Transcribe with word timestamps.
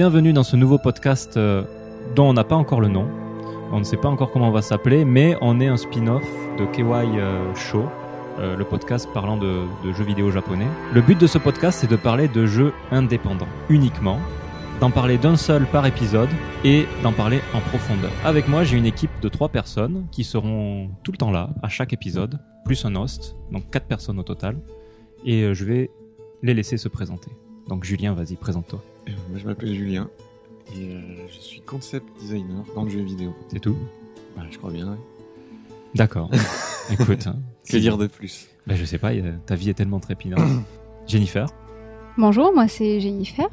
bienvenue 0.00 0.32
dans 0.32 0.44
ce 0.44 0.56
nouveau 0.56 0.78
podcast 0.78 1.36
euh, 1.36 1.62
dont 2.16 2.30
on 2.30 2.32
n'a 2.32 2.42
pas 2.42 2.56
encore 2.56 2.80
le 2.80 2.88
nom. 2.88 3.06
On 3.70 3.80
ne 3.80 3.84
sait 3.84 3.98
pas 3.98 4.08
encore 4.08 4.32
comment 4.32 4.48
on 4.48 4.50
va 4.50 4.62
s'appeler, 4.62 5.04
mais 5.04 5.36
on 5.42 5.60
est 5.60 5.66
un 5.66 5.76
spin-off 5.76 6.24
de 6.58 6.64
KY 6.64 6.84
euh, 7.18 7.54
Show, 7.54 7.84
euh, 8.38 8.56
le 8.56 8.64
podcast 8.64 9.06
parlant 9.12 9.36
de, 9.36 9.66
de 9.84 9.92
jeux 9.92 10.04
vidéo 10.04 10.30
japonais. 10.30 10.68
Le 10.94 11.02
but 11.02 11.20
de 11.20 11.26
ce 11.26 11.36
podcast, 11.36 11.80
c'est 11.82 11.90
de 11.90 11.96
parler 11.96 12.28
de 12.28 12.46
jeux 12.46 12.72
indépendants, 12.90 13.46
uniquement, 13.68 14.18
d'en 14.80 14.90
parler 14.90 15.18
d'un 15.18 15.36
seul 15.36 15.66
par 15.66 15.84
épisode 15.84 16.30
et 16.64 16.86
d'en 17.02 17.12
parler 17.12 17.42
en 17.52 17.60
profondeur. 17.60 18.10
Avec 18.24 18.48
moi, 18.48 18.64
j'ai 18.64 18.78
une 18.78 18.86
équipe 18.86 19.10
de 19.20 19.28
trois 19.28 19.50
personnes 19.50 20.06
qui 20.10 20.24
seront 20.24 20.88
tout 21.02 21.12
le 21.12 21.18
temps 21.18 21.30
là, 21.30 21.50
à 21.62 21.68
chaque 21.68 21.92
épisode, 21.92 22.38
plus 22.64 22.86
un 22.86 22.96
host, 22.96 23.36
donc 23.52 23.68
quatre 23.70 23.86
personnes 23.86 24.18
au 24.18 24.22
total. 24.22 24.56
Et 25.26 25.42
euh, 25.42 25.52
je 25.52 25.66
vais 25.66 25.90
les 26.42 26.54
laisser 26.54 26.78
se 26.78 26.88
présenter. 26.88 27.32
Donc 27.68 27.84
Julien, 27.84 28.14
vas-y, 28.14 28.36
présente-toi. 28.36 28.80
Euh, 29.08 29.12
Moi, 29.30 29.38
je 29.38 29.46
m'appelle 29.46 29.74
Julien 29.74 30.08
et 30.76 30.94
euh, 30.94 31.00
je 31.28 31.38
suis 31.40 31.60
concept 31.60 32.06
designer 32.20 32.64
dans 32.74 32.84
le 32.84 32.90
jeu 32.90 33.00
vidéo. 33.00 33.34
C'est 33.48 33.60
tout? 33.60 33.76
Bah, 34.36 34.42
je 34.50 34.58
crois 34.58 34.70
bien. 34.70 34.90
ouais. 34.92 34.98
D'accord. 35.94 36.30
Écoute. 36.90 37.26
hein, 37.26 37.36
Que 37.68 37.76
dire 37.76 37.98
de 37.98 38.06
plus? 38.06 38.48
Bah, 38.66 38.74
Je 38.76 38.84
sais 38.84 38.98
pas, 38.98 39.08
a- 39.08 39.32
ta 39.46 39.54
vie 39.54 39.70
est 39.70 39.74
tellement 39.74 40.00
trépidante. 40.00 40.40
Jennifer? 41.06 41.46
Bonjour, 42.18 42.52
moi 42.54 42.68
c'est 42.68 43.00
Jennifer 43.00 43.48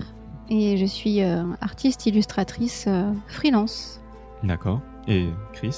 et 0.49 0.77
je 0.77 0.85
suis 0.85 1.21
euh, 1.21 1.43
artiste 1.61 2.05
illustratrice 2.05 2.85
euh, 2.87 3.11
freelance. 3.27 4.01
D'accord. 4.43 4.81
Et 5.07 5.27
Chris? 5.53 5.75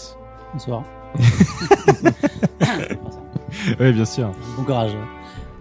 Bonsoir. 0.54 0.84
Oui, 3.80 3.92
bien 3.94 4.06
sûr. 4.06 4.32
Bon 4.58 4.64
courage. 4.64 4.96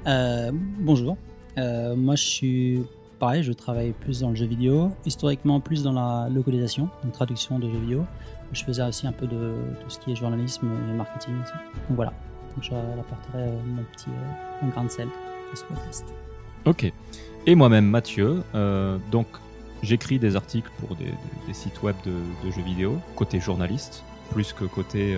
Euh, 0.06 0.50
bonjour. 0.52 1.16
Euh, 1.56 1.96
moi, 1.96 2.14
je 2.16 2.22
suis 2.22 2.82
pareil, 3.18 3.42
je 3.42 3.52
travaille 3.52 3.92
plus 3.92 4.20
dans 4.20 4.30
le 4.30 4.36
jeu 4.36 4.46
vidéo, 4.46 4.90
historiquement 5.04 5.60
plus 5.60 5.82
dans 5.82 5.92
la 5.92 6.28
localisation, 6.28 6.88
donc 7.02 7.12
traduction 7.12 7.58
de 7.58 7.68
jeux 7.68 7.78
vidéo. 7.78 8.04
Je 8.52 8.64
faisais 8.64 8.82
aussi 8.82 9.06
un 9.06 9.12
peu 9.12 9.26
de 9.26 9.54
tout 9.82 9.90
ce 9.90 9.98
qui 9.98 10.12
est 10.12 10.16
journalisme 10.16 10.68
et 10.90 10.94
marketing 10.94 11.34
aussi. 11.42 11.52
Donc 11.52 11.96
voilà, 11.96 12.12
donc 12.54 12.62
j'apporterai 12.64 13.42
euh, 13.42 13.60
mon 13.66 13.82
petit 13.82 14.08
euh, 14.08 14.62
mon 14.62 14.68
grain 14.68 14.84
de 14.84 14.90
sel 14.90 15.08
à 15.52 15.56
ce 15.56 15.64
podcast. 15.64 16.06
Ok. 16.64 16.90
Et 17.46 17.54
moi-même, 17.54 17.86
Mathieu. 17.86 18.42
euh, 18.54 18.98
donc, 19.10 19.26
j'écris 19.82 20.18
des 20.18 20.36
articles 20.36 20.70
pour 20.80 20.96
des, 20.96 21.12
sites 21.52 21.82
web 21.82 21.96
de, 22.04 22.50
jeux 22.50 22.62
vidéo, 22.62 22.98
côté 23.16 23.40
journaliste, 23.40 24.02
plus 24.32 24.52
que 24.52 24.64
côté 24.64 25.16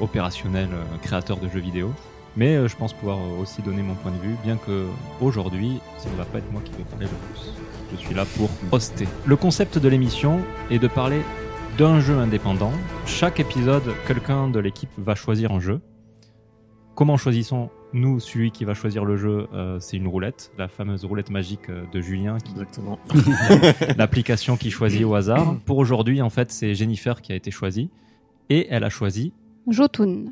opérationnel, 0.00 0.68
créateur 1.02 1.36
de 1.36 1.48
jeux 1.48 1.60
vidéo. 1.60 1.92
Mais 2.38 2.54
euh, 2.54 2.68
je 2.68 2.76
pense 2.76 2.92
pouvoir 2.92 3.18
euh, 3.18 3.42
aussi 3.42 3.60
donner 3.62 3.82
mon 3.82 3.94
point 3.96 4.12
de 4.12 4.16
vue, 4.18 4.36
bien 4.44 4.56
que 4.56 4.86
aujourd'hui, 5.20 5.80
ça 5.98 6.08
ne 6.08 6.14
va 6.14 6.24
pas 6.24 6.38
être 6.38 6.50
moi 6.52 6.62
qui 6.64 6.70
vais 6.72 6.84
parler 6.84 7.06
le 7.06 7.34
plus. 7.34 7.52
Je 7.92 7.96
suis 7.96 8.14
là 8.14 8.24
pour 8.36 8.48
hoster. 8.70 9.08
Le 9.26 9.34
concept 9.36 9.76
de 9.78 9.88
l'émission 9.88 10.40
est 10.70 10.78
de 10.78 10.86
parler 10.88 11.20
d'un 11.78 12.00
jeu 12.00 12.16
indépendant. 12.16 12.70
Chaque 13.06 13.40
épisode, 13.40 13.82
quelqu'un 14.06 14.48
de 14.48 14.60
l'équipe 14.60 14.90
va 14.98 15.14
choisir 15.16 15.50
un 15.52 15.58
jeu. 15.60 15.80
Comment 16.94 17.16
choisissons-nous 17.16 18.20
celui 18.20 18.50
qui 18.52 18.64
va 18.64 18.74
choisir 18.74 19.04
le 19.04 19.16
jeu 19.16 19.46
Euh, 19.52 19.78
C'est 19.80 19.96
une 19.96 20.06
roulette, 20.08 20.52
la 20.58 20.68
fameuse 20.68 21.04
roulette 21.04 21.30
magique 21.30 21.70
de 21.70 22.00
Julien, 22.00 22.38
qui- 22.38 22.52
Exactement. 22.52 22.98
l'application 23.96 24.56
qui 24.56 24.70
choisit 24.70 25.04
au 25.04 25.14
hasard. 25.14 25.56
Pour 25.66 25.78
aujourd'hui, 25.78 26.22
en 26.22 26.30
fait, 26.30 26.52
c'est 26.52 26.74
Jennifer 26.74 27.20
qui 27.20 27.32
a 27.32 27.36
été 27.36 27.50
choisie. 27.50 27.90
Et 28.50 28.66
elle 28.70 28.84
a 28.84 28.90
choisi. 28.90 29.32
Jotun. 29.68 30.26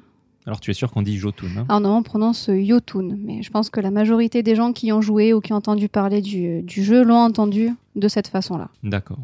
Alors, 0.47 0.61
tu 0.61 0.71
es 0.71 0.75
sûr 0.75 0.93
qu'on 0.93 1.03
dit 1.03 1.17
Jotun 1.17 1.49
hein 1.57 1.67
Alors 1.69 1.81
non, 1.81 1.97
on 1.99 2.03
prononce 2.03 2.49
Yotun, 2.53 3.17
mais 3.19 3.43
je 3.43 3.51
pense 3.51 3.69
que 3.69 3.81
la 3.81 3.91
majorité 3.91 4.43
des 4.45 4.55
gens 4.55 4.73
qui 4.73 4.93
ont 4.93 5.01
joué 5.01 5.33
ou 5.35 5.41
qui 5.41 5.53
ont 5.53 5.57
entendu 5.57 5.89
parler 5.89 6.23
du, 6.23 6.63
du 6.63 6.85
jeu 6.85 7.03
l'ont 7.05 7.17
entendu 7.19 7.71
de 7.97 8.09
cette 8.09 8.29
façon-là. 8.29 8.71
D'accord. 8.85 9.19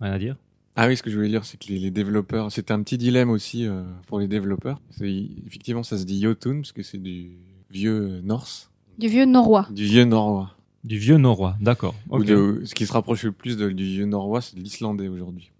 Rien 0.00 0.12
à 0.12 0.18
dire? 0.18 0.36
Ah 0.74 0.86
oui, 0.88 0.96
ce 0.96 1.02
que 1.02 1.10
je 1.10 1.16
voulais 1.16 1.28
dire, 1.28 1.44
c'est 1.44 1.58
que 1.58 1.68
les, 1.68 1.78
les 1.78 1.90
développeurs, 1.90 2.50
c'était 2.52 2.72
un 2.72 2.82
petit 2.82 2.98
dilemme 2.98 3.30
aussi 3.30 3.66
euh, 3.66 3.82
pour 4.06 4.18
les 4.20 4.28
développeurs. 4.28 4.80
C'est- 4.90 5.26
Effectivement, 5.46 5.82
ça 5.82 5.96
se 5.98 6.04
dit 6.04 6.18
Yotun 6.18 6.56
parce 6.56 6.72
que 6.72 6.82
c'est 6.82 6.98
du 7.02 7.30
vieux 7.70 8.20
norse, 8.22 8.70
Du 8.98 9.08
vieux 9.08 9.24
norrois. 9.26 9.66
du 9.70 9.84
vieux 9.84 10.04
norrois. 10.04 10.52
Du 10.84 10.98
vieux 10.98 11.16
norrois, 11.16 11.56
d'accord. 11.60 11.94
Ce 12.10 12.74
qui 12.74 12.86
se 12.86 12.92
rapproche 12.92 13.24
le 13.24 13.32
plus 13.32 13.56
de- 13.56 13.70
du 13.70 13.84
vieux 13.84 14.06
norrois, 14.06 14.40
c'est 14.40 14.56
de 14.56 14.60
l'islandais 14.62 15.08
aujourd'hui. 15.08 15.50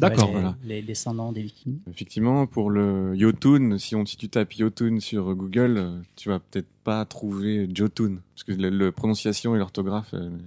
D'accord, 0.00 0.26
les, 0.26 0.32
voilà. 0.32 0.56
Les 0.64 0.82
descendants 0.82 1.32
des 1.32 1.42
Vikings. 1.42 1.78
Effectivement, 1.90 2.46
pour 2.46 2.70
le 2.70 3.14
Yotun, 3.16 3.76
si, 3.78 3.94
on, 3.96 4.04
si 4.06 4.16
tu 4.16 4.28
tapes 4.28 4.52
Yotun 4.54 4.98
sur 5.00 5.34
Google, 5.34 5.76
euh, 5.78 5.98
tu 6.16 6.28
vas 6.28 6.38
peut-être 6.40 6.68
pas 6.84 7.04
trouver 7.04 7.68
Jotun, 7.74 8.16
parce 8.34 8.44
que 8.44 8.52
la 8.52 8.70
la 8.70 8.90
prononciation 8.92 9.54
et 9.54 9.58
l'orthographe 9.58 10.14
euh, 10.14 10.30
ne 10.30 10.38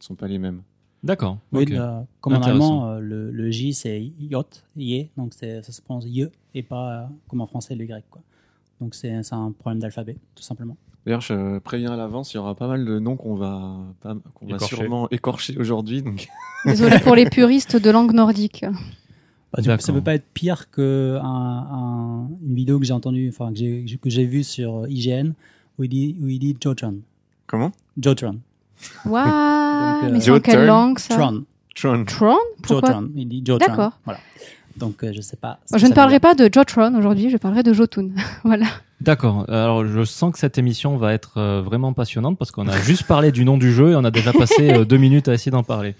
sont 0.00 0.14
pas 0.14 0.28
les 0.28 0.38
mêmes. 0.38 0.62
D'accord. 1.02 1.38
Oui, 1.52 1.64
euh, 1.70 2.00
comme 2.20 2.34
en 2.34 2.42
allemand, 2.42 2.88
euh, 2.90 3.00
le, 3.00 3.30
le 3.30 3.50
J 3.50 3.72
c'est 3.72 4.02
yot, 4.20 4.44
yé, 4.76 5.10
donc 5.16 5.32
c'est- 5.34 5.62
ça 5.62 5.72
se 5.72 5.80
prononce 5.80 6.04
ye 6.06 6.26
et 6.54 6.62
pas 6.62 7.02
euh, 7.02 7.06
comme 7.28 7.40
en 7.40 7.46
français 7.46 7.74
le 7.74 7.84
Y. 7.86 8.04
Quoi. 8.10 8.20
Donc 8.82 8.94
c'est 8.94 9.10
un 9.32 9.52
problème 9.52 9.80
d'alphabet, 9.80 10.16
tout 10.34 10.42
simplement. 10.42 10.76
D'ailleurs, 11.06 11.22
je 11.22 11.58
préviens 11.60 11.92
à 11.92 11.96
l'avance, 11.96 12.34
il 12.34 12.36
y 12.36 12.40
aura 12.40 12.54
pas 12.54 12.68
mal 12.68 12.84
de 12.84 12.98
noms 12.98 13.16
qu'on 13.16 13.34
va, 13.34 13.78
pas- 14.02 14.14
qu'on 14.34 14.44
va 14.46 14.58
sûrement 14.58 15.08
écorcher 15.10 15.56
aujourd'hui. 15.58 16.02
Donc, 16.02 16.28
Désolé 16.66 16.98
pour 16.98 17.14
les 17.14 17.24
puristes 17.30 17.76
de 17.76 17.90
langue 17.90 18.12
nordique. 18.12 18.66
Bah, 19.52 19.62
coup, 19.76 19.82
ça 19.82 19.92
peut 19.92 20.00
pas 20.00 20.14
être 20.14 20.26
pire 20.32 20.70
que 20.70 21.18
un, 21.22 21.24
un- 21.24 22.28
une 22.46 22.54
vidéo 22.54 22.78
que 22.78 22.84
j'ai 22.84 22.92
entendue, 22.92 23.28
enfin 23.34 23.50
que 23.52 23.58
j'ai 23.58 23.98
que 24.00 24.08
j'ai 24.10 24.24
vue 24.24 24.44
sur 24.44 24.86
IGN 24.88 25.32
où 25.78 25.84
il 25.84 25.88
dit 25.88 26.16
où 26.22 26.28
il 26.28 26.38
dit 26.38 26.56
Jotron. 26.60 26.96
comment? 27.46 27.72
Jotron. 28.00 28.38
Waouh, 29.04 29.26
euh, 29.26 30.08
mais 30.12 30.20
c'est 30.20 30.30
en 30.30 30.40
quelle 30.40 30.66
langue 30.66 30.98
ça? 30.98 31.14
Tron. 31.16 31.44
Tron. 31.74 32.04
Tron 32.04 32.36
Pourquoi? 32.62 32.88
Jotron. 32.90 33.10
Il 33.16 33.28
dit 33.28 33.42
Jotron. 33.44 33.66
D'accord. 33.66 33.92
Voilà. 34.04 34.20
Donc 34.76 35.02
euh, 35.02 35.12
je 35.12 35.20
sais 35.20 35.36
pas. 35.36 35.58
Moi, 35.70 35.78
Je 35.78 35.86
ne 35.86 35.92
parlerai 35.92 36.20
pas 36.20 36.34
de 36.34 36.48
Jotron 36.52 36.94
aujourd'hui, 36.96 37.28
je 37.28 37.36
parlerai 37.36 37.62
de 37.62 37.72
Jotun. 37.72 38.10
voilà. 38.44 38.66
D'accord. 39.00 39.46
Alors, 39.48 39.86
je 39.86 40.04
sens 40.04 40.32
que 40.32 40.38
cette 40.38 40.58
émission 40.58 40.96
va 40.96 41.12
être 41.14 41.38
euh, 41.38 41.60
vraiment 41.62 41.92
passionnante 41.92 42.38
parce 42.38 42.50
qu'on 42.50 42.68
a 42.68 42.78
juste 42.80 43.04
parlé 43.04 43.32
du 43.32 43.44
nom 43.44 43.56
du 43.56 43.72
jeu 43.72 43.92
et 43.92 43.96
on 43.96 44.04
a 44.04 44.10
déjà 44.10 44.32
passé 44.32 44.70
euh, 44.72 44.84
deux 44.84 44.98
minutes 44.98 45.26
à 45.28 45.34
essayer 45.34 45.50
d'en 45.50 45.62
parler. 45.62 45.94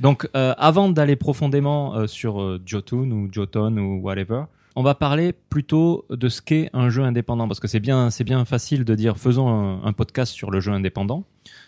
Donc, 0.00 0.28
euh, 0.34 0.54
avant 0.58 0.88
d'aller 0.88 1.16
profondément 1.16 1.94
euh, 1.94 2.06
sur 2.06 2.40
euh, 2.40 2.60
Jotun 2.64 3.10
ou 3.10 3.28
Jotun 3.30 3.76
ou 3.76 4.00
whatever, 4.00 4.44
on 4.76 4.82
va 4.82 4.94
parler 4.94 5.32
plutôt 5.32 6.06
de 6.10 6.28
ce 6.28 6.40
qu'est 6.40 6.70
un 6.72 6.88
jeu 6.90 7.02
indépendant 7.02 7.46
parce 7.48 7.60
que 7.60 7.68
c'est 7.68 7.80
bien, 7.80 8.08
c'est 8.10 8.24
bien 8.24 8.44
facile 8.44 8.84
de 8.84 8.94
dire 8.94 9.18
faisons 9.18 9.48
un, 9.48 9.84
un 9.84 9.92
podcast 9.92 10.32
sur 10.32 10.50
le 10.50 10.60
jeu 10.60 10.72
indépendant. 10.72 11.24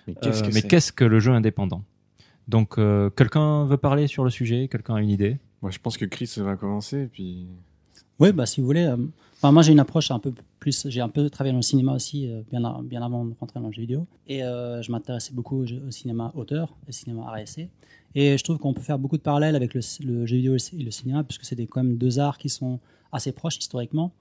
Mais 0.06 0.14
Euh, 0.14 0.20
qu'est-ce 0.22 0.42
que 0.42 0.46
mais 0.48 0.52
c'est 0.62 0.68
qu'est-ce 0.68 0.92
que 0.92 1.04
le 1.04 1.20
jeu 1.20 1.32
indépendant? 1.32 1.82
Donc, 2.48 2.78
euh, 2.78 3.10
quelqu'un 3.10 3.64
veut 3.66 3.76
parler 3.76 4.06
sur 4.06 4.24
le 4.24 4.30
sujet? 4.30 4.68
Quelqu'un 4.68 4.94
a 4.96 5.00
une 5.00 5.10
idée? 5.10 5.38
Moi, 5.60 5.70
je 5.70 5.78
pense 5.78 5.96
que 5.96 6.04
Chris 6.06 6.32
va 6.38 6.56
commencer, 6.56 7.02
et 7.02 7.06
puis 7.06 7.46
Oui, 8.18 8.32
bah 8.32 8.46
si 8.46 8.60
vous 8.60 8.66
voulez. 8.66 8.84
euh, 8.84 8.96
Enfin, 9.36 9.52
moi 9.52 9.62
j'ai 9.62 9.72
une 9.72 9.80
approche 9.80 10.10
un 10.12 10.18
peu 10.20 10.32
plus. 10.62 10.86
J'ai 10.88 11.00
un 11.00 11.08
peu 11.08 11.28
travaillé 11.28 11.52
dans 11.52 11.58
le 11.58 11.62
cinéma 11.62 11.92
aussi, 11.92 12.28
euh, 12.28 12.42
bien, 12.48 12.60
bien 12.84 13.02
avant 13.02 13.24
de 13.24 13.34
rentrer 13.40 13.58
dans 13.58 13.66
le 13.66 13.72
jeu 13.72 13.82
vidéo. 13.82 14.06
Et 14.28 14.44
euh, 14.44 14.80
je 14.80 14.92
m'intéressais 14.92 15.32
beaucoup 15.34 15.64
au, 15.64 15.90
cinéma 15.90 16.30
auteur, 16.36 16.76
au 16.88 16.92
cinéma 16.92 17.22
RSC. 17.32 17.68
Et 18.14 18.38
je 18.38 18.44
trouve 18.44 18.58
qu'on 18.58 18.72
peut 18.72 18.82
faire 18.82 18.98
beaucoup 18.98 19.16
de 19.16 19.22
parallèles 19.22 19.56
avec 19.56 19.74
le, 19.74 19.80
jeu 19.80 20.36
vidéo 20.36 20.54
et 20.54 20.82
le 20.82 20.90
cinéma, 20.92 21.24
puisque 21.24 21.44
c'est 21.44 21.56
quand 21.66 21.82
même 21.82 21.96
deux 21.96 22.20
arts 22.20 22.38
qui 22.38 22.48
sont 22.48 22.78
assez 23.10 23.32
proches 23.32 23.58
historiquement. 23.58 24.12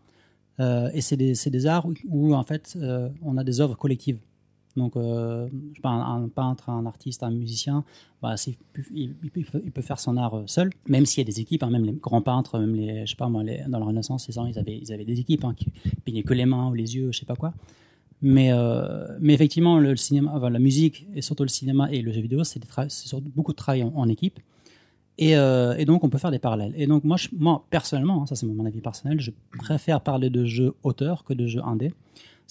Euh, 0.59 0.89
et 0.93 1.01
c'est 1.01 1.17
des, 1.17 1.33
des 1.33 1.65
arts 1.67 1.87
où, 2.09 2.33
en 2.33 2.43
fait 2.43 2.77
on 3.21 3.37
a 3.37 3.43
des 3.43 3.61
œuvres 3.61 3.75
collectives. 3.75 4.19
Donc, 4.77 4.95
euh, 4.95 5.47
je 5.73 5.81
pas, 5.81 5.89
un, 5.89 6.27
peintre, 6.27 6.69
un 6.69 6.85
artiste, 6.85 7.23
un 7.23 7.31
musicien, 7.31 7.83
bah, 8.21 8.35
il, 8.93 9.13
peut, 9.73 9.81
faire 9.81 9.99
son 9.99 10.17
art 10.17 10.35
euh, 10.35 10.43
seul, 10.47 10.69
même 10.87 11.05
s'il 11.05 11.19
y 11.19 11.25
a 11.25 11.31
des 11.31 11.39
équipes, 11.39 11.63
hein, 11.63 11.69
même 11.69 11.85
les 11.85 11.93
grands 11.93 12.21
peintres, 12.21 12.59
même 12.59 12.75
les, 12.75 13.05
je 13.05 13.11
sais 13.11 13.17
pas 13.17 13.29
dans 13.29 13.43
la 13.79 13.85
Renaissance, 13.85 14.27
les 14.27 14.33
gens, 14.33 14.45
ils 14.45 14.57
avaient, 14.59 14.77
ils 14.77 14.93
avaient 14.93 15.05
des 15.05 15.19
équipes 15.19 15.43
hein, 15.45 15.53
qui 15.55 15.67
peignaient 16.05 16.23
que 16.23 16.33
les 16.33 16.45
mains 16.45 16.69
ou 16.69 16.73
les 16.73 16.95
yeux, 16.95 17.11
je 17.11 17.19
sais 17.19 17.25
pas 17.25 17.35
quoi. 17.35 17.53
Mais, 18.21 18.51
euh, 18.51 19.07
mais 19.19 19.33
effectivement, 19.33 19.79
le, 19.79 19.95
cinéma, 19.95 20.37
la 20.49 20.59
musique 20.59 21.07
et 21.15 21.21
surtout 21.21 21.43
le 21.43 21.49
cinéma 21.49 21.91
et 21.91 22.01
le 22.01 22.11
jeu 22.11 22.21
vidéo, 22.21 22.43
c'est 22.43 22.61
beaucoup 23.35 23.51
de 23.51 23.57
travail 23.57 23.83
en, 23.83 24.07
équipe. 24.07 24.39
Et, 25.17 25.35
euh, 25.35 25.75
et 25.77 25.85
donc, 25.85 26.03
on 26.03 26.09
peut 26.09 26.19
faire 26.19 26.31
des 26.31 26.39
parallèles. 26.39 26.73
Et 26.77 26.85
donc, 26.85 27.03
moi, 27.03 27.17
moi 27.33 27.65
personnellement, 27.69 28.21
hein, 28.21 28.25
ça 28.27 28.35
c'est 28.35 28.45
mon 28.45 28.65
avis 28.65 28.81
personnel, 28.81 29.19
je 29.19 29.31
préfère 29.57 30.01
parler 30.01 30.29
de 30.29 30.45
jeux 30.45 30.73
auteurs 30.83 31.23
que 31.23 31.33
de 31.33 31.47
jeux 31.47 31.63
indés. 31.65 31.93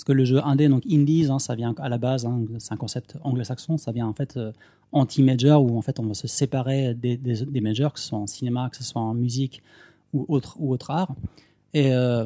Parce 0.01 0.05
que 0.07 0.13
le 0.13 0.25
jeu 0.25 0.41
indé, 0.43 0.67
donc 0.71 0.85
indies, 0.91 1.27
hein, 1.31 1.39
ça 1.39 1.55
vient 1.55 1.75
à 1.77 1.91
la 1.91 1.99
base, 1.99 2.25
hein, 2.25 2.41
c'est 2.59 2.73
un 2.73 2.79
concept 2.79 3.17
anglo-saxon, 3.23 3.77
ça 3.77 3.93
vient 3.93 4.07
en 4.07 4.15
fait 4.15 4.39
euh, 4.39 4.51
anti-major, 4.93 5.63
où 5.63 5.77
en 5.77 5.83
fait 5.83 6.01
on 6.01 6.05
va 6.07 6.15
se 6.15 6.27
séparer 6.27 6.95
des, 6.95 7.19
des, 7.19 7.45
des 7.45 7.61
majors, 7.61 7.93
que 7.93 8.01
ce 8.01 8.07
soit 8.07 8.19
en 8.19 8.27
cinéma, 8.27 8.71
que 8.71 8.79
ce 8.79 8.83
soit 8.83 9.03
en 9.03 9.13
musique 9.13 9.63
ou 10.15 10.25
autre, 10.31 10.57
ou 10.59 10.73
autre 10.73 10.91
art. 10.91 11.15
Et 11.75 11.93
euh, 11.93 12.25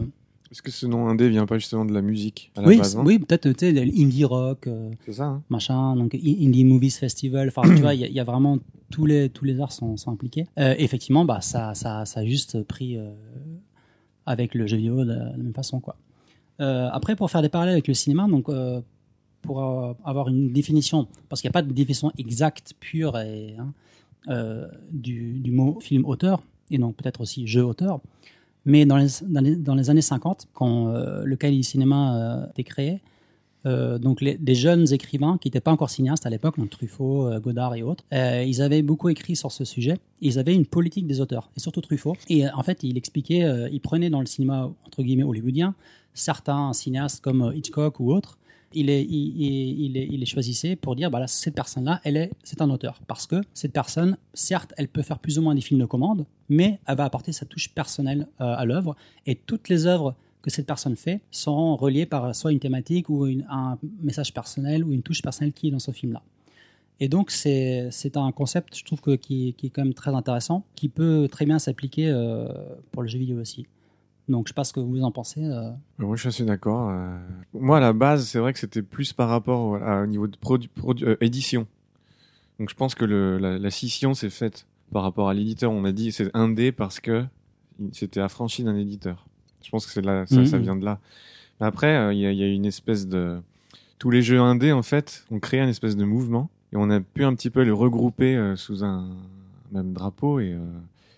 est-ce 0.53 0.63
que 0.63 0.71
ce 0.71 0.87
nom 0.87 1.09
indé 1.09 1.29
vient 1.29 1.47
pas 1.47 1.59
justement 1.59 1.85
de 1.85 1.93
la 1.93 2.01
musique 2.01 2.53
à 2.55 2.63
la 2.63 2.69
oui, 2.69 2.79
base 2.79 2.97
hein 2.97 3.03
oui 3.05 3.19
peut-être 3.19 3.51
tu 3.51 3.67
sais, 3.67 3.73
l'indie 3.73 4.25
rock, 4.25 4.69
euh, 4.69 4.93
ça. 5.11 5.25
Hein 5.25 5.43
machin, 5.51 5.97
donc 5.97 6.15
Indie 6.15 6.63
Movies 6.65 6.93
Festival. 6.97 7.49
Enfin, 7.49 7.63
tu 7.75 7.83
vois, 7.83 7.95
il 7.97 8.03
y, 8.03 8.05
a- 8.05 8.07
il 8.07 8.15
y 8.15 8.21
a 8.21 8.25
vraiment 8.25 8.59
tous 8.91 9.05
les 9.05 9.31
tous 9.31 9.45
les 9.47 9.59
arts 9.61 9.73
sont, 9.73 9.97
sont 9.97 10.13
impliqués. 10.13 10.47
Euh, 10.61 10.77
effectivement, 10.79 11.25
bah 11.25 11.41
ça 11.41 11.75
ça 11.75 12.05
ça 12.05 12.21
a 12.21 12.25
juste 12.25 12.63
pris 12.63 12.97
euh, 12.97 13.11
avec 14.27 14.55
le 14.55 14.69
jeu 14.69 14.77
vidéo 14.77 15.05
de 15.05 15.09
la, 15.13 15.25
de 15.33 15.39
la 15.39 15.43
même 15.43 15.55
façon 15.55 15.81
quoi. 15.81 15.97
Euh, 16.61 16.89
après, 16.93 17.17
pour 17.17 17.31
faire 17.31 17.43
des 17.43 17.49
parallèles 17.49 17.75
avec 17.75 17.89
le 17.89 17.95
cinéma, 17.95 18.27
donc 18.29 18.49
euh, 18.49 18.81
pour 19.43 19.63
euh, 19.63 19.93
avoir 20.05 20.29
une 20.29 20.53
définition, 20.53 21.07
parce 21.29 21.41
qu'il 21.41 21.49
n'y 21.49 21.53
a 21.53 21.59
pas 21.61 21.63
de 21.63 21.73
définition 21.73 22.13
exacte, 22.19 22.75
pure 22.81 23.17
hein, 23.17 24.69
du, 24.91 25.51
mot 25.51 25.79
film 25.81 26.05
auteur, 26.05 26.43
et 26.71 26.79
donc 26.79 26.97
peut-être 26.97 27.21
aussi 27.21 27.47
jeu 27.47 27.65
auteur. 27.65 28.01
Mais 28.67 28.87
dans 28.87 28.97
les, 28.97 29.91
années 29.91 30.01
50, 30.01 30.49
quand 30.55 30.89
euh, 30.89 31.23
le 31.25 31.37
du 31.37 31.63
cinéma 31.63 32.17
euh, 32.17 32.51
été 32.51 32.65
créé, 32.65 33.01
donc 33.67 34.21
les, 34.21 34.55
jeunes 34.55 34.93
écrivains 34.93 35.39
qui 35.39 35.49
n'étaient 35.49 35.59
pas 35.59 35.71
encore 35.71 35.89
cinéastes 35.89 36.27
à 36.27 36.31
l'époque, 36.31 36.59
donc 36.59 36.69
Truffaut, 36.69 37.31
Godard 37.41 37.75
et 37.75 37.83
autres, 37.83 38.05
ils 38.13 38.61
avaient 38.61 38.83
beaucoup 38.83 39.09
écrit 39.09 39.37
sur 39.37 39.53
ce 39.53 39.65
sujet. 39.65 39.97
Ils 40.21 40.39
avaient 40.39 40.55
une 40.55 40.67
politique 40.67 41.07
des 41.07 41.23
auteurs, 41.23 41.51
et 41.57 41.61
surtout 41.61 41.81
Truffaut. 41.81 42.15
Et 42.29 42.47
en 42.47 42.63
fait, 42.63 42.83
il 42.83 42.99
expliquait, 42.99 43.43
il 43.73 43.81
prenait 43.81 44.11
dans 44.11 44.21
le 44.21 44.27
cinéma 44.27 44.71
entre 44.85 45.03
guillemets 45.03 45.23
hollywoodien 45.23 45.75
certains 46.15 46.73
cinéastes 46.73 47.23
comme 47.23 47.43
euh, 47.43 47.55
Hitchcock 47.55 48.01
ou 48.01 48.13
autres. 48.13 48.39
Il 48.77 48.87
les, 48.87 49.03
il, 49.03 49.95
il, 49.95 49.97
il 49.97 50.27
choisissait 50.27 50.75
pour 50.75 50.97
dire, 50.97 51.09
bah 51.09 51.21
là, 51.21 51.29
cette 51.29 51.55
personne-là, 51.55 52.01
elle 52.03 52.17
est, 52.17 52.31
c'est 52.43 52.61
un 52.61 52.71
auteur, 52.71 53.01
parce 53.07 53.27
que 53.27 53.41
cette 53.53 53.73
personne, 53.73 54.17
certes, 54.33 54.73
elle 54.77 54.89
peut 54.89 55.03
faire 55.03 55.21
plus 55.21 55.39
ou 55.39 55.43
moins 55.43 55.55
des 55.55 55.61
films 55.61 55.79
de 55.79 55.87
commande, 55.87 56.27
mais 56.49 56.81
elle 56.89 56.97
va 56.97 57.05
apporter 57.05 57.31
sa 57.31 57.47
touche 57.47 57.69
personnelle 57.69 58.27
euh, 58.41 58.57
à 58.57 58.65
l'œuvre, 58.65 58.97
et 59.27 59.37
toutes 59.37 59.69
les 59.69 59.87
œuvres 59.87 60.17
que 60.43 60.51
cette 60.51 60.67
personne 60.67 60.97
fait 60.97 61.21
sont 61.31 61.77
reliées 61.77 62.05
par 62.05 62.35
soit 62.35 62.51
une 62.51 62.59
thématique 62.59 63.09
ou 63.09 63.27
un 63.49 63.79
message 64.03 64.35
personnel 64.35 64.85
ou 64.85 64.93
une 64.93 65.03
touche 65.03 65.23
personnelle 65.23 65.53
qui 65.53 65.69
est 65.69 65.71
dans 65.71 65.79
ce 65.79 65.93
film-là. 65.93 66.23
Et 67.01 67.09
donc, 67.09 67.31
c'est 67.31 67.91
un 68.17 68.33
concept, 68.33 68.77
je 68.77 68.85
trouve, 68.85 69.01
que, 69.01 69.17
qui, 69.17 69.55
qui 69.55 69.67
est 69.67 69.71
quand 69.71 69.83
même 69.83 69.95
très 69.95 70.15
intéressant, 70.15 70.65
qui 70.75 70.89
peut 70.89 71.29
très 71.31 71.45
bien 71.47 71.59
s'appliquer 71.59 72.09
euh, 72.09 72.47
pour 72.93 73.03
le 73.03 73.09
jeu 73.09 73.19
vidéo 73.19 73.41
aussi. 73.41 73.67
Donc, 74.29 74.47
je 74.47 74.51
sais 74.51 74.55
pas 74.55 74.65
ce 74.65 74.73
que 74.73 74.81
vous 74.81 75.03
en 75.03 75.11
pensez. 75.11 75.45
euh. 75.45 75.71
Moi, 75.99 76.17
je 76.17 76.21
suis 76.21 76.29
assez 76.29 76.45
d'accord. 76.45 76.91
euh. 76.91 77.19
Moi, 77.53 77.77
à 77.77 77.81
la 77.81 77.93
base, 77.93 78.27
c'est 78.27 78.39
vrai 78.39 78.53
que 78.53 78.59
c'était 78.59 78.83
plus 78.83 79.13
par 79.13 79.29
rapport 79.29 79.77
à- 79.77 80.03
au 80.03 80.07
niveau 80.07 80.27
de 80.27 80.37
produ- 80.37 80.69
produ- 80.75 81.05
euh, 81.05 81.17
édition. 81.21 81.67
Donc, 82.59 82.71
je 82.71 82.75
pense 82.75 82.95
que 82.95 83.05
le, 83.05 83.39
la, 83.39 83.59
la 83.59 83.71
scission 83.71 84.15
s'est 84.15 84.31
faite 84.31 84.67
par 84.93 85.03
rapport 85.03 85.29
à 85.29 85.35
l'éditeur. 85.35 85.71
On 85.73 85.85
a 85.85 85.93
dit 85.93 86.11
c'est 86.13 86.31
indé 86.35 86.73
parce 86.73 87.01
que 87.01 87.25
il 87.81 87.95
s'était 87.95 88.21
affranchi 88.21 88.65
d'un 88.65 88.77
éditeur. 88.77 89.27
Je 89.63 89.71
pense 89.71 89.85
que 89.87 89.93
c'est 89.93 90.03
là, 90.03 90.25
ça, 90.27 90.41
Mhm. 90.41 90.47
ça 90.47 90.59
vient 90.59 90.77
de 90.77 90.85
là. 90.85 91.01
Après, 91.61 91.95
euh, 91.97 92.13
il 92.15 92.21
y, 92.21 92.27
a, 92.27 92.33
y 92.33 92.43
a 92.43 92.47
une 92.47 92.65
espèce 92.67 93.07
de 93.07 93.41
tous 93.99 94.11
les 94.11 94.23
jeux 94.23 94.41
indés 94.41 94.73
en 94.73 94.83
fait 94.83 95.25
ont 95.31 95.39
créé 95.41 95.61
un 95.61 95.69
espèce 95.69 95.97
de 95.97 96.05
mouvement 96.05 96.51
et 96.73 96.77
on 96.77 96.91
a 96.91 97.01
pu 97.01 97.25
un 97.25 97.35
petit 97.35 97.49
peu 97.51 97.63
les 97.63 97.71
regrouper 97.71 98.55
sous 98.57 98.85
un 98.85 99.09
même 99.73 99.93
drapeau 99.93 100.41
et 100.41 100.57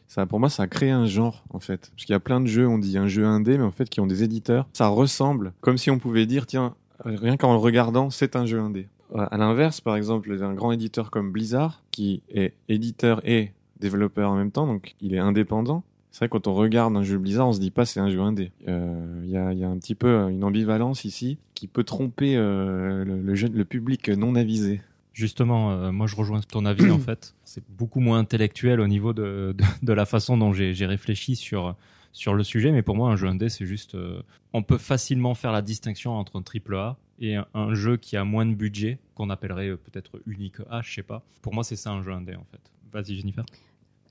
ça, 0.08 0.26
pour 0.26 0.40
moi, 0.40 0.48
ça 0.48 0.64
a 0.64 0.66
créé 0.66 0.90
un 0.90 1.06
genre, 1.06 1.44
en 1.50 1.60
fait. 1.60 1.90
Parce 1.94 2.04
qu'il 2.04 2.12
y 2.12 2.16
a 2.16 2.20
plein 2.20 2.40
de 2.40 2.46
jeux, 2.46 2.66
on 2.66 2.78
dit 2.78 2.96
un 2.98 3.08
jeu 3.08 3.24
indé, 3.24 3.58
mais 3.58 3.64
en 3.64 3.70
fait, 3.70 3.88
qui 3.88 4.00
ont 4.00 4.06
des 4.06 4.22
éditeurs. 4.22 4.68
Ça 4.72 4.88
ressemble, 4.88 5.52
comme 5.60 5.78
si 5.78 5.90
on 5.90 5.98
pouvait 5.98 6.26
dire, 6.26 6.46
tiens, 6.46 6.74
euh, 7.06 7.16
rien 7.16 7.36
qu'en 7.36 7.52
le 7.52 7.58
regardant, 7.58 8.10
c'est 8.10 8.36
un 8.36 8.46
jeu 8.46 8.60
indé. 8.60 8.88
Euh, 9.14 9.26
À 9.30 9.36
l'inverse, 9.36 9.80
par 9.80 9.96
exemple, 9.96 10.32
un 10.42 10.54
grand 10.54 10.72
éditeur 10.72 11.10
comme 11.10 11.32
Blizzard, 11.32 11.82
qui 11.90 12.22
est 12.30 12.54
éditeur 12.68 13.20
et 13.24 13.52
développeur 13.80 14.30
en 14.30 14.36
même 14.36 14.52
temps, 14.52 14.66
donc 14.66 14.94
il 15.00 15.14
est 15.14 15.18
indépendant. 15.18 15.82
C'est 16.10 16.20
vrai, 16.20 16.28
quand 16.30 16.46
on 16.46 16.54
regarde 16.54 16.96
un 16.96 17.02
jeu 17.02 17.18
Blizzard, 17.18 17.48
on 17.48 17.52
se 17.52 17.60
dit 17.60 17.70
pas 17.70 17.84
c'est 17.84 18.00
un 18.00 18.10
jeu 18.10 18.20
indé. 18.20 18.50
Euh, 18.68 19.20
Il 19.24 19.30
y, 19.30 19.36
a, 19.36 19.68
un 19.68 19.76
petit 19.76 19.94
peu 19.94 20.30
une 20.30 20.44
ambivalence 20.44 21.04
ici 21.04 21.36
qui 21.54 21.66
peut 21.66 21.84
tromper 21.84 22.36
le 22.36 23.64
public 23.64 24.08
non 24.08 24.34
avisé. 24.34 24.80
Justement, 25.16 25.72
euh, 25.72 25.92
moi 25.92 26.06
je 26.06 26.14
rejoins 26.14 26.40
ton 26.42 26.66
avis 26.66 26.90
en 26.90 26.98
fait. 27.08 27.34
C'est 27.42 27.64
beaucoup 27.70 28.00
moins 28.00 28.18
intellectuel 28.18 28.80
au 28.80 28.86
niveau 28.86 29.14
de, 29.14 29.54
de, 29.56 29.64
de 29.82 29.92
la 29.94 30.04
façon 30.04 30.36
dont 30.36 30.52
j'ai 30.52 30.84
réfléchi 30.84 31.36
sur, 31.36 31.74
sur 32.12 32.34
le 32.34 32.44
sujet, 32.44 32.70
mais 32.70 32.82
pour 32.82 32.96
moi 32.96 33.10
un 33.10 33.16
jeu 33.16 33.26
indé 33.26 33.48
c'est 33.48 33.64
juste... 33.64 33.94
euh, 33.94 34.20
on 34.52 34.62
peut 34.62 34.76
facilement 34.76 35.34
faire 35.34 35.52
la 35.52 35.62
distinction 35.62 36.12
entre 36.12 36.36
un 36.38 36.42
triple 36.42 36.76
A 36.76 36.98
et 37.18 37.36
un, 37.36 37.46
un 37.54 37.72
jeu 37.74 37.96
qui 37.96 38.18
a 38.18 38.24
moins 38.24 38.44
de 38.44 38.52
budget, 38.54 38.98
qu'on 39.14 39.30
appellerait 39.30 39.70
euh, 39.70 39.76
peut-être 39.78 40.20
unique 40.26 40.56
A, 40.70 40.82
je 40.82 40.92
sais 40.92 41.02
pas. 41.02 41.22
Pour 41.40 41.54
moi 41.54 41.64
c'est 41.64 41.76
ça 41.76 41.92
un 41.92 42.02
jeu 42.02 42.12
indé 42.12 42.34
en 42.34 42.44
fait. 42.50 42.60
Vas-y 42.92 43.16
Jennifer. 43.16 43.44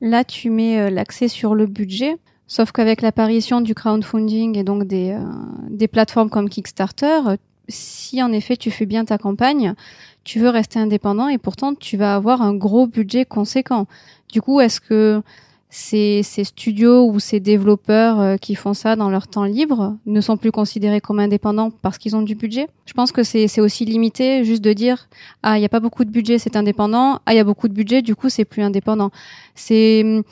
Là, 0.01 0.23
tu 0.23 0.49
mets 0.49 0.79
euh, 0.79 0.89
l'accès 0.89 1.27
sur 1.27 1.53
le 1.53 1.67
budget, 1.67 2.17
sauf 2.47 2.71
qu'avec 2.71 3.03
l'apparition 3.03 3.61
du 3.61 3.75
crowdfunding 3.75 4.57
et 4.57 4.63
donc 4.63 4.85
des, 4.85 5.11
euh, 5.11 5.23
des 5.69 5.87
plateformes 5.87 6.31
comme 6.31 6.49
Kickstarter, 6.49 7.19
si 7.69 8.21
en 8.23 8.31
effet 8.31 8.57
tu 8.57 8.71
fais 8.71 8.87
bien 8.87 9.05
ta 9.05 9.17
campagne, 9.19 9.75
tu 10.25 10.39
veux 10.39 10.49
rester 10.49 10.79
indépendant 10.79 11.29
et 11.29 11.37
pourtant 11.37 11.73
tu 11.73 11.95
vas 11.95 12.15
avoir 12.15 12.41
un 12.41 12.53
gros 12.53 12.87
budget 12.87 13.23
conséquent. 13.23 13.87
Du 14.33 14.41
coup, 14.41 14.59
est-ce 14.59 14.81
que 14.81 15.21
ces, 15.69 16.23
ces 16.23 16.43
studios 16.43 17.09
ou 17.09 17.19
ces 17.19 17.39
développeurs 17.39 18.19
euh, 18.19 18.37
qui 18.37 18.55
font 18.55 18.73
ça 18.73 18.95
dans 18.95 19.09
leur 19.09 19.27
temps 19.27 19.43
libre 19.43 19.97
ne 20.05 20.21
sont 20.21 20.37
plus 20.37 20.51
considérés 20.51 21.01
comme 21.01 21.19
indépendants 21.19 21.69
parce 21.69 21.97
qu'ils 21.97 22.15
ont 22.15 22.21
du 22.21 22.35
budget? 22.35 22.67
Je 22.85 22.93
pense 22.93 23.11
que 23.11 23.23
c'est 23.23 23.61
aussi 23.61 23.85
limité 23.85 24.43
juste 24.43 24.63
de 24.63 24.73
dire 24.73 25.07
ah 25.43 25.57
il 25.57 25.61
y 25.61 25.65
a 25.65 25.69
pas 25.69 25.79
beaucoup 25.79 26.05
de 26.05 26.11
budget 26.11 26.39
c'est 26.39 26.55
indépendant 26.55 27.19
ah 27.25 27.33
il 27.33 27.37
y 27.37 27.39
a 27.39 27.43
beaucoup 27.43 27.67
de 27.67 27.73
budget 27.73 28.01
du 28.01 28.15
coup 28.15 28.29
c'est 28.29 28.45
plus 28.45 28.63
indépendant. 28.63 29.11
C'est 29.53 30.23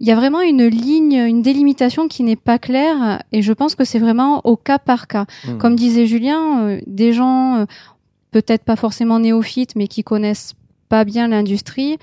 il 0.00 0.06
y 0.06 0.12
a 0.12 0.16
vraiment 0.16 0.42
une 0.42 0.66
ligne, 0.66 1.14
une 1.14 1.42
délimitation 1.42 2.06
qui 2.08 2.22
n'est 2.22 2.36
pas 2.36 2.58
claire 2.58 3.22
et 3.32 3.42
je 3.42 3.52
pense 3.52 3.74
que 3.74 3.84
c'est 3.84 3.98
vraiment 3.98 4.40
au 4.44 4.56
cas 4.56 4.78
par 4.78 5.06
cas. 5.06 5.26
Hmm. 5.46 5.58
Comme 5.58 5.76
disait 5.76 6.06
Julien, 6.06 6.60
euh, 6.60 6.80
des 6.86 7.12
gens 7.12 7.56
euh, 7.56 7.64
peut-être 8.36 8.64
pas 8.64 8.76
forcément 8.76 9.18
néophytes 9.18 9.76
mais 9.76 9.88
qui 9.88 10.04
connaissent 10.04 10.52
pas 10.90 11.04
bien 11.04 11.28
l'industrie 11.28 11.96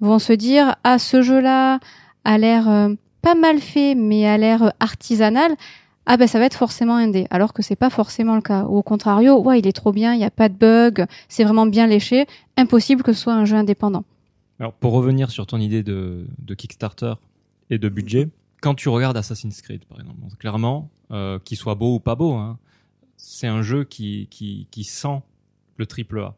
vont 0.00 0.18
se 0.18 0.32
dire 0.32 0.74
ah 0.82 0.98
ce 0.98 1.22
jeu-là 1.22 1.78
a 2.24 2.38
l'air 2.38 2.68
euh, 2.68 2.94
pas 3.22 3.36
mal 3.36 3.60
fait 3.60 3.94
mais 3.94 4.26
a 4.26 4.36
l'air 4.36 4.64
euh, 4.64 4.70
artisanal. 4.80 5.54
Ah 6.04 6.16
ben 6.16 6.26
ça 6.26 6.40
va 6.40 6.46
être 6.46 6.56
forcément 6.56 6.96
indé, 6.96 7.28
alors 7.30 7.52
que 7.52 7.62
c'est 7.62 7.76
pas 7.76 7.90
forcément 7.90 8.34
le 8.34 8.40
cas. 8.40 8.64
Ou 8.64 8.78
au 8.78 8.82
contrario, 8.82 9.40
ouais 9.40 9.60
il 9.60 9.66
est 9.68 9.72
trop 9.72 9.92
bien, 9.92 10.12
il 10.12 10.20
y 10.20 10.24
a 10.24 10.30
pas 10.30 10.48
de 10.48 10.54
bug, 10.54 11.06
c'est 11.28 11.44
vraiment 11.44 11.66
bien 11.66 11.86
léché, 11.86 12.26
impossible 12.56 13.04
que 13.04 13.12
ce 13.12 13.20
soit 13.20 13.34
un 13.34 13.44
jeu 13.44 13.56
indépendant. 13.56 14.04
Alors, 14.58 14.72
pour 14.72 14.92
revenir 14.92 15.30
sur 15.30 15.46
ton 15.46 15.58
idée 15.58 15.84
de, 15.84 16.26
Kickstarter 16.56 17.14
et 17.70 17.78
de 17.78 17.88
budget, 17.88 18.28
quand 18.60 18.74
tu 18.74 18.88
regardes 18.88 19.16
Assassin's 19.16 19.60
Creed, 19.62 19.84
par 19.84 20.00
exemple, 20.00 20.18
clairement, 20.38 20.88
euh, 21.12 21.38
qu'il 21.44 21.56
soit 21.56 21.74
beau 21.76 21.94
ou 21.96 22.00
pas 22.00 22.14
beau, 22.14 22.32
hein, 22.32 22.58
c'est 23.16 23.48
un 23.48 23.62
jeu 23.62 23.84
qui, 23.84 24.28
qui 24.30 24.84
sent 24.84 25.20
le 25.76 25.86
triple 25.86 26.20
A. 26.20 26.36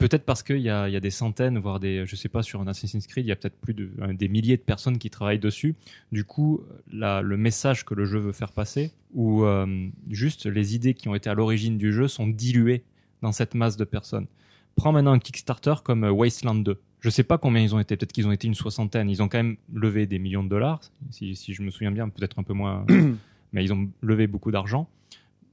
Peut-être 0.00 0.24
parce 0.24 0.42
qu'il 0.42 0.56
y 0.56 0.62
y 0.62 0.70
a 0.70 1.00
des 1.00 1.10
centaines, 1.10 1.58
voire 1.58 1.78
des, 1.78 2.06
je 2.06 2.16
sais 2.16 2.30
pas, 2.30 2.42
sur 2.42 2.62
un 2.62 2.66
Assassin's 2.66 3.06
Creed, 3.06 3.26
il 3.26 3.28
y 3.28 3.32
a 3.32 3.36
peut-être 3.36 3.60
plus 3.60 3.74
de 3.74 3.90
euh, 4.00 4.14
des 4.14 4.28
milliers 4.28 4.56
de 4.56 4.62
personnes 4.62 4.96
qui 4.96 5.10
travaillent 5.10 5.38
dessus. 5.38 5.74
Du 6.10 6.24
coup, 6.24 6.62
la, 6.90 7.20
le 7.20 7.36
message 7.36 7.84
que 7.84 7.92
le 7.92 8.06
jeu 8.06 8.18
veut 8.18 8.32
faire 8.32 8.52
passer, 8.52 8.92
ou 9.12 9.44
euh, 9.44 9.88
juste 10.08 10.46
les 10.46 10.74
idées 10.74 10.94
qui 10.94 11.08
ont 11.08 11.14
été 11.14 11.28
à 11.28 11.34
l'origine 11.34 11.76
du 11.76 11.92
jeu 11.92 12.08
sont 12.08 12.26
diluées 12.26 12.82
dans 13.20 13.32
cette 13.32 13.54
masse 13.54 13.76
de 13.76 13.84
personnes. 13.84 14.26
Prends 14.74 14.92
maintenant 14.92 15.12
un 15.12 15.18
Kickstarter 15.18 15.74
comme 15.84 16.04
euh, 16.04 16.10
Wasteland 16.10 16.54
2. 16.54 16.80
Je 17.00 17.10
sais 17.10 17.22
pas 17.22 17.36
combien 17.36 17.60
ils 17.62 17.74
ont 17.74 17.78
été, 17.78 17.94
peut-être 17.94 18.12
qu'ils 18.12 18.26
ont 18.26 18.32
été 18.32 18.46
une 18.46 18.54
soixantaine. 18.54 19.10
Ils 19.10 19.22
ont 19.22 19.28
quand 19.28 19.38
même 19.38 19.58
levé 19.74 20.06
des 20.06 20.18
millions 20.18 20.44
de 20.44 20.48
dollars, 20.48 20.80
si, 21.10 21.36
si 21.36 21.52
je 21.52 21.60
me 21.60 21.70
souviens 21.70 21.90
bien, 21.90 22.08
peut-être 22.08 22.38
un 22.38 22.42
peu 22.42 22.54
moins, 22.54 22.86
mais 23.52 23.62
ils 23.62 23.72
ont 23.74 23.90
levé 24.00 24.26
beaucoup 24.26 24.50
d'argent. 24.50 24.88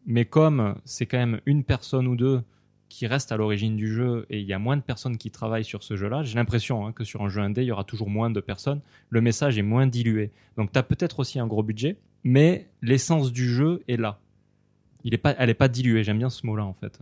Mais 0.08 0.26
comme 0.26 0.76
c'est 0.86 1.06
quand 1.06 1.18
même 1.18 1.42
une 1.46 1.64
personne 1.64 2.08
ou 2.08 2.16
deux 2.16 2.42
qui 2.90 3.06
restent 3.06 3.34
à 3.34 3.38
l'origine 3.38 3.76
du 3.76 3.94
jeu 3.94 4.26
et 4.30 4.40
il 4.40 4.46
y 4.46 4.54
a 4.54 4.60
moins 4.60 4.78
de 4.78 4.82
personnes 4.82 5.18
qui 5.18 5.30
travaillent 5.30 5.66
sur 5.66 5.84
ce 5.84 5.98
jeu-là, 5.98 6.24
j'ai 6.24 6.36
l'impression 6.36 6.88
hein, 6.88 6.94
que 6.94 7.04
sur 7.04 7.22
un 7.22 7.30
jeu 7.30 7.42
indé, 7.42 7.62
il 7.62 7.68
y 7.68 7.72
aura 7.72 7.84
toujours 7.84 8.10
moins 8.10 8.30
de 8.30 8.40
personnes. 8.40 8.80
Le 9.10 9.20
message 9.20 9.58
est 9.60 9.64
moins 9.64 9.86
dilué. 9.86 10.32
Donc 10.56 10.72
tu 10.72 10.80
as 10.80 10.84
peut-être 10.84 11.20
aussi 11.20 11.40
un 11.40 11.46
gros 11.46 11.62
budget, 11.62 11.98
mais 12.24 12.70
l'essence 12.82 13.34
du 13.34 13.50
jeu 13.50 13.84
est 13.90 13.98
là. 13.98 14.20
Il 15.04 15.14
est 15.14 15.18
pas, 15.20 15.36
elle 15.38 15.50
est 15.50 15.54
pas 15.54 15.68
diluée. 15.68 16.06
J'aime 16.06 16.20
bien 16.20 16.30
ce 16.30 16.46
mot-là 16.46 16.66
en 16.66 16.74
fait. 16.74 17.00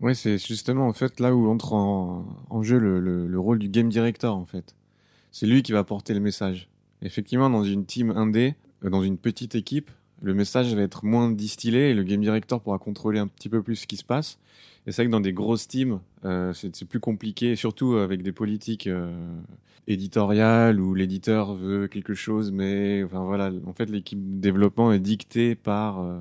Oui, 0.00 0.16
c'est 0.16 0.36
justement 0.44 0.88
en 0.88 0.92
fait 0.92 1.20
là 1.20 1.34
où 1.34 1.48
entre 1.48 1.74
en, 1.74 2.62
jeu 2.62 2.78
le, 2.78 2.98
le, 2.98 3.28
le 3.28 3.38
rôle 3.38 3.60
du 3.60 3.68
game 3.68 3.88
director 3.88 4.36
en 4.36 4.46
fait. 4.46 4.74
C'est 5.30 5.46
lui 5.46 5.62
qui 5.62 5.70
va 5.70 5.84
porter 5.84 6.12
le 6.12 6.20
message. 6.20 6.68
Effectivement, 7.02 7.50
dans 7.50 7.64
une 7.64 7.86
team 7.86 8.10
indé, 8.10 8.54
euh, 8.84 8.90
dans 8.90 9.02
une 9.02 9.16
petite 9.16 9.54
équipe, 9.54 9.90
le 10.22 10.34
message 10.34 10.74
va 10.74 10.82
être 10.82 11.04
moins 11.04 11.30
distillé 11.30 11.90
et 11.90 11.94
le 11.94 12.02
game 12.02 12.20
director 12.20 12.60
pourra 12.60 12.78
contrôler 12.78 13.18
un 13.18 13.26
petit 13.26 13.48
peu 13.48 13.62
plus 13.62 13.76
ce 13.76 13.86
qui 13.86 13.96
se 13.96 14.04
passe. 14.04 14.38
Et 14.86 14.92
c'est 14.92 15.02
vrai 15.02 15.06
que 15.06 15.12
dans 15.12 15.20
des 15.20 15.32
grosses 15.32 15.68
teams, 15.68 16.00
euh, 16.24 16.52
c'est 16.52 16.84
plus 16.84 17.00
compliqué, 17.00 17.54
surtout 17.56 17.96
avec 17.96 18.22
des 18.22 18.32
politiques 18.32 18.86
euh, 18.86 19.12
éditoriales 19.86 20.80
où 20.80 20.94
l'éditeur 20.94 21.54
veut 21.54 21.88
quelque 21.88 22.14
chose, 22.14 22.52
mais 22.52 23.02
enfin 23.04 23.24
voilà, 23.24 23.50
en 23.66 23.72
fait 23.72 23.86
l'équipe 23.86 24.40
développement 24.40 24.92
est 24.92 25.00
dictée 25.00 25.54
par, 25.54 26.00
euh, 26.00 26.20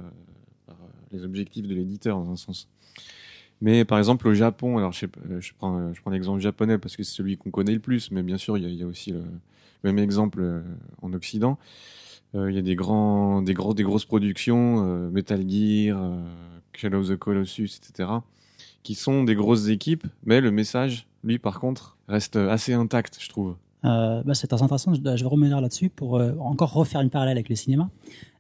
par 0.65 0.77
euh, 0.81 0.87
les 1.11 1.23
objectifs 1.23 1.67
de 1.67 1.75
l'éditeur 1.75 2.17
dans 2.17 2.31
un 2.31 2.35
sens. 2.35 2.67
Mais 3.61 3.85
par 3.85 3.99
exemple 3.99 4.27
au 4.27 4.33
Japon, 4.33 4.79
alors 4.79 4.91
je, 4.91 5.01
sais 5.01 5.09
euh, 5.29 5.39
je 5.39 5.53
prends, 5.55 5.77
euh, 5.77 5.93
je 5.93 6.01
prends 6.01 6.11
l'exemple 6.11 6.41
japonais 6.41 6.79
parce 6.79 6.95
que 6.95 7.03
c'est 7.03 7.13
celui 7.13 7.37
qu'on 7.37 7.51
connaît 7.51 7.73
le 7.73 7.79
plus, 7.79 8.09
mais 8.09 8.23
bien 8.23 8.37
sûr 8.37 8.57
il 8.57 8.63
y 8.63 8.65
a, 8.65 8.69
il 8.69 8.75
y 8.75 8.83
a 8.83 8.87
aussi 8.87 9.11
le, 9.11 9.23
même 9.83 9.99
exemple 9.99 10.63
en 11.01 11.13
Occident. 11.13 11.57
Euh, 12.35 12.49
il 12.49 12.55
y 12.55 12.59
a 12.59 12.61
des 12.61 12.75
grands, 12.75 13.41
des 13.41 13.53
gros, 13.53 13.73
des 13.73 13.83
grosses 13.83 14.05
productions, 14.05 14.85
euh, 14.85 15.09
Metal 15.09 15.41
Gear, 15.47 16.01
euh, 16.01 16.21
Shadow 16.73 16.99
of 16.99 17.09
the 17.09 17.17
Colossus, 17.17 17.77
etc., 17.77 18.09
qui 18.83 18.95
sont 18.95 19.23
des 19.23 19.35
grosses 19.35 19.67
équipes, 19.67 20.07
mais 20.23 20.41
le 20.41 20.49
message, 20.51 21.07
lui 21.23 21.37
par 21.37 21.59
contre, 21.59 21.97
reste 22.07 22.35
assez 22.35 22.73
intact, 22.73 23.17
je 23.19 23.29
trouve. 23.29 23.55
Bah, 23.83 24.23
c'est 24.33 24.53
intéressant. 24.53 24.93
Je, 24.93 25.01
vais 25.01 25.23
revenir 25.23 25.59
là-dessus 25.59 25.89
pour 25.89 26.21
encore 26.39 26.73
refaire 26.73 27.01
une 27.01 27.09
parallèle 27.09 27.37
avec 27.37 27.49
le 27.49 27.55
cinéma. 27.55 27.89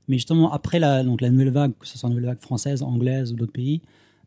Mais 0.07 0.17
justement, 0.17 0.51
après 0.51 0.79
la, 0.79 1.03
la 1.03 1.29
nouvelle 1.29 1.51
vague, 1.51 1.73
que 1.79 1.87
ce 1.87 1.97
soit 1.97 2.09
une 2.09 2.15
nouvelle 2.15 2.29
vague 2.29 2.41
française, 2.41 2.81
anglaise 2.81 3.33
ou 3.33 3.35
d'autres 3.35 3.51
pays, 3.51 3.81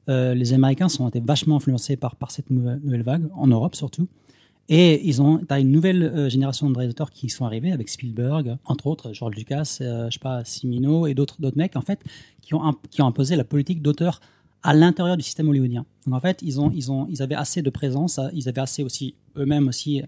les 0.09 0.53
Américains 0.53 0.89
sont 0.89 1.09
été 1.09 1.21
vachement 1.21 1.57
influencés 1.57 1.97
par, 1.97 2.17
cette 2.29 2.51
nouvelle 2.51 3.03
vague, 3.03 3.29
en 3.35 3.49
Europe 3.49 3.75
surtout. 3.75 4.07
Et 4.69 5.07
ils 5.07 5.21
ont, 5.21 5.39
t'as 5.39 5.61
une 5.61 5.71
nouvelle 5.71 6.03
euh, 6.03 6.29
génération 6.29 6.71
de 6.71 6.77
réalisateurs 6.77 7.11
qui 7.11 7.29
sont 7.29 7.45
arrivés 7.45 7.71
avec 7.71 7.89
Spielberg, 7.91 8.57
entre 8.65 8.87
autres, 8.87 9.13
George 9.13 9.35
Lucas, 9.37 9.79
euh, 9.83 10.07
je 10.09 10.15
sais 10.15 10.19
pas, 10.19 10.43
Simino 10.45 11.07
et 11.07 11.15
d'autres 11.15 11.41
d'autres 11.41 11.59
mecs 11.59 11.77
en 11.77 11.83
fait 11.83 12.01
qui 12.41 12.55
ont 12.55 12.75
qui 12.91 13.03
ont 13.03 13.07
imposé 13.07 13.37
la 13.37 13.45
politique 13.45 13.83
d'auteur 13.83 14.21
à 14.63 14.73
l'intérieur 14.73 15.19
du 15.19 15.23
système 15.23 15.49
hollywoodien. 15.51 15.85
Donc 16.07 16.15
en 16.15 16.21
fait, 16.21 16.41
ils 16.41 16.61
ont 16.61 16.71
ils 16.75 16.91
ont 16.91 17.07
ils 17.11 17.21
avaient 17.21 17.35
assez 17.35 17.61
de 17.61 17.69
présence, 17.69 18.19
euh, 18.19 18.29
ils 18.33 18.49
avaient 18.49 18.63
assez 18.63 18.83
aussi 18.83 19.15
eux-mêmes 19.37 19.69
aussi 19.69 20.03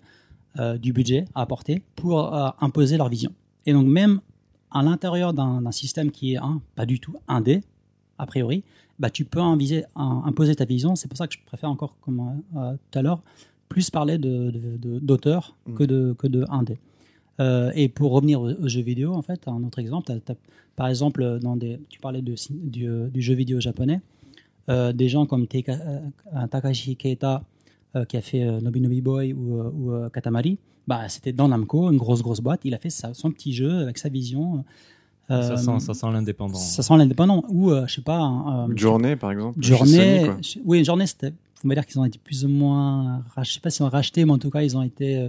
du 0.81 0.95
budget 0.95 1.27
à 1.35 1.43
apporter 1.43 1.83
pour 1.97 2.35
imposer 2.63 2.97
leur 2.97 3.11
vision. 3.11 3.31
Et 3.67 3.75
donc 3.75 3.87
même 3.87 4.23
à 4.71 4.83
l'intérieur 4.83 5.35
d'un 5.35 5.71
système 5.71 6.11
qui 6.11 6.33
est 6.33 6.39
un, 6.39 6.63
pas 6.75 6.87
du 6.87 6.99
tout 6.99 7.17
indé 7.29 7.61
a 8.17 8.25
priori, 8.25 8.65
bah 8.99 9.11
tu 9.11 9.27
peux 9.27 9.41
imposer 9.41 10.55
ta 10.55 10.65
vision. 10.65 10.97
C'est 10.97 11.09
pour 11.09 11.19
ça 11.19 11.27
que 11.27 11.35
je 11.35 11.41
préfère 11.45 11.69
encore 11.69 11.99
comme 12.01 12.43
tout 12.55 12.99
à 12.99 13.03
l'heure 13.03 13.21
plus 13.69 13.91
parler 13.91 14.19
de, 14.19 14.51
de- 14.51 14.77
de- 14.77 14.99
d'auteur 14.99 15.57
Mm. 15.67 15.75
que 15.75 15.85
de 15.85 16.15
que 16.19 16.27
de 16.27 16.45
indé. 16.49 16.79
Euh, 17.41 17.71
et 17.75 17.89
pour 17.89 18.13
revenir 18.13 18.41
aux, 18.41 18.51
aux 18.51 18.69
jeux 18.69 18.81
vidéo, 18.83 19.13
en 19.15 19.23
fait, 19.23 19.47
un 19.47 19.63
autre 19.65 19.79
exemple, 19.79 20.11
par 20.75 20.89
exemple, 20.89 21.39
dans 21.41 21.57
des, 21.57 21.79
tu 21.91 22.01
parlais 22.01 22.23
de, 22.23 22.35
du, 22.51 22.89
du 23.11 23.21
jeu 23.23 23.35
vidéo 23.35 23.61
japonais, 23.61 24.01
euh, 24.71 24.93
des 24.93 25.09
gens 25.09 25.27
comme 25.27 25.45
Teika- 25.45 25.79
euh, 26.35 26.47
Takashi 26.51 26.97
Keita 26.97 27.43
euh, 27.95 28.05
qui 28.05 28.17
a 28.17 28.21
fait 28.23 28.43
euh, 28.43 28.61
Nobi 28.61 28.81
Nobi 28.81 29.01
Boy 29.03 29.33
ou, 29.35 29.59
euh, 29.61 29.71
ou, 29.75 29.93
euh, 29.93 30.09
Katamari, 30.09 30.59
bah, 30.87 31.09
c'était 31.09 31.33
dans 31.33 31.49
Namco, 31.49 31.91
une 31.91 31.99
grosse 31.99 32.23
grosse 32.23 32.41
boîte. 32.41 32.61
Il 32.65 32.75
a 32.75 32.79
fait 32.79 32.91
sa- 32.91 33.13
son 33.15 33.31
petit 33.31 33.53
jeu 33.53 33.71
avec 33.81 33.99
sa 33.99 34.09
vision. 34.09 34.65
euh, 35.31 35.43
ça 35.43 35.57
sent, 35.57 35.81
ça 35.81 35.93
sent 35.95 36.07
l'indépendant. 36.13 36.55
ça 36.59 36.83
sent 36.83 36.97
l'indépendant. 36.97 37.43
Ou, 37.49 37.71
euh, 37.71 37.85
je 37.87 37.95
sais 37.97 38.03
pas, 38.03 38.19
un, 38.21 38.71
euh, 38.71 38.77
Journée, 38.77 39.17
par 39.17 39.31
exemple. 39.33 39.61
Journée, 39.63 40.25
Sony, 40.43 40.63
oui, 40.65 40.85
Journée, 40.85 41.07
c'était, 41.07 41.33
faut 41.61 41.69
me 41.69 41.75
dire 41.75 41.87
qu'ils 41.87 41.99
ont 41.99 42.05
été 42.05 42.19
plus 42.19 42.45
ou 42.45 42.49
moins, 42.49 43.25
je 43.43 43.51
sais 43.53 43.61
pas 43.61 43.71
si 43.71 43.83
on 43.83 43.89
racheté, 43.89 44.25
mais 44.25 44.33
en 44.33 44.39
tout 44.39 44.51
cas, 44.51 44.63
ils 44.63 44.77
ont 44.77 44.83
été 44.83 45.17
euh, 45.19 45.29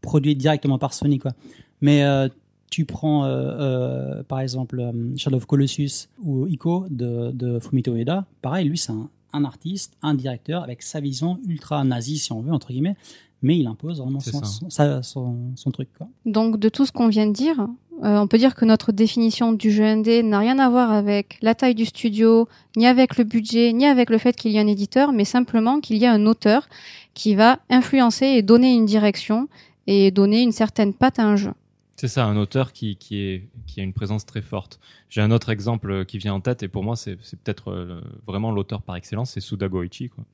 produits 0.00 0.34
directement 0.36 0.78
par 0.78 0.92
Sony, 0.94 1.18
quoi. 1.18 1.32
Mais 1.80 2.02
euh, 2.04 2.28
tu 2.70 2.84
prends, 2.84 3.24
euh, 3.24 3.28
euh, 3.28 4.22
par 4.24 4.40
exemple, 4.40 4.82
Shadow 5.16 5.36
of 5.38 5.46
Colossus 5.46 6.08
ou 6.22 6.46
Ico 6.46 6.86
de, 6.90 7.30
de 7.32 7.58
Fumito 7.60 7.94
Ueda, 7.94 8.24
pareil, 8.42 8.68
lui, 8.68 8.78
c'est 8.78 8.92
un, 8.92 9.08
un 9.32 9.44
artiste, 9.44 9.94
un 10.02 10.14
directeur 10.14 10.62
avec 10.62 10.82
sa 10.82 11.00
vision 11.00 11.38
ultra 11.46 11.84
nazie, 11.84 12.18
si 12.18 12.32
on 12.32 12.40
veut, 12.40 12.52
entre 12.52 12.68
guillemets, 12.72 12.96
mais 13.42 13.58
il 13.58 13.66
impose 13.66 14.00
vraiment 14.00 14.20
son, 14.20 14.40
ça. 14.40 14.44
son, 14.46 14.70
sa- 14.70 15.02
son- 15.02 15.52
son 15.54 15.70
truc, 15.70 15.88
quoi. 15.96 16.08
Donc 16.26 16.58
de 16.58 16.68
tout 16.68 16.84
ce 16.86 16.92
qu'on 16.92 17.08
vient 17.08 17.26
de 17.26 17.32
dire, 17.32 17.66
euh, 18.04 18.18
on 18.18 18.26
peut 18.28 18.38
dire 18.38 18.54
que 18.54 18.64
notre 18.64 18.92
définition 18.92 19.52
du 19.52 19.70
jeu 19.70 19.84
indé 19.84 20.22
n'a 20.22 20.38
rien 20.38 20.58
à 20.58 20.68
voir 20.68 20.92
avec 20.92 21.38
la 21.42 21.54
taille 21.54 21.74
du 21.74 21.84
studio, 21.84 22.48
ni 22.76 22.86
avec 22.86 23.16
le 23.16 23.24
budget, 23.24 23.72
ni 23.72 23.86
avec 23.86 24.10
le 24.10 24.18
fait 24.18 24.36
qu'il 24.36 24.52
y 24.52 24.56
ait 24.56 24.60
un 24.60 24.66
éditeur, 24.66 25.12
mais 25.12 25.24
simplement 25.24 25.80
qu'il 25.80 25.96
y 25.96 26.06
a 26.06 26.12
un 26.12 26.26
auteur 26.26 26.68
qui 27.14 27.34
va 27.34 27.58
influencer 27.70 28.26
et 28.26 28.42
donner 28.42 28.72
une 28.72 28.86
direction 28.86 29.48
et 29.86 30.10
donner 30.10 30.42
une 30.42 30.52
certaine 30.52 30.94
patte 30.94 31.18
à 31.18 31.24
un 31.24 31.36
jeu. 31.36 31.52
C'est 31.96 32.08
ça, 32.08 32.24
un 32.26 32.36
auteur 32.36 32.72
qui, 32.72 32.96
qui, 32.96 33.20
est, 33.20 33.48
qui 33.66 33.80
a 33.80 33.82
une 33.82 33.92
présence 33.92 34.24
très 34.24 34.42
forte. 34.42 34.78
J'ai 35.08 35.20
un 35.20 35.32
autre 35.32 35.50
exemple 35.50 36.04
qui 36.04 36.18
vient 36.18 36.34
en 36.34 36.40
tête, 36.40 36.62
et 36.62 36.68
pour 36.68 36.84
moi, 36.84 36.94
c'est 36.94 37.16
peut-être 37.16 37.72
euh, 37.72 38.00
vraiment 38.24 38.52
l'auteur 38.52 38.82
par 38.82 38.94
excellence, 38.94 39.32
c'est 39.32 39.40
Suda 39.40 39.66
Goichi. 39.66 40.08
Quoi. 40.08 40.24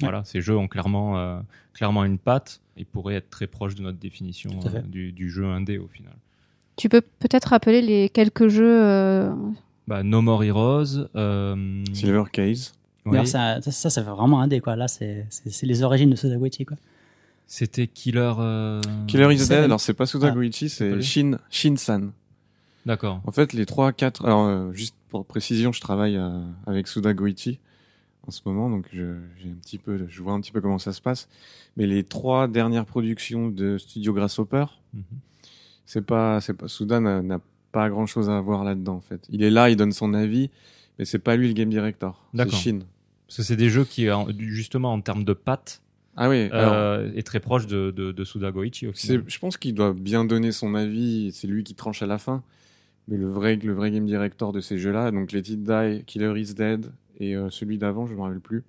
Voilà, 0.00 0.24
ces 0.24 0.40
jeux 0.40 0.56
ont 0.56 0.68
clairement, 0.68 1.18
euh, 1.18 1.40
clairement 1.74 2.04
une 2.04 2.18
patte 2.18 2.62
et 2.78 2.86
pourraient 2.86 3.16
être 3.16 3.28
très 3.28 3.46
proches 3.46 3.74
de 3.74 3.82
notre 3.82 3.98
définition 3.98 4.50
euh, 4.74 4.80
du, 4.80 5.12
du 5.12 5.28
jeu 5.28 5.44
indé 5.44 5.76
au 5.76 5.88
final. 5.88 6.14
Tu 6.80 6.88
peux 6.88 7.02
peut-être 7.02 7.46
rappeler 7.46 7.82
les 7.82 8.08
quelques 8.08 8.48
jeux 8.48 8.82
euh, 8.82 9.30
Bah, 9.86 10.02
no 10.02 10.22
More 10.22 10.42
Heroes. 10.44 11.08
Euh, 11.14 11.84
Silver 11.92 12.24
Case. 12.32 12.72
oui. 13.04 13.12
D'ailleurs, 13.12 13.26
ça, 13.26 13.60
ça, 13.60 13.70
ça, 13.70 13.90
ça 13.90 14.02
fait 14.02 14.10
vraiment 14.10 14.40
un 14.40 14.48
dé, 14.48 14.60
quoi. 14.60 14.76
Là, 14.76 14.88
c'est, 14.88 15.26
c'est, 15.28 15.50
c'est 15.50 15.66
les 15.66 15.82
origines 15.82 16.08
de 16.08 16.16
Sudaguchi, 16.16 16.64
quoi. 16.64 16.78
C'était 17.46 17.86
Killer. 17.86 18.32
euh, 18.38 18.80
Killer 19.08 19.30
is 19.34 19.46
Dead, 19.48 19.52
alors 19.64 19.80
c'est 19.80 19.92
pas 19.92 20.06
Suda 20.06 20.28
Ah, 20.28 20.30
Goichi, 20.30 20.66
pas 20.66 20.74
c'est 20.74 20.94
lui. 20.94 21.02
Shin, 21.02 21.38
Shin-san. 21.50 22.12
D'accord. 22.86 23.20
En 23.26 23.32
fait, 23.32 23.52
les 23.52 23.66
3, 23.66 23.92
4, 23.92 24.24
alors 24.24 24.44
euh, 24.46 24.72
juste 24.72 24.94
pour 25.10 25.26
précision, 25.26 25.72
je 25.72 25.80
travaille 25.82 26.16
euh, 26.16 26.40
avec 26.66 26.86
Suda 26.88 27.12
Goichi 27.12 27.58
en 28.26 28.30
ce 28.30 28.40
moment, 28.46 28.70
donc 28.70 28.86
je, 28.92 29.16
j'ai 29.42 29.50
un 29.50 29.54
petit 29.60 29.78
peu, 29.78 30.06
je 30.08 30.22
vois 30.22 30.32
un 30.32 30.40
petit 30.40 30.52
peu 30.52 30.60
comment 30.60 30.78
ça 30.78 30.92
se 30.92 31.00
passe. 31.02 31.28
Mais 31.76 31.86
les 31.86 32.04
trois 32.04 32.46
dernières 32.48 32.86
productions 32.86 33.48
de 33.48 33.76
Studio 33.78 34.14
Grasshopper, 34.14 34.64
Mhm. 34.94 35.02
C'est 35.90 36.02
pas, 36.06 36.40
c'est 36.40 36.54
pas, 36.54 36.68
Suda 36.68 37.00
n'a, 37.00 37.40
pas 37.72 37.88
grand 37.90 38.06
chose 38.06 38.30
à 38.30 38.40
voir 38.40 38.62
là-dedans, 38.62 38.94
en 38.94 39.00
fait. 39.00 39.26
Il 39.28 39.42
est 39.42 39.50
là, 39.50 39.70
il 39.70 39.76
donne 39.76 39.90
son 39.90 40.14
avis, 40.14 40.50
mais 40.98 41.04
c'est 41.04 41.18
pas 41.18 41.34
lui 41.34 41.48
le 41.48 41.54
game 41.54 41.68
director. 41.68 42.24
C'est. 42.32 42.48
Shin. 42.52 42.78
Parce 43.26 43.38
que 43.38 43.42
c'est 43.42 43.56
des 43.56 43.70
jeux 43.70 43.84
qui, 43.84 44.08
en- 44.08 44.28
justement, 44.38 44.92
en 44.92 45.00
termes 45.00 45.24
de 45.24 45.32
patte, 45.32 45.82
Ah 46.16 46.28
oui, 46.28 46.48
alors, 46.52 46.74
euh, 46.74 47.10
est 47.16 47.24
très 47.26 47.40
proche 47.40 47.66
de, 47.66 47.90
de, 47.90 48.12
de 48.12 48.24
Suda 48.24 48.52
Goichi 48.52 48.86
au 48.86 48.92
c'est, 48.94 49.06
final. 49.08 49.24
je 49.26 49.38
pense 49.40 49.56
qu'il 49.56 49.74
doit 49.74 49.92
bien 49.92 50.24
donner 50.24 50.52
son 50.52 50.76
avis, 50.76 51.32
c'est 51.32 51.48
lui 51.48 51.64
qui 51.64 51.74
tranche 51.74 52.02
à 52.02 52.06
la 52.06 52.18
fin. 52.18 52.42
Mais 53.08 53.16
le 53.16 53.28
vrai, 53.28 53.56
le 53.56 53.72
vrai 53.72 53.90
game 53.90 54.06
director 54.06 54.52
de 54.52 54.60
ces 54.60 54.78
jeux-là, 54.78 55.10
donc 55.10 55.32
Let 55.32 55.40
It 55.40 55.64
Die, 55.64 56.04
Killer 56.06 56.40
is 56.40 56.54
Dead, 56.54 56.86
et 57.18 57.34
euh, 57.36 57.50
celui 57.50 57.78
d'avant, 57.78 58.06
je 58.06 58.14
me 58.14 58.20
rappelle 58.20 58.40
plus, 58.40 58.62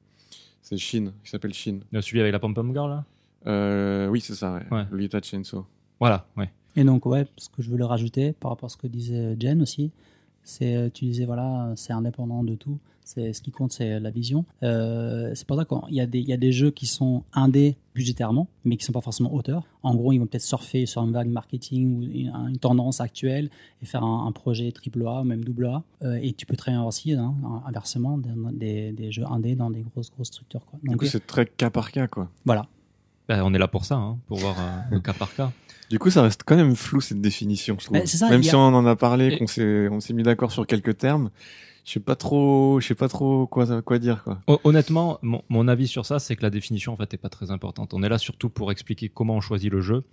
c'est 0.64 0.78
Shin, 0.78 1.12
il 1.24 1.30
s'appelle 1.30 1.54
Shin. 1.54 1.82
Euh, 1.94 2.02
Celui 2.02 2.20
avec 2.22 2.32
la 2.34 2.40
pom-pom 2.40 2.72
girl, 2.74 2.90
là? 2.90 3.06
Euh, 3.48 4.08
oui, 4.08 4.22
c'est 4.22 4.34
ça, 4.36 4.54
ouais. 4.56 4.76
Ouais. 4.78 4.86
Lolita 4.92 5.20
Chainsaw. 5.22 5.66
Voilà, 6.00 6.26
ouais. 6.38 6.50
Et 6.76 6.84
donc, 6.84 7.06
ouais, 7.06 7.26
ce 7.38 7.50
que 7.50 7.62
je 7.62 7.70
voulais 7.70 7.84
rajouter 7.86 8.34
par 8.34 8.52
rapport 8.52 8.68
à 8.68 8.70
ce 8.70 8.78
que 8.78 8.88
disait 8.88 9.36
Jen 9.40 9.62
aussi, 9.62 9.92
c'est, 10.44 10.76
euh, 10.76 10.90
tu 10.94 11.06
disais, 11.06 11.26
voilà, 11.26 11.72
c'est 11.76 11.94
indépendant 11.94 12.44
de 12.44 12.56
tout. 12.56 12.78
C'est, 13.04 13.34
ce 13.34 13.42
qui 13.42 13.52
compte, 13.52 13.74
c'est 13.74 14.00
la 14.00 14.10
vision. 14.10 14.46
Euh, 14.64 15.32
c'est 15.36 15.46
pour 15.46 15.58
ça 15.58 15.66
qu'il 15.66 15.96
y, 15.96 16.00
a 16.00 16.06
des- 16.06 16.20
il 16.20 16.30
y 16.30 16.34
a 16.34 16.38
des 16.38 16.52
jeux 16.52 16.72
qui 16.72 16.86
sont 16.86 17.24
indés 17.34 17.76
budgétairement, 17.94 18.48
mais 18.64 18.78
qui 18.78 18.86
sont 18.86 18.94
pas 18.94 19.02
forcément 19.02 19.34
auteurs. 19.34 19.66
En 19.84 19.96
gros, 19.96 20.14
ils 20.14 20.20
vont 20.20 20.28
peut-être 20.28 20.44
surfer 20.44 20.86
sur 20.86 21.02
une 21.04 21.12
vague 21.12 21.28
marketing 21.28 21.98
ou 21.98 22.04
une, 22.04 22.34
une 22.50 22.58
tendance 22.58 23.02
actuelle 23.02 23.50
et 23.82 23.86
faire 23.86 24.04
un, 24.04 24.28
un 24.28 24.32
projet 24.32 24.72
triple 24.72 25.06
A 25.06 25.22
ou 25.22 25.24
même 25.26 25.44
double 25.44 25.66
A. 25.66 25.84
Euh, 26.04 26.20
et 26.22 26.32
tu 26.34 26.46
peux 26.46 26.56
très 26.56 26.72
bien 26.72 26.84
aussi, 26.84 27.14
hein, 27.14 27.36
inversement, 27.68 28.18
des, 28.18 28.30
des, 28.54 28.92
des 28.94 29.12
jeux 29.12 29.26
indés 29.30 29.56
dans 29.56 29.72
des 29.72 29.82
grosses, 29.82 30.12
grosses 30.12 30.28
structures. 30.28 30.66
Quoi. 30.66 30.80
Du 30.82 30.90
Donc, 30.90 31.00
coup, 31.00 31.06
c'est 31.06 31.26
très 31.26 31.46
cas 31.46 31.70
par 31.70 31.92
cas, 31.92 32.08
quoi. 32.08 32.30
voilà. 32.46 32.66
Ben, 33.28 33.42
on 33.44 33.54
est 33.54 33.58
là 33.60 33.68
pour 33.68 33.86
ça, 33.86 33.96
hein, 33.96 34.18
pour 34.28 34.38
voir 34.40 34.56
euh, 34.60 34.80
le 34.92 35.00
cas 35.00 35.14
par 35.14 35.34
cas. 35.36 35.52
Du 35.90 36.00
coup, 36.00 36.10
ça 36.10 36.22
reste 36.22 36.44
quand 36.46 36.56
même 36.56 36.76
flou, 36.76 37.02
cette 37.02 37.22
définition, 37.22 37.76
je 37.80 37.86
trouve. 37.86 38.06
Ça, 38.06 38.30
Même 38.30 38.40
a- 38.40 38.44
si 38.44 38.56
on 38.56 38.60
en 38.60 38.86
a 38.86 38.96
parlé, 38.96 39.28
Et- 39.34 39.38
qu'on 39.38 39.48
s'est, 39.48 39.88
on 39.90 40.00
s'est 40.00 40.14
mis 40.14 40.24
d'accord 40.24 40.52
sur 40.52 40.66
quelques 40.66 40.98
termes, 40.98 41.30
je 41.86 41.92
sais 41.94 42.00
pas 42.00 42.16
trop, 42.16 42.80
je 42.80 42.88
sais 42.88 42.96
pas 42.96 43.08
trop 43.10 43.48
quoi, 43.48 43.82
quoi 43.82 44.00
dire, 44.00 44.24
quoi. 44.24 44.40
Hon- 44.48 44.60
Honnêtement, 44.64 45.20
mon, 45.22 45.42
mon 45.50 45.68
avis 45.68 45.88
sur 45.88 46.06
ça, 46.06 46.20
c'est 46.20 46.36
que 46.36 46.44
la 46.44 46.50
définition 46.50 46.94
en 46.94 46.98
fait 46.98 47.14
est 47.14 47.18
pas 47.18 47.30
très 47.30 47.52
importante. 47.52 47.94
On 47.94 48.04
est 48.04 48.10
là 48.10 48.18
surtout 48.18 48.50
pour 48.50 48.72
expliquer 48.72 49.10
comment 49.10 49.36
on 49.36 49.42
choisit 49.42 49.72
le 49.72 49.82
jeu. 49.82 50.04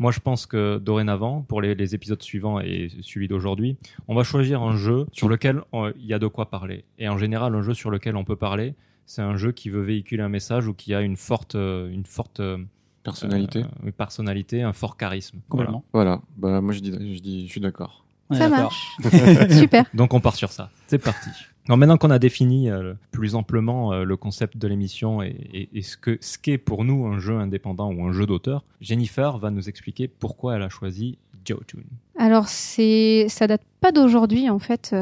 Moi, 0.00 0.10
je 0.10 0.18
pense 0.20 0.44
que 0.46 0.78
dorénavant, 0.78 1.42
pour 1.42 1.62
les, 1.62 1.74
les 1.76 1.94
épisodes 1.94 2.20
suivants 2.22 2.58
et 2.60 2.88
celui 3.00 3.28
d'aujourd'hui, 3.28 3.76
on 4.08 4.14
va 4.14 4.24
choisir 4.24 4.60
un 4.62 4.76
jeu 4.76 5.06
sur 5.12 5.28
lequel 5.28 5.62
euh, 5.72 5.92
il 6.00 6.06
y 6.06 6.12
a 6.14 6.18
de 6.18 6.26
quoi 6.26 6.50
parler. 6.50 6.84
Et 6.98 7.08
en 7.08 7.16
général, 7.16 7.54
un 7.54 7.62
jeu 7.62 7.74
sur 7.74 7.90
lequel 7.90 8.16
on 8.16 8.24
peut 8.24 8.34
parler, 8.36 8.74
c'est 9.06 9.22
un 9.22 9.36
jeu 9.36 9.52
qui 9.52 9.70
veut 9.70 9.82
véhiculer 9.82 10.22
un 10.22 10.28
message 10.28 10.66
ou 10.66 10.74
qui 10.74 10.94
a 10.94 11.00
une 11.00 11.16
forte, 11.16 11.54
euh, 11.54 11.90
une 11.90 12.04
forte 12.06 12.40
euh, 12.40 12.58
Personnalité. 13.02 13.60
euh, 13.60 13.86
une 13.86 13.92
personnalité, 13.92 14.62
un 14.62 14.72
fort 14.72 14.96
charisme. 14.96 15.38
Complètement. 15.48 15.84
Voilà. 15.92 16.22
Bah, 16.38 16.60
moi, 16.60 16.72
je 16.72 16.80
dis, 16.80 16.90
je 17.16 17.20
dis, 17.20 17.46
je 17.46 17.50
suis 17.50 17.60
d'accord. 17.60 18.04
Ça 18.32 18.48
marche. 18.48 18.96
Super. 19.50 19.84
Donc 19.92 20.14
on 20.14 20.20
part 20.20 20.34
sur 20.34 20.50
ça. 20.50 20.70
C'est 20.86 20.98
parti. 20.98 21.28
Alors 21.66 21.76
maintenant 21.78 21.96
qu'on 21.98 22.10
a 22.10 22.18
défini 22.18 22.70
euh, 22.70 22.94
plus 23.10 23.34
amplement 23.34 23.92
euh, 23.92 24.04
le 24.04 24.16
concept 24.16 24.56
de 24.58 24.66
l'émission 24.68 25.22
et, 25.22 25.28
et- 25.52 25.68
et 25.78 25.82
ce 25.82 25.96
que 25.96 26.18
ce 26.20 26.36
qu'est 26.38 26.58
pour 26.58 26.84
nous 26.84 27.06
un 27.06 27.18
jeu 27.18 27.36
indépendant 27.38 27.92
ou 27.92 28.04
un 28.06 28.12
jeu 28.12 28.26
d'auteur, 28.26 28.64
Jennifer 28.80 29.38
va 29.38 29.50
nous 29.50 29.68
expliquer 29.68 30.08
pourquoi 30.08 30.56
elle 30.56 30.62
a 30.62 30.68
choisi 30.70 31.16
Jotun. 31.46 31.78
Alors 32.18 32.48
c'est, 32.48 33.26
ça 33.28 33.46
date 33.46 33.62
pas 33.80 33.92
d'aujourd'hui 33.92 34.48
en 34.50 34.58
fait. 34.58 34.94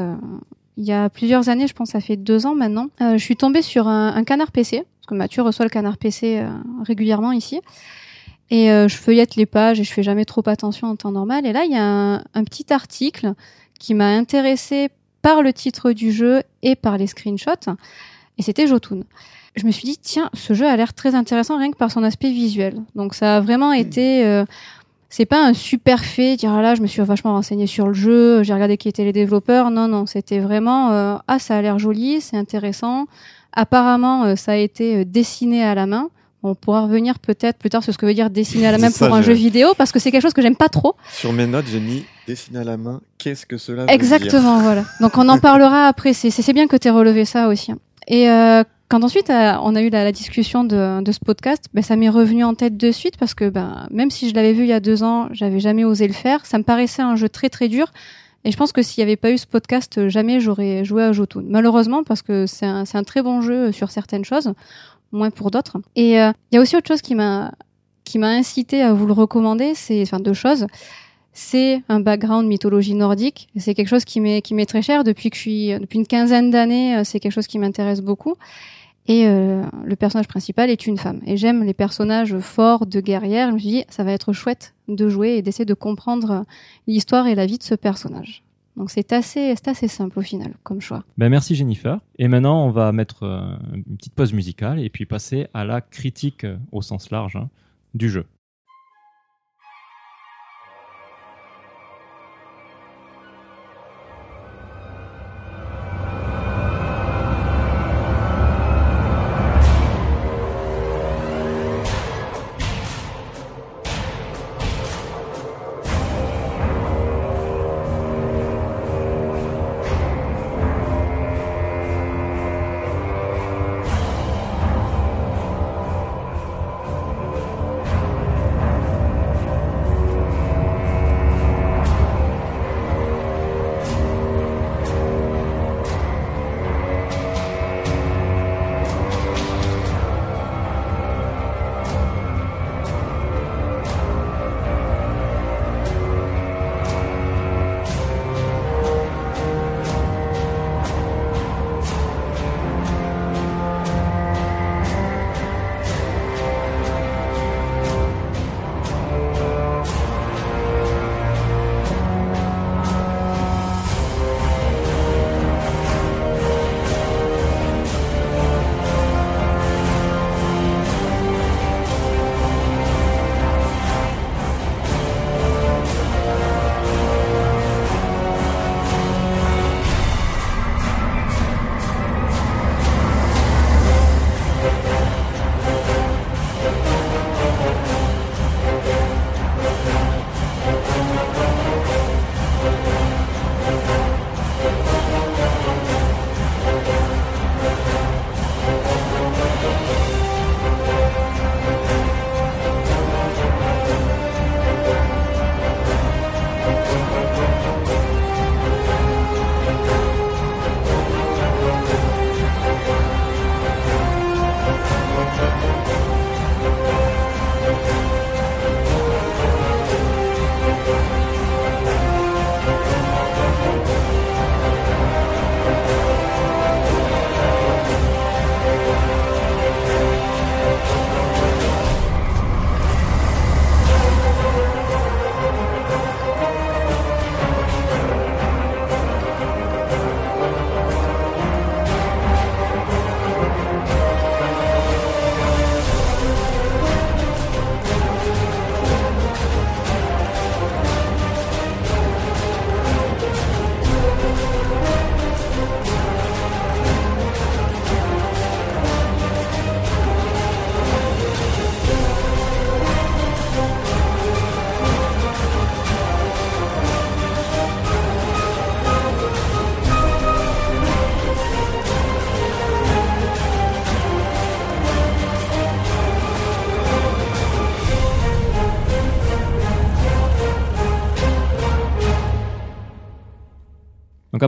Euh, 0.77 0.81
il 0.81 0.85
y 0.85 0.91
a 0.91 1.09
plusieurs 1.09 1.49
années, 1.49 1.67
je 1.67 1.73
pense, 1.73 1.89
ça 1.89 2.01
fait 2.01 2.17
deux 2.17 2.45
ans 2.45 2.55
maintenant. 2.55 2.87
euh, 3.01 3.17
je 3.17 3.23
suis 3.23 3.35
tombée 3.35 3.61
sur 3.61 3.87
un, 3.87 4.15
un 4.15 4.23
canard 4.23 4.51
PC 4.51 4.83
parce 4.99 5.07
que 5.07 5.15
Mathieu 5.15 5.41
reçoit 5.41 5.65
le 5.65 5.69
canard 5.69 5.97
PC 5.97 6.39
euh, 6.39 6.49
régulièrement 6.83 7.31
ici. 7.31 7.61
Et 8.49 8.71
euh, 8.71 8.87
je 8.87 8.95
feuillette 8.95 9.35
les 9.35 9.45
pages 9.45 9.79
et 9.79 9.83
je 9.83 9.91
fais 9.91 10.03
jamais 10.03 10.25
trop 10.25 10.43
attention 10.47 10.87
en 10.87 10.95
temps 10.95 11.11
normal. 11.11 11.45
Et 11.45 11.53
là, 11.53 11.65
il 11.65 11.71
y 11.71 11.77
a 11.77 11.83
un, 11.83 12.17
un 12.33 12.43
petit 12.43 12.71
article 12.71 13.33
qui 13.79 13.93
m'a 13.93 14.07
intéressé 14.07 14.89
par 15.21 15.41
le 15.41 15.53
titre 15.53 15.91
du 15.91 16.11
jeu 16.11 16.43
et 16.61 16.75
par 16.75 16.97
les 16.97 17.07
screenshots. 17.07 17.71
Et 18.37 18.43
c'était 18.43 18.67
Jotun. 18.67 19.01
Je 19.55 19.65
me 19.65 19.71
suis 19.71 19.85
dit, 19.85 19.97
tiens, 19.97 20.29
ce 20.33 20.53
jeu 20.53 20.67
a 20.67 20.75
l'air 20.75 20.93
très 20.93 21.15
intéressant 21.15 21.57
rien 21.57 21.71
que 21.71 21.77
par 21.77 21.91
son 21.91 22.03
aspect 22.03 22.31
visuel. 22.31 22.81
Donc 22.95 23.13
ça 23.13 23.37
a 23.37 23.39
vraiment 23.41 23.71
été... 23.73 24.43
c'est 25.15 25.27
pas 25.27 25.45
un 25.45 25.53
super 25.53 26.03
fait, 26.03 26.37
dire 26.37 26.51
ah 26.51 26.63
là, 26.63 26.73
je 26.73 26.81
me 26.81 26.87
suis 26.87 26.99
vachement 27.03 27.33
renseigné 27.33 27.67
sur 27.67 27.85
le 27.85 27.93
jeu, 27.93 28.41
j'ai 28.41 28.51
regardé 28.51 28.77
qui 28.77 28.89
étaient 28.89 29.03
les 29.03 29.13
développeurs. 29.13 29.69
Non, 29.69 29.87
non, 29.87 30.07
c'était 30.07 30.39
vraiment 30.39 30.89
euh, 30.91 31.17
ah, 31.27 31.37
ça 31.37 31.55
a 31.55 31.61
l'air 31.61 31.77
joli, 31.77 32.19
c'est 32.19 32.35
intéressant. 32.35 33.05
Apparemment, 33.51 34.23
euh, 34.23 34.35
ça 34.35 34.53
a 34.53 34.55
été 34.55 34.95
euh, 34.95 35.05
dessiné 35.05 35.63
à 35.63 35.75
la 35.75 35.85
main. 35.85 36.09
On 36.41 36.55
pourra 36.55 36.81
revenir 36.81 37.19
peut-être 37.19 37.59
plus 37.59 37.69
tard 37.69 37.83
sur 37.83 37.93
ce 37.93 37.99
que 37.99 38.07
veut 38.07 38.15
dire 38.15 38.31
dessiner 38.31 38.65
à 38.65 38.71
la 38.71 38.79
main 38.79 38.89
ça, 38.89 39.05
pour 39.05 39.15
un 39.15 39.21
jeu 39.21 39.33
vidéo, 39.33 39.75
parce 39.77 39.91
que 39.91 39.99
c'est 39.99 40.09
quelque 40.09 40.23
chose 40.23 40.33
que 40.33 40.41
j'aime 40.41 40.55
pas 40.55 40.69
trop. 40.69 40.95
Sur 41.11 41.31
mes 41.31 41.45
notes, 41.45 41.67
j'ai 41.71 41.79
mis 41.79 42.05
dessiné 42.25 42.57
à 42.57 42.63
la 42.63 42.77
main. 42.77 42.99
Qu'est-ce 43.19 43.45
que 43.45 43.59
cela 43.59 43.81
veut 43.81 43.87
dire? 43.89 43.95
Exactement, 43.95 44.61
voilà. 44.61 44.83
Donc 44.99 45.15
on 45.19 45.29
en 45.29 45.37
parlera 45.37 45.85
après. 45.85 46.13
C'est 46.13 46.53
bien 46.53 46.65
que 46.65 46.75
tu 46.75 46.87
aies 46.87 46.91
relevé 46.91 47.25
ça 47.25 47.49
aussi. 47.49 47.71
Et 48.07 48.31
euh, 48.31 48.63
quand 48.93 49.03
ensuite 49.03 49.31
euh, 49.31 49.53
on 49.63 49.73
a 49.73 49.81
eu 49.81 49.89
la, 49.89 50.11
discussion 50.11 50.63
de, 50.63 51.01
ce 51.11 51.19
podcast, 51.19 51.65
ben, 51.73 51.81
ça 51.81 51.95
m'est 51.95 52.09
revenu 52.09 52.43
en 52.43 52.53
tête 52.53 52.77
de 52.77 52.91
suite 52.91 53.17
parce 53.17 53.33
que 53.33 53.49
ben, 53.49 53.87
même 53.89 54.11
si 54.11 54.29
je 54.29 54.35
l'avais 54.35 54.53
vu 54.53 54.65
il 54.65 54.67
y 54.67 54.73
a 54.73 54.79
deux 54.79 55.01
ans, 55.01 55.29
j'avais 55.31 55.59
jamais 55.59 55.83
osé 55.83 56.05
le 56.05 56.13
faire. 56.13 56.45
Ça 56.45 56.59
me 56.59 56.63
paraissait 56.63 57.01
un 57.01 57.15
jeu 57.15 57.27
très 57.27 57.49
très 57.49 57.69
dur. 57.69 57.87
Et 58.43 58.51
je 58.51 58.57
pense 58.57 58.71
que 58.71 58.83
s'il 58.83 59.03
n'y 59.03 59.09
avait 59.09 59.15
pas 59.15 59.31
eu 59.31 59.39
ce 59.39 59.47
podcast, 59.47 60.09
jamais 60.09 60.39
j'aurais 60.39 60.85
joué 60.85 61.01
à 61.01 61.11
Jotun. 61.11 61.41
Malheureusement, 61.43 62.03
parce 62.03 62.21
que 62.21 62.45
c'est 62.45 62.67
un, 62.67 62.83
un, 62.93 63.03
très 63.03 63.23
bon 63.23 63.41
jeu 63.41 63.71
sur 63.71 63.89
certaines 63.89 64.25
choses, 64.25 64.53
moins 65.11 65.31
pour 65.31 65.49
d'autres. 65.49 65.77
Et 65.95 66.21
euh, 66.21 66.31
il 66.51 66.55
y 66.55 66.57
a 66.59 66.61
aussi 66.61 66.75
autre 66.75 66.87
chose 66.87 67.01
qui 67.01 67.15
m'a 67.15 67.51
qui 68.03 68.19
m'a 68.19 68.29
incité 68.29 68.83
à 68.83 68.93
vous 68.93 69.07
le 69.07 69.13
recommander, 69.13 69.73
c'est 69.73 70.03
enfin 70.03 70.19
deux 70.19 70.33
choses. 70.33 70.67
C'est 71.31 71.81
un 71.89 71.99
background 71.99 72.47
mythologie 72.47 72.93
nordique. 72.93 73.49
C'est 73.57 73.73
quelque 73.73 73.87
chose 73.87 74.05
qui 74.05 74.19
m'est 74.19 74.43
qui 74.43 74.53
m'est 74.53 74.67
très 74.67 74.83
cher 74.83 75.03
depuis 75.03 75.31
que 75.31 75.35
je 75.35 75.41
suis 75.41 75.79
depuis 75.79 75.97
une 75.97 76.05
quinzaine 76.05 76.51
d'années. 76.51 77.03
C'est 77.05 77.19
quelque 77.19 77.31
chose 77.31 77.47
qui 77.47 77.57
m'intéresse 77.57 78.01
beaucoup. 78.01 78.35
Et 79.07 79.27
euh, 79.27 79.63
le 79.83 79.95
personnage 79.95 80.27
principal 80.27 80.69
est 80.69 80.87
une 80.87 80.97
femme. 80.97 81.19
Et 81.25 81.35
j'aime 81.35 81.63
les 81.63 81.73
personnages 81.73 82.37
forts 82.39 82.85
de 82.85 83.01
guerrières. 83.01 83.49
Je 83.49 83.53
me 83.53 83.59
suis 83.59 83.69
dit, 83.69 83.83
ça 83.89 84.03
va 84.03 84.11
être 84.11 84.31
chouette 84.33 84.73
de 84.87 85.09
jouer 85.09 85.31
et 85.31 85.41
d'essayer 85.41 85.65
de 85.65 85.73
comprendre 85.73 86.45
l'histoire 86.87 87.27
et 87.27 87.35
la 87.35 87.45
vie 87.45 87.57
de 87.57 87.63
ce 87.63 87.75
personnage. 87.75 88.43
Donc 88.75 88.89
c'est 88.89 89.13
assez, 89.13 89.53
c'est 89.55 89.67
assez 89.67 89.87
simple 89.87 90.17
au 90.19 90.21
final 90.21 90.53
comme 90.63 90.81
choix. 90.81 91.03
Ben 91.17 91.29
merci 91.29 91.55
Jennifer. 91.55 91.99
Et 92.17 92.27
maintenant 92.27 92.65
on 92.65 92.71
va 92.71 92.91
mettre 92.91 93.23
euh, 93.23 93.55
une 93.73 93.97
petite 93.97 94.13
pause 94.13 94.33
musicale 94.33 94.79
et 94.79 94.89
puis 94.89 95.05
passer 95.05 95.47
à 95.53 95.63
la 95.63 95.81
critique 95.81 96.43
euh, 96.43 96.57
au 96.71 96.81
sens 96.81 97.11
large 97.11 97.35
hein, 97.35 97.49
du 97.93 98.09
jeu. 98.09 98.25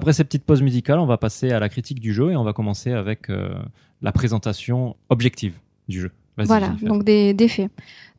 Après 0.05 0.13
cette 0.13 0.27
petite 0.27 0.43
pause 0.43 0.61
musicale, 0.61 0.99
on 0.99 1.07
va 1.07 1.17
passer 1.17 1.49
à 1.49 1.59
la 1.59 1.67
critique 1.67 1.99
du 1.99 2.13
jeu 2.13 2.31
et 2.31 2.35
on 2.35 2.43
va 2.43 2.53
commencer 2.53 2.91
avec 2.91 3.31
euh, 3.31 3.55
la 4.03 4.11
présentation 4.11 4.95
objective 5.09 5.55
du 5.87 5.99
jeu. 5.99 6.11
Voilà, 6.37 6.75
donc 6.83 7.03
des, 7.03 7.33
des 7.33 7.47
faits. 7.47 7.71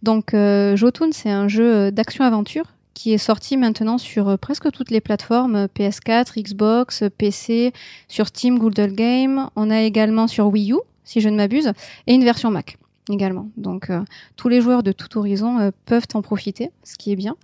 Donc 0.03 0.35
euh, 0.35 0.75
Jotun, 0.75 1.11
c'est 1.13 1.31
un 1.31 1.47
jeu 1.47 1.93
d'action-aventure 1.93 2.65
qui 2.93 3.13
est 3.13 3.19
sorti 3.19 3.57
maintenant 3.57 3.99
sur 3.99 4.31
euh, 4.31 4.37
presque 4.37 4.69
toutes 4.73 4.91
les 4.91 5.01
plateformes 5.01 5.55
euh, 5.55 5.67
PS4, 5.69 6.43
Xbox, 6.43 7.05
PC, 7.19 7.73
sur 8.09 8.27
Steam, 8.27 8.59
Google 8.59 8.93
Game. 8.93 9.49
On 9.55 9.71
a 9.71 9.83
également 9.83 10.27
sur 10.27 10.49
Wii 10.49 10.73
U, 10.73 10.79
si 11.05 11.21
je 11.21 11.29
ne 11.29 11.37
m'abuse, 11.37 11.73
et 12.09 12.15
une 12.15 12.25
version 12.25 12.51
Mac 12.51 12.79
également. 13.13 13.49
Donc 13.57 13.91
euh, 13.91 14.01
tous 14.35 14.49
les 14.49 14.61
joueurs 14.61 14.83
de 14.83 14.91
tout 14.91 15.19
horizon 15.19 15.61
euh, 15.61 15.71
peuvent 15.85 16.09
en 16.15 16.23
profiter, 16.23 16.73
ce 16.83 16.97
qui 16.97 17.13
est 17.13 17.17
bien. 17.17 17.37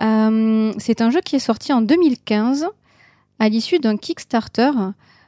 Euh, 0.00 0.72
c'est 0.78 1.00
un 1.00 1.10
jeu 1.10 1.20
qui 1.20 1.36
est 1.36 1.38
sorti 1.38 1.72
en 1.72 1.82
2015 1.82 2.66
à 3.42 3.48
l'issue 3.48 3.80
d'un 3.80 3.96
Kickstarter 3.96 4.70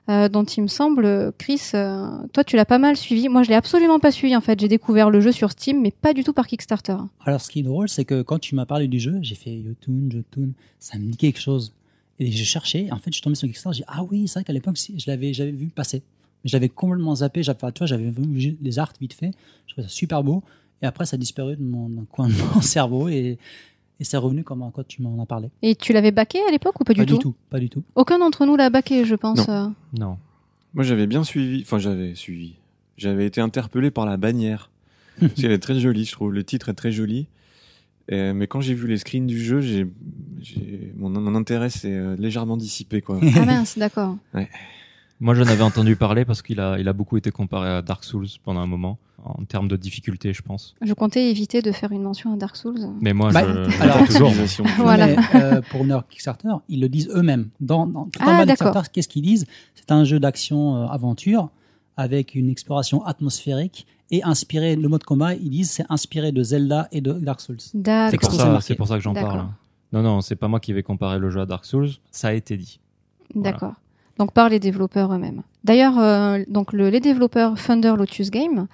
euh, 0.08 0.28
dont 0.28 0.44
il 0.44 0.62
me 0.62 0.68
semble, 0.68 1.32
Chris, 1.36 1.60
euh, 1.74 2.06
toi 2.32 2.44
tu 2.44 2.54
l'as 2.54 2.64
pas 2.64 2.78
mal 2.78 2.96
suivi. 2.96 3.28
Moi 3.28 3.42
je 3.42 3.48
l'ai 3.48 3.56
absolument 3.56 3.98
pas 3.98 4.12
suivi 4.12 4.36
en 4.36 4.40
fait. 4.40 4.60
J'ai 4.60 4.68
découvert 4.68 5.10
le 5.10 5.20
jeu 5.20 5.32
sur 5.32 5.50
Steam, 5.50 5.80
mais 5.82 5.90
pas 5.90 6.14
du 6.14 6.22
tout 6.22 6.32
par 6.32 6.46
Kickstarter. 6.46 6.96
Alors, 7.24 7.40
ce 7.40 7.50
qui 7.50 7.58
est 7.58 7.62
drôle, 7.64 7.88
c'est 7.88 8.04
que 8.04 8.22
quand 8.22 8.38
tu 8.38 8.54
m'as 8.54 8.66
parlé 8.66 8.86
du 8.86 9.00
jeu, 9.00 9.18
j'ai 9.22 9.34
fait 9.34 9.60
Jotun, 9.66 10.10
Jotun, 10.10 10.50
ça 10.78 10.96
me 10.96 11.10
dit 11.10 11.16
quelque 11.16 11.40
chose. 11.40 11.72
Et 12.20 12.30
j'ai 12.30 12.44
cherché, 12.44 12.92
en 12.92 12.98
fait, 12.98 13.10
je 13.10 13.14
suis 13.14 13.22
tombé 13.22 13.34
sur 13.34 13.48
Kickstarter, 13.48 13.78
j'ai 13.78 13.82
dit, 13.82 13.88
ah 13.90 14.04
oui, 14.04 14.28
c'est 14.28 14.34
vrai 14.34 14.44
qu'à 14.44 14.52
l'époque, 14.52 14.76
je 14.76 15.10
l'avais, 15.10 15.34
j'avais 15.34 15.50
vu 15.50 15.66
passer. 15.66 16.04
Mais 16.44 16.50
j'avais 16.50 16.68
complètement 16.68 17.16
zappé, 17.16 17.42
j'avais, 17.42 18.10
vu 18.10 18.56
les 18.62 18.78
arts 18.78 18.92
vite 19.00 19.14
fait, 19.14 19.32
je 19.66 19.72
trouvais 19.72 19.88
ça 19.88 19.92
super 19.92 20.22
beau. 20.22 20.44
Et 20.82 20.86
après, 20.86 21.06
ça 21.06 21.16
a 21.16 21.18
disparu 21.18 21.56
de 21.56 21.62
mon, 21.64 22.04
coin 22.04 22.28
de 22.28 22.34
mon 22.54 22.60
cerveau 22.60 23.08
et, 23.08 23.38
et 24.00 24.04
c'est 24.04 24.16
revenu 24.16 24.42
comme 24.44 24.68
quand 24.74 24.86
tu 24.86 25.02
m'en 25.02 25.22
as 25.22 25.26
parlé. 25.26 25.50
Et 25.62 25.74
tu 25.74 25.92
l'avais 25.92 26.10
baqué 26.10 26.38
à 26.46 26.50
l'époque 26.50 26.80
ou 26.80 26.84
pas, 26.84 26.94
pas 26.94 27.04
du, 27.04 27.18
tout, 27.18 27.34
pas 27.50 27.58
du 27.60 27.68
tout. 27.70 27.82
Aucun 27.94 28.18
d'entre 28.18 28.44
nous 28.46 28.56
l'a 28.56 28.70
baqué, 28.70 29.04
je 29.04 29.14
pense. 29.14 29.46
Non. 29.48 29.54
euh. 29.54 29.68
Non. 29.98 30.18
Moi, 30.74 30.82
j'avais 30.84 31.06
bien 31.06 31.22
suivi, 31.24 31.62
enfin, 31.62 31.78
j'avais 31.78 32.14
suivi. 32.14 32.54
j'avais 32.96 33.26
été 33.26 33.40
interpellé 33.40 33.90
par 33.90 34.06
la 34.06 34.16
bannière. 34.16 34.70
Parce 35.20 35.34
qu'elle 35.34 35.52
est 35.52 35.58
très 35.60 35.78
jolie, 35.78 36.04
je 36.04 36.12
trouve. 36.12 36.32
Le 36.32 36.42
titre 36.42 36.68
est 36.70 36.74
très 36.74 36.90
joli. 36.90 37.28
Et- 38.08 38.32
mais 38.32 38.46
quand 38.48 38.60
j'ai 38.60 38.74
vu 38.74 38.88
les 38.88 38.98
screens 38.98 39.26
du 39.26 39.38
jeu, 39.42 39.60
j'ai, 39.60 39.86
mon, 40.96 41.08
mon 41.10 41.34
intérêt 41.36 41.70
s'est 41.70 41.92
euh, 41.92 42.16
légèrement 42.16 42.56
dissipé, 42.56 43.00
quoi. 43.00 43.20
Ah 43.36 43.44
mince, 43.46 43.78
d'accord. 43.78 44.16
Moi, 45.20 45.34
j'en 45.34 45.46
avais 45.46 45.62
entendu 45.62 45.96
parler 45.96 46.24
parce 46.24 46.42
qu'il 46.42 46.60
a, 46.60 46.78
il 46.78 46.88
a 46.88 46.92
beaucoup 46.92 47.16
été 47.16 47.30
comparé 47.30 47.68
à 47.68 47.82
Dark 47.82 48.04
Souls 48.04 48.26
pendant 48.42 48.60
un 48.60 48.66
moment, 48.66 48.98
en 49.24 49.44
termes 49.44 49.68
de 49.68 49.76
difficulté, 49.76 50.32
je 50.32 50.42
pense. 50.42 50.74
Je 50.82 50.92
comptais 50.92 51.30
éviter 51.30 51.62
de 51.62 51.72
faire 51.72 51.92
une 51.92 52.02
mention 52.02 52.34
à 52.34 52.36
Dark 52.36 52.56
Souls. 52.56 52.80
Mais 53.00 53.12
moi, 53.12 53.30
Bah, 53.32 53.42
je, 53.46 53.82
alors, 53.82 54.04
toujours. 54.06 54.28
Utilisation. 54.28 54.64
Voilà. 54.78 55.06
Mais, 55.06 55.16
euh, 55.36 55.60
pour 55.70 55.84
leur 55.84 56.06
Kickstarter, 56.08 56.48
ils 56.68 56.80
le 56.80 56.88
disent 56.88 57.08
eux-mêmes. 57.14 57.48
Dans, 57.60 57.86
dans, 57.86 58.06
tout 58.06 58.20
en 58.20 58.26
Ah, 58.26 58.38
bas. 58.44 58.46
Kickstarter, 58.46 58.90
qu'est-ce 58.92 59.08
qu'ils 59.08 59.22
disent? 59.22 59.46
C'est 59.74 59.92
un 59.92 60.04
jeu 60.04 60.18
d'action-aventure 60.18 61.48
avec 61.96 62.34
une 62.34 62.50
exploration 62.50 63.04
atmosphérique 63.04 63.86
et 64.10 64.22
inspiré, 64.24 64.76
le 64.76 64.88
mode 64.88 65.04
combat, 65.04 65.34
ils 65.34 65.48
disent 65.50 65.70
c'est 65.70 65.86
inspiré 65.88 66.32
de 66.32 66.42
Zelda 66.42 66.88
et 66.92 67.00
de 67.00 67.12
Dark 67.12 67.40
Souls. 67.40 67.60
C'est 67.60 67.80
D'accord. 67.80 68.30
pour, 68.30 68.76
pour 68.76 68.88
ça 68.88 68.96
que 68.96 69.00
j'en 69.00 69.14
parle. 69.14 69.46
Non, 69.92 70.02
non, 70.02 70.20
c'est 70.20 70.36
pas 70.36 70.48
moi 70.48 70.58
qui 70.60 70.72
vais 70.72 70.82
comparer 70.82 71.18
le 71.18 71.30
jeu 71.30 71.40
à 71.40 71.46
Dark 71.46 71.64
Souls. 71.64 71.90
Ça 72.10 72.28
a 72.28 72.32
été 72.32 72.56
dit. 72.56 72.80
D'accord. 73.34 73.74
Donc 74.18 74.32
par 74.32 74.48
les 74.48 74.58
développeurs 74.60 75.12
eux-mêmes. 75.12 75.42
D'ailleurs, 75.64 75.98
euh, 75.98 76.44
donc 76.48 76.72
le- 76.72 76.88
les 76.88 77.00
développeurs 77.00 77.54
Thunder 77.54 77.94
Lotus 77.96 78.30
Game, 78.30 78.66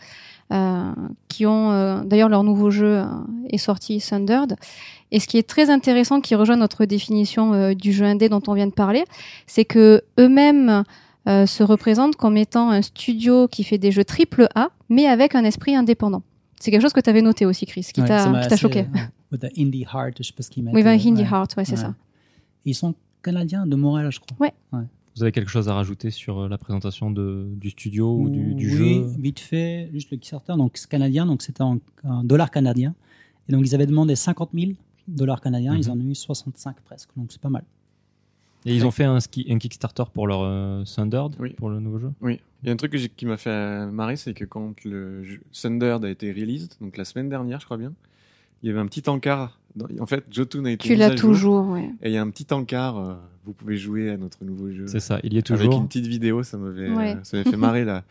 euh, 0.53 0.93
qui 1.29 1.47
ont 1.47 1.71
euh, 1.71 2.03
d'ailleurs 2.05 2.29
leur 2.29 2.43
nouveau 2.45 2.71
jeu 2.71 3.03
est 3.49 3.57
sorti 3.59 4.01
Thundered. 4.01 4.57
Et 5.13 5.19
ce 5.21 5.27
qui 5.27 5.39
est 5.39 5.49
très 5.49 5.71
intéressant, 5.71 6.21
qui 6.21 6.35
rejoint 6.35 6.57
notre 6.57 6.85
définition 6.85 7.73
du 7.73 7.93
jeu 7.93 8.05
indé 8.05 8.29
dont 8.29 8.43
on 8.49 8.55
vient 8.55 8.67
de 8.67 8.73
parler, 8.73 9.05
c'est 9.47 9.65
que 9.65 10.03
eux-mêmes 10.19 10.85
se 11.27 11.63
représentent 11.63 12.17
comme 12.17 12.37
étant 12.37 12.71
un 12.71 12.83
studio 12.83 13.47
qui 13.49 13.63
fait 13.65 13.79
des 13.79 13.91
jeux 13.93 14.05
triple 14.05 14.49
A, 14.55 14.69
mais 14.89 15.07
avec 15.07 15.35
un 15.35 15.45
esprit 15.45 15.75
indépendant. 15.77 16.23
C'est 16.61 16.71
quelque 16.71 16.83
chose 16.83 16.93
que 16.93 17.01
tu 17.01 17.09
avais 17.11 17.23
noté 17.23 17.47
aussi, 17.47 17.65
Chris, 17.67 17.89
qui 17.95 18.03
Ouais, 18.03 18.07
t'a 18.09 18.57
choqué. 18.57 18.87
with 19.33 19.41
the 19.41 19.51
Indie 19.59 19.83
Heart, 19.93 20.15
je 20.19 20.23
sais 20.25 20.33
pas 20.33 20.43
ce 20.43 20.51
qu'ils 20.51 20.63
mettent. 20.65 20.75
Ben, 20.75 20.87
euh, 20.87 20.91
Indie 20.93 21.23
ouais. 21.23 21.29
Heart, 21.29 21.57
ouais, 21.57 21.65
c'est 21.65 21.73
Ouais. 21.73 21.77
ça. 21.79 21.95
Ils 22.65 22.75
sont 22.75 22.95
canadiens 23.23 23.67
de 23.67 23.77
Montréal, 23.77 24.11
je 24.13 24.21
crois. 24.21 24.49
Vous 25.17 25.23
avez 25.23 25.33
quelque 25.33 25.51
chose 25.51 25.69
à 25.69 25.75
rajouter 25.75 26.11
sur 26.11 26.39
euh, 26.41 26.49
la 26.49 26.57
présentation 26.59 27.11
de, 27.11 27.49
du 27.57 27.71
studio 27.71 28.17
ou 28.17 28.31
du, 28.31 28.55
du 28.55 28.69
oui, 28.69 28.77
jeu? 29.05 29.07
vite 29.19 29.41
fait, 29.41 29.91
juste 29.93 30.11
le 30.11 30.17
Kickstarter, 30.17 30.55
donc 30.57 30.73
c'est 30.77 30.89
canadien, 30.89 31.27
donc 31.27 31.43
c'était 31.43 31.63
en, 31.63 31.79
en 32.05 32.23
dollars 32.25 32.51
canadiens. 32.51 32.95
Et 33.49 33.53
donc 33.53 33.67
ils 33.67 33.75
avaient 33.75 33.87
demandé 33.87 34.15
50 34.15 34.51
000 34.55 34.73
dollars 35.09 35.41
canadiens, 35.41 35.77
ils 35.77 35.87
Mhm. 35.89 36.01
en 36.01 36.05
ont 36.05 36.09
eu 36.11 36.15
65 36.15 36.77
presque, 36.83 37.11
donc 37.17 37.33
c'est 37.33 37.41
pas 37.41 37.49
mal. 37.51 37.65
Et 38.67 38.75
ils 38.77 38.85
ont 38.87 38.91
fait 38.91 39.05
un, 39.05 39.19
ski, 39.21 39.47
un 39.51 39.59
Kickstarter 39.59 40.05
pour 40.13 40.27
leur 40.27 40.43
euh, 40.43 40.85
Thundered, 40.85 41.35
Oui. 41.41 41.55
pour 41.55 41.71
le 41.71 41.81
nouveau 41.81 41.99
jeu? 41.99 42.13
Oui. 42.21 42.41
Il 42.63 42.67
y 42.67 42.71
a 42.71 42.75
un 42.75 42.77
truc 42.77 42.93
que 42.93 42.99
qui 42.99 43.25
m'a 43.25 43.39
fait 43.39 43.87
marrer, 43.87 44.17
c'est 44.17 44.35
que 44.35 44.45
quand 44.45 44.85
le 44.85 45.25
jeu 45.25 45.41
Thundered 45.51 46.05
a 46.05 46.11
été 46.11 46.31
released, 46.31 46.75
donc 46.81 46.97
la 46.99 47.05
semaine 47.07 47.29
dernière, 47.31 47.59
je 47.61 47.65
crois 47.65 47.79
bien, 47.79 47.95
il 48.63 48.67
y 48.69 48.71
avait 48.71 48.79
un 48.81 48.87
petit 48.87 49.09
encart. 49.09 49.59
En 50.01 50.07
fait, 50.07 50.25
Jotun 50.31 50.65
a 50.65 50.71
été 50.71 50.89
Tu 50.89 50.95
l'as 50.97 51.07
à 51.07 51.17
jour, 51.17 51.31
toujours, 51.31 51.69
ouais. 51.69 51.91
Et 52.03 52.09
il 52.11 52.13
y 52.13 52.17
a 52.17 52.23
un 52.23 52.31
petit 52.31 52.53
encart. 52.53 52.99
euh, 52.99 53.15
vous 53.45 53.53
pouvez 53.53 53.77
jouer 53.77 54.11
à 54.11 54.17
notre 54.17 54.45
nouveau 54.45 54.71
jeu. 54.71 54.87
C'est 54.87 55.01
ça, 55.01 55.19
il 55.25 55.33
y 55.33 55.37
est 55.37 55.51
Avec 55.51 55.61
toujours. 55.63 55.81
une 55.81 55.87
petite 55.89 56.07
vidéo, 56.07 56.43
ça 56.43 56.59
m'avait 56.59 56.91
Ouais. 56.91 57.15
euh, 57.17 57.21
ça 57.23 57.37
m'avait 57.37 57.51
fait 57.51 57.57
marrer 57.57 57.85
la, 57.85 58.03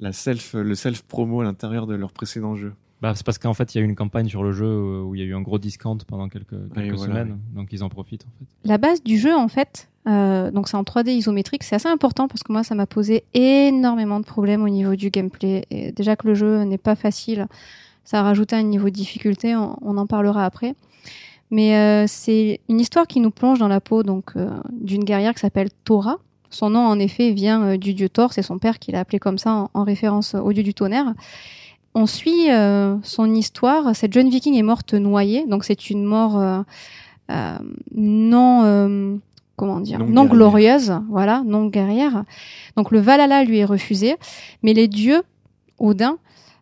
la 0.00 0.12
self, 0.12 0.54
le 0.54 0.74
self 0.74 1.02
promo 1.02 1.40
à 1.40 1.44
l'intérieur 1.44 1.86
de 1.86 1.94
leur 1.94 2.12
précédent 2.12 2.56
jeu. 2.56 2.72
Bah, 3.02 3.12
c'est 3.14 3.24
parce 3.24 3.38
qu'en 3.38 3.54
fait, 3.54 3.74
il 3.74 3.78
y 3.78 3.80
a 3.80 3.84
eu 3.84 3.88
une 3.88 3.94
campagne 3.94 4.28
sur 4.28 4.42
le 4.42 4.52
jeu 4.52 5.02
où 5.02 5.14
il 5.14 5.20
y 5.20 5.24
a 5.24 5.26
eu 5.26 5.34
un 5.34 5.40
gros 5.40 5.58
discount 5.58 5.96
pendant 6.06 6.28
quelques, 6.28 6.50
quelques 6.74 6.94
voilà, 6.94 7.12
semaines. 7.24 7.38
Donc 7.54 7.68
ils 7.72 7.82
en 7.82 7.88
profitent 7.88 8.24
en 8.26 8.30
fait. 8.38 8.68
La 8.68 8.76
base 8.78 9.02
du 9.02 9.16
jeu, 9.18 9.34
en 9.34 9.48
fait, 9.48 9.88
euh, 10.06 10.50
donc 10.50 10.68
c'est 10.68 10.76
en 10.76 10.82
3D 10.82 11.08
isométrique, 11.10 11.62
c'est 11.62 11.74
assez 11.76 11.88
important 11.88 12.28
parce 12.28 12.42
que 12.42 12.52
moi, 12.52 12.62
ça 12.62 12.74
m'a 12.74 12.86
posé 12.86 13.24
énormément 13.32 14.20
de 14.20 14.26
problèmes 14.26 14.62
au 14.62 14.68
niveau 14.68 14.96
du 14.96 15.08
gameplay. 15.10 15.64
Et 15.70 15.92
déjà 15.92 16.14
que 16.16 16.26
le 16.26 16.34
jeu 16.34 16.62
n'est 16.64 16.78
pas 16.78 16.94
facile, 16.94 17.46
ça 18.04 18.20
a 18.20 18.22
rajouté 18.22 18.54
un 18.56 18.62
niveau 18.62 18.86
de 18.90 18.94
difficulté, 18.94 19.56
on, 19.56 19.76
on 19.82 19.96
en 19.96 20.06
parlera 20.06 20.44
après. 20.44 20.74
Mais 21.50 21.76
euh, 21.76 22.04
c'est 22.06 22.60
une 22.68 22.80
histoire 22.80 23.06
qui 23.06 23.20
nous 23.20 23.30
plonge 23.30 23.58
dans 23.58 23.68
la 23.68 23.80
peau 23.80 24.02
donc 24.02 24.32
euh, 24.36 24.48
d'une 24.72 25.04
guerrière 25.04 25.34
qui 25.34 25.40
s'appelle 25.40 25.68
Tora. 25.84 26.18
Son 26.48 26.70
nom, 26.70 26.80
en 26.80 26.98
effet, 26.98 27.30
vient 27.30 27.62
euh, 27.62 27.76
du 27.76 27.94
dieu 27.94 28.08
Thor, 28.08 28.32
c'est 28.32 28.42
son 28.42 28.58
père 28.58 28.78
qui 28.78 28.92
l'a 28.92 29.00
appelé 29.00 29.18
comme 29.18 29.38
ça 29.38 29.52
en, 29.52 29.70
en 29.74 29.84
référence 29.84 30.34
au 30.34 30.52
dieu 30.52 30.62
du 30.62 30.74
tonnerre. 30.74 31.14
On 31.94 32.06
suit 32.06 32.50
euh, 32.50 32.96
son 33.02 33.34
histoire. 33.34 33.96
Cette 33.96 34.12
jeune 34.12 34.30
viking 34.30 34.54
est 34.54 34.62
morte 34.62 34.94
noyée, 34.94 35.44
donc 35.46 35.64
c'est 35.64 35.90
une 35.90 36.04
mort 36.04 36.64
non 37.96 39.20
comment 39.56 39.80
dire 39.80 39.98
Non 39.98 40.24
glorieuse, 40.24 40.94
voilà, 41.10 41.42
non 41.44 41.66
guerrière. 41.66 42.24
Donc 42.76 42.90
le 42.90 43.00
Valhalla 43.00 43.44
lui 43.44 43.58
est 43.58 43.64
refusé, 43.64 44.16
mais 44.62 44.72
les 44.72 44.88
dieux 44.88 45.22
Odin 45.78 46.18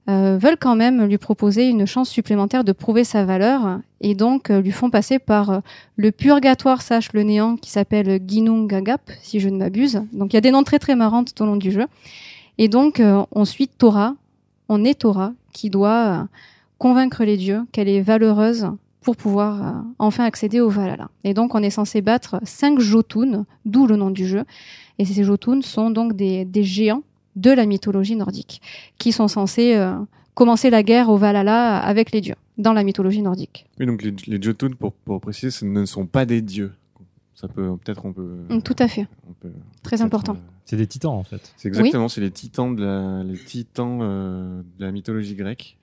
euh, 0.08 0.38
veulent 0.40 0.56
quand 0.58 0.74
même 0.74 1.04
lui 1.04 1.18
proposer 1.18 1.68
une 1.68 1.84
chance 1.84 2.08
supplémentaire 2.08 2.64
de 2.64 2.72
prouver 2.72 3.04
sa 3.04 3.26
valeur 3.26 3.80
et 4.00 4.14
donc 4.14 4.48
euh, 4.48 4.62
lui 4.62 4.70
font 4.70 4.88
passer 4.88 5.18
par 5.18 5.50
euh, 5.50 5.58
le 5.96 6.12
purgatoire 6.12 6.80
sache 6.80 7.12
le 7.12 7.24
néant 7.24 7.56
qui 7.56 7.70
s'appelle 7.70 8.18
Ginnungagap 8.26 9.02
si 9.20 9.38
je 9.38 9.50
ne 9.50 9.58
m'abuse. 9.58 10.02
Donc 10.14 10.32
il 10.32 10.36
y 10.36 10.38
a 10.38 10.40
des 10.40 10.50
noms 10.50 10.62
très 10.62 10.78
très 10.78 10.96
marrants 10.96 11.24
tout 11.24 11.42
au 11.42 11.44
long 11.44 11.56
du 11.56 11.70
jeu. 11.70 11.84
Et 12.56 12.68
donc 12.68 13.02
on 13.30 13.44
suit 13.44 13.68
Tora, 13.68 14.14
on 14.68 14.84
est 14.84 15.00
Tora 15.00 15.32
qui 15.52 15.68
doit 15.68 16.26
convaincre 16.78 17.24
les 17.24 17.36
dieux 17.36 17.66
qu'elle 17.70 17.88
est 17.88 18.00
valeureuse 18.00 18.68
pour 19.02 19.14
pouvoir 19.14 19.84
enfin 19.98 20.24
accéder 20.24 20.60
au 20.60 20.68
Valhalla. 20.68 21.08
Et 21.22 21.34
donc 21.34 21.54
on 21.54 21.62
est 21.62 21.70
censé 21.70 22.00
battre 22.00 22.40
cinq 22.42 22.80
Jotuns, 22.80 23.44
d'où 23.64 23.86
le 23.86 23.94
nom 23.94 24.10
du 24.10 24.26
jeu. 24.26 24.44
Et 24.98 25.04
ces 25.04 25.22
Jotuns 25.22 25.62
sont 25.62 25.90
donc 25.90 26.14
des, 26.14 26.44
des 26.44 26.64
géants 26.64 27.02
de 27.38 27.50
la 27.50 27.66
mythologie 27.66 28.16
nordique, 28.16 28.60
qui 28.98 29.12
sont 29.12 29.28
censés 29.28 29.74
euh, 29.76 29.94
commencer 30.34 30.70
la 30.70 30.82
guerre 30.82 31.08
au 31.08 31.16
Valhalla 31.16 31.78
avec 31.78 32.12
les 32.12 32.20
dieux, 32.20 32.36
dans 32.58 32.72
la 32.72 32.82
mythologie 32.84 33.22
nordique. 33.22 33.66
Oui, 33.80 33.86
donc 33.86 34.02
les, 34.02 34.14
les 34.26 34.42
Jotun, 34.42 34.70
pour, 34.78 34.92
pour 34.92 35.20
préciser, 35.20 35.50
ce 35.50 35.64
ne 35.64 35.84
sont 35.84 36.06
pas 36.06 36.26
des 36.26 36.42
dieux. 36.42 36.72
Ça 37.34 37.46
peut, 37.46 37.76
peut-être 37.76 38.04
on 38.04 38.12
peut. 38.12 38.38
Mm, 38.48 38.62
Tout 38.62 38.74
à 38.80 38.88
fait, 38.88 39.06
on 39.28 39.32
peut 39.32 39.52
très 39.84 40.02
important. 40.02 40.32
euh, 40.34 40.50
C'est 40.64 40.76
des 40.76 40.88
titans 40.88 41.12
en 41.12 41.22
fait. 41.22 41.52
C'est 41.56 41.68
exactement, 41.68 42.08
c'est 42.08 42.20
les 42.20 42.32
titans 42.32 42.74
de 42.74 42.84
la, 42.84 43.22
les 43.22 43.38
titans 43.38 44.00
euh, 44.02 44.62
de 44.78 44.84
la 44.84 44.90
mythologie 44.90 45.36
grecque. 45.36 45.76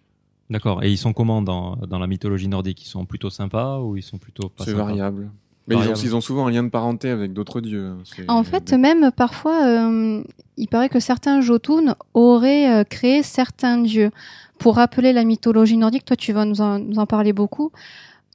D'accord. 0.50 0.84
Et 0.84 0.92
ils 0.92 0.98
sont 0.98 1.14
comment 1.14 1.42
dans, 1.42 1.78
dans 1.78 1.98
la 1.98 2.08
mythologie 2.08 2.50
nordique? 2.50 2.84
Ils 2.84 2.90
sont 2.90 3.06
plutôt 3.06 3.30
sympas 3.30 3.80
ou 3.80 3.96
ils 3.96 4.04
sont 4.04 4.18
plutôt 4.18 4.50
pas 4.50 4.66
C'est 4.66 4.72
sympas? 4.72 4.84
variable. 4.84 5.32
Mais 5.68 5.76
ils 5.76 5.90
ont, 5.90 5.94
ils 5.96 6.16
ont 6.16 6.22
souvent 6.22 6.46
un 6.48 6.52
lien 6.52 6.64
de 6.64 6.70
parenté 6.70 7.10
avec 7.10 7.34
d'autres 7.34 7.60
dieux. 7.60 7.88
hein. 7.88 8.26
En 8.28 8.44
fait, 8.44 8.72
même 8.74 9.12
parfois, 9.12 9.66
euh, 9.66 10.24
il 10.58 10.68
paraît 10.68 10.90
que 10.90 11.00
certains 11.00 11.42
Jotuns 11.42 11.96
auraient 12.14 12.72
euh, 12.72 12.84
créé 12.84 13.24
certains 13.24 13.80
dieux. 13.80 14.12
Pour 14.60 14.76
rappeler 14.76 15.12
la 15.12 15.24
mythologie 15.24 15.76
nordique, 15.78 16.06
toi 16.06 16.16
tu 16.16 16.34
vas 16.34 16.46
nous 16.46 16.62
en, 16.62 16.80
nous 16.80 17.00
en 17.00 17.06
parler 17.06 17.34
beaucoup. 17.34 17.72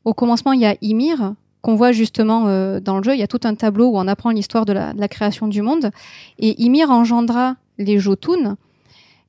Au 0.04 0.12
commencement, 0.12 0.52
il 0.52 0.60
y 0.60 0.66
a 0.66 0.74
Ymir, 0.82 1.34
qu'on 1.62 1.76
voit 1.76 1.92
justement 1.92 2.48
euh, 2.48 2.80
dans 2.80 2.96
le 2.98 3.04
jeu. 3.04 3.14
Il 3.14 3.20
y 3.20 3.22
a 3.22 3.26
tout 3.28 3.40
un 3.44 3.54
tableau 3.54 3.90
où 3.90 3.96
on 3.96 4.08
apprend 4.08 4.30
l'histoire 4.30 4.64
de 4.64 4.72
la, 4.72 4.92
de 4.92 5.00
la 5.00 5.08
création 5.08 5.46
du 5.46 5.62
monde. 5.62 5.90
Et 6.38 6.60
Ymir 6.62 6.90
engendra 6.90 7.56
les 7.78 7.98
Jotuns. 7.98 8.56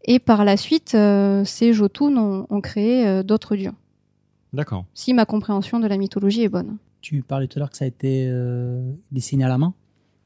Et 0.05 0.17
par 0.17 0.43
la 0.43 0.57
suite, 0.57 0.93
euh, 0.95 1.45
ces 1.45 1.73
Jotuns 1.73 2.17
ont, 2.17 2.47
ont 2.49 2.61
créé 2.61 3.05
euh, 3.05 3.21
d'autres 3.21 3.55
dieux. 3.55 3.73
D'accord. 4.53 4.85
Si 4.93 5.13
ma 5.13 5.25
compréhension 5.25 5.79
de 5.79 5.87
la 5.87 5.97
mythologie 5.97 6.43
est 6.43 6.49
bonne. 6.49 6.77
Tu 7.01 7.21
parlais 7.23 7.47
tout 7.47 7.57
à 7.57 7.61
l'heure 7.61 7.69
que 7.69 7.77
ça 7.77 7.85
a 7.85 7.87
été 7.87 8.27
euh, 8.29 8.91
dessiné 9.11 9.43
à 9.43 9.47
la 9.49 9.57
main. 9.57 9.73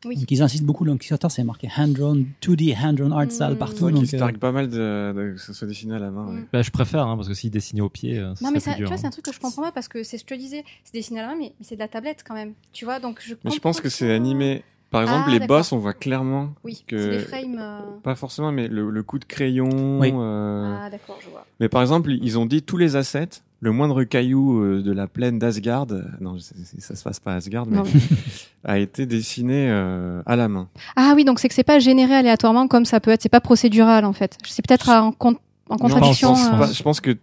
Oui. 0.05 0.17
Donc 0.17 0.29
ils 0.29 0.41
insistent 0.43 0.65
beaucoup 0.65 0.85
dans 0.85 0.91
le 0.91 0.99
Kickstarter, 0.99 1.29
c'est 1.29 1.43
marqué 1.43 1.67
hand-drawn, 1.75 2.25
2D, 2.43 2.75
hand-drawn 2.79 3.11
art 3.11 3.31
style 3.31 3.53
Mm. 3.53 3.57
partout. 3.57 3.89
Donc, 3.89 4.05
se 4.05 4.15
euh, 4.17 4.31
pas 4.33 4.51
mal 4.51 4.69
de, 4.69 4.75
de- 5.15 5.31
que 5.33 5.37
ça 5.39 5.51
soit 5.53 5.67
dessiné 5.67 5.95
à 5.95 5.99
la 5.99 6.11
main. 6.11 6.27
ouais. 6.27 6.41
Mm. 6.41 6.47
Bah, 6.53 6.61
je 6.61 6.69
préfère 6.69 7.07
hein, 7.07 7.15
parce 7.15 7.27
que 7.27 7.33
s'ils 7.33 7.49
dessinaient 7.49 7.81
au 7.81 7.89
pied, 7.89 8.19
euh, 8.19 8.35
ça 8.35 8.45
Non, 8.45 8.51
mais 8.51 8.59
ça, 8.59 8.71
plus 8.71 8.75
tu 8.75 8.81
dur. 8.81 8.87
vois, 8.89 8.97
c'est 8.97 9.05
un 9.05 9.07
hein. 9.07 9.11
truc 9.11 9.25
que 9.25 9.33
je 9.33 9.39
comprends 9.39 9.63
pas 9.63 9.71
parce 9.71 9.87
que 9.87 10.03
c'est 10.03 10.19
ce 10.19 10.23
que 10.25 10.35
je 10.35 10.39
te 10.39 10.39
disais, 10.43 10.63
c'est 10.83 10.93
dessiné 10.93 11.21
à 11.21 11.23
la 11.23 11.29
main, 11.29 11.37
mais, 11.39 11.53
mais 11.59 11.65
c'est 11.65 11.75
de 11.75 11.79
la 11.79 11.87
tablette 11.87 12.23
quand 12.27 12.35
même. 12.35 12.53
Tu 12.71 12.85
vois, 12.85 12.99
donc 12.99 13.19
je 13.25 13.33
Mais 13.45 13.49
je 13.51 13.59
pense 13.59 13.81
que 13.81 13.89
c'est 13.89 14.11
animé. 14.13 14.63
Par 14.91 15.01
exemple, 15.01 15.25
Ah, 15.27 15.31
les 15.39 15.45
boss, 15.47 15.71
on 15.71 15.79
voit 15.79 15.93
clairement, 15.95 16.53
Oui, 16.63 16.83
que- 16.87 16.97
c'est 16.97 17.09
des 17.09 17.19
frames. 17.19 17.57
euh, 17.59 17.79
pas 18.03 18.13
forcément, 18.15 18.51
mais 18.51 18.67
le, 18.67 18.91
le 18.91 19.03
coup 19.03 19.17
de 19.17 19.25
crayon. 19.25 19.99
Oui. 19.99 20.11
euh, 20.13 20.77
Ah, 20.79 20.89
d'accord, 20.91 21.17
je 21.25 21.29
vois. 21.31 21.45
Mais 21.59 21.67
par 21.67 21.81
exemple, 21.81 22.11
ils 22.11 22.37
ont 22.37 22.45
dit 22.45 22.61
tous 22.61 22.77
les 22.77 22.95
assets, 22.95 23.41
le 23.65 23.71
moindre 23.71 24.03
caillou 24.03 24.61
euh, 24.61 24.81
de 24.81 24.91
la 24.91 25.07
plaine 25.07 25.37
d'Asgard, 25.39 25.87
euh, 25.91 26.03
non, 26.21 26.37
ça 26.39 26.95
se 26.95 27.03
passe 27.03 27.19
pas 27.19 27.33
à 27.33 27.35
Asgard, 27.35 27.65
mais 27.65 27.79
a 28.63 28.79
été 28.79 29.05
dessiné 29.05 29.67
euh, 29.69 30.21
à 30.25 30.35
la 30.35 30.47
main. 30.47 30.69
Ah 30.95 31.13
oui, 31.15 31.25
donc 31.25 31.39
c'est 31.39 31.49
que 31.49 31.53
c'est 31.53 31.63
pas 31.63 31.79
généré 31.79 32.13
aléatoirement 32.15 32.67
comme 32.67 32.85
ça 32.85 32.99
peut 32.99 33.11
être, 33.11 33.21
c'est 33.21 33.29
pas 33.29 33.41
procédural 33.41 34.05
en 34.05 34.13
fait. 34.13 34.37
C'est 34.45 34.65
peut-être 34.65 34.89
en, 34.89 35.11
con- 35.11 35.37
en 35.69 35.77
contradiction. 35.77 36.29
Non, 36.29 36.35
je, 36.35 36.41
pense, 36.45 36.53
euh, 36.53 36.57
pas- 36.67 36.71
je 36.71 36.83
pense 36.83 37.01
que 37.01 37.17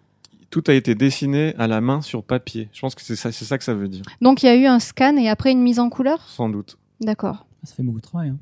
tout 0.50 0.64
a 0.66 0.74
été 0.74 0.94
dessiné 0.94 1.54
à 1.58 1.66
la 1.66 1.80
main 1.80 2.02
sur 2.02 2.22
papier. 2.24 2.68
Je 2.72 2.80
pense 2.80 2.94
que 2.94 3.00
c'est 3.02 3.16
ça, 3.16 3.32
c'est 3.32 3.44
ça 3.46 3.56
que 3.56 3.64
ça 3.64 3.72
veut 3.74 3.88
dire, 3.88 4.02
Donc 4.20 4.42
il 4.42 4.46
y 4.46 4.48
a 4.50 4.54
eu 4.56 4.66
un 4.66 4.80
scan 4.80 5.16
et 5.16 5.28
après 5.30 5.50
une 5.52 5.62
mise 5.62 5.78
en 5.78 5.88
couleur? 5.88 6.20
Sans 6.28 6.48
doute. 6.50 6.76
D'accord. 7.00 7.46
Ça 7.64 7.74
fait 7.74 7.82
beaucoup 7.82 8.00
de 8.00 8.04
travail. 8.04 8.28
hein. 8.30 8.36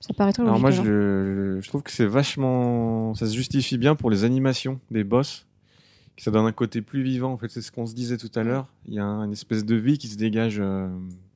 Ça 0.00 0.12
paraît 0.14 0.32
très 0.32 0.42
Alors 0.44 0.60
logique. 0.60 0.84
moi, 0.84 0.84
je 1.60 1.68
trouve 1.68 1.82
que 1.82 1.90
c'est 1.90 2.06
vachement, 2.06 3.14
ça 3.14 3.26
se 3.26 3.34
justifie 3.34 3.78
bien 3.78 3.96
pour 3.96 4.10
les 4.10 4.22
animations 4.24 4.78
des 4.90 5.02
boss. 5.02 5.46
Que 6.16 6.22
Ça 6.22 6.30
donne 6.30 6.46
un 6.46 6.52
côté 6.52 6.80
plus 6.82 7.02
vivant. 7.02 7.32
En 7.32 7.36
fait, 7.38 7.48
c'est 7.50 7.60
ce 7.62 7.70
qu'on 7.70 7.86
se 7.86 7.94
disait 7.94 8.16
tout 8.16 8.30
à 8.34 8.42
l'heure. 8.42 8.66
Il 8.88 8.94
y 8.94 8.98
a 8.98 9.04
un- 9.04 9.24
une 9.24 9.32
espèce 9.32 9.64
de 9.64 9.74
vie 9.76 9.98
qui 9.98 10.08
se 10.08 10.16
dégage 10.16 10.56
euh, 10.60 10.88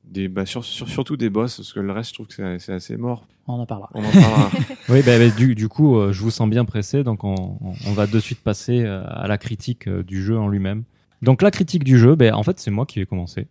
des 0.05 0.27
bah, 0.27 0.45
sur, 0.45 0.63
sur- 0.65 0.89
surtout 0.89 1.17
des 1.17 1.29
boss 1.29 1.57
parce 1.57 1.71
que 1.73 1.79
le 1.79 1.91
reste 1.91 2.09
je 2.09 2.13
trouve 2.15 2.27
que 2.27 2.33
c'est 2.33 2.59
c'est 2.59 2.73
assez 2.73 2.97
mort. 2.97 3.27
On 3.47 3.53
en 3.53 3.65
parlera. 3.65 3.89
On 3.93 3.99
en 4.03 4.11
parlera. 4.11 4.51
Oui, 4.89 5.01
bah, 5.05 5.17
bah, 5.19 5.29
du, 5.29 5.55
du 5.55 5.67
coup, 5.67 5.97
euh, 5.97 6.11
je 6.11 6.21
vous 6.21 6.31
sens 6.31 6.49
bien 6.49 6.65
pressé, 6.65 7.03
donc 7.03 7.23
on, 7.23 7.57
va 7.93 8.07
de 8.07 8.19
suite 8.19 8.39
passer 8.41 8.83
euh, 8.83 9.03
à 9.07 9.27
la 9.27 9.37
critique 9.37 9.87
euh, 9.87 10.03
du 10.03 10.21
jeu 10.23 10.37
en 10.37 10.47
lui-même. 10.47 10.83
Donc 11.21 11.41
la 11.41 11.51
critique 11.51 11.83
du 11.83 11.97
jeu, 11.97 12.15
ben 12.15 12.33
en 12.33 12.43
fait, 12.43 12.59
c'est 12.59 12.71
moi 12.71 12.85
qui 12.85 12.99
vais 12.99 13.05
commencer. 13.05 13.47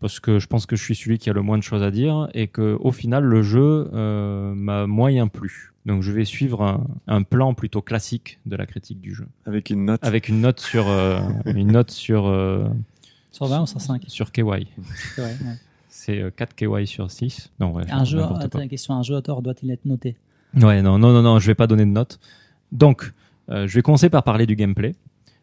Parce 0.00 0.20
que 0.20 0.38
je 0.38 0.46
pense 0.46 0.66
que 0.66 0.76
je 0.76 0.82
suis 0.82 0.94
celui 0.94 1.18
qui 1.18 1.30
a 1.30 1.32
le 1.32 1.42
moins 1.42 1.58
de 1.58 1.62
choses 1.62 1.82
à 1.82 1.90
dire 1.90 2.28
et 2.34 2.46
que 2.48 2.76
au 2.80 2.92
final, 2.92 3.24
le 3.24 3.42
jeu 3.42 3.88
euh, 3.94 4.54
m'a 4.54 4.86
moyen 4.86 5.26
plu. 5.28 5.72
Donc 5.86 6.02
je 6.02 6.10
vais 6.12 6.24
suivre 6.24 6.62
un, 6.62 6.86
un 7.06 7.22
plan 7.22 7.52
plutôt 7.54 7.82
classique 7.82 8.38
de 8.46 8.56
la 8.56 8.66
critique 8.66 9.00
du 9.00 9.14
jeu. 9.14 9.26
avec 9.46 9.70
une 9.70 9.84
note. 9.84 10.00
Avec 10.04 10.28
une 10.28 10.40
note 10.40 10.60
sur, 10.60 10.88
euh, 10.88 11.20
une 11.46 11.72
note 11.72 11.90
sur, 11.90 12.26
euh, 12.26 12.66
Sur 13.30 13.46
20 13.46 13.62
ou 13.62 13.66
sur 13.66 13.80
5 13.80 14.02
sur 14.06 14.32
KY. 14.32 14.42
C'est 15.14 15.20
vrai, 15.20 15.30
ouais. 15.44 15.56
C'est 15.88 16.20
euh, 16.20 16.30
4 16.34 16.54
KY 16.54 16.86
sur 16.86 17.10
6. 17.10 17.50
Non, 17.60 17.72
ouais, 17.72 17.84
Un 17.90 18.04
jeu, 18.04 18.20
attends, 18.22 18.60
une 18.60 18.68
question, 18.68 18.94
un 18.94 19.02
jeu 19.02 19.14
auteur 19.14 19.42
doit-il 19.42 19.70
être 19.70 19.84
noté? 19.84 20.16
Ouais, 20.60 20.82
non, 20.82 20.98
non, 20.98 21.12
non, 21.12 21.22
non, 21.22 21.38
je 21.38 21.46
vais 21.46 21.54
pas 21.54 21.66
donner 21.66 21.84
de 21.84 21.90
notes. 21.90 22.18
Donc, 22.72 23.12
euh, 23.50 23.66
je 23.66 23.74
vais 23.74 23.82
commencer 23.82 24.08
par 24.08 24.22
parler 24.22 24.46
du 24.46 24.56
gameplay. 24.56 24.94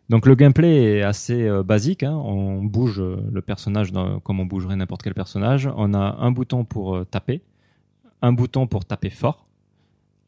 Donc, 0.10 0.25
le 0.25 0.36
gameplay 0.36 0.97
est 0.97 1.01
assez 1.04 1.43
euh, 1.47 1.63
basique. 1.63 2.04
hein. 2.04 2.13
On 2.15 2.63
bouge 2.63 2.99
euh, 2.99 3.17
le 3.32 3.41
personnage 3.41 3.91
dans- 3.91 4.19
comme 4.19 4.39
on 4.39 4.45
bougerait 4.45 4.75
n'importe 4.75 5.04
quel 5.04 5.13
personnage. 5.13 5.69
On 5.77 5.93
a 5.93 6.17
un 6.19 6.32
bouton 6.32 6.65
pour 6.65 6.95
euh, 6.95 7.06
taper, 7.06 7.41
un 8.21 8.34
bouton 8.34 8.67
pour 8.67 8.84
taper 8.86 9.10
fort, 9.10 9.45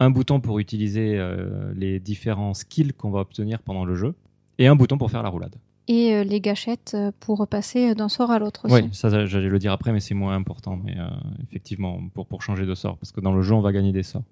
un 0.03 0.11
bouton 0.11 0.39
pour 0.39 0.59
utiliser 0.59 1.17
euh, 1.17 1.73
les 1.75 1.99
différents 1.99 2.53
skills 2.53 2.93
qu'on 2.93 3.11
va 3.11 3.21
obtenir 3.21 3.61
pendant 3.61 3.85
le 3.85 3.95
jeu, 3.95 4.15
et 4.59 4.67
un 4.67 4.75
bouton 4.75 4.97
pour 4.97 5.09
faire 5.11 5.23
la 5.23 5.29
roulade. 5.29 5.55
Et 5.87 6.13
euh, 6.13 6.23
les 6.23 6.39
gâchettes 6.39 6.93
euh, 6.95 7.11
pour 7.19 7.45
passer 7.47 7.93
d'un 7.93 8.07
sort 8.07 8.31
à 8.31 8.39
l'autre 8.39 8.65
aussi. 8.65 8.75
Oui, 8.75 8.89
ça, 8.93 9.25
j'allais 9.25 9.49
le 9.49 9.59
dire 9.59 9.73
après, 9.73 9.91
mais 9.91 9.99
c'est 9.99 10.13
moins 10.13 10.35
important. 10.35 10.79
Mais 10.81 10.97
euh, 10.97 11.07
effectivement, 11.43 11.99
pour, 12.13 12.25
pour 12.25 12.41
changer 12.41 12.65
de 12.65 12.73
sort, 12.73 12.97
parce 12.97 13.11
que 13.11 13.19
dans 13.19 13.33
le 13.33 13.41
jeu, 13.41 13.53
on 13.53 13.61
va 13.61 13.73
gagner 13.73 13.91
des 13.91 14.03
sorts. 14.03 14.23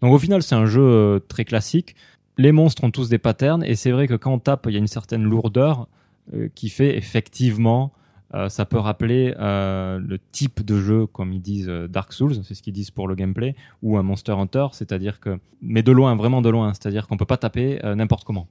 Donc 0.00 0.14
au 0.14 0.18
final, 0.18 0.42
c'est 0.42 0.54
un 0.54 0.66
jeu 0.66 1.22
très 1.28 1.44
classique. 1.44 1.94
Les 2.36 2.52
monstres 2.52 2.84
ont 2.84 2.90
tous 2.90 3.08
des 3.08 3.18
patterns, 3.18 3.62
et 3.64 3.74
c'est 3.74 3.90
vrai 3.90 4.08
que 4.08 4.14
quand 4.14 4.32
on 4.32 4.38
tape, 4.38 4.66
il 4.68 4.72
y 4.72 4.76
a 4.76 4.78
une 4.78 4.86
certaine 4.86 5.22
lourdeur 5.22 5.88
qui 6.54 6.68
fait 6.68 6.96
effectivement, 6.96 7.92
euh, 8.34 8.48
ça 8.48 8.64
peut 8.64 8.78
rappeler 8.78 9.34
euh, 9.38 10.00
le 10.00 10.18
type 10.32 10.64
de 10.64 10.80
jeu, 10.80 11.06
comme 11.06 11.32
ils 11.32 11.40
disent 11.40 11.68
euh, 11.68 11.86
Dark 11.86 12.12
Souls, 12.12 12.34
c'est 12.42 12.54
ce 12.54 12.62
qu'ils 12.62 12.72
disent 12.72 12.90
pour 12.90 13.06
le 13.06 13.14
gameplay, 13.14 13.54
ou 13.82 13.96
un 13.96 14.02
Monster 14.02 14.32
Hunter, 14.32 14.66
c'est-à-dire 14.72 15.20
que, 15.20 15.38
mais 15.62 15.84
de 15.84 15.92
loin, 15.92 16.16
vraiment 16.16 16.42
de 16.42 16.50
loin, 16.50 16.74
c'est-à-dire 16.74 17.06
qu'on 17.06 17.16
peut 17.16 17.26
pas 17.26 17.36
taper 17.36 17.78
n'importe 17.96 18.24
comment. 18.24 18.48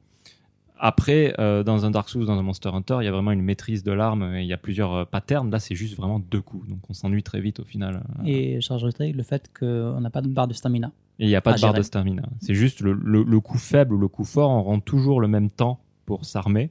Après, 0.78 1.34
dans 1.38 1.86
un 1.86 1.92
Dark 1.92 2.10
Souls, 2.10 2.26
dans 2.26 2.38
un 2.38 2.42
Monster 2.42 2.70
Hunter, 2.70 2.98
il 3.02 3.06
y 3.06 3.08
a 3.08 3.12
vraiment 3.12 3.32
une 3.32 3.42
maîtrise 3.42 3.84
de 3.84 3.92
l'arme 3.92 4.36
et 4.36 4.42
il 4.42 4.48
y 4.48 4.54
a 4.54 4.58
plusieurs 4.58 5.08
patterns. 5.08 5.50
Là, 5.50 5.60
c'est 5.60 5.76
juste 5.76 5.96
vraiment 5.96 6.20
deux 6.20 6.42
coups. 6.42 6.68
Donc, 6.68 6.80
on 6.90 6.94
s'ennuie 6.94 7.24
très 7.24 7.40
vite 7.40 7.60
au 7.60 7.64
final. 7.64 8.04
Et 8.26 8.60
je 8.60 8.70
rajouterais 8.70 9.12
le 9.14 9.24
fait 9.24 9.50
qu'on 9.58 10.02
n'a 10.02 10.10
pas 10.10 10.22
de 10.22 10.28
barre 10.28 10.48
de 10.48 10.54
stamina. 10.54 10.92
Et 11.20 11.26
il 11.26 11.28
n'y 11.30 11.36
a 11.36 11.42
pas 11.42 11.54
de 11.54 11.62
barre 11.62 11.72
gérer. 11.72 11.80
de 11.80 11.86
stamina. 11.86 12.24
C'est 12.42 12.56
juste 12.56 12.82
le, 12.82 12.94
le, 12.94 13.24
le 13.24 13.40
coup 13.40 13.58
faible 13.58 13.94
ou 13.94 13.98
le 13.98 14.10
coup 14.10 14.26
fort, 14.26 14.50
on 14.50 14.62
rend 14.64 14.80
toujours 14.80 15.22
le 15.22 15.30
même 15.30 15.50
temps 15.50 15.80
pour 16.06 16.26
s'armer. 16.26 16.70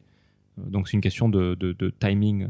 Donc, 0.58 0.88
c'est 0.88 0.94
une 0.94 1.02
question 1.02 1.30
de, 1.30 1.56
de, 1.58 1.72
de 1.72 1.90
timing 1.98 2.48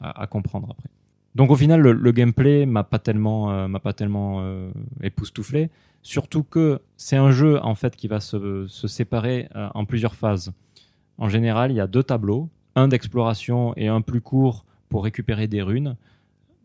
à, 0.00 0.26
comprendre 0.26 0.68
après. 0.70 0.88
Donc, 1.34 1.50
au 1.50 1.56
final, 1.56 1.80
le, 1.80 1.92
le 1.92 2.12
gameplay 2.12 2.66
m'a 2.66 2.84
pas 2.84 2.98
tellement, 2.98 3.50
euh, 3.50 3.68
m'a 3.68 3.80
pas 3.80 3.92
tellement 3.92 4.40
euh, 4.40 4.70
époustouflé. 5.02 5.70
Surtout 6.06 6.44
que 6.44 6.80
c'est 6.96 7.16
un 7.16 7.32
jeu 7.32 7.60
en 7.62 7.74
fait 7.74 7.96
qui 7.96 8.06
va 8.06 8.20
se, 8.20 8.66
se 8.68 8.86
séparer 8.86 9.48
euh, 9.56 9.68
en 9.74 9.84
plusieurs 9.84 10.14
phases. 10.14 10.52
En 11.18 11.28
général, 11.28 11.72
il 11.72 11.74
y 11.74 11.80
a 11.80 11.88
deux 11.88 12.04
tableaux, 12.04 12.48
un 12.76 12.86
d'exploration 12.86 13.74
et 13.76 13.88
un 13.88 14.02
plus 14.02 14.20
court 14.20 14.64
pour 14.88 15.02
récupérer 15.02 15.48
des 15.48 15.62
runes. 15.62 15.96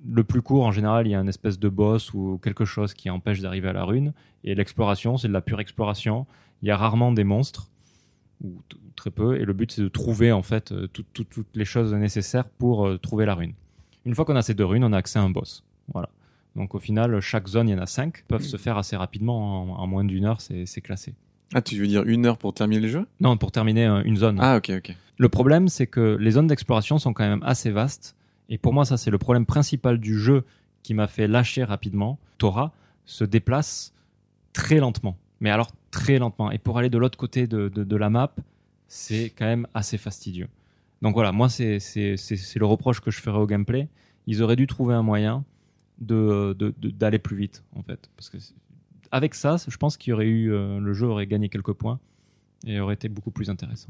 Le 0.07 0.23
plus 0.23 0.43
court, 0.43 0.63
en 0.63 0.71
général, 0.71 1.07
il 1.07 1.09
y 1.09 1.15
a 1.15 1.19
une 1.19 1.27
espèce 1.27 1.57
de 1.57 1.69
boss 1.69 2.13
ou 2.13 2.39
quelque 2.43 2.65
chose 2.65 2.93
qui 2.93 3.09
empêche 3.09 3.41
d'arriver 3.41 3.69
à 3.69 3.73
la 3.73 3.83
rune. 3.83 4.13
Et 4.43 4.53
l'exploration, 4.53 5.17
c'est 5.17 5.27
de 5.27 5.33
la 5.33 5.41
pure 5.41 5.59
exploration. 5.59 6.27
Il 6.61 6.67
y 6.67 6.71
a 6.71 6.77
rarement 6.77 7.11
des 7.11 7.23
monstres, 7.23 7.70
ou 8.43 8.62
très 8.95 9.12
peu. 9.12 9.39
Et 9.39 9.45
le 9.45 9.54
but, 9.54 9.71
c'est 9.71 9.82
de 9.82 9.88
trouver, 9.88 10.32
en 10.32 10.41
fait, 10.41 10.71
euh, 10.71 10.88
tout- 10.88 11.06
tout- 11.13 11.23
toutes 11.23 11.56
les 11.56 11.65
choses 11.65 11.93
nécessaires 11.93 12.47
pour 12.47 12.88
euh, 12.88 12.97
trouver 12.97 13.25
la 13.25 13.36
rune. 13.36 13.54
Une 14.06 14.15
fois 14.15 14.25
qu'on 14.25 14.36
a 14.36 14.41
ces 14.41 14.54
deux 14.54 14.65
runes, 14.65 14.84
on 14.84 14.93
a 14.93 14.97
accès 14.97 15.19
à 15.19 15.21
un 15.21 15.30
boss. 15.30 15.63
Voilà. 15.93 16.10
Donc 16.56 16.75
au 16.75 16.80
final, 16.80 17.19
chaque 17.21 17.47
zone, 17.47 17.69
il 17.69 17.71
y 17.71 17.75
en 17.75 17.82
a 17.82 17.86
cinq, 17.86 18.23
peuvent 18.27 18.43
se 18.43 18.58
faire 18.58 18.77
assez 18.77 18.95
rapidement. 18.97 19.62
En, 19.77 19.84
en 19.84 19.88
moins 19.88 20.04
d'une 20.04 20.25
heure, 20.25 20.41
c'est 20.41 20.65
c'est 20.65 20.82
classé. 20.82 21.13
Ah, 21.54 21.62
tu 21.62 21.77
veux 21.77 21.88
dire 21.88 22.04
une 22.04 22.25
heure 22.25 22.38
pour 22.38 22.54
terminer 22.54 22.82
le 22.82 22.88
jeu? 22.88 23.06
Non, 23.19 23.38
pour 23.38 23.51
terminer 23.51 23.86
euh, 23.86 24.01
une 24.04 24.17
zone. 24.17 24.38
Ah, 24.41 24.58
ok, 24.58 24.71
ok. 24.77 24.95
Le 25.17 25.30
problème, 25.30 25.67
c'est 25.67 25.88
que 25.88 26.17
les 26.19 26.32
zones 26.32 26.47
d'exploration 26.47 26.97
sont 26.97 27.13
quand 27.13 27.27
même 27.27 27.43
assez 27.43 27.69
vastes. 27.71 28.15
Et 28.49 28.58
pour 28.58 28.73
moi, 28.73 28.84
ça, 28.86 28.97
c'est 28.97 29.12
le 29.12 29.17
problème 29.17 29.45
principal 29.45 29.97
du 29.99 30.17
jeu 30.17 30.43
qui 30.84 30.93
m'a 30.93 31.08
fait 31.08 31.27
lâcher 31.27 31.63
rapidement. 31.63 32.17
Tora 32.38 32.73
se 33.06 33.23
déplace 33.23 33.93
très 34.51 34.80
lentement. 34.80 35.15
Mais 35.41 35.51
alors, 35.51 35.71
très 35.91 36.17
lentement. 36.19 36.51
Et 36.51 36.58
pour 36.58 36.77
aller 36.77 36.89
de 36.89 36.97
l'autre 36.97 37.17
côté 37.17 37.47
de, 37.47 37.95
la 37.95 38.10
map, 38.10 38.34
c'est 38.88 39.32
quand 39.38 39.45
même 39.45 39.67
assez 39.73 39.97
fastidieux. 39.97 40.47
Donc 41.01 41.13
voilà, 41.13 41.32
moi, 41.32 41.49
c'est 41.49 41.77
le 41.77 42.65
reproche 42.65 43.01
que 43.01 43.12
je 43.12 43.21
ferais 43.21 43.39
au 43.39 43.45
gameplay. 43.45 43.88
Ils 44.27 44.41
auraient 44.41 44.56
dû 44.56 44.67
trouver 44.67 44.93
un 44.93 45.04
moyen 45.04 45.43
de 45.99 46.56
de- 46.58 46.73
d'aller 46.89 47.19
plus 47.19 47.36
vite, 47.36 47.63
en 47.75 47.84
fait. 47.84 48.10
Parce 48.15 48.30
que 48.30 48.38
avec 49.12 49.36
ça, 49.36 49.58
je 49.67 49.77
pense 49.77 49.97
qu'il 49.97 50.12
y 50.12 50.13
aurait 50.13 50.27
eu, 50.27 50.54
euh, 50.54 50.80
le 50.80 50.93
jeu 50.93 51.06
aurait 51.08 51.27
gagné 51.27 51.49
quelques 51.49 51.73
points 51.73 51.99
et 52.65 52.80
aurait 52.80 52.93
été 52.93 53.10
beaucoup 53.10 53.32
plus 53.32 53.49
intéressant. 53.49 53.89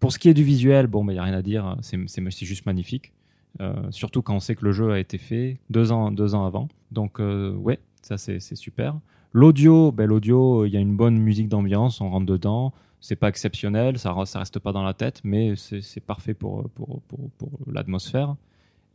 Pour 0.00 0.12
ce 0.12 0.18
qui 0.18 0.28
est 0.28 0.34
du 0.34 0.42
visuel, 0.42 0.86
bon, 0.86 1.08
il 1.08 1.14
n'y 1.14 1.18
a 1.18 1.22
rien 1.22 1.34
à 1.34 1.42
dire, 1.42 1.76
c'est 1.80 2.44
juste 2.44 2.66
magnifique. 2.66 3.12
Euh, 3.60 3.90
surtout 3.90 4.20
quand 4.20 4.34
on 4.34 4.40
sait 4.40 4.56
que 4.56 4.64
le 4.64 4.72
jeu 4.72 4.90
a 4.90 4.98
été 4.98 5.16
fait 5.16 5.58
deux 5.70 5.92
ans, 5.92 6.10
deux 6.10 6.34
ans 6.34 6.44
avant. 6.44 6.68
Donc, 6.90 7.20
euh, 7.20 7.54
ouais, 7.54 7.78
ça 8.02 8.18
c'est 8.18 8.40
super. 8.56 8.98
L'audio, 9.34 9.92
ben, 9.92 10.06
l'audio, 10.06 10.64
il 10.64 10.72
y 10.72 10.76
a 10.76 10.80
une 10.80 10.96
bonne 10.96 11.18
musique 11.18 11.48
d'ambiance, 11.48 12.00
on 12.00 12.08
rentre 12.08 12.24
dedans. 12.24 12.72
C'est 13.00 13.16
pas 13.16 13.28
exceptionnel, 13.28 13.98
ça, 13.98 14.14
ça 14.24 14.38
reste 14.38 14.60
pas 14.60 14.72
dans 14.72 14.82
la 14.84 14.94
tête, 14.94 15.20
mais 15.24 15.54
c'est 15.56 16.00
parfait 16.00 16.32
pour, 16.32 16.70
pour, 16.70 17.02
pour, 17.08 17.30
pour 17.36 17.50
l'atmosphère. 17.70 18.36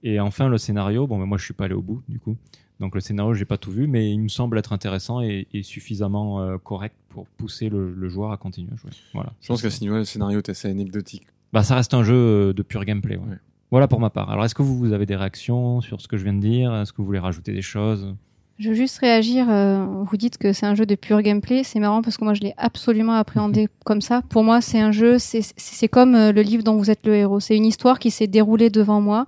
Et 0.02 0.19
enfin, 0.19 0.47
le 0.47 0.58
scénario, 0.58 1.06
bon, 1.06 1.19
ben, 1.19 1.25
moi 1.25 1.38
je 1.38 1.43
suis 1.43 1.54
pas 1.54 1.65
allé 1.65 1.75
au 1.75 1.82
bout 1.82 2.02
du 2.08 2.19
coup. 2.19 2.38
Donc 2.80 2.95
le 2.95 3.02
scénario, 3.02 3.34
j'ai 3.34 3.43
pas 3.43 3.58
tout 3.58 3.71
vu, 3.71 3.86
mais 3.88 4.10
il 4.10 4.19
me 4.21 4.30
semble 4.30 4.58
être 4.58 4.71
intéressant 4.71 5.21
et, 5.21 5.47
et 5.54 5.62
suffisamment 5.62 6.39
euh, 6.39 6.58
correct 6.58 6.95
pour 7.10 7.28
pousser 7.28 7.67
le, 7.67 7.93
le 7.93 8.08
joueur 8.08 8.32
à 8.32 8.38
continuer 8.38 8.71
à 8.73 8.78
jouer. 8.78 8.91
Voilà. 9.13 9.34
Je 9.41 9.47
pense 9.49 9.62
qu'à 9.62 9.69
ce 9.69 9.82
niveau, 9.82 9.97
le 9.97 10.06
scénario 10.06 10.38
est 10.39 10.49
assez 10.49 10.69
anecdotique. 10.69 11.28
Bah, 11.52 11.63
ça 11.63 11.75
reste 11.75 11.93
un 11.93 12.04
jeu 12.04 12.15
euh, 12.15 12.54
de 12.54 12.63
pur 12.63 12.86
gameplay. 12.86 13.17
ouais. 13.17 13.28
Ouais. 13.28 13.38
Voilà 13.71 13.88
pour 13.88 13.99
ma 13.99 14.10
part. 14.10 14.32
Alors, 14.32 14.45
est-ce 14.45 14.56
que 14.56 14.63
vous, 14.63 14.78
vous 14.78 14.93
avez 14.93 15.06
des 15.06 15.15
réactions 15.17 15.82
sur 15.82 16.02
ce 16.02 16.08
que 16.08 16.17
je 16.17 16.23
viens 16.23 16.34
de 16.34 16.39
dire? 16.39 16.73
Est-ce 16.73 16.91
que 16.93 16.97
vous 16.97 17.06
voulez 17.06 17.19
rajouter 17.19 17.52
des 17.54 17.62
choses? 17.62 18.15
Je 18.59 18.67
veux 18.67 18.75
juste 18.75 18.97
réagir. 18.97 19.49
euh, 19.49 19.85
vous 20.03 20.17
dites 20.17 20.37
que 20.37 20.51
c'est 20.51 20.65
un 20.65 20.75
jeu 20.75 20.85
de 20.85 20.95
pur 20.95 21.21
gameplay. 21.21 21.63
C'est 21.63 21.79
marrant 21.79 22.01
parce 22.01 22.17
que 22.17 22.25
moi, 22.25 22.33
je 22.33 22.41
l'ai 22.41 22.53
absolument 22.57 23.13
appréhendé 23.13 23.69
comme 23.85 24.01
ça. 24.01 24.21
Pour 24.27 24.43
moi, 24.43 24.59
c'est 24.59 24.81
un 24.81 24.91
jeu. 24.91 25.17
c'est 25.17 25.87
comme 25.87 26.13
euh, 26.13 26.33
le 26.33 26.41
livre 26.41 26.63
dont 26.63 26.75
vous 26.75 26.91
êtes 26.91 27.05
le 27.05 27.15
héros. 27.15 27.39
C'est 27.39 27.55
une 27.55 27.65
histoire 27.65 27.99
qui 27.99 28.11
s'est 28.11 28.27
déroulée 28.27 28.69
devant 28.69 28.99
moi 28.99 29.27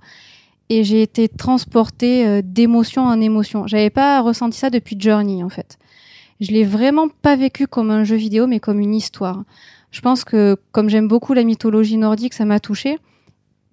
et 0.68 0.84
j'ai 0.84 1.00
été 1.00 1.30
transportée 1.30 2.26
euh, 2.26 2.42
d'émotion 2.44 3.04
en 3.04 3.22
émotion. 3.22 3.66
J'avais 3.66 3.88
pas 3.88 4.20
ressenti 4.20 4.58
ça 4.58 4.68
depuis 4.68 4.96
Journey 5.00 5.42
en 5.42 5.48
fait. 5.48 5.78
Je 6.40 6.50
l'ai 6.50 6.64
vraiment 6.64 7.08
pas 7.08 7.34
vécu 7.34 7.66
comme 7.66 7.90
un 7.90 8.04
jeu 8.04 8.16
vidéo, 8.16 8.46
mais 8.46 8.60
comme 8.60 8.80
une 8.80 8.94
histoire. 8.94 9.44
Je 9.92 10.02
pense 10.02 10.24
que 10.24 10.58
comme 10.72 10.90
j'aime 10.90 11.08
beaucoup 11.08 11.32
la 11.32 11.44
mythologie 11.44 11.96
nordique, 11.96 12.34
ça 12.34 12.44
m'a 12.44 12.60
touchée. 12.60 12.98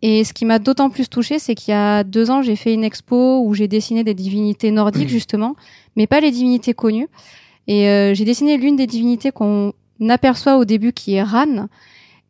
Et 0.02 0.24
ce 0.24 0.34
qui 0.34 0.46
m'a 0.46 0.60
d'autant 0.60 0.90
plus 0.90 1.10
touchée, 1.10 1.40
c'est 1.40 1.56
qu'il 1.56 1.74
y 1.74 1.76
a 1.76 2.04
deux 2.04 2.32
ans, 2.32 2.42
j'ai 2.42 2.56
fait 2.56 2.74
une 2.74 2.84
expo 2.84 3.42
où 3.44 3.54
j'ai 3.54 3.68
dessiné 3.68 4.04
des 4.04 4.14
divinités 4.14 4.72
nordiques, 4.72 5.10
justement, 5.10 5.56
mais 5.96 6.08
pas 6.08 6.22
les 6.22 6.32
divinités 6.32 6.74
connues. 6.74 7.10
Et 7.68 7.88
euh, 7.88 8.14
j'ai 8.14 8.26
dessiné 8.26 8.58
l'une 8.58 8.76
des 8.76 8.88
divinités 8.88 9.32
qu'on 9.32 9.74
aperçoit 10.08 10.58
au 10.58 10.66
début, 10.66 10.94
qui 10.94 11.16
est 11.16 11.24
Ran. 11.24 11.68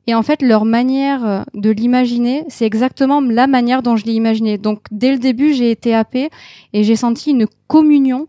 Et 0.07 0.15
en 0.15 0.23
fait, 0.23 0.41
leur 0.41 0.65
manière 0.65 1.23
euh, 1.23 1.43
de 1.53 1.69
l'imaginer, 1.69 2.43
c'est 2.47 2.65
exactement 2.65 3.21
la 3.21 3.45
manière 3.45 3.83
dont 3.83 3.95
je 3.95 4.05
l'ai 4.05 4.13
imaginé. 4.13 4.57
Donc, 4.57 4.81
dès 4.89 5.11
le 5.11 5.19
début, 5.19 5.53
j'ai 5.53 5.69
été 5.69 5.93
happée 5.93 6.29
et 6.73 6.83
j'ai 6.83 6.95
senti 6.95 7.29
une 7.29 7.45
communion 7.67 8.27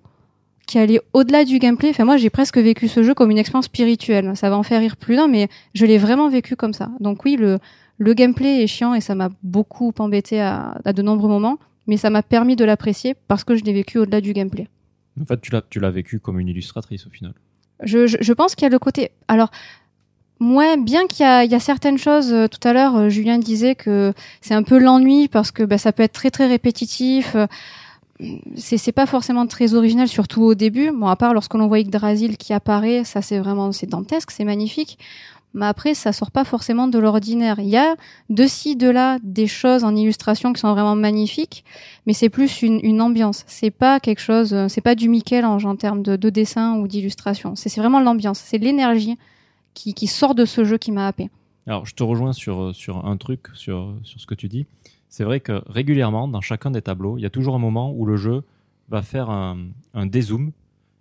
qui 0.67 0.79
allait 0.79 1.01
au-delà 1.15 1.45
du 1.45 1.59
gameplay. 1.59 1.89
Enfin, 1.89 2.05
moi, 2.05 2.19
j'ai 2.19 2.29
presque 2.29 2.59
vécu 2.59 2.87
ce 2.87 3.03
jeu 3.03 3.15
comme 3.15 3.31
une 3.31 3.39
expérience 3.39 3.65
spirituelle. 3.65 4.31
Ça 4.37 4.51
va 4.51 4.59
en 4.59 4.63
faire 4.63 4.81
rire 4.81 4.97
plus 4.97 5.17
d'un, 5.17 5.27
mais 5.27 5.49
je 5.75 5.87
l'ai 5.87 5.97
vraiment 5.97 6.29
vécu 6.29 6.55
comme 6.55 6.75
ça. 6.75 6.91
Donc 7.01 7.25
oui, 7.25 7.37
le, 7.37 7.59
le 8.01 8.15
gameplay 8.15 8.63
est 8.63 8.67
chiant 8.67 8.95
et 8.95 9.01
ça 9.01 9.15
m'a 9.15 9.29
beaucoup 9.43 9.93
embêté 9.99 10.41
à, 10.41 10.81
à 10.85 10.93
de 10.93 11.03
nombreux 11.03 11.29
moments, 11.29 11.59
mais 11.87 11.99
ça 11.99 12.09
m'a 12.09 12.23
permis 12.23 12.57
de 12.57 12.65
l'apprécier 12.65 13.15
parce 13.29 13.45
que 13.45 13.55
je 13.55 13.63
l'ai 13.63 13.75
vécu 13.75 13.99
au-delà 13.99 14.23
du 14.23 14.33
gameplay. 14.33 14.69
En 15.21 15.27
fait, 15.27 15.41
tu 15.69 15.81
l'as, 15.81 15.91
vécu 15.91 16.19
comme 16.19 16.41
une 16.41 16.49
illustratrice 16.49 17.07
au 17.07 17.11
final. 17.11 17.35
Je, 17.83 18.07
je, 18.07 18.17
je 18.21 18.33
pense 18.33 18.55
qu'il 18.55 18.63
y 18.65 18.67
a 18.67 18.71
le 18.71 18.79
côté. 18.79 19.11
Alors, 19.29 19.51
moi, 20.39 20.79
bien 20.79 21.07
qu'il 21.07 21.27
y 21.27 21.29
a, 21.29 21.45
il 21.45 21.51
y 21.51 21.55
a 21.55 21.61
certaines 21.61 21.99
choses. 21.99 22.33
euh, 22.33 22.49
tout 22.49 22.67
à 22.67 22.73
l'heure, 22.73 22.97
euh, 22.97 23.09
Julien 23.11 23.39
disait 23.39 23.75
que 23.75 24.15
c'est 24.41 24.55
un 24.55 24.63
peu 24.63 24.79
l'ennui 24.79 25.29
parce 25.29 25.51
que 25.51 25.63
bah, 25.63 25.77
ça 25.77 25.93
peut 25.93 26.03
être 26.03 26.15
très 26.15 26.31
très 26.31 26.47
répétitif. 26.47 27.37
euh, 27.37 27.47
c'est 28.57 28.79
c'est 28.79 28.93
pas 28.93 29.07
forcément 29.07 29.47
très 29.47 29.75
original, 29.75 30.09
surtout 30.09 30.43
au 30.43 30.55
début. 30.55 30.91
Bon, 30.91 31.07
à 31.07 31.17
part 31.17 31.35
lorsque 31.35 31.55
l'on 31.55 31.69
voit 31.69 31.81
Yggdrasil 31.81 32.39
qui 32.39 32.55
apparaît, 32.55 33.05
ça 33.05 33.21
c'est 33.21 33.39
vraiment 33.39 33.73
c'est 33.73 33.87
dantesque, 33.87 34.31
c'est 34.31 34.45
magnifique. 34.45 34.99
Mais 35.53 35.67
après, 35.67 35.95
ça 35.95 36.13
sort 36.13 36.31
pas 36.31 36.45
forcément 36.45 36.87
de 36.87 36.99
l'ordinaire. 36.99 37.59
Il 37.59 37.69
y 37.69 37.77
a 37.77 37.97
de 38.29 38.47
ci, 38.47 38.77
de 38.77 38.89
là 38.89 39.19
des 39.23 39.47
choses 39.47 39.83
en 39.83 39.97
illustration 39.97 40.53
qui 40.53 40.61
sont 40.61 40.73
vraiment 40.73 40.95
magnifiques, 40.95 41.65
mais 42.07 42.13
c'est 42.13 42.29
plus 42.29 42.63
une, 42.63 43.01
ambiance. 43.01 43.45
C'est 43.47 43.71
pas 43.71 43.99
quelque 43.99 44.21
chose, 44.21 44.55
euh, 44.55 44.69
c'est 44.69 44.81
pas 44.81 44.95
du 44.95 45.09
Michel-Ange 45.09 45.67
en 45.67 45.77
termes 45.77 46.03
de, 46.03 46.17
de 46.17 46.31
dessin 46.31 46.77
ou 46.77 46.87
d'illustration. 46.87 47.57
C'est 47.57 47.75
vraiment 47.77 48.01
l'ambiance, 48.01 48.39
c'est 48.39 48.59
l'énergie 48.59 49.17
qui, 49.75 49.95
qui 49.95 50.07
sort 50.07 50.35
de 50.35 50.45
ce 50.45 50.65
jeu 50.65 50.79
qui 50.79 50.93
m'a 50.93 51.07
happé. 51.07 51.31
Alors, 51.67 51.87
je 51.87 51.95
te 51.95 52.03
rejoins 52.03 52.33
sur, 52.33 52.75
sur 52.75 53.05
un 53.07 53.17
truc, 53.17 53.49
sur, 53.55 53.95
sur 54.03 54.21
ce 54.21 54.27
que 54.27 54.35
tu 54.35 54.49
dis. 54.49 54.67
C'est 55.09 55.25
vrai 55.25 55.41
que 55.41 55.63
régulièrement, 55.69 56.29
dans 56.29 56.41
chacun 56.41 56.71
des 56.71 56.83
tableaux, 56.83 57.19
il 57.19 57.23
y 57.23 57.27
a 57.27 57.31
toujours 57.31 57.55
un 57.55 57.59
moment 57.59 57.93
où 57.93 58.07
le 58.07 58.17
jeu 58.17 58.43
va 58.89 59.03
faire 59.03 59.31
un, 59.31 59.59
un 59.95 60.07
dézoom 60.07 60.53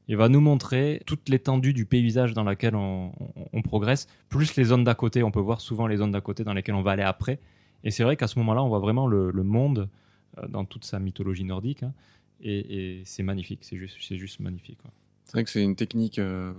il 0.09 0.17
va 0.17 0.27
nous 0.27 0.41
montrer 0.41 1.01
toute 1.05 1.29
l'étendue 1.29 1.71
du 1.71 1.85
paysage 1.85 2.33
dans 2.33 2.43
lequel 2.43 2.75
on, 2.75 3.11
progresse, 3.63 4.07
plus 4.27 4.55
les 4.57 4.65
zones 4.65 4.83
d'à 4.83 4.95
côté. 4.95 5.23
On 5.23 5.31
peut 5.31 5.39
voir 5.39 5.61
souvent 5.61 5.87
les 5.87 5.97
zones 5.97 6.11
d'à 6.11 6.21
côté 6.21 6.43
dans 6.43 6.53
lesquelles 6.53 6.75
on 6.75 6.81
va 6.81 6.91
aller 6.91 7.03
après. 7.03 7.39
Et 7.85 7.91
c'est 7.91 8.03
vrai 8.03 8.17
qu'à 8.17 8.27
ce 8.27 8.37
moment-là, 8.39 8.61
on 8.61 8.67
voit 8.67 8.79
vraiment 8.79 9.07
le, 9.07 9.31
monde 9.43 9.87
euh, 10.37 10.47
dans 10.47 10.65
toute 10.65 10.83
sa 10.83 10.99
mythologie 10.99 11.45
nordique. 11.45 11.83
hein. 11.83 11.93
et 12.41 13.01
c'est 13.05 13.23
magnifique, 13.23 13.59
c'est 13.63 13.77
juste, 13.77 13.97
juste 14.15 14.41
magnifique. 14.41 14.79
C'est 15.29 15.33
vrai 15.33 15.43
que 15.43 15.51
c'est 15.51 15.61
une 15.61 15.75
technique 15.75 16.17
euh, 16.17 16.53